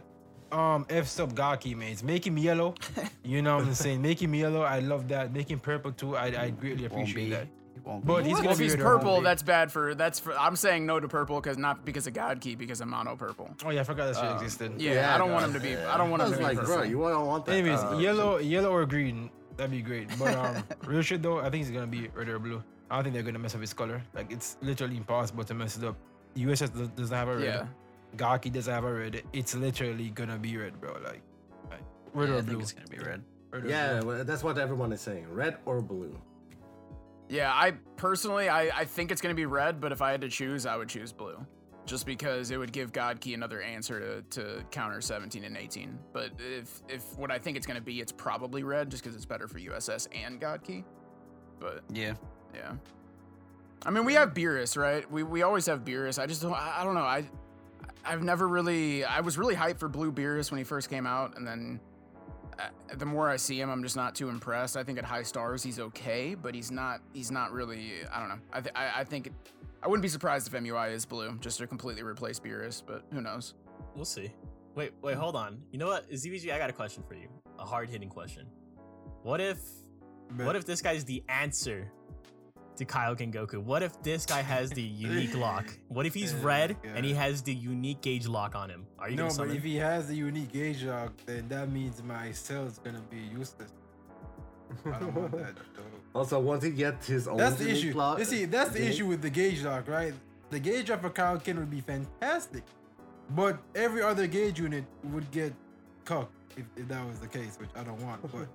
um 0.51 0.85
F 0.89 1.07
sub 1.07 1.35
Gaki 1.35 1.73
makes. 1.75 2.03
Make 2.03 2.25
him 2.27 2.37
yellow. 2.37 2.75
You 3.23 3.41
know 3.41 3.55
what 3.57 3.65
I'm 3.67 3.73
saying? 3.73 4.01
Make 4.01 4.21
him 4.21 4.33
yellow. 4.35 4.63
I 4.63 4.79
love 4.79 5.07
that. 5.07 5.31
Make 5.33 5.49
him 5.49 5.59
purple 5.59 5.91
too. 5.93 6.17
I, 6.17 6.25
I 6.45 6.49
greatly 6.49 6.85
appreciate 6.85 7.29
that. 7.29 7.47
It 7.75 7.83
won't 7.85 8.05
But 8.05 8.23
be. 8.23 8.29
he's 8.29 8.37
gonna 8.37 8.51
if 8.51 8.57
be 8.59 8.63
he's 8.65 8.75
purple, 8.75 9.21
that's 9.21 9.41
bad 9.43 9.71
for. 9.71 9.95
That's 9.95 10.19
for. 10.19 10.37
I'm 10.37 10.55
saying 10.55 10.85
no 10.85 10.99
to 10.99 11.07
purple 11.07 11.39
because 11.41 11.57
not 11.57 11.83
because 11.85 12.05
of 12.07 12.13
God 12.13 12.39
Ki, 12.39 12.55
because 12.55 12.81
of 12.81 12.87
mono 12.87 13.15
purple. 13.15 13.49
Oh 13.65 13.71
yeah, 13.71 13.81
I 13.81 13.83
forgot 13.83 14.05
that 14.13 14.15
shit 14.15 14.25
Um, 14.25 14.37
existed. 14.37 14.81
Yeah, 14.81 14.93
Yeah, 14.93 15.15
I 15.15 15.17
don't 15.17 15.31
want 15.31 15.45
him 15.45 15.53
to 15.53 15.59
be. 15.59 15.75
I 15.75 15.97
don't 15.97 16.09
want 16.11 16.21
I 16.21 16.25
him 16.25 16.31
was 16.31 16.37
to 16.39 16.43
be 16.43 16.43
like, 16.49 16.57
purple. 16.57 16.75
bro, 16.75 16.83
you 16.83 16.99
don't 16.99 17.25
want 17.27 17.45
that. 17.45 17.53
Anyways, 17.53 17.79
Uh, 17.79 17.97
yellow, 17.99 18.37
yellow 18.37 18.71
or 18.71 18.85
green. 18.85 19.29
That'd 19.57 19.71
be 19.71 19.81
great. 19.81 20.07
But 20.17 20.35
um, 20.35 20.63
real 20.85 21.01
shit 21.01 21.21
though, 21.21 21.39
I 21.39 21.49
think 21.49 21.63
it's 21.63 21.71
gonna 21.71 21.87
be 21.87 22.09
red 22.15 22.29
or 22.29 22.39
blue. 22.39 22.63
I 22.89 22.95
don't 22.95 23.03
think 23.05 23.13
they're 23.15 23.23
gonna 23.23 23.39
mess 23.39 23.55
up 23.55 23.61
his 23.61 23.73
color. 23.73 24.01
Like 24.13 24.31
it's 24.31 24.57
literally 24.61 24.97
impossible 24.97 25.43
to 25.43 25.53
mess 25.53 25.77
it 25.77 25.83
up. 25.83 25.95
USS 26.35 26.69
does- 26.73 26.87
doesn't 26.89 27.15
have 27.15 27.27
a 27.27 27.35
red. 27.37 27.43
Yeah. 27.43 27.65
Gaki 28.15 28.49
doesn't 28.51 28.71
have 28.73 28.83
a 28.83 28.93
red. 28.93 29.23
It's 29.33 29.55
literally 29.55 30.09
gonna 30.09 30.37
be 30.37 30.55
red, 30.57 30.79
bro. 30.79 30.93
Like, 31.03 31.21
like 31.71 31.81
red 32.13 32.29
Yeah, 32.29 32.35
or 32.35 32.37
I 32.37 32.41
think 32.41 32.49
blue. 32.49 32.59
it's 32.59 32.71
gonna 32.71 32.87
be 32.87 32.99
red. 32.99 33.23
Red 33.51 33.65
Yeah, 33.65 33.99
blue. 33.99 34.07
well, 34.07 34.23
that's 34.23 34.43
what 34.43 34.57
everyone 34.59 34.91
is 34.93 35.01
saying. 35.01 35.25
Red 35.33 35.57
or 35.65 35.81
blue. 35.81 36.15
Yeah, 37.33 37.51
I 37.51 37.71
personally, 37.97 38.47
I, 38.47 38.81
I 38.81 38.85
think 38.85 39.11
it's 39.11 39.19
gonna 39.19 39.33
be 39.33 39.47
red, 39.47 39.81
but 39.81 39.91
if 39.91 40.03
I 40.03 40.11
had 40.11 40.21
to 40.21 40.29
choose, 40.29 40.67
I 40.67 40.77
would 40.77 40.87
choose 40.87 41.11
blue, 41.11 41.43
just 41.83 42.05
because 42.05 42.51
it 42.51 42.57
would 42.57 42.71
give 42.71 42.93
God 42.93 43.19
Ki 43.19 43.33
another 43.33 43.59
answer 43.59 44.21
to, 44.29 44.41
to 44.41 44.63
counter 44.69 45.01
17 45.01 45.43
and 45.43 45.57
18. 45.57 45.97
But 46.13 46.29
if 46.37 46.83
if 46.87 47.17
what 47.17 47.31
I 47.31 47.39
think 47.39 47.57
it's 47.57 47.65
gonna 47.65 47.81
be, 47.81 47.99
it's 47.99 48.11
probably 48.11 48.61
red, 48.61 48.91
just 48.91 49.01
because 49.01 49.15
it's 49.15 49.25
better 49.25 49.47
for 49.47 49.57
USS 49.57 50.07
and 50.13 50.39
God 50.39 50.63
Ki. 50.63 50.83
But 51.59 51.81
Yeah. 51.91 52.13
yeah, 52.53 52.73
I 53.83 53.89
mean 53.89 54.05
we 54.05 54.13
have 54.13 54.35
Beerus, 54.35 54.77
right? 54.77 55.09
We 55.11 55.23
we 55.23 55.41
always 55.41 55.65
have 55.65 55.83
Beerus. 55.83 56.21
I 56.21 56.27
just 56.27 56.43
don't, 56.43 56.53
I, 56.53 56.81
I 56.81 56.83
don't 56.83 56.93
know. 56.93 57.01
I 57.01 57.27
I've 58.05 58.21
never 58.21 58.47
really, 58.47 59.05
I 59.05 59.21
was 59.21 59.39
really 59.39 59.55
hyped 59.55 59.79
for 59.79 59.89
Blue 59.89 60.11
Beerus 60.11 60.51
when 60.51 60.59
he 60.59 60.63
first 60.63 60.87
came 60.87 61.07
out, 61.07 61.35
and 61.35 61.47
then. 61.47 61.79
Uh, 62.59 62.95
the 62.95 63.05
more 63.05 63.29
I 63.29 63.35
see 63.37 63.59
him, 63.59 63.69
I'm 63.69 63.83
just 63.83 63.95
not 63.95 64.15
too 64.15 64.29
impressed. 64.29 64.77
I 64.77 64.83
think 64.83 64.97
at 64.99 65.05
high 65.05 65.23
stars 65.23 65.63
he's 65.63 65.79
okay, 65.79 66.35
but 66.35 66.53
he's 66.55 66.71
not. 66.71 67.01
He's 67.13 67.31
not 67.31 67.51
really. 67.51 67.91
I 68.11 68.19
don't 68.19 68.29
know. 68.29 68.39
I 68.51 68.61
th- 68.61 68.75
I, 68.75 68.91
I 69.01 69.03
think. 69.03 69.29
I 69.81 69.87
wouldn't 69.87 70.01
be 70.03 70.07
surprised 70.09 70.47
if 70.47 70.53
MUI 70.53 70.91
is 70.93 71.05
blue, 71.05 71.37
just 71.39 71.57
to 71.57 71.67
completely 71.67 72.03
replace 72.03 72.39
Beerus, 72.39 72.81
but 72.85 73.03
who 73.11 73.19
knows? 73.21 73.53
We'll 73.95 74.05
see. 74.05 74.31
Wait, 74.75 74.93
wait, 75.01 75.15
hold 75.17 75.35
on. 75.35 75.61
You 75.71 75.77
know 75.77 75.87
what? 75.87 76.09
ZVG, 76.09 76.51
I 76.53 76.57
got 76.57 76.69
a 76.69 76.73
question 76.73 77.03
for 77.07 77.15
you. 77.15 77.27
A 77.59 77.65
hard 77.65 77.89
hitting 77.89 78.07
question. 78.09 78.47
What 79.23 79.41
if 79.41 79.59
But- 80.31 80.45
what 80.45 80.55
if 80.55 80.65
this 80.65 80.81
guy's 80.81 81.03
the 81.03 81.21
answer 81.29 81.91
to 82.77 82.85
Kaioken 82.85 83.33
Goku? 83.33 83.61
What 83.61 83.83
if 83.83 84.01
this 84.03 84.25
guy 84.25 84.41
has 84.41 84.69
the 84.71 84.81
unique 85.07 85.35
lock? 85.35 85.65
What 85.89 86.05
if 86.05 86.13
he's 86.13 86.33
red 86.33 86.75
my 86.83 86.89
and 86.95 87.05
he 87.05 87.13
has 87.13 87.41
the 87.41 87.53
unique 87.53 88.01
gauge 88.01 88.27
lock 88.27 88.55
on 88.55 88.69
him? 88.69 88.85
Are 88.99 89.09
you 89.09 89.15
no, 89.15 89.27
gonna 89.29 89.47
but 89.49 89.55
if 89.55 89.63
he 89.63 89.75
has 89.77 90.07
the 90.07 90.15
unique 90.15 90.51
gauge 90.51 90.83
lock, 90.83 91.11
then 91.25 91.47
that 91.49 91.69
means 91.71 92.01
my 92.03 92.31
cell 92.31 92.65
is 92.65 92.79
gonna 92.79 93.01
be 93.09 93.17
useless. 93.17 93.71
I 94.85 94.99
don't 94.99 95.13
want 95.13 95.31
that. 95.33 95.55
though. 95.75 96.19
Also, 96.19 96.39
once 96.39 96.63
he 96.63 96.71
gets 96.71 97.07
his 97.07 97.27
own 97.27 97.37
That's 97.37 97.57
the 97.57 97.65
unique 97.65 97.85
issue. 97.85 97.97
lock- 97.97 98.19
You 98.19 98.25
see, 98.25 98.45
that's 98.45 98.71
the 98.71 98.79
gauge- 98.79 98.89
issue 98.95 99.05
with 99.07 99.21
the 99.21 99.29
gauge 99.29 99.63
lock, 99.63 99.87
right? 99.87 100.13
The 100.49 100.59
gauge 100.59 100.89
lock 100.89 101.01
for 101.01 101.09
Kaioken 101.09 101.57
would 101.57 101.69
be 101.69 101.81
fantastic, 101.81 102.63
but 103.31 103.59
every 103.75 104.01
other 104.01 104.25
gauge 104.27 104.59
unit 104.59 104.83
would 105.05 105.29
get 105.31 105.53
cooked 106.05 106.31
if, 106.57 106.65
if 106.75 106.87
that 106.87 107.05
was 107.07 107.19
the 107.19 107.27
case, 107.27 107.57
which 107.59 107.69
I 107.75 107.83
don't 107.83 108.01
want. 108.03 108.21
But 108.31 108.47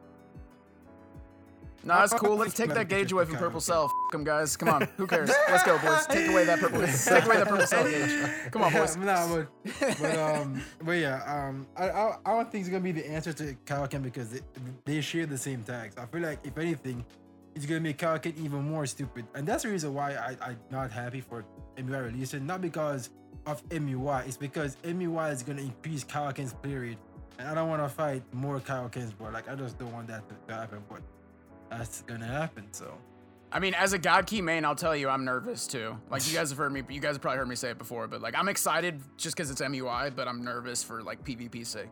Nah, 1.85 2.05
it's 2.05 2.13
cool. 2.13 2.37
Let's 2.37 2.55
take 2.55 2.75
that 2.75 2.89
gauge 2.89 3.13
away 3.13 3.25
from 3.25 3.37
Purple 3.37 3.61
Cell. 3.61 3.85
F 3.85 4.13
them 4.13 4.25
guys. 4.25 4.57
Come 4.57 4.69
on. 4.69 4.83
Who 4.97 5.07
cares? 5.07 5.31
Let's 5.49 5.63
go, 5.63 5.79
boys. 5.79 6.07
Take 6.07 6.29
away 6.29 6.45
that 6.45 6.59
purple. 6.59 6.81
take 6.81 7.25
away 7.25 7.37
that 7.37 7.49
Purple 7.49 7.67
Cell 7.67 7.85
gauge. 7.85 8.51
Come 8.51 8.63
on, 8.63 8.73
boys. 8.73 8.97
nah, 8.97 9.29
but 9.29 9.49
but 10.01 10.19
um, 10.19 10.63
but 10.83 10.93
yeah, 10.93 11.23
um, 11.25 11.67
I, 11.77 11.91
I 11.91 12.17
I 12.27 12.31
don't 12.33 12.51
think 12.51 12.63
it's 12.63 12.71
gonna 12.71 12.83
be 12.83 12.93
the 12.93 13.09
answer 13.09 13.33
to 13.33 13.55
Kaioken 13.65 14.03
because 14.03 14.31
they, 14.31 14.41
they 14.85 15.01
share 15.01 15.27
the 15.27 15.39
same 15.39 15.63
tags. 15.63 15.97
I 15.97 16.07
feel 16.07 16.23
like 16.23 16.41
if 16.45 16.59
anything, 16.59 17.05
it's 17.55 17.65
gonna 17.65 17.81
make 17.81 17.99
Kaioken 17.99 18.37
even 18.39 18.65
more 18.65 18.87
stupid, 18.87 19.27
and 19.35 19.47
that's 19.47 19.63
the 19.63 19.71
reason 19.71 19.95
why 19.95 20.15
I 20.15 20.37
I'm 20.43 20.59
not 20.71 20.91
happy 20.91 21.21
for 21.21 21.45
MUI 21.77 22.07
releasing. 22.07 22.45
Not 22.47 22.61
because 22.61 23.11
of 23.47 23.67
MUI, 23.69 24.27
it's 24.27 24.37
because 24.37 24.77
MUI 24.85 25.33
is 25.33 25.43
gonna 25.43 25.63
increase 25.63 26.05
Kaioken's 26.05 26.55
play 26.55 26.75
rate, 26.75 26.99
and 27.39 27.49
I 27.49 27.55
don't 27.55 27.69
want 27.69 27.83
to 27.83 27.89
fight 27.89 28.23
more 28.33 28.59
Kaioken's, 28.59 29.13
bro. 29.13 29.31
Like 29.31 29.49
I 29.49 29.55
just 29.55 29.79
don't 29.79 29.93
want 29.93 30.09
that 30.09 30.25
to 30.49 30.55
happen, 30.55 30.83
but 30.89 31.03
that's 31.71 32.03
gonna 32.03 32.27
happen. 32.27 32.67
So 32.73 32.93
I 33.51 33.61
mean, 33.61 33.75
as 33.75 33.93
a 33.95 33.99
God 33.99 34.27
Ki 34.27 34.43
main, 34.43 34.65
I'll 34.65 34.75
tell 34.75 34.95
you, 34.95 35.09
I'm 35.09 35.25
nervous 35.25 35.67
too. 35.67 35.97
Like 36.11 36.27
you 36.29 36.35
guys 36.35 36.51
have 36.51 36.59
heard 36.59 36.73
me, 36.73 36.83
you 36.89 37.01
guys 37.01 37.15
have 37.15 37.23
probably 37.23 37.39
heard 37.39 37.49
me 37.49 37.57
say 37.57 37.71
it 37.71 37.79
before, 37.79 38.07
but 38.09 38.21
like 38.21 38.37
I'm 38.39 38.49
excited 38.49 39.01
just 39.17 39.37
because 39.37 39.51
it's 39.51 39.61
MUI, 39.61 40.15
but 40.15 40.29
I'm 40.29 40.45
nervous 40.45 40.83
for 40.83 41.03
like 41.03 41.25
PvP 41.25 41.67
sake. 41.67 41.89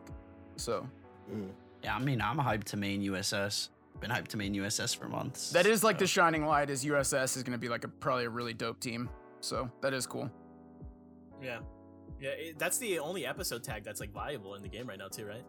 So 0.55 0.87
Mm. 1.33 1.49
Yeah, 1.83 1.95
I 1.95 1.99
mean, 1.99 2.21
I'm 2.21 2.37
hyped 2.37 2.65
to 2.65 2.77
main 2.77 3.01
USS. 3.03 3.69
Been 3.99 4.09
hyped 4.09 4.27
to 4.29 4.37
main 4.37 4.53
USS 4.53 4.95
for 4.95 5.07
months. 5.07 5.51
that 5.51 5.65
is 5.65 5.83
like 5.83 5.97
the 5.97 6.07
shining 6.07 6.45
light. 6.45 6.69
Is 6.69 6.85
USS 6.85 7.35
is 7.35 7.43
going 7.43 7.53
to 7.53 7.57
be 7.57 7.67
like 7.69 7.83
a 7.83 7.87
probably 7.87 8.25
a 8.25 8.29
really 8.29 8.53
dope 8.53 8.79
team. 8.79 9.09
So 9.41 9.69
that 9.81 9.93
is 9.93 10.05
cool. 10.05 10.29
yeah, 11.41 11.59
yeah. 12.19 12.29
It, 12.29 12.59
that's 12.59 12.77
the 12.77 12.99
only 12.99 13.25
episode 13.25 13.63
tag 13.63 13.83
that's 13.83 13.99
like 13.99 14.11
viable 14.11 14.55
in 14.55 14.61
the 14.61 14.67
game 14.69 14.87
right 14.87 14.97
now, 14.97 15.07
too, 15.07 15.25
right? 15.25 15.43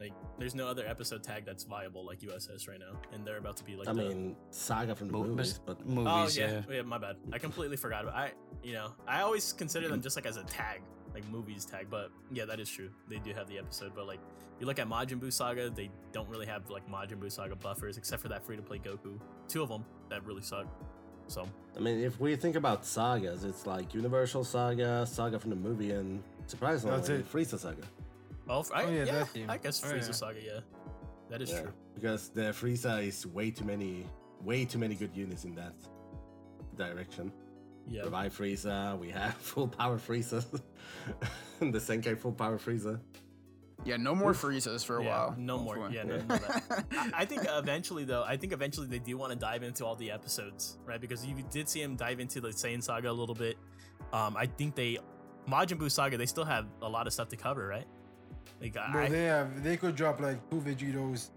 Like, 0.00 0.12
there's 0.38 0.54
no 0.54 0.66
other 0.66 0.86
episode 0.86 1.22
tag 1.22 1.44
that's 1.46 1.64
viable 1.64 2.04
like 2.04 2.20
USS 2.20 2.68
right 2.68 2.78
now, 2.78 2.98
and 3.12 3.24
they're 3.26 3.38
about 3.38 3.56
to 3.58 3.64
be 3.64 3.76
like. 3.76 3.88
I 3.88 3.92
the- 3.92 4.02
mean, 4.02 4.36
Saga 4.50 4.94
from 4.94 5.08
the 5.08 5.12
Mo- 5.14 5.24
movies, 5.24 5.60
but 5.64 5.86
movies. 5.86 6.08
oh 6.38 6.40
yeah, 6.40 6.62
yeah. 6.68 6.76
yeah, 6.76 6.82
my 6.82 6.98
bad. 6.98 7.16
I 7.32 7.38
completely 7.38 7.76
forgot 7.76 8.02
about. 8.02 8.14
I, 8.16 8.32
you 8.62 8.72
know, 8.72 8.92
I 9.06 9.20
always 9.22 9.52
consider 9.52 9.88
them 9.88 10.02
just 10.02 10.16
like 10.16 10.26
as 10.26 10.36
a 10.36 10.42
tag, 10.44 10.82
like 11.14 11.26
movies 11.30 11.64
tag. 11.64 11.86
But 11.90 12.10
yeah, 12.32 12.44
that 12.44 12.58
is 12.60 12.68
true. 12.68 12.90
They 13.08 13.18
do 13.18 13.32
have 13.34 13.48
the 13.48 13.58
episode, 13.58 13.92
but 13.94 14.06
like 14.06 14.20
you 14.60 14.66
look 14.66 14.78
at 14.78 14.88
Majin 14.88 15.20
Buu 15.20 15.32
Saga, 15.32 15.70
they 15.70 15.90
don't 16.12 16.28
really 16.28 16.46
have 16.46 16.68
like 16.70 16.88
Majin 16.90 17.18
Buu 17.18 17.30
Saga 17.30 17.54
buffers 17.56 17.96
except 17.96 18.20
for 18.22 18.28
that 18.28 18.44
free 18.44 18.56
to 18.56 18.62
play 18.62 18.78
Goku. 18.78 19.18
Two 19.48 19.62
of 19.62 19.68
them 19.68 19.84
that 20.10 20.24
really 20.26 20.42
suck. 20.42 20.66
So 21.26 21.48
I 21.76 21.80
mean, 21.80 22.00
if 22.00 22.20
we 22.20 22.36
think 22.36 22.54
about 22.56 22.84
sagas, 22.84 23.44
it's 23.44 23.66
like 23.66 23.94
Universal 23.94 24.44
Saga, 24.44 25.06
Saga 25.06 25.38
from 25.38 25.50
the 25.50 25.56
movie, 25.56 25.92
and 25.92 26.22
surprisingly, 26.46 26.96
That's 26.96 27.08
it. 27.08 27.32
Frieza 27.32 27.58
Saga. 27.58 27.82
Oh, 28.48 28.60
f- 28.60 28.70
I, 28.74 28.84
Oh, 28.84 28.90
yeah, 28.90 28.96
yeah, 29.04 29.04
that 29.04 29.34
team. 29.34 29.50
I 29.50 29.56
guess 29.58 29.82
Oh, 29.84 29.88
Frieza 29.88 30.06
yeah. 30.06 30.12
Saga, 30.12 30.40
yeah, 30.42 30.60
that 31.30 31.40
is 31.42 31.50
Yeah, 31.50 31.62
true. 31.62 31.72
because 31.94 32.28
the 32.30 32.42
Frieza 32.52 33.02
is 33.06 33.26
way 33.26 33.50
too 33.50 33.64
many, 33.64 34.06
way 34.42 34.64
too 34.64 34.78
many 34.78 34.94
good 34.94 35.16
units 35.16 35.44
in 35.44 35.54
that 35.54 35.74
direction. 36.76 37.32
Yeah, 37.86 38.02
Revive 38.04 38.36
Frieza, 38.36 38.98
we 38.98 39.10
have 39.10 39.34
full 39.38 39.68
power 39.68 39.98
Frieza, 39.98 40.42
the 41.60 41.78
Zenkai 41.78 42.18
full 42.18 42.32
power 42.32 42.58
Frieza. 42.58 43.00
Yeah, 43.84 43.98
no 43.98 44.14
more 44.14 44.32
Friezas 44.32 44.82
for 44.84 44.98
a 44.98 45.04
Yeah, 45.04 45.10
while. 45.10 45.34
no 45.36 45.58
more. 45.58 45.74
hopefully. 45.76 45.96
Yeah, 45.96 46.04
no, 46.04 46.16
no, 46.16 46.36
that. 46.38 46.84
I, 46.92 47.10
I 47.22 47.24
think 47.26 47.42
eventually, 47.46 48.04
though, 48.04 48.22
I 48.24 48.38
think 48.38 48.54
eventually 48.54 48.86
they 48.86 48.98
do 48.98 49.18
want 49.18 49.32
to 49.32 49.38
dive 49.38 49.62
into 49.62 49.84
all 49.84 49.94
the 49.94 50.10
episodes, 50.10 50.78
right? 50.86 50.98
Because 51.00 51.26
you 51.26 51.34
did 51.50 51.68
see 51.68 51.82
him 51.82 51.94
dive 51.94 52.18
into 52.18 52.40
the 52.40 52.48
Saiyan 52.48 52.82
saga 52.82 53.10
a 53.10 53.12
little 53.12 53.34
bit. 53.34 53.58
Um, 54.14 54.38
I 54.38 54.46
think 54.46 54.74
they, 54.74 54.98
Majin 55.46 55.76
Buu 55.78 55.90
saga, 55.90 56.16
they 56.16 56.24
still 56.24 56.44
have 56.46 56.66
a 56.80 56.88
lot 56.88 57.06
of 57.06 57.12
stuff 57.12 57.28
to 57.30 57.36
cover, 57.36 57.66
right? 57.66 57.84
Like, 58.60 58.72
Bro, 58.92 59.02
I, 59.02 59.08
they 59.08 59.24
have 59.24 59.62
they 59.62 59.76
could 59.76 59.94
drop 59.96 60.20
like 60.20 60.38
two 60.50 60.60
Vegetos, 60.60 61.28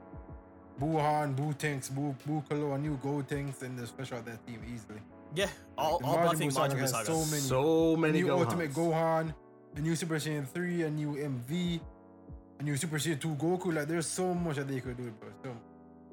Buhan, 0.80 1.36
Buutenks, 1.36 1.90
Boo 1.94 2.16
Boo 2.26 2.44
Kalo, 2.50 2.74
a 2.74 2.78
new 2.78 2.98
Gotenks, 2.98 3.64
and 3.64 3.78
just 3.80 3.98
fish 3.98 4.12
out 4.12 4.26
that 4.26 4.46
team 4.46 4.62
easily. 4.74 5.00
yeah, 5.36 5.48
all, 5.78 6.00
The 6.00 6.06
all 6.06 6.18
Majin 6.18 6.26
buffing 6.28 6.48
Buu 6.48 6.52
saga 6.54 6.74
Majin 6.74 6.78
Buu 6.78 6.82
has 6.82 6.92
saga. 6.92 7.06
so 7.06 7.26
many- 7.26 7.42
So 7.42 7.96
many 7.98 8.22
new 8.22 8.28
Gohans. 8.28 8.46
Ultimate 8.46 8.74
Gohan, 8.74 9.34
a 9.76 9.80
new 9.82 9.96
Super 9.96 10.16
Saiyan 10.16 10.48
3, 10.48 10.84
a 10.84 10.90
new 10.90 11.12
MV, 11.16 11.80
a 12.60 12.64
new 12.64 12.78
Super 12.78 12.98
Saiyan 12.98 13.20
2 13.20 13.36
Goku. 13.36 13.74
Like 13.74 13.88
there's 13.88 14.08
so 14.08 14.34
much 14.34 14.56
that 14.58 14.68
they 14.68 14.80
could 14.80 14.98
do, 14.98 15.12
bro. 15.20 15.30
So 15.44 15.58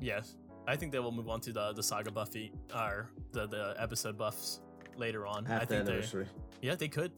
Yes, 0.01 0.37
I 0.67 0.77
think 0.77 0.93
they 0.93 0.99
will 0.99 1.13
move 1.13 1.29
on 1.29 1.41
to 1.43 1.53
the 1.53 1.73
the 1.75 1.83
saga 1.83 2.11
buffy 2.11 2.51
or 2.75 3.11
the 3.33 3.47
the 3.47 3.75
episode 3.79 4.17
buffs 4.19 4.61
later 4.97 5.27
on. 5.27 5.47
I 5.47 5.51
Half 5.51 5.61
the 5.61 5.67
think 5.67 5.85
they're 5.87 5.95
anniversary. 5.97 6.27
Yeah, 6.63 6.75
they 6.75 6.89
could. 6.89 7.13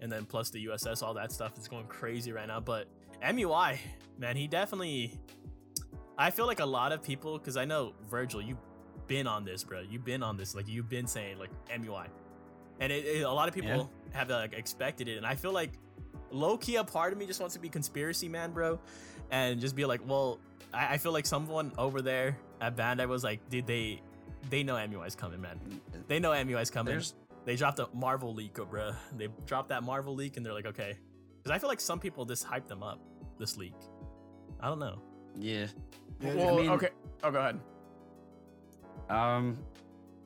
And 0.00 0.10
then 0.10 0.24
plus 0.24 0.50
the 0.50 0.64
USS, 0.66 1.02
all 1.02 1.14
that 1.14 1.30
stuff 1.30 1.56
is 1.58 1.68
going 1.68 1.86
crazy 1.86 2.32
right 2.32 2.46
now. 2.48 2.58
But 2.60 2.88
MUI, 3.22 3.78
man, 4.18 4.36
he 4.36 4.46
definitely. 4.48 5.18
I 6.18 6.30
feel 6.30 6.46
like 6.46 6.60
a 6.60 6.66
lot 6.66 6.92
of 6.92 7.02
people, 7.02 7.38
because 7.38 7.56
I 7.56 7.64
know 7.64 7.94
Virgil, 8.08 8.42
you've 8.42 8.58
been 9.06 9.26
on 9.26 9.44
this, 9.44 9.64
bro. 9.64 9.80
You've 9.80 10.04
been 10.04 10.22
on 10.22 10.36
this. 10.36 10.54
Like 10.54 10.68
you've 10.68 10.88
been 10.88 11.06
saying 11.06 11.38
like 11.38 11.50
MUI, 11.68 12.06
and 12.80 12.92
it, 12.92 13.04
it- 13.04 13.22
a 13.22 13.30
lot 13.30 13.48
of 13.48 13.54
people 13.54 13.90
have 14.12 14.28
like 14.30 14.52
expected 14.54 15.08
it. 15.08 15.16
And 15.16 15.26
I 15.26 15.34
feel 15.34 15.52
like 15.52 15.72
low 16.30 16.56
key, 16.56 16.76
a 16.76 16.84
part 16.84 17.12
of 17.12 17.18
me 17.18 17.26
just 17.26 17.40
wants 17.40 17.54
to 17.54 17.60
be 17.60 17.68
conspiracy 17.68 18.28
man, 18.28 18.52
bro, 18.52 18.78
and 19.30 19.60
just 19.60 19.74
be 19.76 19.84
like, 19.84 20.00
well, 20.06 20.38
I, 20.72 20.94
I 20.94 20.98
feel 20.98 21.12
like 21.12 21.26
someone 21.26 21.72
over 21.78 22.02
there 22.02 22.36
at 22.60 22.76
Bandai 22.76 23.08
was 23.08 23.24
like, 23.24 23.48
did 23.48 23.66
they 23.66 24.00
they 24.50 24.62
know 24.64 24.74
MUI's 24.74 25.14
coming, 25.14 25.40
man. 25.40 25.58
They 26.08 26.18
know 26.18 26.30
MUI's 26.32 26.70
coming. 26.70 26.92
There's 26.94 27.14
They 27.44 27.56
dropped 27.56 27.78
a 27.78 27.88
Marvel 27.94 28.34
leak, 28.34 28.54
bro. 28.54 28.92
They 29.16 29.28
dropped 29.46 29.68
that 29.70 29.82
Marvel 29.84 30.14
leak, 30.14 30.36
and 30.36 30.44
they're 30.44 30.52
like, 30.52 30.66
okay. 30.66 30.98
Because 31.42 31.54
I 31.56 31.58
feel 31.58 31.68
like 31.68 31.80
some 31.80 31.98
people 32.00 32.24
just 32.24 32.44
hype 32.44 32.66
them 32.68 32.82
up. 32.82 33.00
This 33.42 33.56
leak. 33.56 33.74
I 34.60 34.68
don't 34.68 34.78
know. 34.78 35.02
yeah. 35.36 35.66
yeah, 36.20 36.34
Well, 36.34 36.58
mean- 36.58 36.70
okay. 36.70 36.90
Oh, 37.24 37.32
go 37.32 37.40
ahead. 37.40 37.58
Um, 39.10 39.58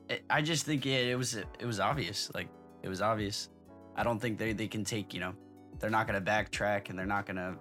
it, 0.07 0.23
I 0.29 0.43
just 0.43 0.65
think 0.67 0.85
yeah, 0.85 0.97
it 0.97 1.17
was 1.17 1.33
it 1.33 1.65
was 1.65 1.79
obvious. 1.79 2.29
Like 2.35 2.47
it 2.83 2.89
was 2.89 3.01
obvious. 3.01 3.49
I 3.95 4.03
don't 4.03 4.19
think 4.19 4.37
they 4.37 4.53
they 4.53 4.67
can 4.67 4.83
take 4.83 5.15
you 5.15 5.19
know, 5.19 5.33
they're 5.79 5.89
not 5.89 6.05
gonna 6.05 6.21
backtrack 6.21 6.91
and 6.91 6.99
they're 6.99 7.07
not 7.07 7.25
gonna 7.25 7.57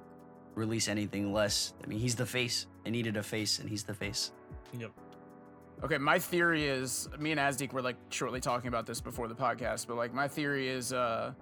release 0.55 0.89
anything 0.89 1.33
less. 1.33 1.73
I 1.83 1.87
mean, 1.87 2.01
he's 2.01 2.15
the 2.17 2.27
face. 2.27 2.67
They 2.85 2.91
needed 2.91 3.17
a 3.17 3.23
face, 3.23 3.59
and 3.59 3.67
he's 3.71 3.83
the 3.83 3.95
face. 3.95 4.33
Yep. 4.79 4.91
Okay, 5.85 5.97
my 5.97 6.19
theory 6.19 6.67
is 6.67 7.09
me 7.19 7.31
and 7.33 7.41
Azdik 7.41 7.73
were 7.73 7.81
like 7.81 7.97
shortly 8.11 8.41
talking 8.41 8.69
about 8.69 8.85
this 8.85 9.01
before 9.01 9.27
the 9.27 9.35
podcast, 9.35 9.87
but 9.87 9.97
like 9.97 10.13
my 10.13 10.29
theory 10.29 10.69
is 10.69 10.93
uh 10.93 11.33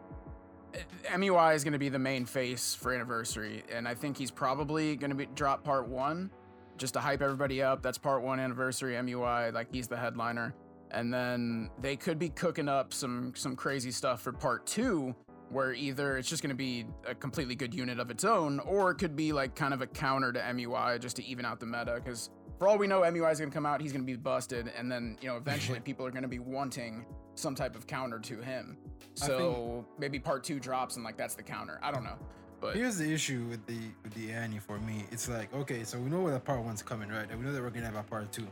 MUI 1.15 1.55
is 1.55 1.65
going 1.65 1.73
to 1.73 1.79
be 1.79 1.89
the 1.89 1.99
main 1.99 2.25
face 2.25 2.75
for 2.75 2.93
anniversary, 2.93 3.63
and 3.73 3.87
I 3.87 3.95
think 3.95 4.17
he's 4.17 4.31
probably 4.31 4.97
going 4.97 5.11
to 5.11 5.17
be 5.17 5.27
drop 5.35 5.65
part 5.65 5.89
one, 5.89 6.31
just 6.77 6.95
to 6.95 7.01
hype 7.01 7.23
everybody 7.23 7.63
up. 7.63 7.83
That's 7.83 7.99
part 7.99 8.23
one 8.23 8.41
anniversary 8.41 8.95
MUI. 8.95 9.53
Like 9.53 9.69
he's 9.73 9.89
the 9.89 9.97
headliner, 9.97 10.55
and 10.91 11.13
then 11.13 11.71
they 11.81 11.97
could 11.97 12.19
be 12.19 12.29
cooking 12.29 12.69
up 12.69 12.93
some 12.93 13.33
some 13.37 13.57
crazy 13.57 13.91
stuff 13.91 14.23
for 14.23 14.33
part 14.33 14.67
two, 14.67 15.15
where 15.51 15.73
either 15.73 16.17
it's 16.17 16.29
just 16.29 16.43
going 16.43 16.51
to 16.51 16.57
be 16.57 16.87
a 17.07 17.15
completely 17.15 17.55
good 17.55 17.75
unit 17.75 18.01
of 18.01 18.11
its 18.11 18.25
own, 18.25 18.61
or 18.61 18.91
it 18.91 18.97
could 18.97 19.15
be 19.17 19.33
like 19.33 19.55
kind 19.55 19.75
of 19.75 19.83
a 19.83 19.87
counter 19.87 20.33
to 20.33 20.41
MUI 20.41 20.99
just 21.01 21.17
to 21.17 21.25
even 21.25 21.45
out 21.45 21.61
the 21.61 21.67
meta. 21.67 22.01
Because 22.03 22.31
for 22.59 22.69
all 22.69 22.79
we 22.79 22.87
know, 22.87 23.03
MUI 23.03 23.33
is 23.33 23.39
going 23.39 23.51
to 23.51 23.55
come 23.55 23.67
out, 23.67 23.81
he's 23.81 23.93
going 23.93 24.05
to 24.05 24.07
be 24.07 24.17
busted, 24.17 24.73
and 24.77 24.91
then 24.91 25.19
you 25.21 25.29
know 25.29 25.37
eventually 25.37 25.81
people 25.85 26.07
are 26.07 26.11
going 26.11 26.23
to 26.23 26.29
be 26.29 26.39
wanting 26.39 27.05
some 27.35 27.55
type 27.55 27.77
of 27.77 27.87
counter 27.87 28.19
to 28.19 28.41
him. 28.41 28.79
So 29.15 29.85
maybe 29.99 30.19
part 30.19 30.45
two 30.45 30.59
drops 30.59 30.97
and 30.97 31.05
like 31.05 31.17
that's 31.17 31.35
the 31.35 31.43
counter. 31.43 31.79
I 31.83 31.91
don't 31.93 32.05
know, 32.05 32.19
but 32.61 32.77
Here's 32.77 32.97
the 32.99 33.13
issue 33.13 33.45
with 33.49 33.65
the 33.67 33.79
with 34.03 34.15
the 34.15 34.33
Annie 34.33 34.59
for 34.59 34.79
me. 34.81 35.05
It's 35.13 35.29
like 35.29 35.53
okay, 35.55 35.85
so 35.85 35.99
we 35.99 36.11
know 36.11 36.21
where 36.21 36.33
the 36.33 36.41
part 36.41 36.63
one's 36.63 36.83
coming, 36.83 37.09
right? 37.09 37.29
And 37.31 37.39
we 37.39 37.45
know 37.45 37.53
that 37.53 37.63
we're 37.63 37.71
gonna 37.71 37.87
have 37.87 37.97
a 37.97 38.03
part 38.03 38.33
two. 38.33 38.47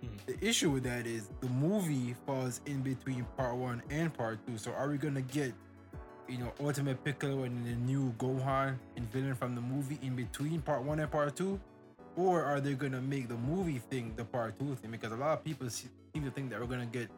Hmm. 0.00 0.16
The 0.26 0.44
issue 0.44 0.70
with 0.70 0.82
that 0.84 1.06
is 1.06 1.28
the 1.40 1.48
movie 1.48 2.14
falls 2.26 2.60
in 2.66 2.80
between 2.80 3.24
part 3.36 3.56
one 3.56 3.82
and 3.90 4.12
part 4.12 4.44
two. 4.46 4.56
So 4.58 4.72
are 4.72 4.88
we 4.88 4.96
gonna 4.96 5.20
get, 5.20 5.52
you 6.28 6.38
know, 6.38 6.52
Ultimate 6.60 7.04
Piccolo 7.04 7.44
and 7.44 7.66
the 7.66 7.76
new 7.76 8.12
Gohan 8.18 8.76
and 8.96 9.12
villain 9.12 9.34
from 9.34 9.54
the 9.54 9.60
movie 9.60 9.98
in 10.02 10.16
between 10.16 10.60
part 10.62 10.82
one 10.82 10.98
and 10.98 11.10
part 11.10 11.36
two, 11.36 11.60
or 12.16 12.42
are 12.42 12.60
they 12.60 12.74
gonna 12.74 13.00
make 13.00 13.28
the 13.28 13.36
movie 13.36 13.78
thing 13.78 14.14
the 14.16 14.24
part 14.24 14.58
two 14.58 14.74
thing? 14.74 14.90
Because 14.90 15.12
a 15.12 15.16
lot 15.16 15.38
of 15.38 15.44
people 15.44 15.68
seem 15.70 15.90
to 16.14 16.30
think 16.30 16.50
that 16.50 16.60
we're 16.60 16.66
gonna 16.66 16.86
get 16.86 17.10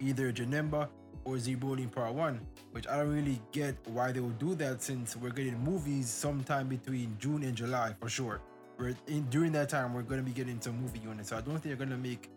either 0.00 0.32
Janemba 0.32 0.88
or 1.26 1.38
Z 1.38 1.56
Broly 1.56 1.80
in 1.80 1.88
part 1.88 2.14
one, 2.14 2.40
which 2.70 2.86
I 2.86 2.96
don't 2.98 3.12
really 3.14 3.40
get 3.52 3.74
why 3.86 4.12
they 4.12 4.20
would 4.20 4.38
do 4.38 4.54
that 4.54 4.82
since 4.82 5.16
we're 5.16 5.30
getting 5.30 5.58
movies 5.58 6.08
sometime 6.08 6.68
between 6.68 7.16
June 7.18 7.42
and 7.42 7.54
July 7.54 7.94
for 8.00 8.08
sure. 8.08 8.40
We're 8.78 8.94
in 9.08 9.26
during 9.28 9.52
that 9.52 9.68
time 9.68 9.92
we're 9.92 10.02
gonna 10.02 10.22
be 10.22 10.30
getting 10.30 10.60
some 10.60 10.80
movie 10.80 11.00
units. 11.00 11.30
So 11.30 11.36
I 11.36 11.40
don't 11.40 11.58
think 11.58 11.76
they're 11.76 11.86
gonna 11.86 11.98
make 11.98 12.30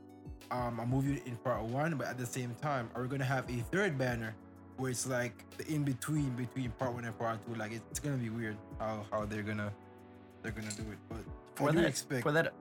um, 0.51 0.79
a 0.79 0.85
movie 0.85 1.21
in 1.25 1.35
part 1.37 1.63
one, 1.63 1.95
but 1.95 2.07
at 2.07 2.17
the 2.17 2.25
same 2.25 2.55
time, 2.61 2.89
are 2.95 3.03
we 3.03 3.07
gonna 3.07 3.23
have 3.23 3.47
a 3.49 3.57
third 3.71 3.97
banner 3.97 4.35
where 4.77 4.89
it's 4.89 5.05
like 5.05 5.33
the 5.57 5.67
in 5.71 5.83
between 5.83 6.31
between 6.31 6.71
part 6.71 6.93
one 6.93 7.05
and 7.05 7.17
part 7.17 7.45
two? 7.45 7.55
Like 7.55 7.73
it's 7.73 7.99
gonna 7.99 8.17
be 8.17 8.29
weird 8.29 8.57
how 8.79 9.05
how 9.11 9.25
they're 9.25 9.43
gonna 9.43 9.71
they're 10.41 10.51
gonna 10.51 10.71
do 10.71 10.83
it. 10.91 10.97
But 11.07 11.19
for 11.55 11.69
I 11.69 11.71
do 11.73 11.81
that, 11.81 11.87
expect 11.87 12.23
for 12.23 12.31
that 12.31 12.53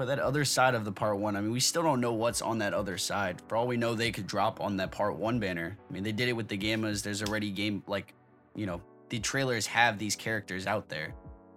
for 0.00 0.06
that 0.06 0.18
other 0.18 0.46
side 0.46 0.74
of 0.74 0.86
the 0.86 0.92
part 0.92 1.18
one. 1.18 1.36
I 1.36 1.42
mean, 1.42 1.50
we 1.50 1.60
still 1.60 1.82
don't 1.82 2.00
know 2.00 2.14
what's 2.14 2.40
on 2.40 2.56
that 2.60 2.72
other 2.72 2.96
side. 2.96 3.42
For 3.48 3.56
all 3.56 3.66
we 3.66 3.76
know, 3.76 3.94
they 3.94 4.10
could 4.10 4.26
drop 4.26 4.58
on 4.58 4.78
that 4.78 4.90
part 4.90 5.14
one 5.16 5.38
banner. 5.38 5.76
I 5.90 5.92
mean, 5.92 6.02
they 6.02 6.12
did 6.12 6.30
it 6.30 6.32
with 6.32 6.48
the 6.48 6.56
gammas. 6.56 7.02
There's 7.02 7.22
already 7.22 7.50
game 7.50 7.82
like, 7.86 8.14
you 8.54 8.64
know, 8.64 8.80
the 9.10 9.18
trailers 9.18 9.66
have 9.66 9.98
these 9.98 10.16
characters 10.16 10.66
out 10.66 10.88
there, 10.88 11.12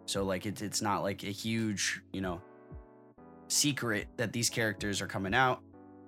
so 0.07 0.25
like 0.25 0.45
it's 0.45 0.61
it's 0.61 0.81
not 0.81 1.03
like 1.03 1.23
a 1.23 1.27
huge 1.27 2.01
you 2.11 2.19
know 2.19 2.41
secret 3.47 4.07
that 4.17 4.33
these 4.33 4.49
characters 4.49 4.99
are 4.99 5.07
coming 5.07 5.33
out. 5.33 5.61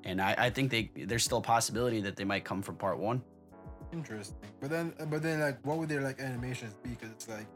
And 0.04 0.22
I, 0.22 0.36
I 0.38 0.50
think 0.50 0.72
they 0.72 0.92
there's 1.06 1.24
still 1.24 1.38
a 1.38 1.42
possibility 1.42 2.02
that 2.02 2.18
they 2.18 2.26
might 2.26 2.44
come 2.44 2.62
from 2.62 2.76
part 2.76 3.00
one. 3.00 3.24
Interesting. 3.94 4.36
But 4.60 4.72
then, 4.72 4.94
but 5.10 5.24
then, 5.24 5.40
like, 5.40 5.66
what 5.66 5.78
would 5.78 5.88
their 5.88 6.02
like 6.02 6.20
animations 6.20 6.74
be? 6.84 6.90
Because 6.90 7.12
it's 7.12 7.30
like 7.30 7.48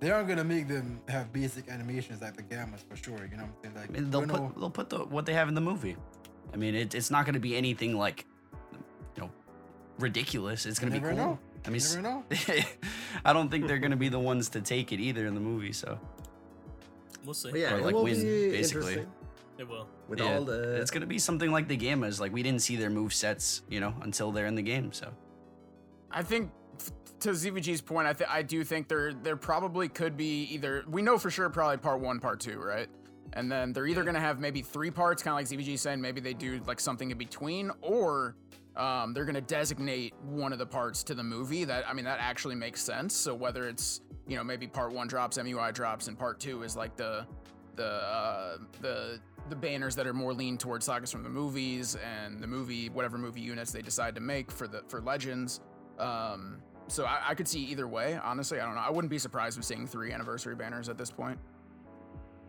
they 0.00 0.10
aren't 0.10 0.28
gonna 0.28 0.44
make 0.44 0.66
them 0.68 1.00
have 1.08 1.32
basic 1.32 1.68
animations 1.68 2.22
like 2.22 2.36
the 2.36 2.42
gammas 2.42 2.82
for 2.88 2.96
sure. 2.96 3.28
You 3.30 3.36
know 3.36 3.44
what 3.44 3.52
I'm 3.52 3.54
saying? 3.62 3.74
Like, 3.76 3.88
I 3.90 3.92
mean, 3.92 4.10
they'll 4.10 4.20
put 4.22 4.28
know- 4.28 4.52
they'll 4.58 4.70
put 4.70 4.88
the 4.90 4.98
what 5.04 5.26
they 5.26 5.34
have 5.34 5.48
in 5.48 5.54
the 5.54 5.60
movie. 5.60 5.96
I 6.52 6.56
mean, 6.56 6.74
it, 6.74 6.94
it's 6.94 7.10
not 7.10 7.24
going 7.26 7.34
to 7.34 7.40
be 7.40 7.54
anything 7.56 7.96
like, 7.96 8.26
you 9.14 9.22
know, 9.22 9.30
ridiculous. 10.00 10.66
It's 10.66 10.78
going 10.80 10.92
to 10.92 10.98
be 11.00 11.06
cool. 11.06 11.16
know. 11.16 11.38
I 11.64 11.70
mean, 11.70 11.80
You 11.80 12.02
never 12.02 12.02
know. 12.02 12.24
s- 12.32 12.66
I 13.24 13.32
don't 13.32 13.48
think 13.50 13.68
they're 13.68 13.78
going 13.78 13.92
to 13.92 13.96
be 13.96 14.08
the 14.08 14.18
ones 14.18 14.48
to 14.50 14.60
take 14.60 14.90
it 14.92 14.98
either 14.98 15.26
in 15.26 15.34
the 15.34 15.40
movie. 15.40 15.72
So 15.72 16.00
We'll 17.24 17.34
see. 17.34 17.50
But 17.52 17.60
yeah, 17.60 17.74
Or, 17.74 17.78
it 17.78 17.84
like, 17.84 17.94
will 17.94 18.02
win, 18.04 18.14
be 18.20 18.50
basically. 18.50 18.94
interesting 18.94 19.12
It 19.58 19.68
will. 19.68 19.86
with 20.08 20.18
yeah, 20.20 20.34
all 20.38 20.44
the. 20.44 20.76
it's 20.80 20.90
going 20.90 21.02
to 21.02 21.06
be 21.06 21.18
something 21.18 21.52
like 21.52 21.68
the 21.68 21.76
gammas. 21.76 22.18
Like 22.18 22.32
we 22.32 22.42
didn't 22.42 22.62
see 22.62 22.74
their 22.76 22.90
move 22.90 23.12
sets, 23.14 23.62
you 23.68 23.78
know, 23.78 23.94
until 24.02 24.32
they're 24.32 24.46
in 24.46 24.54
the 24.56 24.62
game. 24.62 24.92
So 24.92 25.12
I 26.10 26.22
think 26.24 26.46
f- 26.46 26.59
to 27.20 27.30
ZVG's 27.30 27.80
point, 27.80 28.06
I 28.06 28.12
th- 28.12 28.30
I 28.30 28.42
do 28.42 28.64
think 28.64 28.88
there 28.88 29.12
there 29.12 29.36
probably 29.36 29.88
could 29.88 30.16
be 30.16 30.44
either 30.44 30.84
we 30.88 31.02
know 31.02 31.18
for 31.18 31.30
sure 31.30 31.48
probably 31.50 31.76
part 31.76 32.00
one, 32.00 32.20
part 32.20 32.40
two, 32.40 32.58
right? 32.58 32.88
And 33.34 33.50
then 33.50 33.72
they're 33.72 33.86
either 33.86 34.02
gonna 34.02 34.20
have 34.20 34.40
maybe 34.40 34.62
three 34.62 34.90
parts, 34.90 35.22
kind 35.22 35.32
of 35.32 35.50
like 35.50 35.60
ZVG 35.60 35.78
saying, 35.78 36.00
maybe 36.00 36.20
they 36.20 36.34
do 36.34 36.60
like 36.66 36.80
something 36.80 37.10
in 37.10 37.18
between, 37.18 37.70
or 37.80 38.36
um, 38.76 39.12
they're 39.12 39.24
gonna 39.24 39.40
designate 39.40 40.14
one 40.24 40.52
of 40.52 40.58
the 40.58 40.66
parts 40.66 41.02
to 41.04 41.14
the 41.14 41.22
movie. 41.22 41.64
That 41.64 41.88
I 41.88 41.92
mean, 41.92 42.04
that 42.06 42.18
actually 42.20 42.54
makes 42.54 42.80
sense. 42.80 43.14
So 43.14 43.34
whether 43.34 43.68
it's 43.68 44.00
you 44.26 44.36
know 44.36 44.44
maybe 44.44 44.66
part 44.66 44.92
one 44.92 45.06
drops, 45.06 45.38
MUI 45.38 45.72
drops, 45.72 46.08
and 46.08 46.18
part 46.18 46.40
two 46.40 46.62
is 46.62 46.76
like 46.76 46.96
the 46.96 47.26
the 47.76 47.86
uh, 47.86 48.56
the 48.80 49.20
the 49.48 49.56
banners 49.56 49.96
that 49.96 50.06
are 50.06 50.14
more 50.14 50.32
lean 50.32 50.56
towards 50.56 50.86
sagas 50.86 51.10
from 51.10 51.22
the 51.22 51.28
movies 51.28 51.96
and 51.96 52.40
the 52.40 52.46
movie 52.46 52.88
whatever 52.88 53.18
movie 53.18 53.40
units 53.40 53.72
they 53.72 53.82
decide 53.82 54.14
to 54.14 54.20
make 54.20 54.50
for 54.50 54.66
the 54.66 54.82
for 54.88 55.00
legends. 55.00 55.60
Um, 55.98 56.62
so 56.90 57.04
I, 57.04 57.20
I 57.28 57.34
could 57.34 57.48
see 57.48 57.62
either 57.64 57.86
way. 57.86 58.18
Honestly, 58.22 58.60
I 58.60 58.66
don't 58.66 58.74
know. 58.74 58.80
I 58.80 58.90
wouldn't 58.90 59.10
be 59.10 59.18
surprised 59.18 59.56
with 59.56 59.66
seeing 59.66 59.86
three 59.86 60.12
anniversary 60.12 60.54
banners 60.54 60.88
at 60.88 60.98
this 60.98 61.10
point. 61.10 61.38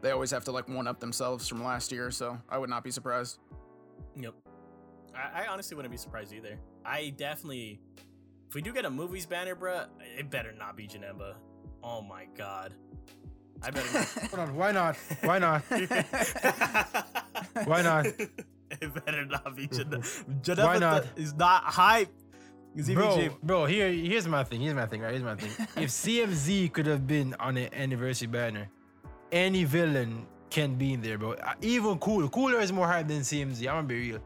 They 0.02 0.12
always 0.12 0.32
have 0.32 0.44
to 0.46 0.52
like 0.52 0.68
one 0.68 0.88
up 0.88 1.00
themselves 1.00 1.48
from 1.48 1.64
last 1.64 1.92
year, 1.92 2.10
so 2.10 2.38
I 2.50 2.58
would 2.58 2.70
not 2.70 2.84
be 2.84 2.92
surprised. 2.92 3.38
Yep. 4.16 4.34
I, 5.16 5.44
I 5.44 5.48
honestly 5.48 5.76
wouldn't 5.76 5.92
be 5.92 5.98
surprised 5.98 6.34
either. 6.34 6.58
I 6.84 7.14
definitely, 7.16 7.80
if 8.50 8.56
we 8.56 8.62
do 8.62 8.74
get 8.74 8.86
a 8.86 8.90
movies 8.90 9.28
banner, 9.28 9.56
bruh, 9.56 9.86
it 10.18 10.30
better 10.30 10.52
not 10.54 10.76
be 10.76 10.88
Janemba. 10.88 11.36
Oh 11.84 12.02
my 12.02 12.26
god. 12.36 12.74
I 13.62 13.70
better 13.70 13.94
not. 13.94 14.08
Hold 14.32 14.50
on. 14.50 14.56
Why 14.56 14.72
not? 14.72 14.96
Why 15.22 15.38
not? 15.38 15.62
Why 17.66 17.82
not? 17.82 18.08
It 18.08 19.06
better 19.06 19.26
not 19.26 19.56
be 19.56 19.68
Janemba. 19.68 20.26
Janemba 20.42 20.64
Why 20.64 20.80
not? 20.80 21.06
is 21.16 21.36
not 21.36 21.64
hype. 21.66 22.10
Bro, 22.76 23.30
bro, 23.44 23.66
here, 23.66 23.92
here's 23.92 24.28
my 24.28 24.44
thing. 24.44 24.62
Here's 24.62 24.74
my 24.74 24.86
thing. 24.86 25.02
Right, 25.02 25.12
here's 25.12 25.24
my 25.24 25.36
thing. 25.36 25.52
if 25.84 25.90
CMZ 25.90 26.72
could 26.72 26.86
have 26.86 27.06
been 27.06 27.36
on 27.40 27.58
an 27.58 27.74
anniversary 27.74 28.28
banner, 28.28 28.70
any 29.32 29.66
villain 29.66 30.26
can 30.50 30.76
be 30.76 30.94
in 30.94 31.02
there, 31.02 31.18
bro. 31.18 31.34
Uh, 31.34 31.54
Even 31.62 31.98
Cooler. 32.00 32.30
Cooler 32.30 32.60
is 32.60 32.72
more 32.72 32.88
hype 32.88 33.08
than 33.08 33.22
CMZ. 33.22 33.60
I'm 33.62 33.76
gonna 33.76 33.84
be 33.88 34.12
real. 34.12 34.20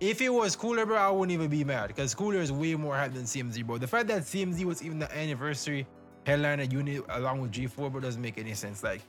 If 0.00 0.20
it 0.20 0.28
was 0.28 0.54
Cooler, 0.54 0.86
bro, 0.86 0.96
I 0.96 1.10
wouldn't 1.10 1.32
even 1.32 1.48
be 1.48 1.64
mad 1.64 1.88
because 1.88 2.14
Cooler 2.14 2.40
is 2.40 2.52
way 2.52 2.74
more 2.76 2.94
hype 2.94 3.14
than 3.14 3.24
CMZ, 3.24 3.66
bro. 3.66 3.78
The 3.78 3.86
fact 3.86 4.06
that 4.08 4.22
CMZ 4.22 4.64
was 4.64 4.82
even 4.82 5.00
the 5.00 5.12
anniversary 5.16 5.86
headliner 6.24 6.64
unit 6.64 7.04
along 7.08 7.40
with 7.40 7.52
G4, 7.52 7.90
bro, 7.90 8.00
doesn't 8.00 8.22
make 8.22 8.38
any 8.38 8.54
sense. 8.54 8.84
Like, 8.84 9.02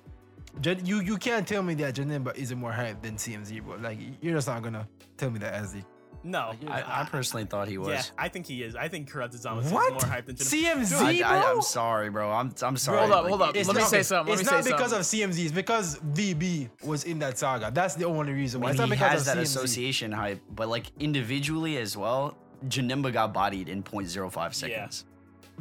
you 0.83 1.01
you 1.01 1.17
can't 1.17 1.47
tell 1.47 1.61
me 1.61 1.75
that 1.75 1.95
Janemba 1.95 2.35
isn't 2.35 2.57
more 2.57 2.71
hype 2.71 3.03
than 3.03 3.15
CMZ, 3.17 3.63
bro. 3.63 3.75
Like, 3.75 3.99
you're 4.21 4.35
just 4.35 4.47
not 4.47 4.63
gonna 4.63 4.87
tell 5.17 5.29
me 5.29 5.37
that 5.39 5.53
as 5.53 5.73
the 5.73 5.83
No. 6.23 6.51
I, 6.67 7.01
I 7.01 7.03
personally 7.09 7.45
thought 7.45 7.67
he 7.67 7.77
was. 7.77 7.89
Yeah, 7.89 8.01
I 8.17 8.27
think 8.27 8.45
he 8.45 8.61
is. 8.63 8.75
I 8.75 8.87
think 8.89 9.09
Corrupted 9.09 9.39
Zamasu 9.41 9.71
What? 9.71 9.93
is 9.95 10.03
more 10.03 10.11
hype 10.11 10.25
than 10.25 10.35
Janemba. 10.35 10.81
CMZ, 10.81 11.23
I, 11.23 11.37
I, 11.37 11.41
bro? 11.41 11.51
am 11.55 11.61
sorry, 11.61 12.09
bro. 12.09 12.31
I'm 12.31 12.53
I'm 12.61 12.75
sorry. 12.77 12.99
Hold 12.99 13.11
up, 13.11 13.21
Like, 13.23 13.29
hold 13.29 13.41
up. 13.41 13.55
it's 13.55 13.67
Let 13.67 13.77
me 13.77 13.83
say 13.83 14.03
something. 14.03 14.31
Let 14.33 14.41
it's 14.41 14.49
me 14.51 14.55
not 14.57 14.63
say 14.65 14.71
because 14.71 14.91
something. 14.91 15.23
of 15.23 15.31
CMZ. 15.35 15.43
It's 15.43 15.51
because 15.53 15.99
VB 15.99 16.69
was 16.83 17.05
in 17.05 17.19
that 17.19 17.37
saga. 17.37 17.71
That's 17.73 17.95
the 17.95 18.05
only 18.05 18.33
reason 18.33 18.61
I 18.61 18.63
why. 18.63 18.67
mean, 18.67 18.71
It's 18.73 18.79
not 18.79 18.85
he 18.89 18.95
because 18.95 19.11
has 19.11 19.27
of 19.29 19.35
that 19.35 19.37
CMZ. 19.41 19.43
association 19.43 20.11
hype, 20.11 20.41
but 20.51 20.67
like 20.67 20.87
individually 20.99 21.77
as 21.77 21.95
well, 21.95 22.37
Janemba 22.67 23.13
got 23.13 23.33
bodied 23.33 23.69
in 23.69 23.81
0.05 23.83 24.53
seconds. 24.53 25.05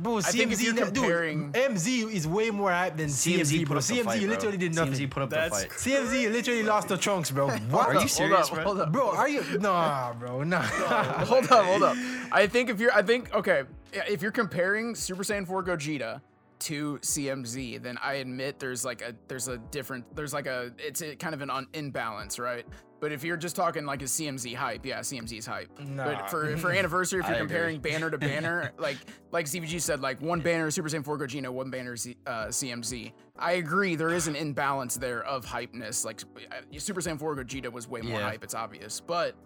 Bro, 0.03 0.19
CMZ, 0.19 0.31
think 0.33 0.53
if 0.53 0.63
you're 0.63 0.73
that- 0.75 0.93
dude, 0.95 1.53
MZ 1.55 2.13
is 2.13 2.27
way 2.27 2.51
more 2.51 2.71
hype 2.71 2.97
than 2.97 3.09
CMZ, 3.09 3.41
CMZ 3.43 3.65
bro. 3.65 3.67
put 3.69 3.77
up 3.79 3.85
the 3.89 3.95
CMZ 3.95 4.05
fight, 4.05 4.21
bro. 4.21 4.29
literally 4.31 4.57
did 4.57 4.75
nothing. 4.75 4.93
CMZ 4.95 5.11
put 5.11 5.23
up 5.25 5.31
That's 5.31 5.57
the 5.57 5.69
fight. 5.69 5.71
cr- 5.71 5.79
CMZ 5.79 6.33
literally 6.33 6.63
lost 6.63 6.89
the 6.89 6.97
chunks, 6.97 7.31
bro. 7.31 7.49
What? 7.49 7.89
Are 7.89 7.93
you 7.95 7.99
Hold 8.01 8.11
serious, 8.11 8.49
up, 8.49 8.55
bro? 8.55 8.65
hold 8.65 8.81
up. 8.81 8.93
Bro, 8.93 9.11
are 9.17 9.29
you? 9.29 9.43
Nah, 9.59 10.13
bro, 10.15 10.43
nah. 10.45 10.63
hold 11.25 11.51
up, 11.51 11.65
hold 11.65 11.83
up. 11.83 11.97
I 12.33 12.47
think 12.47 12.71
if 12.71 12.79
you're, 12.81 12.93
I 12.95 13.03
think 13.03 13.35
okay, 13.35 13.63
if 13.93 14.23
you're 14.23 14.31
comparing 14.33 14.95
Super 14.95 15.23
Saiyan 15.23 15.47
4 15.47 15.65
Gogeta 15.65 16.21
to 16.61 16.99
CMZ, 17.03 17.83
then 17.83 17.99
I 18.03 18.15
admit 18.15 18.59
there's 18.59 18.85
like 18.85 19.03
a 19.03 19.15
there's 19.29 19.49
a 19.49 19.59
different 19.59 20.05
there's 20.17 20.33
like 20.33 20.47
a 20.47 20.73
it's 20.79 21.03
a 21.03 21.17
kind 21.17 21.35
of 21.35 21.43
an 21.43 21.51
un, 21.51 21.67
imbalance, 21.75 22.39
right? 22.39 22.67
But 23.01 23.13
if 23.13 23.23
you're 23.23 23.37
just 23.37 23.55
talking 23.55 23.85
like 23.87 24.03
a 24.03 24.07
CMZ 24.07 24.55
hype, 24.57 24.85
yeah, 24.85 24.99
CMZ's 25.01 25.47
hype. 25.47 25.71
Nah. 25.79 26.05
But 26.05 26.31
for 26.31 26.57
for 26.59 26.73
anniversary, 26.73 27.21
if 27.21 27.27
you're 27.27 27.37
agree. 27.37 27.47
comparing 27.47 27.81
banner 27.81 28.11
to 28.11 28.19
banner, 28.19 28.73
like 28.79 28.97
like 29.31 29.47
ZVG 29.47 29.81
said, 29.81 30.01
like 30.01 30.21
one 30.21 30.41
banner 30.41 30.67
is 30.67 30.75
Super 30.75 30.89
Saiyan 30.89 31.05
4 31.05 31.19
Gogeta, 31.19 31.49
one 31.49 31.71
banner 31.71 31.93
is 31.93 32.09
uh, 32.27 32.47
CMZ. 32.47 33.13
I 33.39 33.53
agree, 33.53 33.95
there 33.95 34.11
is 34.11 34.27
an 34.27 34.35
imbalance 34.35 34.97
there 34.97 35.23
of 35.25 35.47
hypeness. 35.47 36.05
Like 36.05 36.23
uh, 36.51 36.57
Super 36.79 37.01
Saiyan 37.01 37.19
4 37.21 37.37
Gogeta 37.37 37.71
was 37.71 37.87
way 37.87 38.01
more 38.01 38.19
Yeah. 38.19 38.31
hype, 38.31 38.43
it's 38.43 38.55
obvious. 38.55 39.01
But 39.01 39.37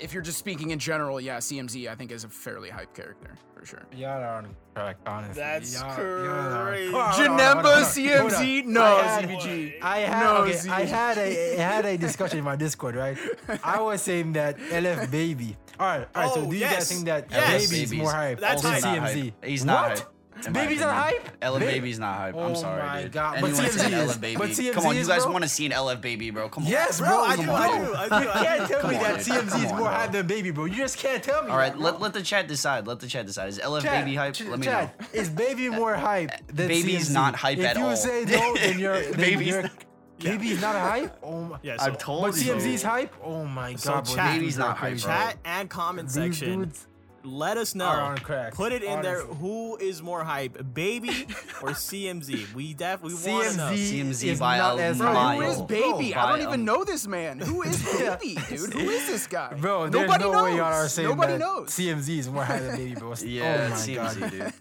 if 0.00 0.12
you're 0.12 0.22
just 0.22 0.38
speaking 0.38 0.70
in 0.70 0.78
general, 0.78 1.20
yeah, 1.20 1.38
CMZ 1.38 1.88
I 1.88 1.94
think 1.94 2.10
is 2.10 2.24
a 2.24 2.28
fairly 2.28 2.70
hype 2.70 2.94
character 2.94 3.34
for 3.54 3.66
sure. 3.66 3.82
Y'all 3.94 4.08
are 4.22 4.44
correct, 4.74 5.06
honestly. 5.06 5.34
That's 5.42 5.74
Y'all- 5.74 5.96
y'all 5.98 6.52
are- 6.52 6.68
crazy. 6.70 6.92
Hold 6.92 7.02
on, 7.04 7.12
hold 7.12 7.28
on, 7.28 7.38
hold 7.38 7.66
on. 7.66 7.82
Janemba 7.82 7.84
CMZ? 7.84 8.64
No, 8.66 8.82
I 8.82 9.02
had- 9.02 9.72
I 9.82 9.98
had 9.98 10.24
No, 10.24 10.36
okay, 10.44 10.68
I 10.70 10.82
had 10.84 11.18
a 11.18 11.58
I 11.58 11.62
had 11.62 11.84
a 11.84 11.98
discussion 11.98 12.38
in 12.38 12.44
my 12.44 12.56
Discord, 12.56 12.96
right? 12.96 13.18
I 13.62 13.80
was 13.80 14.02
saying 14.02 14.32
that 14.34 14.58
LF 14.58 15.10
Baby. 15.10 15.56
All 15.78 15.86
right, 15.86 16.08
all 16.14 16.22
right. 16.24 16.32
so 16.34 16.40
Oh, 16.42 16.46
do 16.46 16.52
you 16.54 16.60
yes. 16.60 16.74
guys 16.74 16.88
think 16.92 17.04
that 17.06 17.26
Yes. 17.30 17.70
Baby 17.70 17.82
is 17.84 17.92
more 17.92 18.12
hype 18.12 18.38
That's 18.40 18.62
than 18.62 18.72
hype. 18.72 18.82
CMZ? 18.82 19.20
hype. 19.24 19.44
He's 19.44 19.64
not 19.64 19.90
What? 19.90 19.98
hype. 20.00 20.08
In 20.46 20.52
Baby's 20.52 20.80
not 20.80 20.94
hype. 20.94 21.40
LF 21.40 21.58
Ba- 21.58 21.64
Baby's 21.66 21.98
not 21.98 22.16
hype. 22.16 22.34
I'm 22.34 22.40
Oh 22.42 22.54
sorry, 22.54 22.82
my 22.82 23.02
dude. 23.02 23.12
God. 23.12 23.32
But 23.40 23.44
Anyone 23.50 23.62
that's 23.62 23.74
seen 23.80 23.90
CMZ 23.90 24.02
is- 24.04 24.10
LF 24.16 24.20
Baby? 24.20 24.36
but 24.36 24.42
Come 24.44 24.50
CMZ 24.54 24.86
on, 24.86 24.94
you 24.94 25.00
is, 25.02 25.08
guys 25.08 25.22
bro. 25.24 25.32
want 25.32 25.44
to 25.44 25.48
see 25.48 25.66
an 25.66 25.72
LF 25.72 26.00
Baby, 26.00 26.30
bro? 26.30 26.48
Come 26.48 26.64
on. 26.64 26.70
Yes, 26.70 26.98
Bro, 27.00 27.08
bro. 27.08 27.18
I 27.24 27.36
do, 27.36 27.46
know. 27.46 27.54
I 27.54 27.66
do, 27.68 27.94
I 27.94 28.08
do, 28.08 28.24
You 28.24 28.30
can't 28.32 28.68
tell 28.70 28.80
Come 28.80 28.90
me 28.90 28.96
on, 28.96 29.02
that 29.02 29.16
dude. 29.24 29.26
CMZ 29.34 29.48
Come 29.50 29.64
is 29.64 29.70
on, 29.72 29.78
more 29.78 29.88
bro. 29.88 29.96
hype 29.96 30.12
than 30.12 30.26
Baby, 30.26 30.50
bro. 30.50 30.64
You 30.66 30.76
just 30.76 30.98
can't 30.98 31.22
tell 31.22 31.42
me. 31.44 31.50
All 31.50 31.56
right, 31.56 31.72
that, 31.72 31.80
let, 31.80 31.92
bro. 31.94 32.00
let 32.02 32.12
the 32.14 32.22
chat 32.22 32.48
decide. 32.48 32.86
Let 32.86 33.00
the 33.00 33.06
chat 33.06 33.26
decide. 33.26 33.48
Is 33.48 33.58
LF 33.58 33.82
Chat, 33.82 34.04
Baby 34.04 34.16
hype? 34.16 34.34
ch- 34.34 34.42
Let 34.42 34.58
me 34.58 34.66
chat, 34.66 35.00
know. 35.00 35.06
Is 35.12 35.28
Baby 35.30 35.68
uh, 35.68 35.72
more 35.72 35.94
hype 35.94 36.30
uh, 36.32 36.36
than 36.52 36.68
Baby's 36.68 37.08
CMZ? 37.10 37.14
not 37.14 37.36
hype 37.36 37.58
if 37.58 37.64
at 37.66 37.76
you 37.76 37.84
all. 37.84 37.96
say 37.96 38.24
no, 38.26 38.54
then 38.56 38.78
you're 38.78 39.00
then 39.02 39.12
Baby's 39.16 39.46
you're, 39.48 39.62
not- 39.62 39.72
Baby's 40.18 40.60
not 40.60 40.74
hype. 40.76 41.18
Oh 41.22 41.40
my. 41.44 41.58
Yeah, 41.62 41.76
so, 41.78 41.86
I've 41.86 41.98
told 41.98 42.22
But 42.32 42.36
you. 42.44 42.52
CMZ's 42.52 42.82
hype. 42.82 43.14
Oh 43.24 43.44
my 43.46 43.74
So 43.76 43.92
god, 43.92 44.04
bro. 44.04 44.14
chat- 44.16 44.32
these 44.32 44.40
Baby's 44.40 44.58
not 44.58 44.76
hype, 44.76 44.90
bro. 45.00 45.08
chat 45.10 45.36
and 45.44 45.70
comment 45.70 46.08
These 46.08 46.14
section. 46.14 46.58
dudes 46.60 46.86
Let 47.22 47.56
us 47.58 47.74
know. 47.74 47.84
are 47.84 48.00
on. 48.00 48.50
Put 48.52 48.72
it 48.72 48.82
in 48.82 49.02
there. 49.02 49.20
Who 49.24 49.76
is 49.76 50.02
more 50.02 50.24
hype, 50.24 50.72
Baby 50.74 51.08
or 51.62 51.70
CMZ? 51.70 52.54
We 52.54 52.74
def 52.74 53.02
we 53.02 53.12
want 53.14 53.24
to 53.50 53.56
know. 53.56 53.70
CMZ 53.72 54.00
CMZ 54.10 54.24
is 54.24 54.40
by 54.40 54.58
not 54.58 54.78
a 54.78 54.82
as 54.82 54.98
Bro, 54.98 55.12
mile. 55.12 55.36
who 55.40 55.42
is 55.48 55.56
Bro, 55.58 55.66
Baby? 55.66 56.14
I 56.14 56.28
don't 56.30 56.40
even 56.46 56.64
know 56.64 56.82
this 56.84 57.06
man. 57.06 57.38
Who 57.40 57.62
is 57.62 57.82
Baby, 57.98 58.38
dude? 58.48 58.72
Who 58.72 58.88
is 58.88 59.06
this 59.06 59.26
guy? 59.26 59.54
Bro, 59.54 59.88
there's 59.90 60.08
nobody 60.08 60.24
no 60.24 60.32
knows. 60.32 60.44
way 60.44 60.56
y'all 60.56 60.64
are 60.72 60.88
saying 60.88 61.08
nobody 61.08 61.32
that 61.34 61.38
knows. 61.40 61.68
CMZ 61.70 62.08
is 62.18 62.28
more 62.30 62.44
hype 62.44 62.62
than 62.62 62.76
Baby, 62.76 62.94
bro. 62.94 63.10
Oh 63.20 63.24
yeah, 63.24 63.64
oh 63.66 63.68
my 63.70 63.76
CMZ, 63.76 64.20
god, 64.20 64.30
dude. 64.30 64.52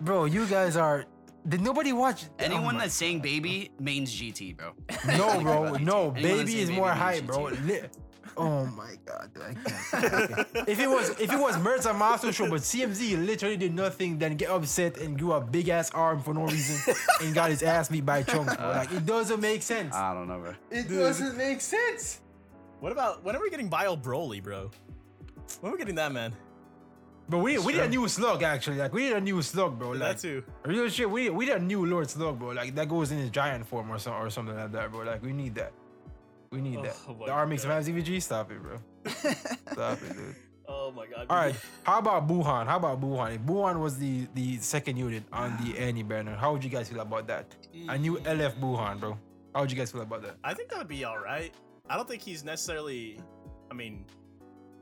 bro, 0.00 0.24
you 0.26 0.46
guys 0.46 0.76
are. 0.76 1.06
Did 1.48 1.60
nobody 1.60 1.92
watch? 1.92 2.24
Oh 2.26 2.34
Anyone 2.38 2.74
oh 2.74 2.78
my- 2.78 2.84
that's 2.84 2.94
saying 2.94 3.20
baby 3.20 3.70
means 3.80 4.14
GT, 4.14 4.56
bro. 4.56 4.74
no, 5.16 5.40
bro, 5.40 5.62
Anyone 5.64 5.84
no, 5.84 6.10
that's 6.10 6.22
Baby 6.22 6.50
saying 6.52 6.58
is 6.62 6.68
Baby 6.68 6.78
more 6.80 6.88
means 6.90 6.98
hype, 7.00 7.26
bro. 7.26 7.38
GT. 7.46 7.66
Li- 7.66 7.80
Oh 8.36 8.66
my 8.66 8.94
god, 9.04 9.30
I 9.36 9.54
can't. 9.54 10.48
If 10.68 10.80
it 10.80 10.88
was 10.88 11.10
if 11.20 11.32
it 11.32 11.38
was 11.38 11.56
Mertz 11.56 11.84
Master 11.98 12.32
Show, 12.32 12.48
but 12.48 12.60
CMZ 12.60 13.24
literally 13.26 13.56
did 13.56 13.74
nothing 13.74 14.18
than 14.18 14.36
get 14.36 14.50
upset 14.50 14.98
and 14.98 15.18
grew 15.18 15.32
a 15.32 15.40
big 15.40 15.68
ass 15.68 15.90
arm 15.90 16.20
for 16.20 16.32
no 16.34 16.46
reason 16.46 16.94
and 17.20 17.34
got 17.34 17.50
his 17.50 17.62
ass 17.62 17.88
beat 17.88 18.06
by 18.06 18.22
Chunks, 18.22 18.52
uh, 18.52 18.56
bro. 18.56 18.68
Like 18.70 18.92
it 18.92 19.04
doesn't 19.06 19.40
make 19.40 19.62
sense. 19.62 19.94
I 19.94 20.14
don't 20.14 20.28
know, 20.28 20.38
bro. 20.38 20.54
It 20.70 20.88
doesn't 20.88 21.36
make 21.36 21.60
sense. 21.60 22.20
What 22.80 22.92
about 22.92 23.22
when 23.24 23.36
are 23.36 23.40
we 23.40 23.50
getting 23.50 23.68
Bio 23.68 23.96
Broly, 23.96 24.42
bro? 24.42 24.70
When 25.60 25.70
are 25.70 25.74
we 25.74 25.78
getting 25.78 25.96
that 25.96 26.12
man? 26.12 26.34
But 27.28 27.38
we 27.38 27.58
we 27.58 27.72
need 27.72 27.82
a 27.82 27.88
new 27.88 28.08
slug 28.08 28.42
actually. 28.42 28.76
Like 28.76 28.92
we 28.92 29.04
need 29.04 29.12
a 29.14 29.20
new 29.20 29.40
slug, 29.42 29.78
bro. 29.78 29.90
Like 29.90 29.98
that 30.00 30.18
too. 30.18 30.42
real 30.64 30.88
shit. 30.88 31.08
We 31.08 31.30
we 31.30 31.46
need 31.46 31.52
a 31.54 31.58
new 31.60 31.86
Lord 31.86 32.10
Slug, 32.10 32.38
bro. 32.38 32.48
Like 32.50 32.74
that 32.74 32.88
goes 32.88 33.12
in 33.12 33.18
his 33.18 33.30
giant 33.30 33.66
form 33.66 33.90
or 33.90 33.98
something 33.98 34.22
or 34.22 34.30
something 34.30 34.56
like 34.56 34.72
that, 34.72 34.90
bro. 34.90 35.04
Like 35.04 35.22
we 35.22 35.32
need 35.32 35.54
that. 35.54 35.72
We 36.52 36.60
need 36.60 36.82
that. 36.84 36.96
Oh 37.08 37.14
my 37.14 37.26
The 37.26 37.32
R 37.32 37.46
makes 37.46 37.64
God. 37.64 37.82
some 37.84 37.94
ZVG. 37.94 38.22
Stop 38.22 38.52
it, 38.52 38.62
bro. 38.62 38.78
Stop 39.72 39.98
it, 40.02 40.12
dude. 40.14 40.36
Oh 40.68 40.92
my 40.92 41.06
god. 41.06 41.26
All 41.28 41.36
right. 41.36 41.54
How 41.82 41.98
about 41.98 42.28
Buhan? 42.28 42.66
How 42.66 42.76
about 42.76 43.00
Buhan? 43.00 43.34
If 43.36 43.40
Buhan 43.42 43.80
was 43.80 43.98
the 43.98 44.26
the 44.34 44.58
second 44.58 44.96
unit 44.98 45.24
on 45.32 45.56
the 45.64 45.78
Annie 45.86 46.02
banner, 46.04 46.36
how 46.36 46.52
would 46.52 46.62
you 46.62 46.70
guys 46.70 46.88
feel 46.88 47.00
about 47.00 47.26
that? 47.28 47.46
A 47.88 47.96
new 47.98 48.18
LF 48.18 48.54
Buhan, 48.60 49.00
bro. 49.00 49.18
How 49.54 49.62
would 49.62 49.70
you 49.72 49.76
guys 49.78 49.90
feel 49.90 50.02
about 50.02 50.22
that? 50.22 50.36
I 50.44 50.54
think 50.54 50.68
that 50.70 50.78
would 50.78 50.88
be 50.88 51.04
all 51.04 51.18
right. 51.18 51.52
I 51.90 51.96
don't 51.96 52.06
think 52.08 52.22
he's 52.22 52.44
necessarily. 52.44 53.18
I 53.70 53.74
mean, 53.74 54.04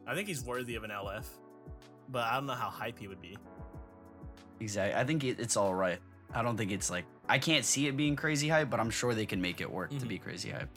I 0.06 0.14
think 0.14 0.26
he's 0.28 0.42
worthy 0.44 0.74
of 0.74 0.82
an 0.84 0.90
LF, 0.90 1.24
but 2.08 2.24
I 2.24 2.34
don't 2.34 2.46
know 2.46 2.54
how 2.54 2.68
hype 2.70 2.98
he 2.98 3.06
would 3.08 3.22
be. 3.22 3.36
Exactly. 4.60 4.94
I 5.00 5.04
think 5.04 5.24
it, 5.24 5.40
it's 5.40 5.56
all 5.56 5.74
right. 5.74 5.98
I 6.34 6.42
don't 6.42 6.56
think 6.56 6.70
it's 6.72 6.90
like 6.90 7.04
I 7.28 7.38
can't 7.38 7.64
see 7.64 7.86
it 7.86 7.96
being 7.96 8.16
crazy 8.16 8.48
hype, 8.48 8.70
but 8.70 8.78
I'm 8.80 8.90
sure 8.90 9.14
they 9.14 9.26
can 9.26 9.40
make 9.40 9.60
it 9.60 9.70
work 9.70 9.90
to 9.90 9.96
Mhm. 9.96 10.08
be 10.08 10.18
crazy 10.18 10.50
hype. 10.50 10.68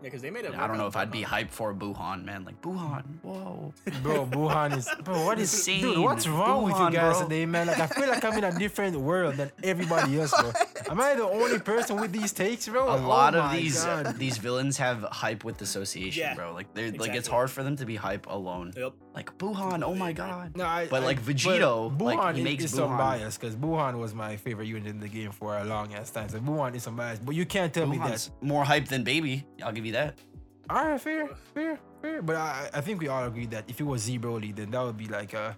Yeah, 0.00 0.04
because 0.04 0.22
they 0.22 0.30
made 0.30 0.44
it. 0.44 0.54
I 0.54 0.66
don't 0.68 0.78
know 0.78 0.86
if 0.86 0.94
I'd 0.96 1.10
be 1.10 1.22
Pokemon. 1.22 1.48
hyped 1.48 1.50
for 1.50 1.74
Buhan, 1.74 2.24
man. 2.24 2.44
Like 2.44 2.60
Buhan, 2.62 3.02
whoa. 3.22 3.74
Bro, 4.02 4.26
Buhan 4.26 4.76
is 4.76 4.88
bro. 5.02 5.24
What 5.24 5.38
is 5.40 5.52
Insane. 5.52 5.80
dude? 5.82 5.98
What's 5.98 6.28
wrong 6.28 6.62
with 6.64 6.78
you 6.78 6.90
guys 6.90 7.16
bro. 7.18 7.22
today, 7.24 7.46
man? 7.46 7.66
Like 7.66 7.80
I 7.80 7.86
feel 7.88 8.08
like 8.08 8.24
I'm 8.24 8.38
in 8.38 8.44
a 8.44 8.56
different 8.56 8.96
world 8.96 9.34
than 9.36 9.50
everybody 9.62 10.20
else, 10.20 10.32
bro. 10.40 10.52
Am 10.90 11.00
I 11.00 11.14
the 11.16 11.24
only 11.24 11.58
person 11.58 12.00
with 12.00 12.12
these 12.12 12.32
takes, 12.32 12.68
bro? 12.68 12.88
A 12.88 12.96
Oh 12.96 13.08
lot 13.08 13.34
of 13.34 13.50
these 13.52 13.84
God. 13.84 14.16
these 14.18 14.38
villains 14.38 14.76
have 14.78 15.02
hype 15.10 15.42
with 15.42 15.60
association, 15.62 16.20
Yeah, 16.20 16.34
bro. 16.34 16.52
Like 16.54 16.72
they're 16.74 16.92
like 16.92 17.14
it's 17.14 17.28
hard 17.28 17.50
for 17.50 17.64
them 17.64 17.74
to 17.76 17.84
be 17.84 17.96
hype 17.96 18.26
alone. 18.28 18.72
Yep. 18.76 18.92
Like 19.18 19.36
Buhan, 19.36 19.82
oh 19.82 19.96
my 19.96 20.12
god. 20.12 20.56
No, 20.56 20.64
I, 20.64 20.86
But, 20.86 21.02
I- 21.02 21.06
like, 21.06 21.20
Vegito, 21.20 21.90
but 21.98 22.04
like, 22.04 22.18
Buhan 22.20 22.34
he 22.36 22.42
makes 22.44 22.62
is 22.66 22.70
some 22.70 22.90
Buhan- 22.90 22.98
bias 22.98 23.36
because 23.36 23.56
Buhan 23.56 23.98
was 23.98 24.14
my 24.14 24.36
favorite 24.36 24.68
unit 24.68 24.86
in 24.86 25.00
the 25.00 25.08
game 25.08 25.32
for 25.32 25.58
a 25.58 25.64
long 25.64 25.92
ass 25.92 26.10
time. 26.10 26.28
So 26.28 26.38
Buhan 26.38 26.76
is 26.76 26.84
some 26.84 26.94
bias, 26.94 27.18
but 27.18 27.34
you 27.34 27.44
can't 27.44 27.74
tell 27.74 27.88
me 27.88 27.98
that. 27.98 28.30
More 28.40 28.64
hype 28.64 28.86
than 28.86 29.02
Baby. 29.02 29.44
I'll 29.64 29.72
give 29.72 29.84
you 29.84 29.94
that. 30.00 30.10
All 30.70 30.84
right, 30.84 31.00
fair, 31.00 31.28
fair, 31.52 31.80
fair. 32.00 32.22
But 32.22 32.36
I, 32.36 32.70
I 32.74 32.80
think 32.80 33.00
we 33.00 33.08
all 33.08 33.24
agree 33.24 33.46
that 33.46 33.64
if 33.66 33.80
it 33.80 33.84
was 33.92 34.02
Z 34.02 34.20
Broly, 34.20 34.54
then 34.54 34.70
that 34.70 34.82
would 34.84 34.96
be 34.96 35.08
like 35.08 35.34
uh 35.34 35.50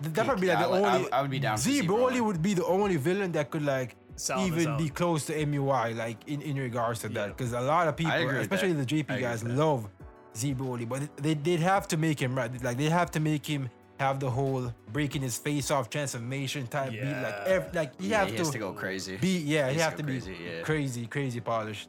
that 0.00 0.26
would 0.26 0.40
be 0.40 0.46
like 0.46 0.60
Yeah, 0.60 0.66
the 0.68 0.72
I- 0.72 0.78
I- 0.80 0.96
only. 0.96 1.12
I 1.12 1.20
would 1.22 1.30
be 1.30 1.40
down 1.40 1.58
Z 1.58 1.80
Z 1.82 1.86
Broly 1.86 2.12
Broly. 2.12 2.20
would 2.26 2.40
be 2.40 2.54
the 2.54 2.64
only 2.64 2.96
villain 2.96 3.32
that 3.32 3.50
could 3.50 3.66
like 3.66 3.96
Sell 4.16 4.46
even 4.46 4.76
be 4.78 4.88
close 4.88 5.26
to 5.26 5.34
MUI, 5.34 5.94
like 5.96 6.18
in, 6.28 6.40
in 6.40 6.56
regards 6.56 7.00
to 7.00 7.08
Yeah. 7.08 7.14
that, 7.26 7.36
because 7.36 7.52
a 7.52 7.60
lot 7.60 7.88
of 7.88 7.96
people, 7.96 8.12
especially 8.44 8.72
the 8.72 8.86
JP 8.86 9.20
guys, 9.20 9.42
love 9.44 9.88
Z 10.36 10.54
Broly, 10.54 10.88
but 10.88 11.16
they 11.16 11.34
they'd 11.34 11.60
have 11.60 11.86
to 11.88 11.96
make 11.96 12.20
him 12.20 12.34
right. 12.34 12.50
Like 12.62 12.76
they 12.76 12.88
have 12.90 13.10
to 13.12 13.20
make 13.20 13.46
him 13.46 13.70
have 14.00 14.18
the 14.18 14.28
whole 14.30 14.72
breaking 14.92 15.22
his 15.22 15.38
face 15.38 15.70
off 15.70 15.88
transformation 15.88 16.66
type 16.66 16.90
beat. 16.90 17.00
Like 17.04 17.34
Yeah. 17.46 17.68
like 17.72 17.92
you 18.00 18.10
Yeah, 18.10 18.18
have 18.18 18.28
he 18.28 18.32
to, 18.32 18.38
has 18.38 18.50
to 18.50 18.58
go 18.58 18.72
crazy. 18.72 19.16
be 19.16 19.38
yeah, 19.38 19.68
He 19.70 19.76
you 19.76 19.82
have 19.82 19.92
to 19.96 20.02
to 20.02 20.02
be 20.02 20.12
crazy, 20.20 20.36
yeah. 20.44 20.62
crazy, 20.62 21.06
crazy 21.06 21.40
polished 21.40 21.88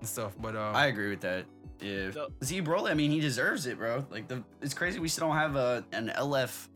and 0.00 0.08
stuff. 0.08 0.32
But 0.40 0.56
um, 0.56 0.74
I 0.74 0.86
agree 0.86 1.10
with 1.10 1.20
that. 1.20 1.44
Yeah. 1.80 2.10
So- 2.10 2.28
Z 2.42 2.62
Broly, 2.62 2.90
I 2.90 2.94
mean, 2.94 3.10
he 3.12 3.20
deserves 3.20 3.66
it, 3.66 3.78
bro. 3.78 4.04
Like 4.10 4.26
the 4.28 4.42
it's 4.60 4.74
crazy 4.74 4.98
we 4.98 5.08
still 5.08 5.28
don't 5.28 5.36
have 5.36 5.54
a 5.56 5.84
an 5.92 6.10
LF 6.16 6.68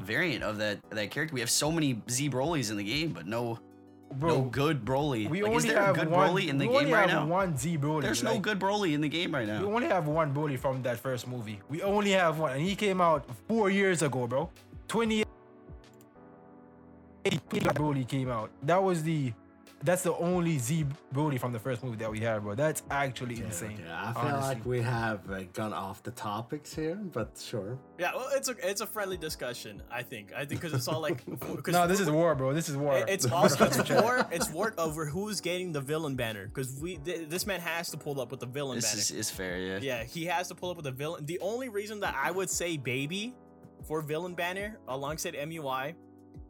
variant 0.00 0.42
of 0.44 0.58
that 0.58 0.78
that 0.90 1.10
character. 1.10 1.32
We 1.34 1.40
have 1.40 1.50
so 1.50 1.70
many 1.72 2.02
Z 2.10 2.28
Brolys 2.30 2.70
in 2.70 2.76
the 2.76 2.84
game, 2.84 3.10
but 3.12 3.26
no 3.26 3.58
bro, 4.12 4.28
no 4.36 4.42
good 4.42 4.84
Broly. 4.84 5.28
we 5.28 5.42
like, 5.42 5.50
only 5.50 5.56
is 5.56 5.64
there 5.64 5.82
a 5.82 5.86
have 5.86 5.94
good 5.94 6.10
one, 6.10 6.30
Broly 6.30 6.48
in 6.48 6.58
the 6.58 6.66
we 6.66 6.72
game 6.72 6.82
only 6.82 6.92
right 6.92 7.10
have 7.10 7.22
now? 7.22 7.26
one 7.26 7.56
Z 7.56 7.78
Broly. 7.78 8.02
There's 8.02 8.22
no 8.22 8.38
good 8.38 8.58
Broly 8.58 8.94
in 8.94 9.00
the 9.00 9.08
game 9.08 9.34
right 9.34 9.46
now. 9.46 9.60
We 9.60 9.66
only 9.72 9.86
have 9.86 10.06
one 10.06 10.34
Broly 10.34 10.58
from 10.58 10.82
that 10.82 10.98
first 10.98 11.26
movie. 11.28 11.60
We 11.68 11.82
only 11.82 12.10
have 12.12 12.38
one, 12.38 12.52
and 12.52 12.60
he 12.60 12.74
came 12.74 13.00
out 13.00 13.24
four 13.48 13.70
years 13.70 14.02
ago, 14.02 14.26
bro. 14.26 14.50
Twenty. 14.88 15.24
Broly 17.24 18.08
came 18.08 18.30
out. 18.30 18.50
That 18.62 18.82
was 18.82 19.02
the. 19.02 19.32
That's 19.82 20.02
the 20.02 20.14
only 20.16 20.58
Z 20.58 20.84
Broly 21.14 21.40
from 21.40 21.52
the 21.54 21.58
first 21.58 21.82
movie 21.82 21.96
that 21.96 22.10
we 22.10 22.20
have, 22.20 22.42
bro. 22.42 22.54
That's 22.54 22.82
actually 22.90 23.40
insane. 23.40 23.78
Okay, 23.80 23.90
I 23.90 24.12
feel 24.12 24.22
honestly. 24.22 24.54
like 24.54 24.66
we 24.66 24.82
have 24.82 25.30
uh, 25.30 25.42
gone 25.54 25.72
off 25.72 26.02
the 26.02 26.10
topics 26.10 26.74
here, 26.74 26.96
but 26.96 27.40
sure. 27.42 27.78
Yeah, 27.98 28.10
well, 28.14 28.28
it's 28.34 28.50
a 28.50 28.56
it's 28.62 28.82
a 28.82 28.86
friendly 28.86 29.16
discussion. 29.16 29.82
I 29.90 30.02
think. 30.02 30.34
I 30.34 30.44
think 30.44 30.60
because 30.60 30.74
it's 30.74 30.86
all 30.86 31.00
like. 31.00 31.24
'cause 31.40 31.72
No, 31.72 31.86
this 31.86 31.98
is 31.98 32.10
war, 32.10 32.34
bro. 32.34 32.52
This 32.52 32.68
is 32.68 32.76
war. 32.76 33.02
It's 33.08 33.24
also 33.32 33.64
it's 33.64 33.90
war. 33.90 34.26
It's 34.30 34.50
war 34.50 34.74
over 34.76 35.06
who's 35.06 35.40
getting 35.40 35.72
the 35.72 35.80
villain 35.80 36.14
banner 36.14 36.46
because 36.46 36.78
we 36.78 36.96
th- 36.98 37.28
this 37.30 37.46
man 37.46 37.60
has 37.60 37.88
to 37.90 37.96
pull 37.96 38.20
up 38.20 38.30
with 38.30 38.40
the 38.40 38.46
villain 38.46 38.76
This 38.76 38.90
banner. 38.90 39.00
is, 39.00 39.10
is 39.12 39.30
fair, 39.30 39.58
yeah. 39.58 39.78
yeah, 39.80 40.04
he 40.04 40.26
has 40.26 40.48
to 40.48 40.54
pull 40.54 40.68
up 40.70 40.76
with 40.76 40.84
the 40.84 40.92
villain. 40.92 41.24
The 41.24 41.38
only 41.40 41.70
reason 41.70 42.00
that 42.00 42.14
I 42.22 42.30
would 42.30 42.50
say 42.50 42.76
baby 42.76 43.34
for 43.88 44.02
villain 44.02 44.34
banner 44.34 44.78
alongside 44.88 45.32
MUI 45.34 45.94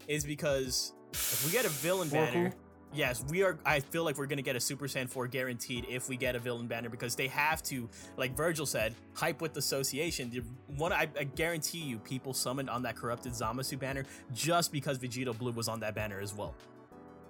is 0.09 0.24
because 0.24 0.94
if 1.12 1.44
we 1.47 1.52
get 1.52 1.65
a 1.65 1.69
villain 1.69 2.09
Four 2.09 2.24
banner, 2.27 2.51
cool? 2.51 2.59
Yes, 2.93 3.25
we 3.29 3.43
are. 3.43 3.59
I 3.65 3.81
feel 3.81 4.05
like 4.05 4.19
we're 4.19 4.27
gonna 4.27 4.43
get 4.43 4.57
a 4.57 4.61
Super 4.61 4.87
Saiyan 4.87 5.09
4 5.09 5.27
guaranteed 5.29 5.87
if 5.89 6.09
we 6.09 6.17
get 6.17 6.37
a 6.37 6.39
villain 6.39 6.67
banner 6.67 6.89
because 6.89 7.15
they 7.15 7.29
have 7.29 7.62
to, 7.65 7.89
like 8.17 8.37
Virgil 8.37 8.67
said, 8.67 8.95
hype 9.15 9.41
with 9.41 9.57
association. 9.57 10.31
The 10.31 10.43
one 10.77 10.93
I, 10.93 11.09
I 11.19 11.25
guarantee 11.25 11.79
you, 11.81 11.99
people 11.99 12.33
summoned 12.35 12.71
on 12.71 12.83
that 12.83 12.97
corrupted 12.97 13.33
Zamasu 13.33 13.79
banner 13.79 14.05
just 14.33 14.73
because 14.73 14.99
Vegito 14.99 15.37
Blue 15.37 15.53
was 15.53 15.69
on 15.69 15.81
that 15.81 15.95
banner 15.95 16.21
as 16.21 16.35
well. 16.35 16.55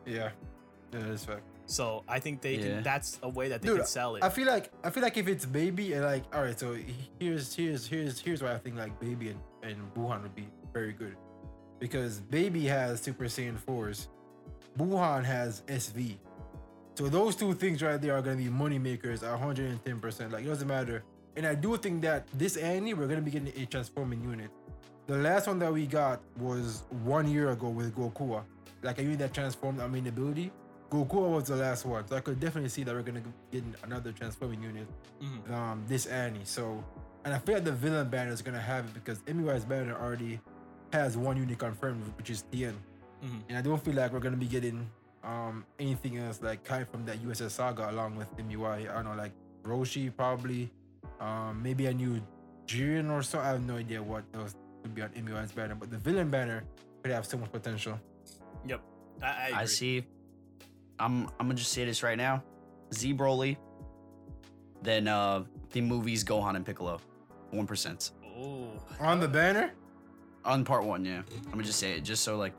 yeah, 0.06 0.30
yeah, 0.92 1.00
that's 1.06 1.24
fact. 1.24 1.42
So 1.66 2.02
I 2.08 2.18
think 2.18 2.40
they 2.42 2.54
Yeah. 2.56 2.62
can. 2.62 2.82
That's 2.82 3.20
a 3.22 3.28
way 3.28 3.48
that 3.50 3.62
they 3.62 3.68
Dude, 3.68 3.76
can 3.78 3.86
sell 3.86 4.16
it. 4.16 4.24
I 4.24 4.28
feel 4.28 4.48
like 4.48 4.72
I 4.82 4.90
feel 4.90 5.04
like 5.04 5.16
if 5.16 5.28
it's 5.28 5.46
baby 5.46 5.92
and 5.92 6.04
uh, 6.04 6.08
like 6.08 6.24
all 6.34 6.42
right, 6.42 6.58
so 6.58 6.76
here's 7.20 7.54
here's 7.54 7.86
here's 7.86 8.18
here's 8.20 8.42
why 8.42 8.52
I 8.54 8.58
think 8.58 8.76
like 8.76 8.98
baby 8.98 9.28
and, 9.28 9.40
and 9.62 9.94
Buhan 9.94 10.22
would 10.22 10.34
be 10.34 10.48
very 10.72 10.92
good. 10.92 11.16
Because 11.78 12.20
baby 12.20 12.66
has 12.66 13.00
Super 13.00 13.24
Saiyan 13.26 13.56
4s, 13.58 14.08
Buhan 14.78 15.24
has 15.24 15.62
SV. 15.66 16.16
So 16.94 17.08
those 17.08 17.34
two 17.36 17.54
things 17.54 17.82
right 17.82 18.00
there 18.00 18.14
are 18.16 18.22
gonna 18.22 18.36
be 18.36 18.48
money 18.48 18.78
makers 18.78 19.22
110%. 19.22 20.30
Like 20.32 20.44
it 20.44 20.48
doesn't 20.48 20.68
matter. 20.68 21.02
And 21.36 21.46
I 21.46 21.54
do 21.54 21.76
think 21.76 22.02
that 22.02 22.26
this 22.34 22.56
Annie, 22.56 22.94
we're 22.94 23.06
gonna 23.06 23.20
be 23.22 23.30
getting 23.30 23.52
a 23.56 23.66
transforming 23.66 24.22
unit. 24.22 24.50
The 25.06 25.16
last 25.16 25.46
one 25.46 25.58
that 25.60 25.72
we 25.72 25.86
got 25.86 26.20
was 26.38 26.82
one 27.04 27.28
year 27.28 27.50
ago 27.50 27.68
with 27.68 27.94
Gokua. 27.96 28.42
Like 28.82 28.98
a 28.98 29.02
unit 29.02 29.18
that 29.20 29.34
transformed 29.34 29.80
our 29.80 29.88
main 29.88 30.06
ability. 30.06 30.52
Gokua 30.90 31.30
was 31.30 31.44
the 31.44 31.56
last 31.56 31.84
one. 31.86 32.06
So 32.08 32.16
I 32.16 32.20
could 32.20 32.40
definitely 32.40 32.68
see 32.70 32.82
that 32.84 32.94
we're 32.94 33.02
gonna 33.02 33.22
get 33.50 33.62
another 33.84 34.12
transforming 34.12 34.62
unit 34.62 34.86
Mhm. 35.22 35.50
um 35.52 35.84
this 35.88 36.06
Annie. 36.06 36.44
So 36.44 36.84
and 37.24 37.34
I 37.34 37.38
feel 37.38 37.54
like 37.56 37.64
the 37.64 37.72
villain 37.72 38.08
banner 38.08 38.32
is 38.32 38.42
gonna 38.42 38.60
have 38.60 38.86
it 38.86 38.94
because 38.94 39.20
MUI's 39.26 39.64
banner 39.64 39.94
already 39.94 40.40
has 40.92 41.16
one 41.16 41.36
unit 41.36 41.58
confirmed, 41.58 42.02
which 42.16 42.30
is 42.30 42.42
Tien. 42.50 42.74
Mhm. 43.24 43.40
And 43.48 43.58
I 43.58 43.62
don't 43.62 43.82
feel 43.82 43.94
like 43.94 44.12
we're 44.12 44.20
gonna 44.20 44.36
be 44.36 44.46
getting 44.46 44.88
um 45.22 45.64
anything 45.78 46.16
else 46.16 46.40
like 46.42 46.64
kind 46.64 46.88
from 46.88 47.04
that 47.04 47.18
USS 47.22 47.50
saga 47.52 47.90
along 47.90 48.16
with 48.16 48.28
MUI. 48.38 48.88
I 48.88 48.94
don't 48.94 49.04
know, 49.04 49.14
like 49.14 49.32
Roshi 49.64 50.14
probably, 50.14 50.70
um 51.20 51.62
maybe 51.62 51.86
a 51.86 51.92
new 51.94 52.20
Jiren 52.66 53.10
or 53.10 53.22
so. 53.22 53.38
I 53.40 53.48
have 53.48 53.62
no 53.66 53.76
idea 53.76 54.02
what 54.02 54.24
else 54.34 54.54
would 54.82 54.94
be 54.94 55.02
on 55.02 55.10
MUI's 55.10 55.52
banner. 55.52 55.74
But 55.74 55.90
the 55.90 55.98
villain 55.98 56.30
banner 56.30 56.62
could 57.02 57.12
have 57.12 57.26
so 57.26 57.36
much 57.36 57.52
potential. 57.52 57.98
Yep. 58.66 58.80
I, 59.22 59.26
I, 59.26 59.46
agree. 59.46 59.58
I 59.58 59.64
see. 59.66 60.04
I'm 60.98 61.26
I'm 61.38 61.46
gonna 61.48 61.54
just 61.54 61.72
say 61.72 61.84
this 61.84 62.02
right 62.02 62.16
now. 62.16 62.42
Z 62.94 63.12
Broly. 63.14 63.56
Then 64.82 65.08
uh 65.08 65.44
the 65.72 65.80
movies 65.80 66.24
Gohan 66.24 66.56
and 66.56 66.64
Piccolo. 66.64 67.00
One 67.50 67.66
percent. 67.66 68.12
Oh. 68.38 68.68
On 69.00 69.20
the 69.20 69.28
banner? 69.28 69.72
On 70.44 70.64
part 70.64 70.84
one, 70.84 71.04
yeah. 71.04 71.22
I'm 71.46 71.50
gonna 71.50 71.64
just 71.64 71.78
say 71.78 71.92
it 71.92 72.02
just 72.02 72.22
so 72.24 72.36
like 72.38 72.54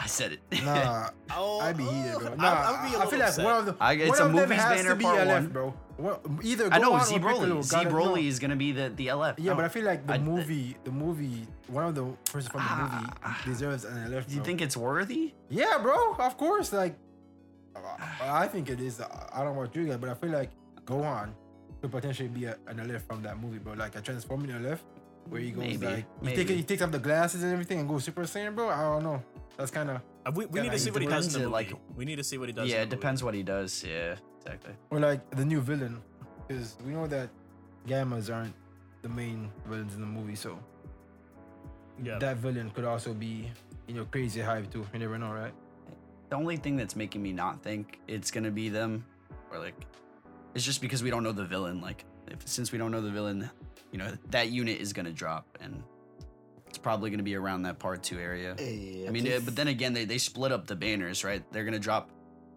I 0.00 0.06
said 0.06 0.32
it. 0.32 0.64
Nah, 0.64 1.10
Oh, 1.36 1.58
I'd 1.60 1.76
be 1.76 1.82
heated, 1.84 2.18
bro. 2.20 2.28
oh, 2.32 2.34
Nah, 2.36 2.44
I, 2.46 2.62
I, 2.62 2.70
would 2.82 2.88
be 2.90 2.94
a 2.94 2.98
I 3.00 3.04
little 3.04 3.10
feel 3.10 3.18
like 3.18 3.38
one 3.38 3.54
of 3.58 3.66
the 3.66 3.76
I- 3.80 3.92
it's 3.94 4.08
one 4.10 4.18
a 4.20 4.24
of 4.26 4.32
them 4.32 4.48
movies 4.48 4.62
has 4.62 4.76
banner 4.76 4.90
to 4.90 4.96
be 4.96 5.04
part 5.04 5.18
LF, 5.18 5.32
one. 5.32 5.46
bro. 5.48 5.74
What, 5.96 6.22
either 6.44 6.68
I 6.72 6.78
know 6.78 6.96
Z 7.02 7.16
Broly. 7.18 7.62
Z 7.64 7.76
Broly 7.86 8.28
is 8.28 8.38
gonna 8.38 8.54
be 8.54 8.70
the 8.70 8.90
the 8.94 9.08
LF. 9.08 9.34
Yeah, 9.38 9.50
No. 9.50 9.56
but 9.56 9.64
I 9.64 9.68
feel 9.68 9.84
like 9.84 10.06
the 10.06 10.14
I- 10.14 10.18
movie, 10.18 10.76
the 10.84 10.92
movie, 10.92 11.48
one 11.66 11.84
of 11.86 11.94
the 11.96 12.04
person 12.30 12.50
from 12.52 12.60
the 12.60 12.66
Ah. 12.70 13.00
movie 13.26 13.50
deserves 13.50 13.84
an 13.84 13.96
LF. 14.12 14.28
Do 14.28 14.34
you 14.36 14.42
think 14.44 14.62
it's 14.62 14.76
worthy? 14.76 15.34
Yeah, 15.50 15.78
bro. 15.82 16.14
Of 16.14 16.36
course. 16.38 16.72
Like, 16.72 16.94
I 18.22 18.46
think 18.46 18.70
it 18.70 18.80
is. 18.80 19.00
I 19.00 19.42
don't 19.42 19.56
want 19.56 19.74
you 19.74 19.86
guys, 19.86 19.96
but 19.96 20.10
I 20.10 20.14
feel 20.14 20.30
like 20.30 20.50
go 20.84 21.02
on 21.02 21.34
could 21.80 21.90
potentially 21.90 22.28
be 22.28 22.44
a, 22.44 22.56
an 22.68 22.78
LF 22.78 23.02
from 23.02 23.22
that 23.22 23.38
movie, 23.40 23.58
bro. 23.58 23.72
Like 23.74 23.96
a 23.96 24.00
transforming 24.00 24.50
LF, 24.50 24.78
where 25.28 25.40
he 25.40 25.50
goes 25.50 25.64
Maybe, 25.64 25.86
like 25.86 25.96
he, 25.96 26.04
maybe. 26.22 26.36
take, 26.44 26.56
he 26.56 26.62
takes 26.62 26.82
off 26.82 26.90
the 26.92 26.98
glasses 26.98 27.42
and 27.42 27.52
everything 27.52 27.80
and 27.80 27.88
goes 27.88 28.04
Super 28.04 28.22
Saiyan, 28.22 28.54
bro. 28.54 28.68
I 28.68 28.82
don't 28.82 29.02
know. 29.02 29.22
That's 29.58 29.70
kind 29.70 29.90
of 29.90 30.00
Uh, 30.24 30.30
we, 30.34 30.46
we 30.46 30.60
need 30.60 30.72
to 30.72 30.78
see 30.78 30.90
what 30.90 31.02
he 31.02 31.08
does 31.08 31.26
in 31.26 31.32
the 31.32 31.38
movie. 31.40 31.52
like- 31.52 31.72
we 31.96 32.04
need 32.04 32.16
to 32.16 32.24
see 32.24 32.38
what 32.38 32.48
he 32.48 32.52
does. 32.54 32.68
yeah, 32.70 32.76
in 32.76 32.82
it 32.82 32.90
the 32.90 32.96
movie. 32.96 33.00
depends 33.02 33.24
what 33.24 33.34
he 33.34 33.42
does. 33.42 33.84
Yeah, 33.84 34.16
exactly. 34.40 34.74
or 34.90 35.00
like 35.00 35.28
the 35.30 35.44
new 35.44 35.60
villain, 35.60 36.00
because 36.46 36.76
we 36.86 36.92
know 36.92 37.06
that 37.08 37.28
Gammas 37.86 38.32
aren't 38.34 38.54
the 39.02 39.08
main 39.08 39.50
villains 39.66 39.94
in 39.94 40.00
the 40.00 40.06
movie, 40.06 40.34
so 40.36 40.58
Yeah. 42.02 42.18
that 42.18 42.36
villain 42.38 42.70
could 42.70 42.84
also 42.84 43.12
be 43.14 43.50
you 43.88 43.94
know 43.94 44.04
crazy 44.04 44.40
hype 44.40 44.70
too. 44.70 44.86
You 44.92 44.98
never 45.00 45.18
know, 45.18 45.32
right? 45.32 45.52
The 46.30 46.36
only 46.36 46.56
thing 46.56 46.76
that's 46.76 46.94
making 46.94 47.22
me 47.22 47.32
not 47.32 47.62
think 47.62 47.98
it's 48.06 48.30
gonna 48.30 48.50
be 48.50 48.68
them, 48.68 49.04
or 49.50 49.58
like, 49.58 49.74
it's 50.54 50.64
just 50.64 50.80
because 50.80 51.02
we 51.02 51.10
don't 51.10 51.22
know 51.24 51.32
the 51.32 51.44
villain. 51.44 51.80
Like, 51.80 52.04
if, 52.28 52.46
since 52.46 52.70
we 52.70 52.78
don't 52.78 52.90
know 52.92 53.00
the 53.00 53.10
villain, 53.10 53.50
you 53.92 53.98
know 53.98 54.12
that 54.30 54.50
unit 54.50 54.78
is 54.80 54.92
gonna 54.92 55.10
drop, 55.12 55.46
and 55.60 55.82
it's 56.68 56.78
probably 56.78 57.10
gonna 57.10 57.22
be 57.22 57.34
around 57.34 57.62
that 57.62 57.78
part 57.78 58.02
two 58.02 58.18
area. 58.18 58.54
I 58.58 59.10
mean, 59.10 59.26
uh, 59.26 59.40
but 59.44 59.56
then 59.56 59.68
again, 59.68 59.92
they 59.92 60.04
they 60.04 60.18
split 60.18 60.52
up 60.52 60.66
the 60.66 60.76
banners, 60.76 61.24
right? 61.24 61.42
They're 61.52 61.64
gonna 61.64 61.78
drop 61.78 62.10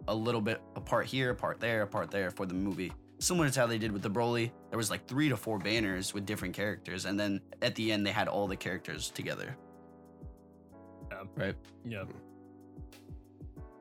a 0.08 0.16
little 0.16 0.42
bit 0.42 0.62
a 0.76 0.82
part 0.82 1.06
here, 1.06 1.32
a 1.32 1.36
part 1.36 1.60
there, 1.60 1.84
a 1.84 1.88
part 1.88 2.12
there 2.12 2.32
for 2.32 2.46
the 2.46 2.54
movie. 2.54 2.92
Similar 3.20 3.50
to 3.50 3.60
how 3.60 3.68
they 3.68 3.78
did 3.78 3.92
with 3.92 4.02
the 4.02 4.10
Broly, 4.10 4.52
there 4.70 4.78
was 4.78 4.90
like 4.90 5.08
three 5.08 5.30
to 5.30 5.38
four 5.38 5.60
banners 5.60 6.14
with 6.14 6.26
different 6.26 6.56
characters, 6.56 7.06
and 7.06 7.20
then 7.20 7.40
at 7.62 7.76
the 7.76 7.92
end 7.92 8.06
they 8.06 8.12
had 8.12 8.28
all 8.28 8.48
the 8.48 8.56
characters 8.56 9.10
together. 9.12 9.56
Yeah. 11.12 11.24
Right. 11.36 11.56
Yeah. 11.86 12.04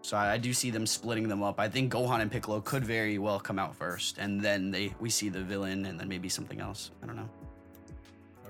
So 0.02 0.16
I, 0.16 0.32
I 0.32 0.39
do 0.39 0.52
see 0.52 0.70
them 0.70 0.86
splitting 0.86 1.28
them 1.28 1.43
up. 1.43 1.59
I 1.59 1.69
think 1.69 1.93
Gohan 1.93 2.20
and 2.20 2.31
Piccolo 2.31 2.61
could 2.61 2.85
very 2.85 3.19
well 3.19 3.40
come 3.40 3.59
out 3.59 3.74
first, 3.74 4.19
and 4.19 4.40
then 4.40 4.70
they 4.70 4.94
we 5.01 5.11
see 5.11 5.28
the 5.28 5.43
villain, 5.43 5.86
and 5.86 5.98
then 5.98 6.09
maybe 6.09 6.28
something 6.28 6.61
else. 6.61 6.90
I 7.02 7.07
don't 7.07 7.16
know. 7.16 7.31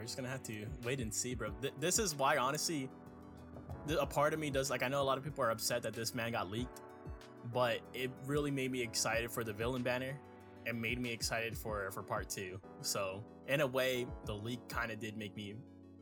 We're 0.00 0.04
just 0.04 0.16
gonna 0.16 0.30
have 0.30 0.42
to 0.44 0.64
wait 0.82 0.98
and 1.02 1.12
see, 1.12 1.34
bro. 1.34 1.50
Th- 1.60 1.74
this 1.78 1.98
is 1.98 2.14
why, 2.14 2.38
honestly, 2.38 2.88
th- 3.86 3.98
a 4.00 4.06
part 4.06 4.32
of 4.32 4.40
me 4.40 4.48
does 4.48 4.70
like. 4.70 4.82
I 4.82 4.88
know 4.88 5.02
a 5.02 5.04
lot 5.04 5.18
of 5.18 5.24
people 5.24 5.44
are 5.44 5.50
upset 5.50 5.82
that 5.82 5.92
this 5.92 6.14
man 6.14 6.32
got 6.32 6.50
leaked, 6.50 6.80
but 7.52 7.80
it 7.92 8.10
really 8.24 8.50
made 8.50 8.72
me 8.72 8.80
excited 8.80 9.30
for 9.30 9.44
the 9.44 9.52
villain 9.52 9.82
banner, 9.82 10.18
and 10.64 10.80
made 10.80 10.98
me 10.98 11.12
excited 11.12 11.54
for 11.58 11.90
for 11.90 12.02
part 12.02 12.30
two. 12.30 12.58
So 12.80 13.22
in 13.46 13.60
a 13.60 13.66
way, 13.66 14.06
the 14.24 14.32
leak 14.32 14.66
kind 14.70 14.90
of 14.90 15.00
did 15.00 15.18
make 15.18 15.36
me 15.36 15.54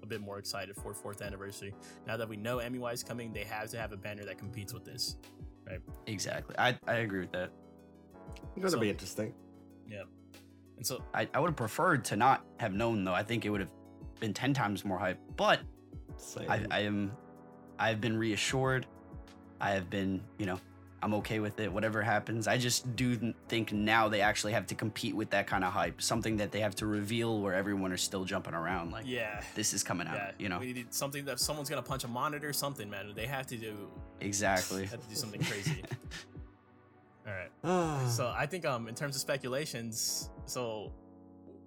a 0.05 0.07
bit 0.07 0.21
more 0.21 0.39
excited 0.39 0.77
for 0.77 0.95
fourth 0.95 1.21
anniversary. 1.21 1.75
Now 2.07 2.17
that 2.19 2.29
we 2.29 2.37
know 2.37 2.59
MUI 2.59 2.93
is 2.95 3.03
coming, 3.03 3.33
they 3.33 3.43
have 3.43 3.69
to 3.71 3.79
have 3.79 3.91
a 3.91 3.97
banner 3.97 4.25
that 4.27 4.39
competes 4.39 4.73
with 4.73 4.85
this. 4.85 5.17
Right? 5.67 5.81
Exactly. 6.07 6.55
I 6.57 6.79
I 6.87 6.99
agree 6.99 7.19
with 7.19 7.33
that. 7.33 7.51
It's 8.37 8.59
gonna 8.59 8.71
So- 8.71 8.79
be 8.79 8.91
interesting. 8.91 9.35
Yeah. 9.89 10.05
And 10.77 10.87
so 10.87 11.03
I, 11.13 11.29
I 11.35 11.41
would 11.41 11.49
have 11.49 11.57
preferred 11.57 12.05
to 12.05 12.17
not 12.17 12.45
have 12.61 12.73
known 12.73 13.03
though. 13.03 13.13
I 13.13 13.25
think 13.25 13.45
it 13.45 13.51
would 13.51 13.63
have 13.63 13.71
been 14.21 14.35
ten 14.35 14.55
times 14.55 14.85
more 14.85 14.99
hype. 14.99 15.19
But 15.37 15.61
I, 16.49 16.65
I 16.71 16.81
am 16.81 17.13
I've 17.79 18.01
been 18.01 18.17
reassured. 18.17 18.87
I 19.61 19.71
have 19.71 19.91
been, 19.91 20.21
you 20.39 20.47
know, 20.47 20.61
I'm 21.03 21.15
okay 21.15 21.39
with 21.39 21.61
it. 21.61 21.73
Whatever 21.73 22.03
happens, 22.03 22.49
I 22.49 22.59
just 22.59 22.97
do 22.97 23.33
think 23.49 23.73
now 23.73 24.09
they 24.09 24.21
actually 24.21 24.53
have 24.53 24.67
to 24.67 24.75
compete 24.75 25.15
with 25.15 25.31
that 25.31 25.47
kind 25.47 25.63
of 25.63 25.73
hype. 25.73 26.03
Something 26.03 26.37
that 26.39 26.51
they 26.51 26.61
have 26.61 26.75
to 26.77 26.87
reveal 26.87 27.41
where 27.41 27.55
everyone 27.55 27.93
is 27.93 28.03
still 28.03 28.25
jumping 28.25 28.55
around. 28.55 28.91
Like 28.91 29.05
yeah. 29.07 29.43
this 29.55 29.73
is 29.73 29.85
coming 29.85 30.09
out. 30.09 30.17
Yeah, 30.17 30.31
you 30.39 30.49
know 30.49 30.59
we 30.59 30.73
need 30.73 30.93
something 30.93 31.25
that 31.27 31.39
someone's 31.39 31.71
gonna 31.71 31.83
punch 31.83 32.05
a 32.05 32.09
monitor, 32.09 32.53
something, 32.53 32.91
man. 32.91 33.13
They 33.15 33.27
have 33.27 33.47
to 33.49 33.57
do, 33.57 33.89
exactly. 34.21 34.87
have 34.87 35.03
to 35.03 35.09
do 35.09 35.15
something 35.15 35.43
crazy. 35.43 35.83
All 37.27 37.33
right. 37.33 37.51
So 38.09 38.33
I 38.37 38.47
think 38.47 38.65
um 38.65 38.89
in 38.89 38.95
terms 38.95 39.15
of 39.15 39.21
speculations, 39.21 40.31
so 40.47 40.93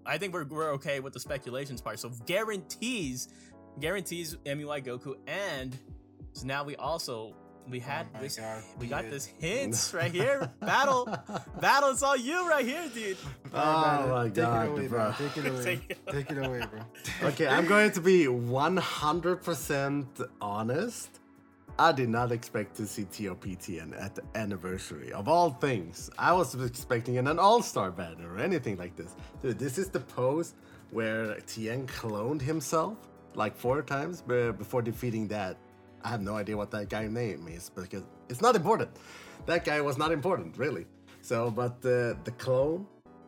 I 0.06 0.18
think 0.18 0.34
we're 0.34 0.46
we're 0.46 0.72
okay 0.74 1.00
with 1.00 1.14
the 1.14 1.20
speculations 1.20 1.82
part. 1.82 2.00
So 2.00 2.10
guarantees, 2.26 3.30
guarantees 3.80 4.36
MUI 4.46 4.84
Goku, 4.84 5.16
and 5.28 5.78
so 6.34 6.46
now 6.46 6.64
we 6.64 6.76
also 6.76 7.36
we 7.70 7.80
had 7.80 8.08
Oh 8.16 8.22
this 8.22 8.38
God, 8.38 8.64
we 8.80 8.88
got 8.88 9.10
this 9.10 9.26
hints 9.26 9.94
right 9.94 10.12
here. 10.12 10.52
Battle, 10.60 11.06
battle. 11.60 11.90
It's 11.92 12.04
all 12.04 12.18
you 12.18 12.50
right 12.50 12.66
here, 12.66 12.90
dude. 12.94 13.18
Oh, 13.54 13.56
oh 14.06 14.08
my 14.10 14.24
Take 14.26 14.34
god, 14.36 14.66
it 14.66 14.70
away, 14.72 14.88
bro. 14.88 15.14
bro. 15.18 15.28
Take 15.28 15.38
it 15.38 15.48
away. 15.50 15.64
Take 15.64 15.92
it 15.92 15.98
Take 16.12 16.32
it 16.32 16.38
away, 16.46 16.64
bro. 16.70 17.30
Okay, 17.30 17.48
I'm 17.48 17.68
going 17.68 17.92
to 17.92 18.02
be 18.02 18.26
100% 18.26 20.28
honest. 20.42 21.20
I 21.80 21.92
did 21.92 22.10
not 22.10 22.32
expect 22.32 22.76
to 22.76 22.86
see 22.86 23.06
TOP 23.06 23.46
Tien 23.60 23.94
at 23.94 24.16
the 24.16 24.24
anniversary 24.36 25.12
of 25.14 25.28
all 25.28 25.52
things. 25.52 26.10
I 26.18 26.34
was 26.34 26.54
expecting 26.56 27.18
an 27.18 27.40
All 27.40 27.62
Star 27.62 27.92
banner 27.92 28.34
or 28.34 28.40
anything 28.40 28.78
like 28.78 28.96
this. 28.96 29.16
Dude, 29.42 29.58
this 29.58 29.78
is 29.78 29.90
the 29.90 30.00
pose 30.00 30.54
where 30.92 31.40
Tien 31.42 31.88
cloned 31.88 32.42
himself 32.42 32.98
like 33.34 33.56
four 33.56 33.82
times 33.82 34.22
be- 34.22 34.52
before 34.52 34.82
defeating 34.82 35.28
that. 35.30 35.58
I 36.04 36.10
have 36.10 36.22
no 36.22 36.36
idea 36.36 36.58
what 36.58 36.72
that 36.72 36.90
guy's 36.90 37.10
name 37.10 37.48
is 37.48 37.70
because 37.70 38.04
it's 38.30 38.42
not 38.42 38.56
important. 38.56 38.90
That 39.46 39.66
guy 39.66 39.82
was 39.82 39.98
not 39.98 40.12
important, 40.12 40.58
really. 40.58 40.86
So, 41.22 41.50
but 41.52 41.82
the 41.82 42.18
the 42.24 42.32
clone, 42.32 42.86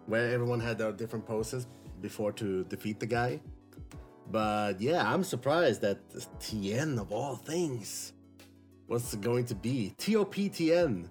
where 0.08 0.34
everyone 0.34 0.60
had 0.60 0.78
their 0.78 0.92
different 0.92 1.26
poses 1.26 1.68
before 2.02 2.32
to 2.34 2.64
defeat 2.66 3.00
the 3.00 3.06
guy, 3.06 3.40
but 4.32 4.82
yeah, 4.82 5.12
I'm 5.12 5.24
surprised 5.24 5.82
that 5.82 6.00
Tien 6.40 7.00
of 7.00 7.12
all 7.12 7.36
things 7.36 8.14
was 8.88 9.16
going 9.16 9.46
to 9.46 9.56
be 9.56 9.94
TOP 9.98 10.36
Tien 10.36 11.10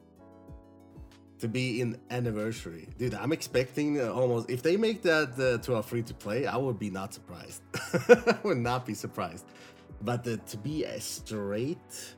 to 1.39 1.49
be 1.49 1.81
in 1.81 1.99
anniversary. 2.11 2.89
Dude, 2.99 3.15
I'm 3.15 3.33
expecting 3.33 4.01
uh, 4.01 4.13
almost 4.13 4.49
if 4.49 4.63
they 4.63 4.77
make 4.77 5.03
that 5.03 5.31
uh, 5.39 5.63
to 5.65 5.75
a 5.75 5.83
free 5.83 6.03
to 6.03 6.15
play, 6.15 6.47
I 6.47 6.57
would 6.57 6.79
be 6.79 6.89
not 6.89 7.13
surprised. 7.13 7.63
I 7.93 8.37
would 8.45 8.59
not 8.59 8.87
be 8.87 8.95
surprised. 8.95 9.47
But 10.03 10.27
uh, 10.27 10.37
to 10.37 10.57
be 10.57 10.85
a 10.85 11.01
straight 11.01 12.17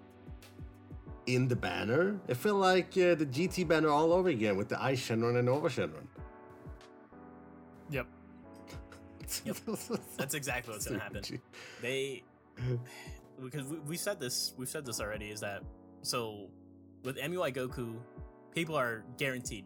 in 1.27 1.49
the 1.49 1.57
banner, 1.57 2.21
it 2.29 2.37
feel 2.37 2.57
like 2.57 2.89
uh, 2.99 3.15
the 3.15 3.27
GT 3.27 3.67
banner 3.67 3.89
all 3.89 4.13
over 4.13 4.29
again 4.29 4.57
with 4.57 4.69
the 4.69 4.83
Eis 4.83 5.01
Shenron 5.01 5.37
and 5.39 5.47
Nuova 5.47 5.69
Shenron. 5.69 6.07
Yep. 7.91 8.07
Yep. 9.47 9.57
That's 10.19 10.35
exactly 10.35 10.73
what's 10.75 10.87
gonna 10.87 11.01
happen. 11.01 11.23
they 11.81 12.23
because 13.43 13.65
we, 13.87 13.97
said 13.97 14.21
this 14.21 14.55
we've 14.57 14.69
said 14.69 14.85
this 14.85 15.01
already 15.01 15.31
is 15.31 15.41
that 15.41 15.63
so 16.03 16.49
with 17.03 17.17
MUI 17.17 17.55
Goku 17.55 17.97
people 18.55 18.77
are 18.77 19.05
guaranteed 19.19 19.65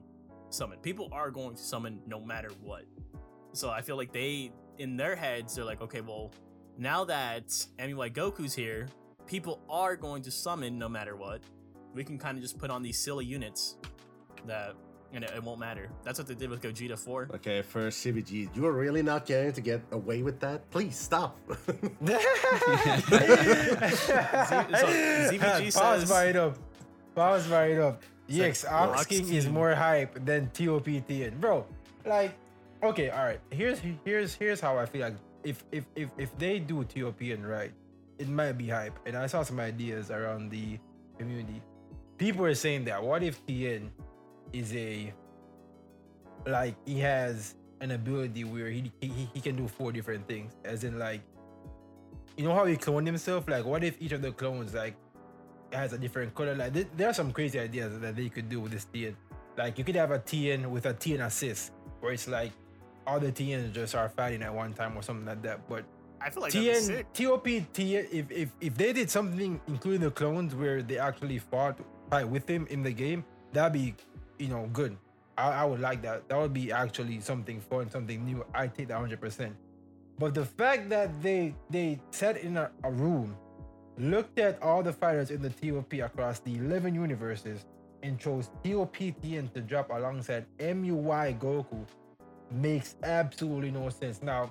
summon 0.50 0.78
people 0.78 1.08
are 1.12 1.30
going 1.30 1.54
to 1.56 1.62
summon 1.62 2.00
no 2.06 2.20
matter 2.20 2.50
what. 2.62 2.84
So 3.52 3.70
I 3.70 3.82
feel 3.82 3.96
like 3.96 4.12
they 4.12 4.52
in 4.78 4.96
their 4.96 5.16
heads 5.16 5.54
they're 5.54 5.64
like 5.64 5.80
okay 5.82 6.00
well 6.00 6.32
now 6.76 7.04
that 7.04 7.48
MUI 7.78 8.12
Goku's 8.12 8.54
here 8.54 8.88
people 9.26 9.60
are 9.68 9.94
going 9.94 10.22
to 10.22 10.30
summon 10.30 10.78
no 10.78 10.88
matter 10.88 11.14
what. 11.14 11.42
We 11.94 12.02
can 12.02 12.18
kind 12.18 12.36
of 12.36 12.42
just 12.42 12.58
put 12.58 12.70
on 12.70 12.82
these 12.82 12.98
silly 12.98 13.24
units 13.24 13.76
that 14.46 14.74
and 15.12 15.24
it, 15.24 15.30
it 15.35 15.43
won't 15.43 15.59
matter 15.59 15.89
that's 16.05 16.18
what 16.18 16.28
they 16.28 16.35
did 16.35 16.51
with 16.51 16.60
Gogeta 16.62 16.98
4 16.98 17.30
Okay, 17.36 17.62
first 17.62 18.05
ZVG, 18.05 18.55
you 18.55 18.66
are 18.66 18.72
really 18.72 19.02
not 19.02 19.26
going 19.26 19.52
to 19.52 19.60
get 19.60 19.80
away 19.93 20.22
with 20.22 20.39
that? 20.40 20.68
Please 20.70 20.97
stop. 20.98 21.39
ZVG 24.48 25.74
Pause 25.74 26.01
says- 26.01 26.10
right 26.10 26.36
up. 26.36 26.59
Pause 27.14 27.48
right 27.48 27.78
up. 27.78 28.02
Yes, 28.28 28.64
Ox 28.64 29.01
Ox 29.01 29.06
King 29.06 29.32
is 29.32 29.48
more 29.48 29.74
hype 29.74 30.24
than 30.24 30.51
TOP 30.51 30.85
Tien. 30.85 31.39
Bro, 31.40 31.64
like, 32.05 32.35
okay, 32.82 33.10
alright. 33.10 33.40
Here's 33.51 33.80
here's 34.05 34.35
here's 34.35 34.60
how 34.60 34.76
I 34.76 34.85
feel 34.85 35.01
like 35.01 35.16
if 35.43 35.64
if 35.72 35.86
if 35.97 36.10
if 36.18 36.36
they 36.39 36.59
do 36.59 36.85
TOPN 36.85 37.48
right, 37.48 37.72
it 38.18 38.28
might 38.28 38.52
be 38.52 38.68
hype. 38.68 38.98
And 39.06 39.16
I 39.16 39.26
saw 39.26 39.43
some 39.43 39.59
ideas 39.60 40.10
around 40.10 40.51
the 40.51 40.78
community. 41.18 41.62
People 42.18 42.44
are 42.44 42.55
saying 42.55 42.85
that 42.85 43.02
what 43.02 43.22
if 43.22 43.44
Tien 43.47 43.90
is 44.52 44.74
a 44.74 45.12
like 46.46 46.74
he 46.86 46.98
has 47.00 47.54
an 47.80 47.92
ability 47.92 48.44
where 48.44 48.70
he 48.70 48.92
he, 49.00 49.28
he 49.32 49.40
can 49.40 49.56
do 49.56 49.68
four 49.68 49.92
different 49.92 50.26
things, 50.26 50.56
as 50.64 50.84
in 50.84 50.98
like 50.98 51.22
you 52.38 52.44
know 52.44 52.54
how 52.54 52.64
he 52.64 52.76
cloned 52.76 53.04
himself? 53.04 53.48
Like, 53.48 53.64
what 53.64 53.82
if 53.82 54.00
each 54.00 54.12
of 54.12 54.22
the 54.22 54.30
clones 54.30 54.72
like 54.72 54.94
has 55.72 55.92
a 55.92 55.98
different 55.98 56.34
color? 56.34 56.54
Like, 56.54 56.72
th- 56.72 56.86
there 56.96 57.10
are 57.10 57.12
some 57.12 57.32
crazy 57.32 57.58
ideas 57.58 57.98
that 57.98 58.14
they 58.14 58.28
could 58.28 58.48
do 58.48 58.60
with 58.60 58.72
this 58.72 58.84
Tien. 58.84 59.16
Like, 59.56 59.76
you 59.76 59.84
could 59.84 59.96
have 59.96 60.12
a 60.12 60.20
Tien 60.20 60.70
with 60.70 60.86
a 60.86 60.94
Tien 60.94 61.20
assist, 61.20 61.72
where 61.98 62.12
it's 62.12 62.28
like 62.28 62.52
all 63.06 63.18
the 63.18 63.32
Tiens 63.32 63.74
just 63.74 63.96
are 63.96 64.08
fighting 64.08 64.42
at 64.42 64.54
one 64.54 64.72
time 64.72 64.96
or 64.96 65.02
something 65.02 65.26
like 65.26 65.42
that. 65.42 65.68
But 65.68 65.84
I 66.20 66.30
feel 66.30 66.44
like 66.44 66.52
Tien. 66.52 67.04
TOP, 67.12 67.44
Tien, 67.72 68.06
if, 68.12 68.30
if 68.30 68.50
if 68.60 68.74
they 68.76 68.92
did 68.92 69.10
something, 69.10 69.60
including 69.66 70.02
the 70.02 70.12
clones, 70.12 70.54
where 70.54 70.80
they 70.80 70.98
actually 70.98 71.38
fought 71.40 71.76
fight 72.08 72.28
with 72.28 72.48
him 72.48 72.68
in 72.70 72.84
the 72.84 72.92
game, 72.92 73.24
that'd 73.52 73.72
be, 73.72 73.96
you 74.39 74.48
know, 74.48 74.69
good. 74.73 74.97
I, 75.36 75.62
I 75.62 75.65
would 75.65 75.81
like 75.81 76.02
that. 76.02 76.28
That 76.28 76.39
would 76.39 76.52
be 76.52 76.73
actually 76.73 77.20
something 77.20 77.60
fun, 77.60 77.90
something 77.90 78.24
new. 78.24 78.44
I 78.55 78.66
take 78.66 78.89
that 78.89 78.98
hundred 78.98 79.20
percent. 79.20 79.55
But 80.19 80.35
the 80.35 80.44
fact 80.44 80.89
that 80.90 81.23
they 81.23 81.55
they 81.70 82.01
sat 82.10 82.39
in 82.39 82.56
a, 82.56 82.70
a 82.82 82.90
room, 82.90 83.36
looked 83.98 84.39
at 84.39 84.60
all 84.62 84.82
the 84.82 84.93
fighters 84.93 85.31
in 85.31 85.40
the 85.43 85.51
TOP 85.51 85.93
across 85.94 86.40
the 86.40 86.56
eleven 86.56 86.94
universes, 86.94 87.65
and 88.02 88.19
chose 88.19 88.51
TOP 88.65 88.97
TN 88.97 89.52
to 89.55 89.60
drop 89.60 89.90
alongside 89.90 90.47
MUI 90.59 91.39
Goku 91.39 91.85
makes 92.51 92.97
absolutely 93.02 93.70
no 93.70 93.89
sense. 93.90 94.23
Now, 94.23 94.51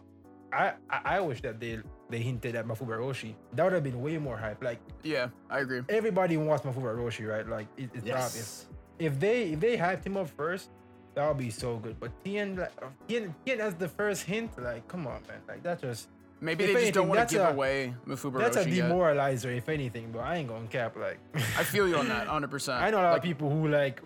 I 0.53 0.73
I, 0.89 1.01
I 1.17 1.19
wish 1.19 1.41
that 1.41 1.59
they 1.59 1.79
they 2.09 2.19
hinted 2.19 2.55
at 2.55 2.65
Mafuba 2.65 2.97
Roshi. 2.97 3.35
That 3.53 3.65
would 3.65 3.73
have 3.73 3.83
been 3.83 4.01
way 4.01 4.17
more 4.17 4.37
hype. 4.37 4.63
Like 4.63 4.79
Yeah, 5.03 5.27
I 5.49 5.59
agree. 5.59 5.81
everybody 5.89 6.37
wants 6.37 6.65
Mafuba 6.65 6.95
Roshi, 6.95 7.27
right? 7.27 7.45
Like 7.45 7.67
it, 7.75 7.89
it's 7.93 8.09
obvious. 8.09 8.67
Yes. 8.99 9.13
If 9.13 9.19
they 9.19 9.43
if 9.53 9.59
they 9.59 9.77
hyped 9.77 10.05
him 10.05 10.17
up 10.17 10.29
first, 10.29 10.69
that 11.15 11.27
would 11.27 11.37
be 11.37 11.49
so 11.49 11.77
good. 11.77 11.99
But 11.99 12.11
Tien 12.23 12.55
like 12.55 12.71
Tien, 13.07 13.33
Tien 13.45 13.61
as 13.61 13.75
the 13.75 13.87
first 13.87 14.23
hint, 14.23 14.51
like 14.61 14.87
come 14.87 15.07
on, 15.07 15.21
man, 15.27 15.41
like 15.47 15.63
that 15.63 15.81
just 15.81 16.09
Maybe 16.39 16.65
If 16.65 16.73
they 16.75 16.81
just 16.81 16.93
don't 16.93 17.09
anything, 17.09 17.17
want 17.17 17.29
to 17.29 17.35
give 17.35 17.45
a- 17.45 17.49
away 17.49 17.95
Mufubara 18.05 18.39
that's 18.39 18.57
a 18.57 18.65
Roshi 18.65 18.75
yet. 18.75 18.91
demoralizer, 18.91 19.57
if 19.57 19.69
anything. 19.69 20.11
But 20.11 20.19
I 20.19 20.35
ain't 20.37 20.47
gonna 20.47 20.67
cap. 20.67 20.95
Like 20.95 21.17
I 21.33 21.63
feel 21.63 21.87
you 21.87 21.97
on 21.97 22.07
that, 22.09 22.27
100%. 22.37 22.73
I 22.79 22.91
know 22.91 22.99
a 22.99 23.01
lot 23.01 23.09
like, 23.13 23.17
of 23.17 23.23
people 23.23 23.49
who 23.49 23.67
like 23.67 24.01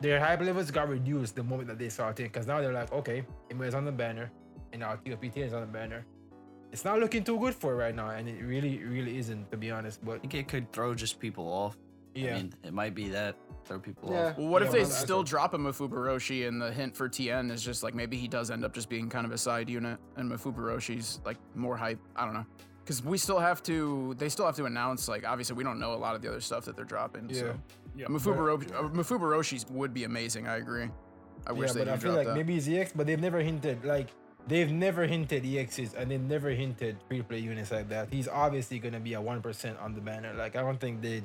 their 0.00 0.20
hype 0.20 0.40
levels 0.42 0.70
got 0.70 0.88
reduced 0.90 1.36
the 1.36 1.42
moment 1.42 1.68
that 1.68 1.78
they 1.78 1.88
saw 1.88 2.12
Tien, 2.12 2.26
because 2.26 2.46
now 2.46 2.60
they're 2.60 2.72
like, 2.72 2.92
okay, 2.92 3.24
is 3.48 3.74
on 3.74 3.84
the 3.86 3.92
banner, 3.92 4.30
and 4.72 4.80
now 4.80 4.96
TOP 4.96 5.22
Tien 5.22 5.44
is 5.44 5.52
on 5.54 5.62
the 5.62 5.66
banner. 5.66 6.04
It's 6.72 6.84
not 6.84 7.00
looking 7.00 7.24
too 7.24 7.38
good 7.38 7.54
for 7.54 7.72
it 7.72 7.76
right 7.76 7.94
now, 7.94 8.10
and 8.10 8.28
it 8.28 8.42
really, 8.44 8.78
really 8.84 9.18
isn't, 9.18 9.50
to 9.50 9.56
be 9.56 9.70
honest. 9.70 10.04
But 10.04 10.16
I 10.16 10.18
think 10.18 10.34
it 10.34 10.48
could 10.48 10.70
throw 10.72 10.94
just 10.94 11.18
people 11.18 11.46
off. 11.50 11.76
yeah, 12.14 12.32
I 12.32 12.36
mean, 12.36 12.52
it 12.62 12.72
might 12.74 12.94
be 12.94 13.08
that 13.08 13.36
throw 13.64 13.78
people 13.78 14.10
Yeah. 14.12 14.28
off. 14.30 14.38
Well, 14.38 14.48
what 14.48 14.62
if 14.62 14.70
they 14.72 14.80
well, 14.82 14.90
still 14.90 15.20
a- 15.20 15.24
drop 15.24 15.54
a 15.54 15.58
Mafubaroshi 15.58 16.46
and 16.48 16.60
the 16.60 16.72
hint 16.72 16.96
for 16.96 17.08
Tien 17.08 17.50
is 17.50 17.62
just 17.62 17.82
like 17.82 17.94
maybe 17.94 18.16
he 18.16 18.28
does 18.28 18.50
end 18.50 18.64
up 18.64 18.72
just 18.74 18.88
being 18.88 19.08
kind 19.08 19.24
of 19.26 19.32
a 19.32 19.38
side 19.38 19.68
unit 19.68 19.98
and 20.16 20.30
Mafubaroshi's 20.30 21.20
like 21.24 21.36
more 21.54 21.76
hype? 21.76 21.98
I 22.16 22.24
don't 22.24 22.34
know. 22.34 22.46
Because 22.84 23.04
we 23.04 23.18
still 23.18 23.38
have 23.38 23.62
to, 23.64 24.14
they 24.18 24.28
still 24.28 24.46
have 24.46 24.56
to 24.56 24.64
announce, 24.64 25.06
like, 25.06 25.24
obviously 25.24 25.54
we 25.54 25.62
don't 25.62 25.78
know 25.78 25.92
a 25.92 25.96
lot 25.96 26.16
of 26.16 26.22
the 26.22 26.28
other 26.28 26.40
stuff 26.40 26.64
that 26.64 26.74
they're 26.76 26.84
dropping. 26.84 27.28
Yeah. 27.30 27.38
So. 27.38 27.54
Yeah. 27.96 28.06
Mafubaro- 28.06 28.72
uh, 28.72 28.88
Mafubaroshi's 28.88 29.66
would 29.70 29.92
be 29.94 30.04
amazing. 30.04 30.48
I 30.48 30.56
agree. 30.56 30.88
I 31.46 31.52
wish 31.52 31.68
yeah, 31.68 31.72
they 31.74 31.78
but 31.80 31.88
I 31.88 31.96
feel 31.96 32.12
like 32.12 32.26
that. 32.26 32.34
maybe 32.36 32.56
it's 32.56 32.68
EX, 32.68 32.92
but 32.92 33.06
they've 33.06 33.20
never 33.20 33.38
hinted 33.40 33.84
like 33.84 34.08
they've 34.46 34.70
never 34.70 35.06
hinted 35.06 35.42
EXs 35.44 35.94
and 35.94 36.10
they've 36.10 36.20
never 36.20 36.50
hinted 36.50 36.96
free 37.08 37.22
play 37.22 37.38
units 37.38 37.70
like 37.70 37.88
that. 37.88 38.12
He's 38.12 38.28
obviously 38.28 38.78
gonna 38.78 39.00
be 39.00 39.14
a 39.14 39.20
one 39.20 39.40
percent 39.40 39.78
on 39.78 39.94
the 39.94 40.00
banner. 40.00 40.34
Like 40.34 40.54
I 40.56 40.60
don't 40.60 40.78
think 40.78 41.00
they'd 41.00 41.24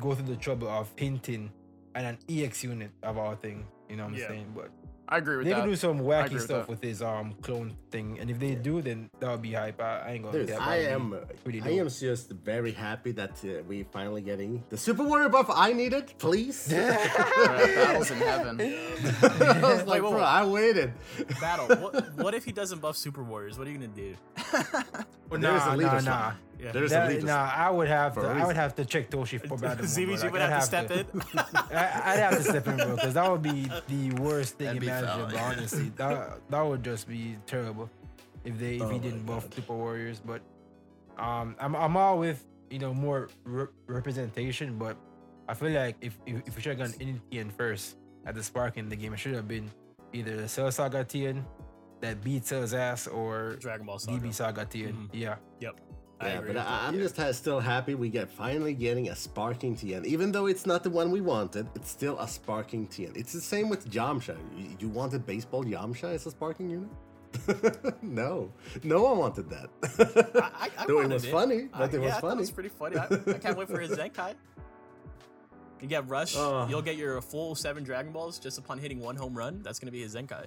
go 0.00 0.14
through 0.14 0.26
the 0.26 0.36
trouble 0.36 0.68
of 0.68 0.90
hinting 0.96 1.50
at 1.94 2.04
an 2.04 2.18
EX 2.28 2.64
unit 2.64 2.90
of 3.02 3.18
all 3.18 3.34
things. 3.36 3.64
You 3.88 3.96
know 3.96 4.04
what 4.04 4.14
I'm 4.14 4.18
Yeah. 4.18 4.28
saying? 4.28 4.52
But 4.54 4.70
I 5.08 5.18
agree 5.18 5.36
with 5.36 5.44
they 5.44 5.50
that. 5.52 5.56
They 5.56 5.62
could 5.62 5.70
do 5.70 5.76
some 5.76 5.98
wacky 6.00 6.32
with 6.32 6.42
stuff 6.42 6.66
that. 6.66 6.68
with 6.70 6.82
his 6.82 7.02
um 7.02 7.34
clone 7.42 7.76
thing, 7.90 8.18
and 8.18 8.30
if 8.30 8.38
they 8.38 8.54
do, 8.54 8.80
then 8.80 9.10
that 9.20 9.30
would 9.30 9.42
be 9.42 9.52
hype. 9.52 9.78
I, 9.80 9.98
I 9.98 10.10
ain't 10.12 10.24
gonna. 10.24 10.38
Dude, 10.38 10.48
cap, 10.48 10.60
I 10.62 10.78
that 10.82 10.98
would 11.00 11.10
be 11.10 11.16
am 11.16 11.26
pretty 11.44 11.60
I 11.60 11.64
dope. 11.64 11.80
am 11.80 11.88
just 11.90 12.30
very 12.30 12.72
happy 12.72 13.12
that 13.12 13.32
uh, 13.44 13.62
we 13.68 13.82
finally 13.82 14.22
getting 14.22 14.64
the 14.70 14.78
Super 14.78 15.02
Warrior 15.04 15.28
buff 15.28 15.50
I 15.54 15.74
needed, 15.74 16.14
please. 16.18 16.68
Battles 16.72 18.10
in 18.10 18.16
heaven. 18.18 18.60
I 19.22 19.60
was 19.62 19.84
like, 19.86 20.00
wait, 20.02 20.08
bro, 20.08 20.12
wait. 20.12 20.22
I 20.22 20.46
waited. 20.46 20.92
Battle. 21.40 21.66
What, 21.76 22.16
what 22.16 22.34
if 22.34 22.44
he 22.46 22.52
doesn't 22.52 22.80
buff 22.80 22.96
Super 22.96 23.22
Warriors? 23.22 23.58
What 23.58 23.66
are 23.66 23.70
you 23.70 23.76
gonna 23.78 23.88
do? 23.88 24.14
But 25.28 25.40
There's 25.42 25.42
nah, 25.42 25.64
a 25.64 25.66
nah, 25.66 25.74
leader 25.74 26.02
nah. 26.02 26.32
Slot. 26.62 26.74
Yeah. 26.74 26.80
There's 26.80 26.90
That- 26.90 27.08
leader 27.10 27.26
nah. 27.26 27.50
I 27.54 27.70
would 27.70 27.88
have 27.88 28.14
For 28.14 28.20
to. 28.22 28.26
a 28.26 28.30
I 28.30 28.32
reason. 28.34 28.46
would 28.48 28.56
have 28.56 28.74
to 28.76 28.84
check 28.84 29.10
Toshi 29.10 29.40
for 29.40 29.56
battle. 29.58 29.84
mode, 29.84 29.84
ZVG 29.84 30.22
like, 30.22 30.32
would 30.32 30.42
I'd 30.42 30.50
have 30.50 30.60
to 30.60 30.66
step 30.66 30.86
to. 30.88 31.00
in. 31.00 31.06
I, 31.76 32.02
I'd 32.12 32.18
have 32.18 32.36
to 32.36 32.42
step 32.42 32.66
in, 32.68 32.76
bro, 32.76 32.94
because 32.96 33.14
that 33.14 33.30
would 33.30 33.42
be 33.42 33.68
the 33.88 34.10
worst 34.22 34.58
thing 34.58 34.66
That'd 34.68 34.80
be 34.80 34.86
foul, 34.88 35.02
imaginable. 35.04 35.32
yeah. 35.34 35.44
Honestly, 35.50 35.92
that 35.96 36.50
that 36.50 36.60
would 36.62 36.82
just 36.84 37.08
be 37.08 37.36
terrible 37.46 37.90
if 38.44 38.58
they 38.58 38.76
if 38.76 38.82
Oh 38.82 38.88
he 38.88 38.98
didn't 38.98 39.24
buff 39.26 39.44
God. 39.44 39.54
Super 39.54 39.74
Warriors. 39.74 40.20
But 40.24 40.42
um, 41.18 41.56
I'm 41.60 41.74
I'm 41.76 41.96
all 41.96 42.18
with 42.18 42.44
you 42.70 42.78
know 42.78 42.94
more 42.94 43.28
re- 43.44 43.66
representation, 43.86 44.78
but 44.78 44.96
I 45.48 45.54
feel 45.54 45.70
like 45.70 45.96
if 46.00 46.18
if, 46.26 46.42
if 46.46 46.56
we 46.56 46.62
should 46.62 46.78
have 46.78 46.90
gone 46.92 47.00
Indian 47.00 47.50
first 47.50 47.96
at 48.24 48.34
the 48.34 48.42
spark 48.42 48.76
in 48.78 48.88
the 48.88 48.96
game, 48.96 49.12
it 49.14 49.18
should 49.18 49.34
have 49.34 49.48
been 49.48 49.70
either 50.12 50.36
the 50.36 50.48
Cell 50.48 50.70
Saga 50.70 51.02
Tien 51.04 51.44
that 52.00 52.22
beats 52.22 52.48
Cell's 52.48 52.74
ass 52.74 53.06
or 53.06 53.56
Dragon 53.60 53.86
Ball 53.86 53.98
Saga. 53.98 54.18
DB 54.18 54.32
Saga 54.34 54.64
Tien. 54.64 54.92
Mhm. 54.92 55.08
Yeah. 55.12 55.36
Yep. 55.60 55.80
I 56.22 56.28
Yeah, 56.28 56.38
agree 56.38 56.52
but 56.54 56.66
I, 56.66 56.86
I'm 56.86 56.94
just 56.98 57.18
still 57.34 57.60
happy 57.60 57.94
we 57.94 58.08
get 58.08 58.30
finally 58.30 58.74
getting 58.74 59.08
a 59.08 59.16
sparking 59.16 59.74
Tien. 59.76 60.04
Even 60.06 60.30
though 60.32 60.46
it's 60.46 60.66
not 60.66 60.82
the 60.84 60.90
one 60.90 61.10
we 61.10 61.20
wanted, 61.20 61.66
it's 61.74 61.90
still 61.90 62.18
a 62.20 62.28
sparking 62.28 62.86
Tien. 62.86 63.12
It's 63.16 63.32
the 63.32 63.40
same 63.40 63.68
with 63.68 63.90
Yamcha. 63.90 64.36
You, 64.56 64.66
you 64.78 64.88
wanted 64.88 65.26
baseball 65.26 65.64
Yamcha 65.64 66.14
as 66.14 66.26
a 66.26 66.30
sparking 66.30 66.70
unit? 66.70 66.90
no, 68.02 68.52
no 68.84 69.02
one 69.02 69.18
wanted 69.18 69.48
that. 69.50 69.70
I, 70.36 70.66
I, 70.66 70.70
I 70.78 70.86
Though 70.86 71.00
it 71.00 71.08
was 71.08 71.26
funny, 71.26 71.68
I- 71.72 71.78
but 71.80 71.94
it 71.94 72.00
yeah, 72.00 72.06
was 72.06 72.14
I 72.14 72.20
funny. 72.20 72.34
It 72.34 72.38
was 72.40 72.50
pretty 72.50 72.68
funny. 72.68 72.96
I, 72.98 73.04
I 73.04 73.38
can't 73.38 73.56
wait 73.58 73.68
for 73.68 73.80
his 73.80 73.90
Zenkai. 73.92 74.34
You 75.80 75.88
get 75.88 76.08
Rush, 76.08 76.36
Oh. 76.36 76.58
Uh. 76.58 76.68
you'll 76.68 76.80
get 76.82 76.96
your 76.96 77.20
full 77.20 77.56
seven 77.56 77.82
Dragon 77.82 78.12
Balls 78.12 78.38
just 78.38 78.56
upon 78.56 78.78
hitting 78.78 79.00
one 79.00 79.16
home 79.16 79.36
run. 79.36 79.62
That's 79.64 79.80
gonna 79.80 79.90
be 79.90 80.02
his 80.02 80.14
Zenkai. 80.14 80.46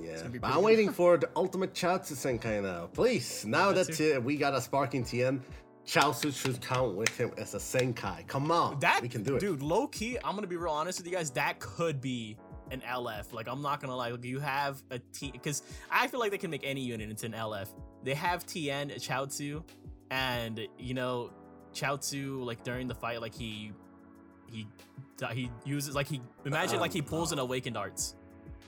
Yeah, 0.00 0.22
but 0.40 0.50
I'm 0.50 0.62
waiting 0.62 0.90
for 1.00 1.16
the 1.16 1.28
ultimate 1.36 1.74
Chaozu 1.74 2.12
Zenkai 2.14 2.62
now. 2.62 2.86
Please, 2.92 3.44
now 3.44 3.68
Yeah, 3.70 3.82
that 3.84 4.16
uh, 4.16 4.20
we 4.20 4.36
got 4.36 4.54
a 4.54 4.60
sparking 4.60 5.04
Tien, 5.04 5.42
Chaozu 5.86 6.34
should 6.34 6.60
count 6.60 6.96
with 6.96 7.16
him 7.16 7.32
as 7.36 7.54
a 7.54 7.58
Zenkai. 7.58 8.26
Come 8.26 8.50
on, 8.50 8.78
That 8.80 9.02
we 9.02 9.08
can 9.08 9.22
do 9.22 9.36
it. 9.36 9.40
dude. 9.40 9.62
Low 9.62 9.86
key, 9.88 10.16
I'm 10.24 10.34
gonna 10.34 10.46
be 10.46 10.56
real 10.56 10.72
honest 10.72 10.98
with 10.98 11.06
you 11.06 11.12
guys. 11.12 11.30
That 11.32 11.58
could 11.60 12.00
be 12.00 12.36
an 12.70 12.80
LF. 12.80 13.32
Like 13.32 13.48
I'm 13.48 13.60
not 13.62 13.80
gonna 13.80 13.94
lie. 13.96 14.10
Like, 14.10 14.24
you 14.24 14.40
have 14.40 14.82
a 14.90 14.98
T 14.98 15.30
because 15.30 15.62
I 15.90 16.06
feel 16.08 16.20
like 16.20 16.30
they 16.30 16.38
can 16.38 16.50
make 16.50 16.64
any 16.64 16.80
unit 16.80 17.10
into 17.10 17.26
an 17.26 17.32
LF. 17.32 17.68
They 18.02 18.14
have 18.14 18.46
Tien 18.46 18.90
Chaozu, 18.90 19.62
and 20.10 20.66
you 20.78 20.94
know 20.94 21.30
Chaozu 21.74 22.44
like 22.44 22.62
during 22.64 22.88
the 22.88 22.94
fight, 22.94 23.20
like 23.20 23.34
he 23.34 23.72
he 24.50 24.66
he 25.32 25.50
uses 25.64 25.94
like 25.94 26.08
he 26.08 26.20
imagine 26.44 26.80
like 26.80 26.92
he 26.92 27.02
pulls 27.02 27.32
an 27.32 27.38
awakened 27.38 27.76
arts. 27.76 28.14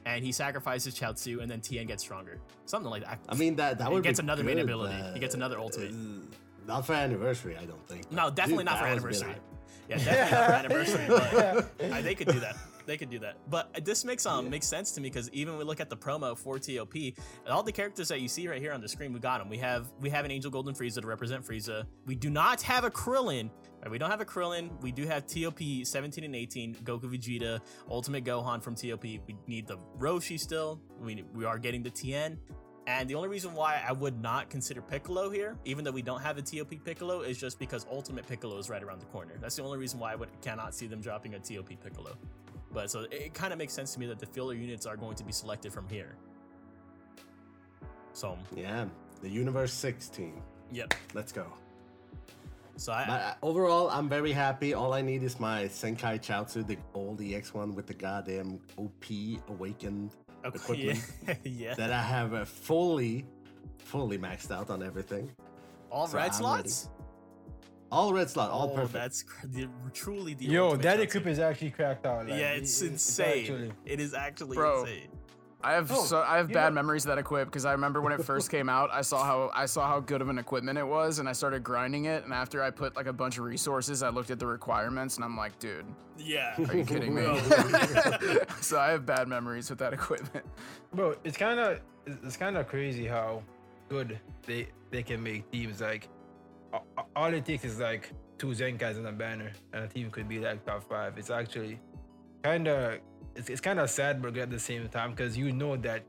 And 0.06 0.24
he 0.24 0.30
sacrifices 0.30 0.94
Chaozu, 0.94 1.42
and 1.42 1.50
then 1.50 1.60
Tien 1.60 1.84
gets 1.88 2.02
stronger. 2.02 2.38
Something 2.64 2.90
like 2.90 3.04
that. 3.04 3.18
I 3.28 3.34
mean 3.34 3.56
that 3.56 3.76
that 3.78 3.88
He 3.88 3.94
would 3.94 4.04
gets 4.04 4.20
be 4.20 4.24
another 4.24 4.44
main 4.44 4.60
ability. 4.60 4.94
He 5.14 5.18
gets 5.18 5.34
another 5.34 5.58
ultimate. 5.58 5.90
uh, 5.90 6.34
Not 6.66 6.86
for 6.86 6.92
anniversary, 6.92 7.56
I 7.56 7.64
don't 7.64 7.86
think. 7.88 8.10
No, 8.12 8.30
definitely 8.30 8.62
dude, 8.62 8.66
not 8.66 8.78
for 8.78 8.84
that 8.84 9.02
was 9.02 9.04
a 9.04 9.24
bit 9.24 9.26
anniversary. 9.26 9.42
Yeah, 9.88 9.96
definitely 9.98 10.38
not 10.38 10.46
for 10.46 10.52
anniversary. 11.04 11.06
But 11.08 11.92
uh, 11.92 12.00
they 12.02 12.14
could 12.14 12.28
do 12.28 12.38
that. 12.40 12.56
They 12.86 12.96
could 12.96 13.10
do 13.10 13.18
that. 13.18 13.36
But 13.50 13.84
this 13.84 14.04
makes 14.04 14.24
um 14.26 14.44
Yeah. 14.44 14.50
makes 14.50 14.52
makes 14.52 14.66
sense 14.68 14.92
to 14.92 15.00
me 15.00 15.08
because 15.10 15.28
even 15.32 15.54
when 15.54 15.58
we 15.58 15.64
look 15.64 15.80
at 15.80 15.90
the 15.90 15.96
promo 15.96 16.38
for 16.38 16.56
TOP, 16.60 16.94
and 16.94 17.50
all 17.50 17.64
the 17.64 17.72
characters 17.72 18.06
that 18.06 18.20
you 18.20 18.28
see 18.28 18.46
right 18.46 18.60
here 18.62 18.72
on 18.72 18.80
the 18.80 18.88
screen, 18.88 19.12
we 19.12 19.18
got 19.18 19.38
them. 19.40 19.48
We 19.48 19.58
have 19.58 19.88
we 20.00 20.08
have 20.10 20.24
an 20.24 20.30
Angel 20.30 20.52
Golden 20.52 20.72
Frieza 20.72 21.00
to 21.00 21.06
represent 21.08 21.44
Frieza. 21.44 21.84
We 22.06 22.14
do 22.14 22.30
not 22.30 22.62
have 22.62 22.84
a 22.84 22.90
Krillin. 22.92 23.50
Right, 23.86 23.92
we 23.92 23.98
don't 23.98 24.10
have 24.10 24.20
a 24.20 24.24
Krillin. 24.24 24.68
We 24.82 24.90
do 24.90 25.06
have 25.06 25.28
TOP 25.28 25.60
17 25.84 26.24
and 26.24 26.34
18, 26.34 26.74
Goku 26.82 27.02
Vegeta, 27.02 27.60
Ultimate 27.88 28.24
Gohan 28.24 28.60
from 28.60 28.74
TOP. 28.74 29.04
We 29.04 29.36
need 29.46 29.68
the 29.68 29.78
Roshi 29.96 30.40
still. 30.40 30.80
We 31.00 31.22
we 31.32 31.44
are 31.44 31.56
getting 31.56 31.84
the 31.84 31.90
Tien. 31.90 32.36
And 32.88 33.08
the 33.08 33.14
only 33.14 33.28
reason 33.28 33.54
why 33.54 33.80
I 33.88 33.92
would 33.92 34.20
not 34.20 34.50
consider 34.50 34.82
Piccolo 34.82 35.30
here, 35.30 35.56
even 35.64 35.84
though 35.84 35.92
we 35.92 36.02
don't 36.02 36.20
have 36.20 36.36
a 36.36 36.42
TOP 36.42 36.84
Piccolo, 36.84 37.20
is 37.20 37.38
just 37.38 37.60
because 37.60 37.86
Ultimate 37.88 38.26
Piccolo 38.26 38.58
is 38.58 38.68
right 38.68 38.82
around 38.82 38.98
the 39.02 39.06
corner. 39.06 39.34
That's 39.40 39.54
the 39.54 39.62
only 39.62 39.78
reason 39.78 40.00
why 40.00 40.14
I 40.14 40.16
would 40.16 40.30
cannot 40.40 40.74
see 40.74 40.88
them 40.88 41.00
dropping 41.00 41.34
a 41.34 41.38
TOP 41.38 41.68
Piccolo. 41.80 42.16
But 42.72 42.90
so 42.90 43.02
it, 43.02 43.12
it 43.12 43.34
kind 43.34 43.52
of 43.52 43.58
makes 43.60 43.72
sense 43.72 43.94
to 43.94 44.00
me 44.00 44.06
that 44.06 44.18
the 44.18 44.26
filler 44.26 44.54
units 44.54 44.84
are 44.84 44.96
going 44.96 45.14
to 45.14 45.22
be 45.22 45.30
selected 45.30 45.72
from 45.72 45.88
here. 45.88 46.16
So 48.14 48.36
Yeah, 48.56 48.86
the 49.22 49.28
Universe 49.28 49.72
16. 49.72 50.42
yep. 50.72 50.92
Let's 51.14 51.30
go. 51.30 51.46
So 52.76 52.92
I, 52.92 53.04
But 53.06 53.20
uh, 53.20 53.34
overall, 53.42 53.88
I'm 53.90 54.08
very 54.08 54.32
happy. 54.32 54.74
All 54.74 54.92
I 54.92 55.00
need 55.02 55.22
is 55.22 55.40
my 55.40 55.64
Zenkai 55.64 56.20
Chaozu, 56.20 56.66
the 56.66 56.76
old 56.94 57.20
EX 57.22 57.54
one 57.54 57.74
with 57.74 57.86
the 57.86 57.94
goddamn 57.94 58.60
OP 58.76 59.04
awakened 59.48 60.12
okay, 60.44 60.58
yeah, 60.74 60.92
equipment 60.92 61.38
yeah. 61.44 61.74
that 61.74 61.90
I 61.90 62.02
have 62.02 62.34
uh, 62.34 62.44
fully, 62.44 63.24
fully 63.78 64.18
maxed 64.18 64.50
out 64.50 64.68
on 64.70 64.82
everything. 64.82 65.30
All 65.90 66.06
so 66.06 66.18
red 66.18 66.26
I'm 66.28 66.32
slots. 66.34 66.90
All 67.90 68.12
red 68.12 68.28
slot, 68.28 68.50
all 68.50 68.70
oh, 68.72 68.74
perfect. 68.74 68.92
that's 68.92 69.22
cr- 69.22 69.46
the, 69.46 69.68
truly 69.94 70.34
the 70.34 70.44
Yo, 70.46 70.76
that 70.76 70.98
Chaozu. 70.98 71.02
equipment 71.02 71.32
is 71.34 71.38
actually 71.38 71.70
cracked 71.70 72.04
out. 72.04 72.28
like, 72.28 72.38
Yeah, 72.38 72.52
it- 72.52 72.58
it's 72.62 72.82
it- 72.82 72.92
insane. 72.92 73.40
actually- 73.40 73.72
it 73.86 74.00
is 74.00 74.12
actually 74.12 74.56
Bro. 74.56 74.80
insane. 74.82 75.08
I 75.66 75.72
have 75.72 75.90
Oh, 75.90 76.04
so 76.04 76.22
I 76.24 76.36
have 76.36 76.52
bad 76.52 76.68
know- 76.68 76.76
memories 76.76 77.04
of 77.04 77.08
that 77.08 77.18
equip 77.18 77.48
because 77.48 77.64
I 77.64 77.72
remember 77.72 78.00
when 78.00 78.12
it 78.12 78.22
first 78.24 78.50
came 78.52 78.68
out, 78.68 78.88
I 78.92 79.00
saw 79.02 79.24
how 79.24 79.50
I 79.52 79.66
saw 79.66 79.88
how 79.88 79.98
good 79.98 80.20
of 80.22 80.28
an 80.28 80.38
equipment 80.38 80.78
it 80.78 80.86
was, 80.86 81.18
and 81.18 81.28
I 81.28 81.32
started 81.32 81.64
grinding 81.64 82.04
it. 82.04 82.22
And 82.22 82.32
after 82.32 82.62
I 82.62 82.70
put 82.70 82.94
like 82.94 83.06
a 83.06 83.12
bunch 83.12 83.38
of 83.38 83.44
resources, 83.44 84.02
I 84.04 84.10
looked 84.10 84.30
at 84.30 84.38
the 84.38 84.46
requirements, 84.46 85.16
and 85.16 85.24
I'm 85.24 85.36
like, 85.36 85.58
dude, 85.58 85.84
Yeah. 86.16 86.54
are 86.68 86.76
you 86.76 86.84
kidding 86.84 87.14
me? 87.16 87.24
so 88.60 88.78
I 88.78 88.90
have 88.90 89.04
bad 89.04 89.26
memories 89.26 89.68
with 89.68 89.80
that 89.80 89.92
equipment. 89.92 90.44
Bro, 90.94 91.16
it's 91.24 91.36
kind 91.36 91.58
of 91.58 91.80
it's 92.06 92.36
kind 92.36 92.56
of 92.56 92.68
crazy 92.68 93.06
how 93.06 93.42
good 93.88 94.20
they 94.46 94.68
they 94.92 95.02
can 95.02 95.20
make 95.20 95.50
teams. 95.50 95.80
Like 95.80 96.08
all 97.16 97.32
it 97.34 97.44
takes 97.44 97.64
is 97.64 97.80
like 97.80 98.12
two 98.38 98.48
Zenkais 98.48 98.98
and 98.98 99.06
a 99.08 99.12
banner, 99.12 99.50
and 99.72 99.82
a 99.84 99.88
team 99.88 100.12
could 100.12 100.28
be 100.28 100.38
like 100.38 100.64
top 100.64 100.88
five. 100.88 101.18
It's 101.18 101.30
actually 101.30 101.80
kind 102.46 102.68
of 102.68 102.98
it's, 103.34 103.48
it's 103.50 103.60
kind 103.60 103.78
of 103.80 103.90
sad, 103.90 104.22
but 104.22 104.36
at 104.36 104.50
the 104.50 104.58
same 104.58 104.88
time 104.88 105.10
because 105.10 105.36
you 105.36 105.52
know 105.52 105.76
that 105.88 106.02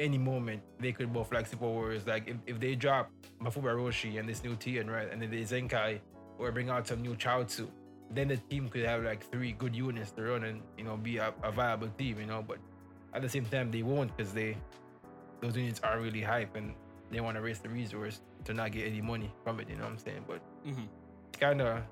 any 0.00 0.18
moment 0.18 0.60
they 0.80 0.92
could 0.92 1.12
both 1.12 1.32
like 1.32 1.46
Super 1.46 1.66
Warriors. 1.66 2.06
Like 2.06 2.24
if, 2.32 2.36
if 2.46 2.56
they 2.60 2.74
drop 2.74 3.10
Mafuba 3.40 3.72
Roshi 3.80 4.18
and 4.18 4.28
this 4.28 4.42
new 4.42 4.56
Tien, 4.56 4.90
right, 4.90 5.08
and 5.10 5.22
then 5.22 5.30
they 5.30 5.42
Zenkai 5.52 6.00
or 6.38 6.50
bring 6.50 6.68
out 6.68 6.86
some 6.86 7.00
new 7.00 7.14
Chaozu, 7.14 7.68
then 8.10 8.28
the 8.28 8.36
team 8.50 8.68
could 8.68 8.84
have 8.84 9.04
like 9.04 9.30
three 9.30 9.52
good 9.52 9.74
units 9.74 10.10
to 10.12 10.22
run 10.22 10.44
and 10.44 10.60
you 10.76 10.84
know 10.84 10.96
be 10.96 11.18
a, 11.18 11.32
a 11.42 11.52
viable 11.52 11.88
team, 11.96 12.18
you 12.18 12.26
know. 12.26 12.42
But 12.46 12.58
at 13.14 13.22
the 13.22 13.28
same 13.28 13.46
time, 13.46 13.70
they 13.70 13.82
won't 13.82 14.10
because 14.16 14.32
they 14.32 14.56
those 15.40 15.56
units 15.56 15.80
are 15.84 16.00
really 16.00 16.22
hype 16.22 16.56
and 16.56 16.74
they 17.10 17.20
want 17.20 17.36
to 17.36 17.42
raise 17.42 17.60
the 17.60 17.68
resource 17.68 18.20
to 18.46 18.52
not 18.52 18.72
get 18.72 18.86
any 18.86 19.00
money 19.00 19.30
from 19.44 19.60
it. 19.60 19.68
You 19.70 19.76
know 19.76 19.84
what 19.84 19.92
I'm 19.92 19.98
saying? 19.98 20.24
But 20.26 20.40
Mhm. 20.66 20.88
it's 21.28 21.38
kind 21.38 21.60
of 21.62 21.82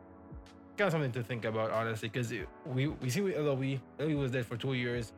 kind 0.76 0.88
of 0.88 0.92
something 0.92 1.12
to 1.12 1.22
think 1.22 1.44
about 1.44 1.70
honestly 1.70 2.08
because 2.08 2.32
we 2.66 2.88
we 2.88 3.10
see 3.10 3.20
with 3.20 3.36
LOE, 3.36 3.78
LOE 3.98 4.16
was 4.16 4.32
there 4.32 4.44
for 4.44 4.56
two 4.56 4.74
years, 4.74 5.12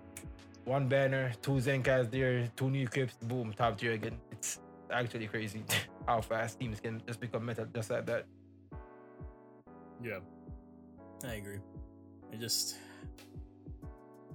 one 0.64 0.88
banner, 0.88 1.32
two 1.42 1.52
Zenkais 1.52 2.10
there, 2.10 2.48
two 2.56 2.70
new 2.70 2.82
equips, 2.84 3.14
boom, 3.22 3.52
top 3.56 3.78
tier 3.78 3.92
again. 3.92 4.16
It's 4.32 4.60
actually 4.90 5.26
crazy 5.26 5.62
how 6.06 6.20
fast 6.20 6.58
teams 6.58 6.80
can 6.80 7.02
just 7.06 7.20
become 7.20 7.46
meta 7.46 7.68
just 7.74 7.90
like 7.90 8.06
that. 8.06 8.26
Yeah, 10.02 10.18
I 11.24 11.34
agree. 11.34 11.58
It 12.32 12.40
just, 12.40 12.76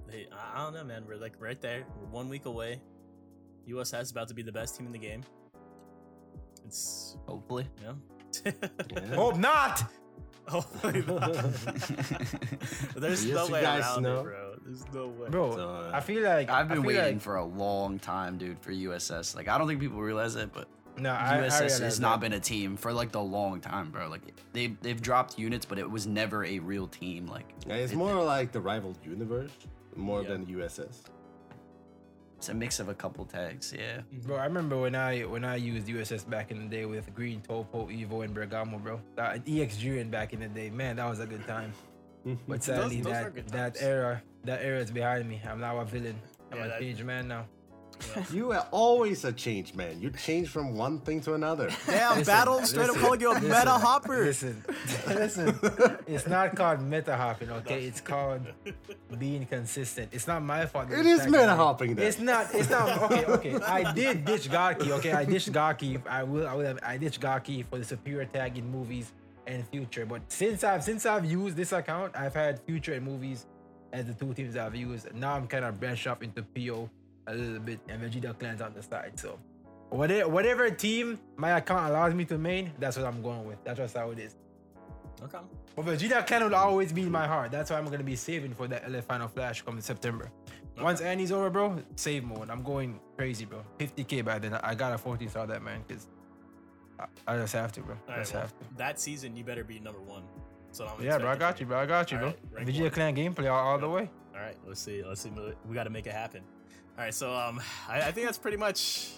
they, 0.08 0.26
I 0.32 0.60
I 0.60 0.64
don't 0.64 0.74
know, 0.74 0.84
man. 0.84 1.04
We're 1.06 1.16
like 1.16 1.34
right 1.38 1.60
there. 1.60 1.84
We're 1.98 2.06
one 2.08 2.28
week 2.28 2.46
away. 2.46 2.80
USS 3.68 4.02
is 4.02 4.10
about 4.10 4.28
to 4.28 4.34
be 4.34 4.42
the 4.42 4.52
best 4.52 4.76
team 4.76 4.86
in 4.86 4.92
the 4.92 4.98
game. 4.98 5.22
It's, 6.64 7.16
Hopefully. 7.26 7.68
you 7.78 7.86
know. 7.86 7.96
Yeah. 8.92 9.14
Hope 9.14 9.36
not. 9.36 9.84
oh, 10.52 10.64
there's 12.96 13.24
Yes, 13.24 13.34
no 13.34 13.46
way 13.48 13.62
around 13.64 14.02
know. 14.02 14.20
it, 14.20 14.24
bro. 14.24 14.54
There's 14.64 14.84
no 14.92 15.06
way. 15.08 15.28
Bro, 15.28 15.52
So, 15.56 15.68
uh, 15.68 15.90
I 15.94 16.00
feel 16.00 16.22
like 16.22 16.50
I've 16.50 16.68
been 16.68 16.82
waiting 16.82 17.02
like- 17.14 17.20
for 17.20 17.36
a 17.36 17.44
long 17.44 17.98
time, 17.98 18.38
dude, 18.38 18.58
for 18.60 18.72
USS. 18.72 19.34
Like 19.36 19.48
I 19.48 19.58
don't 19.58 19.66
think 19.68 19.80
people 19.80 20.00
realize 20.00 20.36
it, 20.36 20.52
but 20.52 20.68
no, 20.96 21.10
I, 21.12 21.36
I 21.36 21.38
USS 21.42 21.60
realize 21.60 21.78
has 21.78 22.00
not 22.00 22.20
that. 22.20 22.26
been 22.30 22.32
a 22.34 22.40
team 22.40 22.76
for 22.76 22.92
like 22.92 23.12
the 23.12 23.22
long 23.22 23.60
time, 23.60 23.90
bro. 23.90 24.08
Like 24.08 24.22
they 24.52 24.68
they've 24.82 25.00
dropped 25.00 25.38
units, 25.38 25.64
but 25.64 25.78
it 25.78 25.88
was 25.88 26.06
never 26.06 26.44
a 26.44 26.58
real 26.58 26.86
team. 26.86 27.26
Like 27.26 27.46
Yeah, 27.66 27.74
it's 27.76 27.92
it- 27.92 27.96
more 27.96 28.14
like 28.22 28.52
the 28.52 28.60
rival 28.60 28.96
universe 29.04 29.52
more 29.96 30.22
Yeah. 30.22 30.28
than 30.30 30.46
USS. 30.46 31.02
It's 32.40 32.48
a 32.48 32.54
mix 32.54 32.80
of 32.80 32.88
a 32.88 32.94
couple 32.94 33.26
tags. 33.26 33.74
Yeah. 33.76 33.98
Mm-hmm. 33.98 34.20
Bro, 34.26 34.36
I 34.38 34.44
remember 34.46 34.78
when 34.80 34.94
I 34.94 35.20
when 35.26 35.44
I 35.44 35.56
used 35.56 35.86
USS 35.88 36.24
back 36.26 36.50
in 36.50 36.58
the 36.58 36.74
day 36.74 36.86
with 36.86 37.14
Green 37.14 37.42
Toppo, 37.42 37.86
Evo, 37.92 38.24
and 38.24 38.32
Bergamo, 38.32 38.78
bro. 38.78 38.98
That 39.16 39.42
EX 39.46 39.76
Julian 39.76 40.08
back 40.08 40.32
in 40.32 40.40
the 40.40 40.48
day, 40.48 40.70
man, 40.70 40.96
that 40.96 41.04
was 41.06 41.20
a 41.20 41.26
good 41.26 41.46
time. 41.46 41.74
Mm-hmm. 42.26 42.40
But 42.48 42.62
sadly, 42.64 43.02
those 43.02 43.12
are 43.12 43.28
that 43.28 43.48
that 43.48 43.76
era 43.82 44.22
that 44.44 44.62
era 44.62 44.78
is 44.80 44.90
behind 44.90 45.28
me. 45.28 45.42
I'm 45.46 45.60
now 45.60 45.80
a 45.80 45.84
villain. 45.84 46.18
I'm 46.50 46.56
Yeah, 46.56 46.64
a 46.64 46.68
that- 46.68 46.80
changed 46.80 47.04
man 47.04 47.28
now. 47.28 47.44
You 48.32 48.52
are 48.52 48.66
always 48.70 49.24
a 49.24 49.32
change 49.32 49.74
man. 49.74 50.00
You 50.00 50.10
change 50.10 50.48
from 50.48 50.76
one 50.76 51.00
thing 51.00 51.20
to 51.22 51.34
another. 51.34 51.70
Damn, 51.86 52.18
Listen, 52.18 52.24
battle 52.32 52.62
straight 52.62 52.90
up 52.90 52.96
calling 52.96 53.20
you 53.20 53.30
a 53.30 53.34
listen, 53.34 53.48
meta 53.48 53.70
hopper. 53.70 54.24
Listen, 54.24 54.64
listen. 55.08 55.58
It's 56.06 56.26
not 56.26 56.56
called 56.56 56.82
meta 56.82 57.16
hopping, 57.16 57.50
okay? 57.50 57.84
It's 57.84 58.00
called 58.00 58.42
being 59.18 59.46
consistent. 59.46 60.08
It's 60.12 60.26
not 60.26 60.42
my 60.42 60.66
fault. 60.66 60.88
it's 60.90 61.26
meta 61.26 61.54
hopping 61.54 61.94
then. 61.94 62.06
It's 62.06 62.18
not. 62.18 62.54
It's 62.54 62.70
not. 62.70 63.02
Okay, 63.10 63.24
okay. 63.26 63.54
I 63.56 63.92
did 63.92 64.24
ditch 64.24 64.50
Gaki. 64.50 64.92
Okay, 64.92 65.12
I 65.12 65.24
ditched 65.24 65.52
Gaki. 65.52 65.98
I 66.08 66.22
will. 66.22 66.46
I 66.46 66.54
will 66.54 66.66
have. 66.66 66.78
I 66.82 66.96
ditched 66.96 67.20
Gaki 67.20 67.62
for 67.62 67.78
the 67.78 67.84
superior 67.84 68.24
tag 68.24 68.58
in 68.58 68.70
movies 68.70 69.12
and 69.46 69.66
future. 69.68 70.06
But 70.06 70.22
since 70.28 70.64
I've 70.64 70.82
since 70.82 71.06
I've 71.06 71.24
used 71.24 71.56
this 71.56 71.72
account, 71.72 72.16
I've 72.16 72.34
had 72.34 72.60
future 72.60 72.94
and 72.94 73.04
movies 73.04 73.46
as 73.92 74.06
the 74.06 74.14
two 74.14 74.32
teams 74.34 74.56
I've 74.56 74.74
used. 74.74 75.12
Now 75.14 75.34
I'm 75.34 75.46
kind 75.46 75.64
of 75.64 75.78
branched 75.78 76.06
off 76.06 76.22
into 76.22 76.42
PO 76.42 76.88
a 77.26 77.34
little 77.34 77.60
bit 77.60 77.80
and 77.88 78.02
Vegeta 78.02 78.38
clans 78.38 78.60
on 78.60 78.74
the 78.74 78.82
side. 78.82 79.12
So. 79.18 79.38
Whatever, 79.90 80.28
whatever 80.28 80.70
team 80.70 81.18
my 81.36 81.58
account 81.58 81.90
allows 81.90 82.14
me 82.14 82.24
to 82.26 82.38
main, 82.38 82.72
that's 82.78 82.96
what 82.96 83.06
I'm 83.06 83.22
going 83.22 83.44
with. 83.44 83.62
That's 83.64 83.78
just 83.78 83.96
how 83.96 84.10
it 84.10 84.18
is. 84.20 84.36
Okay. 85.22 85.38
But 85.76 85.84
Vegeta 85.84 86.26
clan 86.26 86.44
will 86.44 86.54
always 86.54 86.92
be 86.92 87.02
in 87.02 87.10
my 87.10 87.26
heart. 87.26 87.50
That's 87.50 87.70
why 87.70 87.78
I'm 87.78 87.86
gonna 87.86 88.04
be 88.04 88.16
saving 88.16 88.54
for 88.54 88.68
that 88.68 88.90
LA 88.90 89.00
Final 89.00 89.28
Flash 89.28 89.62
coming 89.62 89.80
September. 89.80 90.30
Once 90.80 91.00
Annie's 91.00 91.32
over, 91.32 91.50
bro, 91.50 91.76
save 91.96 92.24
mode. 92.24 92.48
I'm 92.48 92.62
going 92.62 93.00
crazy, 93.18 93.44
bro. 93.44 93.62
50k 93.78 94.24
by 94.24 94.38
then. 94.38 94.54
I 94.54 94.74
got 94.74 94.92
a 94.92 94.98
14 94.98 95.28
star 95.28 95.46
that 95.46 95.62
man, 95.62 95.82
cause 95.88 96.06
I, 96.98 97.06
I 97.26 97.36
just 97.36 97.52
have 97.52 97.72
to, 97.72 97.80
bro. 97.82 97.96
All 98.08 98.14
right, 98.14 98.20
just 98.20 98.32
have 98.32 98.48
to. 98.58 98.64
that 98.76 98.98
season 98.98 99.36
you 99.36 99.44
better 99.44 99.64
be 99.64 99.78
number 99.80 100.00
one. 100.00 100.22
So 100.72 100.86
I'm 100.86 101.04
Yeah, 101.04 101.18
bro, 101.18 101.30
I 101.30 101.36
got 101.36 101.60
you, 101.60 101.66
bro. 101.66 101.78
I 101.80 101.86
got 101.86 102.10
you, 102.12 102.18
bro. 102.18 102.26
Alright, 102.28 102.40
rank 102.52 102.68
Vegeta 102.68 102.82
one. 102.82 102.90
clan 102.90 103.16
gameplay 103.16 103.50
all, 103.50 103.58
all 103.58 103.78
the 103.78 103.88
way. 103.88 104.08
All 104.34 104.40
right, 104.40 104.56
let's 104.66 104.80
see. 104.80 105.02
Let's 105.04 105.20
see. 105.20 105.32
We 105.68 105.74
got 105.74 105.84
to 105.84 105.90
make 105.90 106.06
it 106.06 106.12
happen. 106.12 106.42
All 106.98 107.04
right, 107.04 107.14
so 107.14 107.34
um, 107.34 107.60
I, 107.88 108.02
I 108.02 108.12
think 108.12 108.26
that's 108.26 108.38
pretty 108.38 108.56
much. 108.56 109.12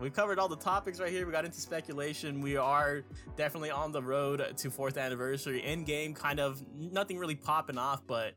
We 0.00 0.10
covered 0.10 0.40
all 0.40 0.48
the 0.48 0.56
topics 0.56 0.98
right 0.98 1.12
here. 1.12 1.24
We 1.26 1.30
got 1.30 1.44
into 1.44 1.60
speculation. 1.60 2.40
We 2.40 2.56
are 2.56 3.04
definitely 3.36 3.70
on 3.70 3.92
the 3.92 4.02
road 4.02 4.54
to 4.56 4.70
fourth 4.70 4.96
anniversary. 4.96 5.64
In 5.64 5.84
game, 5.84 6.12
kind 6.12 6.40
of 6.40 6.60
nothing 6.76 7.18
really 7.18 7.36
popping 7.36 7.78
off, 7.78 8.02
but 8.04 8.34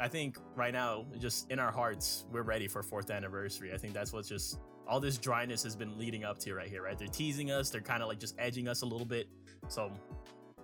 I 0.00 0.08
think 0.08 0.36
right 0.56 0.72
now, 0.72 1.06
just 1.20 1.48
in 1.50 1.60
our 1.60 1.70
hearts, 1.70 2.26
we're 2.32 2.42
ready 2.42 2.66
for 2.66 2.82
fourth 2.82 3.10
anniversary. 3.10 3.72
I 3.72 3.76
think 3.76 3.94
that's 3.94 4.12
what's 4.12 4.28
just 4.28 4.58
all 4.88 4.98
this 4.98 5.16
dryness 5.18 5.62
has 5.62 5.76
been 5.76 5.96
leading 5.96 6.24
up 6.24 6.38
to 6.40 6.54
right 6.54 6.68
here. 6.68 6.82
Right, 6.82 6.98
they're 6.98 7.06
teasing 7.06 7.52
us. 7.52 7.70
They're 7.70 7.80
kind 7.80 8.02
of 8.02 8.08
like 8.08 8.18
just 8.18 8.34
edging 8.38 8.66
us 8.66 8.82
a 8.82 8.86
little 8.86 9.06
bit. 9.06 9.28
So 9.68 9.92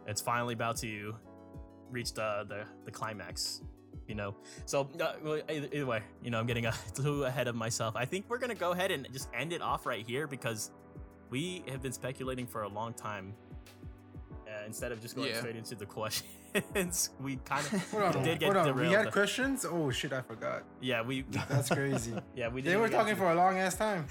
it's 0.07 0.21
finally 0.21 0.55
about 0.55 0.77
to 0.79 1.15
reach 1.91 2.15
the 2.15 2.45
the, 2.49 2.65
the 2.85 2.91
climax 2.91 3.61
you 4.09 4.15
know 4.15 4.35
so 4.67 4.89
uh, 5.01 5.13
well, 5.23 5.41
either, 5.51 5.69
either 5.73 5.87
way 5.87 6.03
you 6.23 6.31
know 6.31 6.39
i'm 6.39 6.47
getting 6.47 6.67
a, 6.67 6.75
too 6.95 7.25
ahead 7.25 7.49
of 7.49 7.55
myself 7.55 7.95
i 7.97 8.05
think 8.05 8.25
we're 8.29 8.39
gonna 8.39 8.55
go 8.55 8.73
ahead 8.73 8.91
and 8.91 9.09
just 9.13 9.29
end 9.35 9.53
it 9.53 9.63
off 9.63 9.87
right 9.87 10.07
here 10.07 10.27
because 10.27 10.71
we 11.31 11.65
have 11.69 11.83
been 11.83 11.93
speculating 11.93 12.47
for 12.47 12.63
a 12.63 12.69
long 12.69 12.93
time 12.93 13.35
uh, 14.47 14.67
instead 14.67 14.93
of 14.93 15.01
just 15.01 15.17
going 15.17 15.29
Yeah. 15.31 15.39
straight 15.39 15.57
into 15.57 15.75
the 15.75 15.87
questions 15.99 17.11
we 17.21 17.37
kind 17.45 17.65
of 17.67 17.91
Hold 17.91 18.03
on, 18.17 18.23
did 18.23 18.39
get 18.39 18.55
hold 18.55 18.69
on. 18.69 18.77
We 18.77 18.93
had 18.93 19.11
questions. 19.11 19.67
Oh 19.69 19.91
shit, 19.91 20.13
I 20.13 20.21
forgot. 20.21 20.63
yeah 20.81 21.03
we 21.03 21.23
That's 21.49 21.69
crazy. 21.69 22.13
yeah 22.37 22.49
we 22.49 22.61
they 22.63 22.77
were 22.77 22.89
talking 22.89 23.11
into- 23.11 23.23
for 23.23 23.31
a 23.33 23.35
long 23.35 23.59
ass 23.59 23.75
time. 23.75 24.07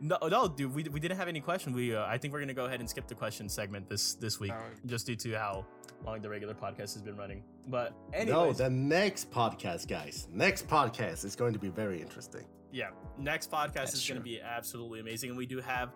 No 0.00 0.18
no 0.28 0.48
dude 0.48 0.74
we, 0.74 0.82
we 0.84 1.00
didn't 1.00 1.16
have 1.16 1.28
any 1.28 1.40
question. 1.40 1.72
We 1.72 1.94
uh, 1.94 2.04
i 2.06 2.18
think 2.18 2.32
we're 2.34 2.40
gonna 2.40 2.54
go 2.54 2.64
ahead 2.66 2.80
and 2.80 2.88
skip 2.90 3.06
the 3.06 3.14
question 3.14 3.48
segment 3.48 3.88
this 3.88 4.14
this 4.14 4.38
week 4.40 4.52
Oh. 4.54 4.62
just 4.86 5.06
due 5.06 5.16
to 5.16 5.32
how 5.34 5.64
long 6.04 6.20
the 6.20 6.28
regular 6.28 6.54
podcast 6.54 6.92
has 6.94 7.02
been 7.02 7.16
running. 7.16 7.42
But 7.68 7.94
No, 8.26 8.52
the 8.52 8.68
next 8.68 9.30
podcast, 9.30 9.88
guys. 9.88 10.28
Next 10.30 10.68
podcast 10.68 11.24
is 11.24 11.34
going 11.34 11.54
to 11.54 11.58
be 11.58 11.68
very 11.68 12.00
interesting. 12.02 12.44
yeah 12.72 12.90
next 13.18 13.50
podcast 13.50 13.72
That's 13.74 13.94
is 13.94 14.08
going 14.08 14.18
to 14.20 14.24
be 14.24 14.40
absolutely 14.40 15.00
amazing 15.00 15.30
and 15.30 15.38
we 15.38 15.46
do 15.46 15.60
have 15.60 15.90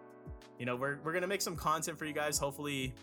you 0.58 0.66
know 0.66 0.76
we're, 0.76 0.98
we're 1.02 1.12
going 1.12 1.22
to 1.22 1.28
make 1.28 1.42
some 1.42 1.56
content 1.56 1.98
for 1.98 2.04
you 2.04 2.12
guys. 2.14 2.38
Hopefully 2.38 2.94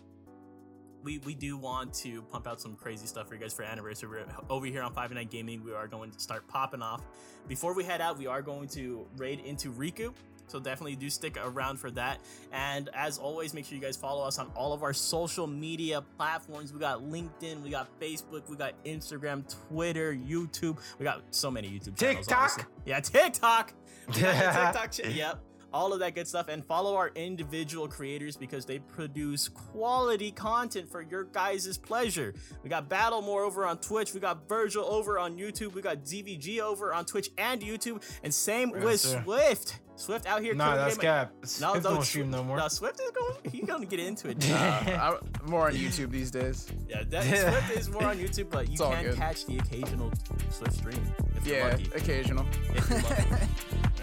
we 1.02 1.18
we 1.18 1.34
do 1.34 1.56
want 1.56 1.92
to 1.94 2.22
pump 2.22 2.46
out 2.48 2.60
some 2.60 2.74
crazy 2.74 3.06
stuff 3.06 3.28
for 3.28 3.34
you 3.34 3.40
guys 3.40 3.52
for 3.52 3.62
anniversary. 3.62 4.08
We're 4.08 4.26
over 4.50 4.66
here 4.66 4.82
on 4.82 4.92
five 4.92 5.10
and 5.10 5.16
nine 5.18 5.28
gaming 5.28 5.62
we 5.64 5.72
are 5.72 5.86
going 5.86 6.10
to 6.10 6.18
start 6.18 6.48
popping 6.48 6.82
off. 6.82 7.02
Before 7.46 7.74
we 7.74 7.84
head 7.84 8.00
out 8.00 8.18
we 8.18 8.26
are 8.26 8.42
going 8.42 8.68
to 8.70 9.06
raid 9.16 9.40
into 9.40 9.70
riku 9.72 10.12
so 10.46 10.58
definitely 10.60 10.96
do 10.96 11.08
stick 11.10 11.36
around 11.44 11.78
for 11.78 11.90
that 11.90 12.18
and 12.52 12.88
as 12.94 13.18
always 13.18 13.52
make 13.54 13.64
sure 13.64 13.74
you 13.76 13.82
guys 13.82 13.96
follow 13.96 14.24
us 14.24 14.38
on 14.38 14.50
all 14.54 14.72
of 14.72 14.82
our 14.82 14.92
social 14.92 15.46
media 15.46 16.02
platforms 16.16 16.72
we 16.72 16.78
got 16.80 17.00
linkedin 17.02 17.62
we 17.62 17.70
got 17.70 17.88
facebook 18.00 18.48
we 18.48 18.56
got 18.56 18.72
instagram 18.84 19.42
twitter 19.68 20.14
youtube 20.14 20.78
we 20.98 21.04
got 21.04 21.22
so 21.30 21.50
many 21.50 21.68
youtube 21.68 21.96
channels 21.96 22.26
TikTok? 22.26 22.38
honestly. 22.38 22.64
yeah 22.84 23.00
tiktok 23.00 23.72
we 24.14 24.20
got 24.20 24.54
the 24.54 24.62
TikTok 24.78 24.92
ch- 24.92 25.14
yep. 25.16 25.40
All 25.72 25.92
of 25.92 25.98
that 25.98 26.14
good 26.14 26.26
stuff. 26.26 26.48
And 26.48 26.64
follow 26.64 26.94
our 26.96 27.10
individual 27.16 27.86
creators 27.86 28.34
because 28.34 28.64
they 28.64 28.78
produce 28.78 29.48
quality 29.48 30.30
content 30.30 30.90
for 30.90 31.02
your 31.02 31.24
guys' 31.24 31.76
pleasure. 31.76 32.32
We 32.62 32.70
got 32.70 32.88
Battlemore 32.88 33.44
over 33.44 33.66
on 33.66 33.76
Twitch. 33.78 34.14
We 34.14 34.20
got 34.20 34.48
Virgil 34.48 34.84
over 34.86 35.18
on 35.18 35.36
YouTube. 35.36 35.74
We 35.74 35.82
got 35.82 36.04
ZVG 36.04 36.60
over 36.60 36.94
on 36.94 37.04
Twitch 37.04 37.28
and 37.36 37.60
YouTube. 37.60 38.02
And 38.22 38.32
same 38.32 38.70
Yes, 38.74 38.84
with 38.84 39.00
sir. 39.00 39.22
Swift. 39.24 39.80
Swift 39.96 40.26
out 40.26 40.42
here. 40.42 40.54
Nah, 40.54 40.64
killing 40.64 40.78
the 40.78 40.84
that's 40.84 40.96
game. 40.98 41.02
cap. 41.10 41.32
No, 41.60 41.72
Swift 41.72 41.82
don't 41.84 42.02
stream 42.04 42.30
no 42.30 42.44
more. 42.44 42.56
No, 42.58 42.68
Swift 42.68 43.00
is 43.00 43.10
going. 43.10 43.34
He's 43.50 43.64
going 43.64 43.80
to 43.80 43.86
get 43.86 43.98
into 44.00 44.28
it. 44.28 44.50
Uh, 44.50 44.54
Uh, 44.56 45.18
I, 45.44 45.48
more 45.48 45.66
on 45.68 45.72
YouTube 45.74 46.10
these 46.10 46.30
days. 46.30 46.66
yeah, 46.88 47.02
that, 47.08 47.24
Swift 47.24 47.78
is 47.78 47.88
more 47.90 48.04
on 48.04 48.18
YouTube, 48.18 48.50
but 48.50 48.66
you 48.68 48.74
It's 48.74 48.82
can 48.82 49.04
good. 49.04 49.16
catch 49.16 49.46
the 49.46 49.58
occasional 49.58 50.12
Swift 50.50 50.74
stream. 50.74 51.00
If 51.36 51.46
you're 51.46 51.58
Yeah, 51.58 51.68
lucky. 51.68 51.90
occasional. 51.94 52.46
If 52.74 52.90
you're 52.90 52.98
lucky. 53.00 53.24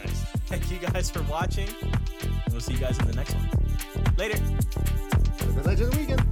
Nice. 0.03 0.24
Thank 0.48 0.72
you 0.72 0.80
guys 0.80 1.10
for 1.11 1.22
watching. 1.24 1.70
We'll 2.52 2.60
see 2.60 2.74
you 2.74 2.80
guys 2.80 2.98
in 2.99 3.06
the 3.07 3.14
next 3.15 3.36
one. 3.36 3.49
Later. 4.18 4.38
Have 4.38 5.49
a 5.49 5.53
good 5.53 5.65
Legends 5.65 5.95
weekend. 5.98 6.24